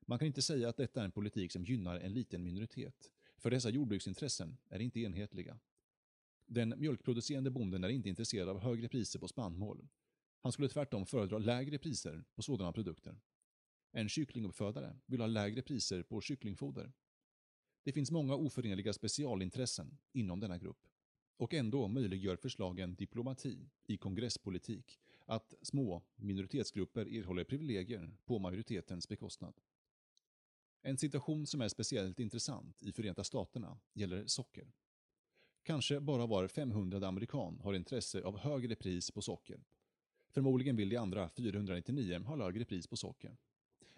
[0.00, 3.50] Man kan inte säga att detta är en politik som gynnar en liten minoritet, för
[3.50, 5.58] dessa jordbruksintressen är inte enhetliga.
[6.46, 9.88] Den mjölkproducerande bonden är inte intresserad av högre priser på spannmål.
[10.40, 13.20] Han skulle tvärtom föredra lägre priser på sådana produkter.
[13.92, 16.92] En kycklinguppfödare vill ha lägre priser på kycklingfoder
[17.88, 20.86] det finns många oförenliga specialintressen inom denna grupp.
[21.38, 29.54] Och ändå möjliggör förslagen diplomati i kongresspolitik att små minoritetsgrupper erhåller privilegier på majoritetens bekostnad.
[30.82, 34.72] En situation som är speciellt intressant i Förenta Staterna gäller socker.
[35.62, 39.64] Kanske bara var 500 amerikan har intresse av högre pris på socker.
[40.30, 43.36] Förmodligen vill de andra 499 ha lägre pris på socker.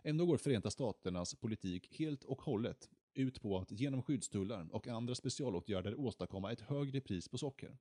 [0.03, 5.15] Ändå går Förenta Staternas politik helt och hållet ut på att genom skyddstullar och andra
[5.15, 7.79] specialåtgärder åstadkomma ett högre pris på socker.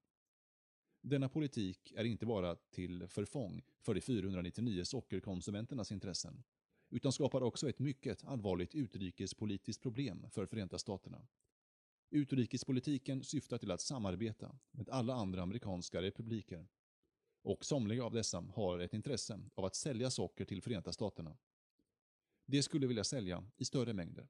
[1.02, 6.44] Denna politik är inte bara till förfång för de 499 sockerkonsumenternas intressen,
[6.90, 11.28] utan skapar också ett mycket allvarligt utrikespolitiskt problem för Förenta Staterna.
[12.10, 16.68] Utrikespolitiken syftar till att samarbeta med alla andra amerikanska republiker.
[17.42, 21.38] Och somliga av dessa har ett intresse av att sälja socker till Förenta Staterna.
[22.46, 24.28] De skulle vilja sälja i större mängder.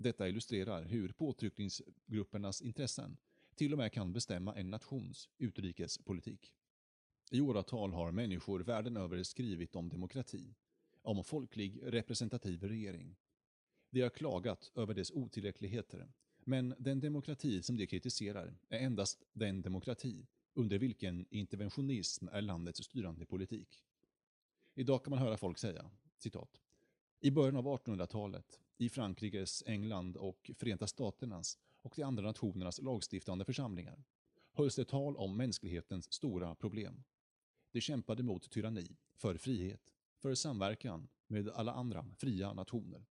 [0.00, 3.16] Detta illustrerar hur påtryckningsgruppernas intressen
[3.54, 6.52] till och med kan bestämma en nations utrikespolitik.
[7.30, 10.54] I åratal har människor världen över skrivit om demokrati,
[11.02, 13.16] om folklig representativ regering.
[13.90, 16.12] De har klagat över dess otillräckligheter,
[16.44, 22.84] men den demokrati som de kritiserar är endast den demokrati under vilken interventionism är landets
[22.84, 23.84] styrande politik.
[24.74, 26.60] Idag kan man höra folk säga, citat,
[27.20, 33.44] i början av 1800-talet i Frankrikes, England och Förenta Staternas och de andra nationernas lagstiftande
[33.44, 34.04] församlingar
[34.52, 37.04] hölls det tal om mänsklighetens stora problem.
[37.72, 43.06] De kämpade mot tyranni, för frihet, för samverkan med alla andra fria nationer.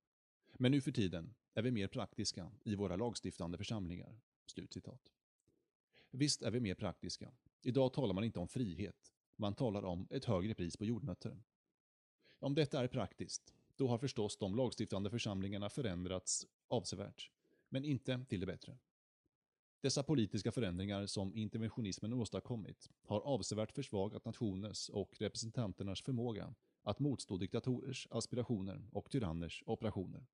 [0.54, 5.12] Men nu för tiden är vi mer praktiska i våra lagstiftande församlingar.” Slutcitat.
[6.12, 7.32] Visst är vi mer praktiska.
[7.62, 9.14] Idag talar man inte om frihet.
[9.36, 11.44] Man talar om ett högre pris på jordnötter.
[12.40, 17.32] Om detta är praktiskt, då har förstås de lagstiftande församlingarna förändrats avsevärt,
[17.70, 18.78] men inte till det bättre.
[19.82, 27.38] Dessa politiska förändringar som interventionismen åstadkommit har avsevärt försvagat nationers och representanternas förmåga att motstå
[27.38, 30.26] diktatorers aspirationer och tyranners operationer.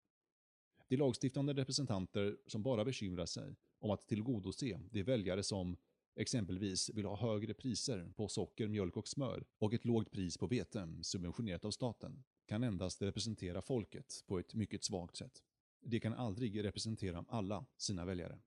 [0.88, 5.78] De lagstiftande representanter som bara bekymrar sig om att tillgodose de väljare som
[6.16, 10.48] exempelvis vill ha högre priser på socker, mjölk och smör och ett lågt pris på
[10.48, 15.44] vete subventionerat av staten kan endast representera folket på ett mycket svagt sätt.
[15.82, 18.40] De kan aldrig representera alla sina väljare.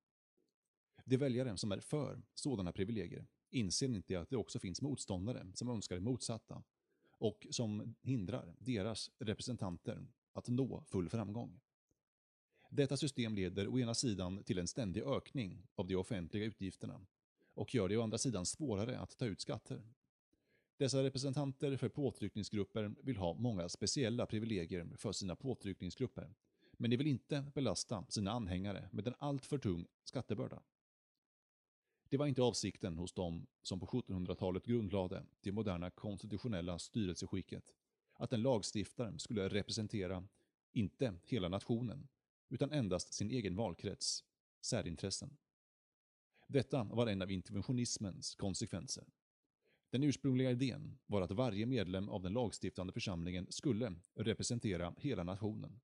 [1.05, 5.69] De väljare som är för sådana privilegier inser inte att det också finns motståndare som
[5.69, 6.63] önskar det motsatta
[7.11, 11.61] och som hindrar deras representanter att nå full framgång.
[12.71, 17.01] Detta system leder å ena sidan till en ständig ökning av de offentliga utgifterna
[17.55, 19.83] och gör det å andra sidan svårare att ta ut skatter.
[20.77, 26.35] Dessa representanter för påtryckningsgrupper vill ha många speciella privilegier för sina påtryckningsgrupper,
[26.73, 30.63] men de vill inte belasta sina anhängare med en alltför tung skattebörda.
[32.09, 37.65] Det var inte avsikten hos dem som på 1700-talet grundlade det moderna konstitutionella styrelseskicket,
[38.15, 40.29] att en lagstiftare skulle representera,
[40.73, 42.09] inte hela nationen,
[42.49, 44.25] utan endast sin egen valkrets,
[44.61, 45.37] särintressen.
[46.47, 49.05] Detta var en av interventionismens konsekvenser.
[49.93, 55.81] Den ursprungliga idén var att varje medlem av den lagstiftande församlingen skulle representera hela nationen.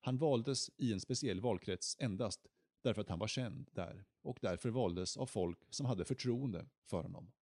[0.00, 2.46] Han valdes i en speciell valkrets endast
[2.82, 7.02] därför att han var känd där och därför valdes av folk som hade förtroende för
[7.02, 7.32] honom.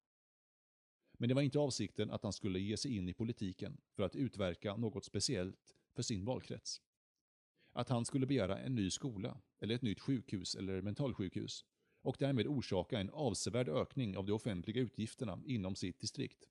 [1.18, 4.16] Men det var inte avsikten att han skulle ge sig in i politiken för att
[4.16, 6.80] utverka något speciellt för sin valkrets.
[7.72, 11.64] Att han skulle begära en ny skola, eller ett nytt sjukhus eller mentalsjukhus
[12.02, 16.44] och därmed orsaka en avsevärd ökning av de offentliga utgifterna inom sitt distrikt.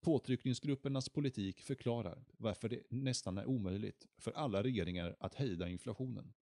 [0.00, 6.32] Påtryckningsgruppernas politik förklarar varför det nästan är omöjligt för alla regeringar att hejda inflationen.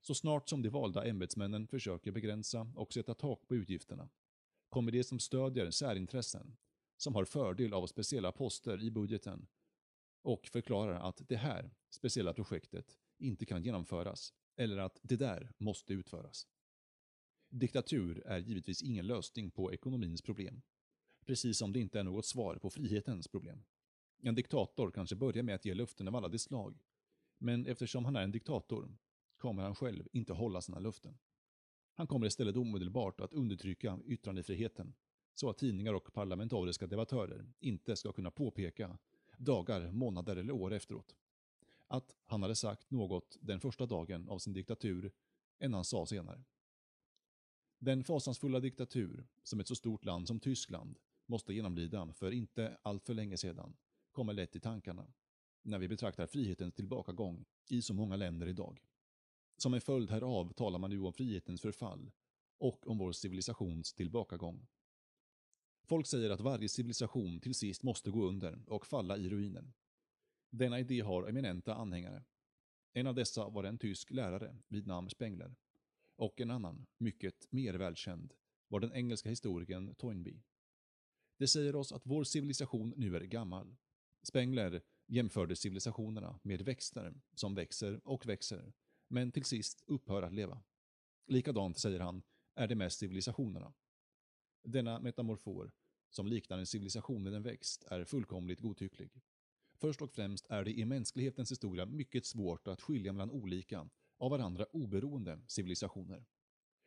[0.00, 4.08] Så snart som de valda ämbetsmännen försöker begränsa och sätta tak på utgifterna
[4.68, 6.56] kommer de som stödjer särintressen,
[6.96, 9.46] som har fördel av speciella poster i budgeten
[10.22, 15.92] och förklarar att det här speciella projektet inte kan genomföras eller att det där måste
[15.92, 16.46] utföras.
[17.54, 20.62] Diktatur är givetvis ingen lösning på ekonomins problem.
[21.26, 23.64] Precis som det inte är något svar på frihetens problem.
[24.22, 26.78] En diktator kanske börjar med att ge löften av alla de slag.
[27.38, 28.96] Men eftersom han är en diktator
[29.36, 31.18] kommer han själv inte hålla sina löften.
[31.94, 34.94] Han kommer istället omedelbart att undertrycka yttrandefriheten
[35.34, 38.98] så att tidningar och parlamentariska debattörer inte ska kunna påpeka
[39.38, 41.16] dagar, månader eller år efteråt
[41.86, 45.12] att han hade sagt något den första dagen av sin diktatur
[45.58, 46.44] än han sa senare.
[47.84, 53.14] Den fasansfulla diktatur som ett så stort land som Tyskland måste genomlida för inte alltför
[53.14, 53.76] länge sedan
[54.12, 55.12] kommer lätt i tankarna
[55.62, 58.82] när vi betraktar frihetens tillbakagång i så många länder idag.
[59.56, 62.10] Som en följd härav talar man nu om frihetens förfall
[62.58, 64.66] och om vår civilisations tillbakagång.
[65.84, 69.72] Folk säger att varje civilisation till sist måste gå under och falla i ruiner.
[70.50, 72.24] Denna idé har eminenta anhängare.
[72.92, 75.54] En av dessa var en tysk lärare vid namn Spengler
[76.16, 78.34] och en annan, mycket mer välkänd,
[78.68, 80.42] var den engelska historikern Toynbee.
[81.38, 83.76] Det säger oss att vår civilisation nu är gammal.
[84.22, 88.72] Spengler jämförde civilisationerna med växter som växer och växer,
[89.08, 90.62] men till sist upphör att leva.
[91.26, 92.22] Likadant, säger han,
[92.54, 93.72] är det med civilisationerna.
[94.64, 95.72] Denna metamorfor,
[96.10, 99.20] som liknar en civilisation med en växt, är fullkomligt godtycklig.
[99.74, 103.90] Först och främst är det i mänsklighetens historia mycket svårt att skilja mellan olika,
[104.22, 106.24] av varandra oberoende civilisationer.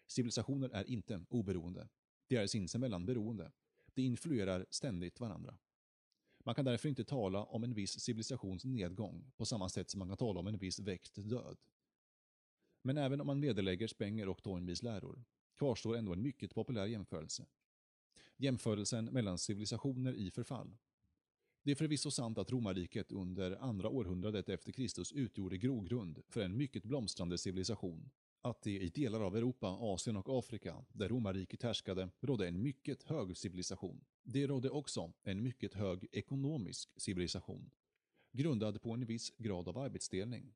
[0.08, 1.90] Civilisationer är inte oberoende.
[2.28, 3.52] De är sinsemellan beroende.
[3.94, 5.58] De influerar ständigt varandra.
[6.46, 10.08] Man kan därför inte tala om en viss civilisations nedgång på samma sätt som man
[10.08, 11.58] kan tala om en viss väckt död.
[12.82, 15.24] Men även om man vederlägger Spenger och Toynbees läror
[15.58, 17.46] kvarstår ändå en mycket populär jämförelse.
[18.38, 20.78] Jämförelsen mellan civilisationer i förfall.
[21.66, 26.58] Det är förvisso sant att romarriket under andra århundradet efter Kristus utgjorde grogrund för en
[26.58, 28.10] mycket blomstrande civilisation.
[28.42, 33.04] Att det i delar av Europa, Asien och Afrika, där romarriket härskade, rådde en mycket
[33.04, 34.06] hög civilisation.
[34.24, 37.70] Det rådde också en mycket hög ekonomisk civilisation,
[38.32, 40.54] grundad på en viss grad av arbetsdelning.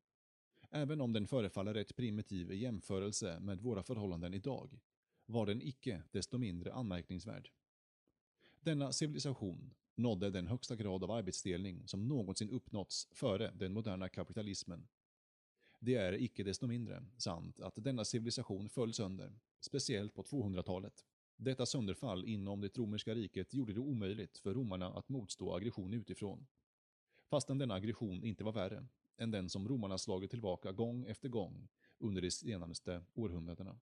[0.70, 4.80] Även om den förefaller rätt primitiv i jämförelse med våra förhållanden idag,
[5.26, 7.50] var den icke desto mindre anmärkningsvärd.
[8.60, 14.88] Denna civilisation nådde den högsta grad av arbetsdelning som någonsin uppnåtts före den moderna kapitalismen.
[15.78, 21.04] Det är icke desto mindre sant att denna civilisation föll sönder, speciellt på 200-talet.
[21.36, 26.46] Detta sönderfall inom det romerska riket gjorde det omöjligt för romarna att motstå aggression utifrån.
[27.30, 31.68] Fastän denna aggression inte var värre än den som romarna slagit tillbaka gång efter gång
[31.98, 33.80] under de senaste århundradena.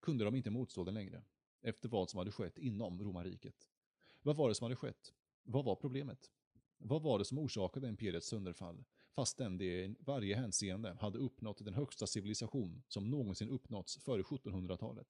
[0.00, 1.22] Kunde de inte motstå den längre,
[1.62, 3.68] efter vad som hade skett inom romarriket.
[4.22, 5.14] Vad var det som hade skett?
[5.48, 6.30] Vad var problemet?
[6.78, 8.84] Vad var det som orsakade imperiets sönderfall,
[9.14, 15.06] fastän det i varje hänseende hade uppnått den högsta civilisation som någonsin uppnåtts före 1700-talet?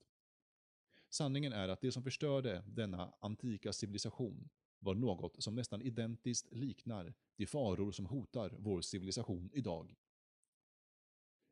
[1.08, 4.48] Sanningen är att det som förstörde denna antika civilisation
[4.78, 9.96] var något som nästan identiskt liknar de faror som hotar vår civilisation idag.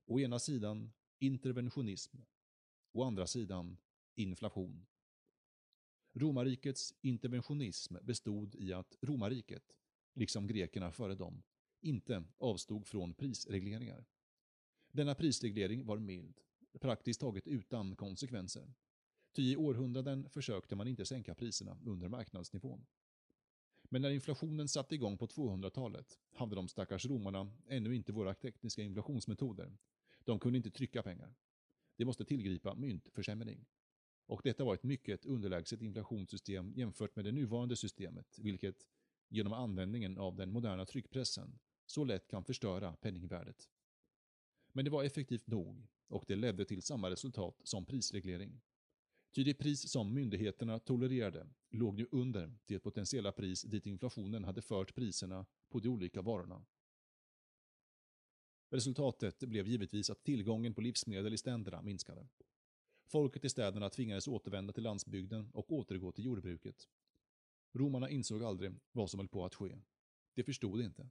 [0.07, 2.17] Å ena sidan interventionism,
[2.93, 3.77] å andra sidan
[4.15, 4.87] inflation.
[6.17, 9.76] Romarrikets interventionism bestod i att romarriket,
[10.15, 11.43] liksom grekerna före dem,
[11.81, 14.05] inte avstod från prisregleringar.
[14.93, 16.41] Denna prisreglering var mild,
[16.81, 18.75] praktiskt taget utan konsekvenser.
[19.33, 22.86] Ty i århundraden försökte man inte sänka priserna under marknadsnivån.
[23.83, 28.83] Men när inflationen satte igång på 200-talet hade de stackars romarna ännu inte våra tekniska
[28.83, 29.76] inflationsmetoder.
[30.25, 31.34] De kunde inte trycka pengar.
[31.97, 33.67] De måste tillgripa myntförsämring.
[34.27, 38.86] Och detta var ett mycket underlägset inflationssystem jämfört med det nuvarande systemet, vilket,
[39.28, 43.69] genom användningen av den moderna tryckpressen, så lätt kan förstöra penningvärdet.
[44.73, 48.61] Men det var effektivt nog och det ledde till samma resultat som prisreglering.
[49.35, 54.62] Ty det pris som myndigheterna tolererade låg ju under det potentiella pris dit inflationen hade
[54.62, 56.65] fört priserna på de olika varorna.
[58.70, 62.28] Resultatet blev givetvis att tillgången på livsmedel i ständerna minskade.
[63.15, 66.89] Folket i städerna tvingades återvända till landsbygden och återgå till jordbruket.
[67.73, 69.78] Romarna insåg aldrig vad som höll på att ske.
[70.34, 71.10] De förstod inte.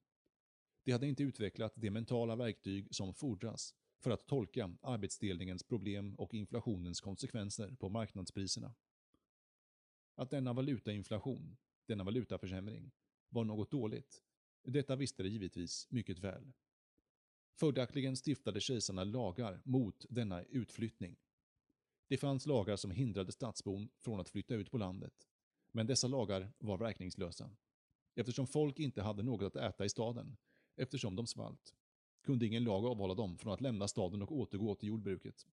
[0.83, 6.33] De hade inte utvecklat de mentala verktyg som fordras för att tolka arbetsdelningens problem och
[6.33, 8.75] inflationens konsekvenser på marknadspriserna.
[10.15, 12.91] Att denna valutainflation, denna valutaförsämring,
[13.29, 14.23] var något dåligt,
[14.63, 16.53] detta visste de givetvis mycket väl.
[17.59, 21.17] Följaktligen stiftade kejsarna lagar mot denna utflyttning.
[22.13, 25.27] Det fanns lagar som hindrade stadsbon från att flytta ut på landet,
[25.71, 27.49] men dessa lagar var verkningslösa.
[28.15, 30.37] Eftersom folk inte hade något att äta i staden,
[30.75, 31.73] eftersom de svalt,
[32.23, 35.47] kunde ingen lag avhålla dem från att lämna staden och återgå till jordbruket.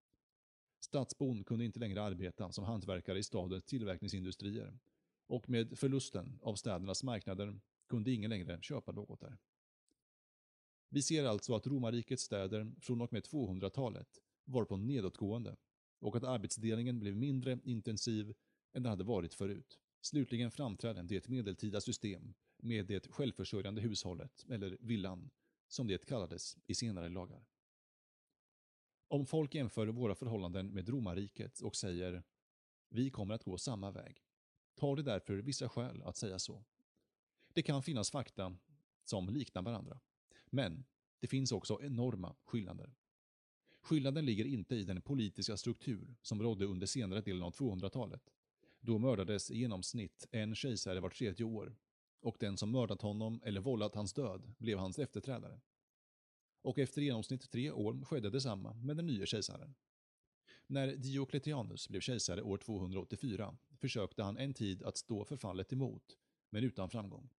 [0.81, 4.79] Stadsbon kunde inte längre arbeta som hantverkare i stadens tillverkningsindustrier
[5.27, 9.39] och med förlusten av städernas marknader kunde ingen längre köpa något där.
[10.89, 15.57] Vi ser alltså att romarrikets städer från och med 200-talet var på nedåtgående
[16.01, 18.35] och att arbetsdelningen blev mindre intensiv
[18.73, 19.79] än den hade varit förut.
[20.01, 25.31] Slutligen framträdde det medeltida system med det självförsörjande hushållet, eller villan,
[25.69, 27.47] som det kallades i senare lagar.
[29.09, 32.23] Om folk jämför våra förhållanden med romarriket och säger
[32.89, 34.23] vi kommer att gå samma väg,
[34.75, 36.65] tar det därför vissa skäl att säga så.
[37.53, 38.57] Det kan finnas fakta
[39.05, 40.01] som liknar varandra,
[40.47, 40.85] men
[41.20, 42.95] det finns också enorma skillnader.
[43.81, 48.23] Skillnaden ligger inte i den politiska struktur som rådde under senare delen av 200-talet.
[48.81, 51.76] Då mördades i genomsnitt en kejsare vart tredje år
[52.20, 55.60] och den som mördat honom eller vållat hans död blev hans efterträdare.
[56.62, 59.75] Och efter i genomsnitt tre år skedde detsamma med den nya kejsaren.
[60.67, 66.18] När Diocletianus blev kejsare år 284 försökte han en tid att stå förfallet emot,
[66.50, 67.31] men utan framgång.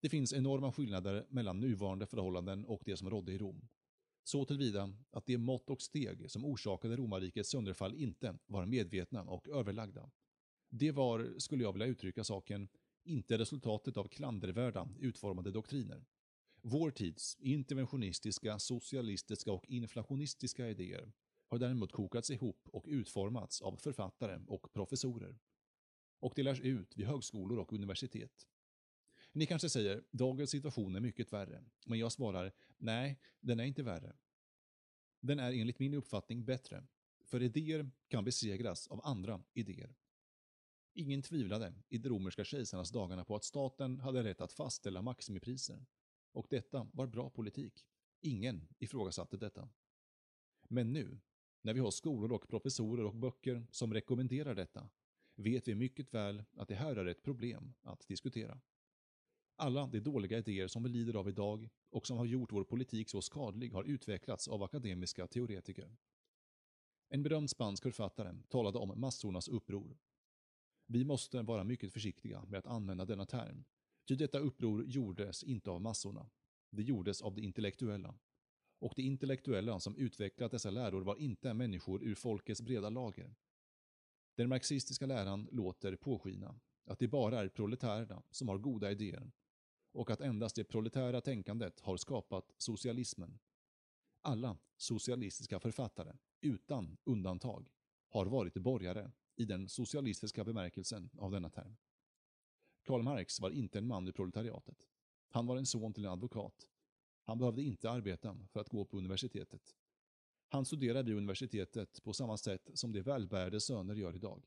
[0.00, 3.68] Det finns enorma skillnader mellan nuvarande förhållanden och det som rådde i Rom.
[4.28, 9.48] Så tillvida att de mått och steg som orsakade romarrikets sönderfall inte var medvetna och
[9.48, 10.10] överlagda.
[10.70, 12.68] Det var, skulle jag vilja uttrycka saken,
[13.04, 16.04] inte resultatet av klandervärda utformade doktriner.
[16.62, 21.12] Vår tids interventionistiska, socialistiska och inflationistiska idéer
[21.46, 25.38] har däremot kokats ihop och utformats av författare och professorer.
[26.20, 28.46] Och delas ut vid högskolor och universitet.
[29.38, 33.82] Ni kanske säger, dagens situation är mycket värre, men jag svarar, nej, den är inte
[33.82, 34.16] värre.
[35.20, 36.86] Den är enligt min uppfattning bättre,
[37.24, 39.94] för idéer kan besegras av andra idéer.
[40.94, 45.86] Ingen tvivlade i de romerska kejsarnas dagarna på att staten hade rätt att fastställa maximipriser.
[46.32, 47.86] Och detta var bra politik.
[48.20, 49.68] Ingen ifrågasatte detta.
[50.68, 51.20] Men nu,
[51.62, 54.88] när vi har skolor och professorer och böcker som rekommenderar detta,
[55.34, 58.60] vet vi mycket väl att det här är ett problem att diskutera.
[59.60, 63.08] Alla de dåliga idéer som vi lider av idag och som har gjort vår politik
[63.10, 65.96] så skadlig har utvecklats av akademiska teoretiker.
[67.08, 69.96] En berömd spansk författare talade om massornas uppror
[70.90, 73.64] vi måste vara mycket försiktiga med att använda denna term,
[74.08, 76.30] ty detta uppror gjordes inte av massorna.
[76.70, 78.14] Det gjordes av de intellektuella.
[78.78, 83.34] Och de intellektuella som utvecklat dessa läror var inte människor ur folkets breda lager.
[84.34, 89.30] Den marxistiska läran låter påskina att det bara är proletärerna som har goda idéer
[89.98, 93.38] och att endast det proletära tänkandet har skapat socialismen.
[94.22, 97.70] Alla socialistiska författare, utan undantag,
[98.08, 101.76] har varit borgare i den socialistiska bemärkelsen av denna term.
[102.84, 104.88] Karl Marx var inte en man ur proletariatet.
[105.28, 106.68] Han var en son till en advokat.
[107.24, 109.74] Han behövde inte arbeta för att gå på universitetet.
[110.48, 114.46] Han studerade vid universitetet på samma sätt som de välbärgade söner gör idag.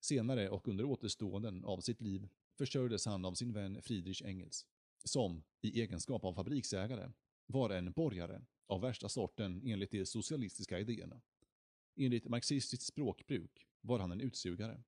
[0.00, 4.66] Senare och under återståenden av sitt liv försörjdes han av sin vän Friedrich Engels,
[5.04, 7.12] som, i egenskap av fabriksägare,
[7.46, 11.20] var en borgare av värsta sorten enligt de socialistiska idéerna.
[11.96, 14.82] Enligt marxistiskt språkbruk var han en utsugare.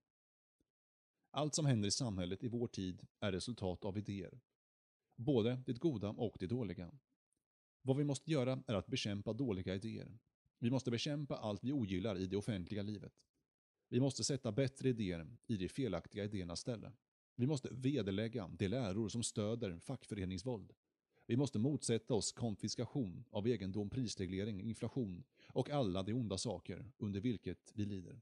[1.30, 4.40] Allt som händer i samhället i vår tid är resultat av idéer.
[5.16, 6.98] Både det goda och det dåliga.
[7.82, 10.18] Vad vi måste göra är att bekämpa dåliga idéer.
[10.58, 13.12] Vi måste bekämpa allt vi ogillar i det offentliga livet.
[13.88, 16.92] Vi måste sätta bättre idéer i de felaktiga idéernas ställe.
[17.38, 20.72] Vi måste vederlägga de läror som stöder fackföreningsvåld.
[21.26, 27.20] Vi måste motsätta oss konfiskation av egendom, prisreglering, inflation och alla de onda saker under
[27.20, 28.20] vilket vi lider.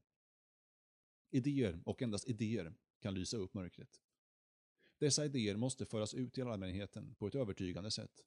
[1.29, 4.01] Idéer och endast idéer kan lysa upp mörkret.
[4.97, 8.25] Dessa idéer måste föras ut till allmänheten på ett övertygande sätt.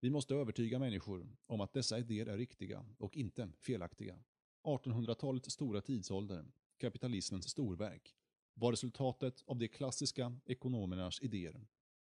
[0.00, 4.18] Vi måste övertyga människor om att dessa idéer är riktiga och inte felaktiga.
[4.62, 8.16] 1800-talets stora tidsålder, kapitalismens storverk,
[8.54, 11.66] var resultatet av de klassiska ekonomernas idéer.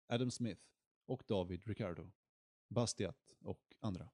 [0.06, 0.62] Adam Smith
[1.06, 2.10] och David Ricardo,
[2.68, 4.08] Bastiat och andra.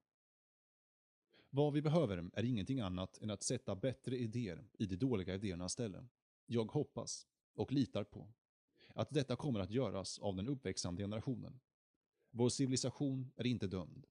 [1.50, 5.72] Vad vi behöver är ingenting annat än att sätta bättre idéer i de dåliga idéernas
[5.72, 6.06] ställe.
[6.46, 8.32] Jag hoppas, och litar på,
[8.94, 11.60] att detta kommer att göras av den uppväxande generationen.
[12.30, 14.06] Vår civilisation är inte dömd.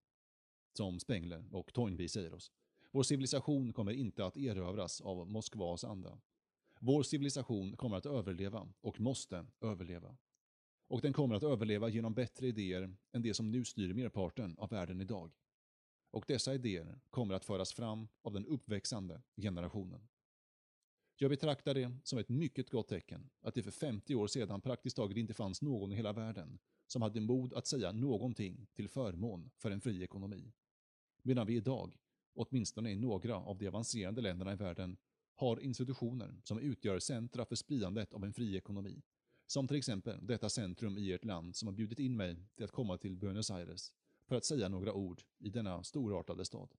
[0.74, 2.52] Som Spengler och Toynbee säger oss.
[2.92, 6.20] Vår civilisation kommer inte att erövras av Moskvas anda.
[6.80, 10.18] Vår civilisation kommer att överleva och måste överleva.
[10.88, 14.70] Och den kommer att överleva genom bättre idéer än det som nu styr merparten av
[14.70, 15.32] världen idag.
[16.12, 20.08] Och dessa idéer kommer att föras fram av den uppväxande generationen.
[21.20, 24.96] Jag betraktar det som ett mycket gott tecken att det för 50 år sedan praktiskt
[24.96, 29.50] taget inte fanns någon i hela världen som hade mod att säga någonting till förmån
[29.58, 30.54] för en fri ekonomi.
[31.22, 31.98] Medan vi idag,
[32.34, 34.98] åtminstone i några av de avancerade länderna i världen,
[35.38, 39.02] har institutioner som utgör centra för spridandet av en fri ekonomi.
[39.48, 42.72] Som till exempel detta centrum i ert land som har bjudit in mig till att
[42.72, 43.94] komma till Buenos Aires
[44.28, 46.74] för att säga några ord i denna storartade stad.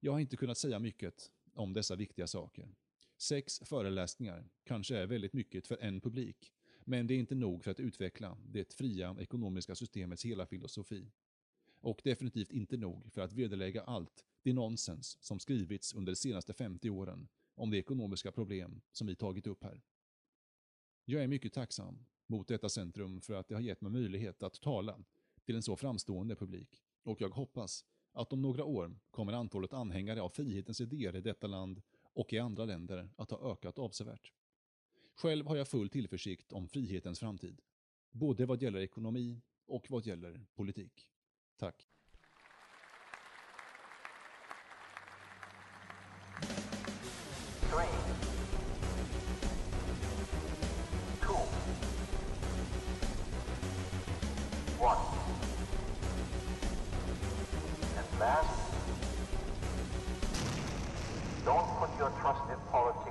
[0.00, 2.74] Jag har inte kunnat säga mycket om dessa viktiga saker.
[3.16, 6.52] Sex föreläsningar kanske är väldigt mycket för en publik,
[6.84, 11.12] men det är inte nog för att utveckla det fria ekonomiska systemets hela filosofi.
[11.80, 16.54] Och definitivt inte nog för att vederlägga allt det nonsens som skrivits under de senaste
[16.54, 19.82] 50 åren om de ekonomiska problem som vi tagit upp här.
[21.04, 24.60] Jag är mycket tacksam mot detta centrum för att det har gett mig möjlighet att
[24.60, 25.04] tala
[25.44, 30.22] till en så framstående publik och jag hoppas att om några år kommer antalet anhängare
[30.22, 34.32] av frihetens idéer i detta land och i andra länder att ha ökat avsevärt.
[35.14, 37.60] Själv har jag full tillförsikt om frihetens framtid,
[38.10, 41.08] både vad gäller ekonomi och vad gäller politik.
[41.56, 41.89] Tack.
[62.22, 63.09] And last,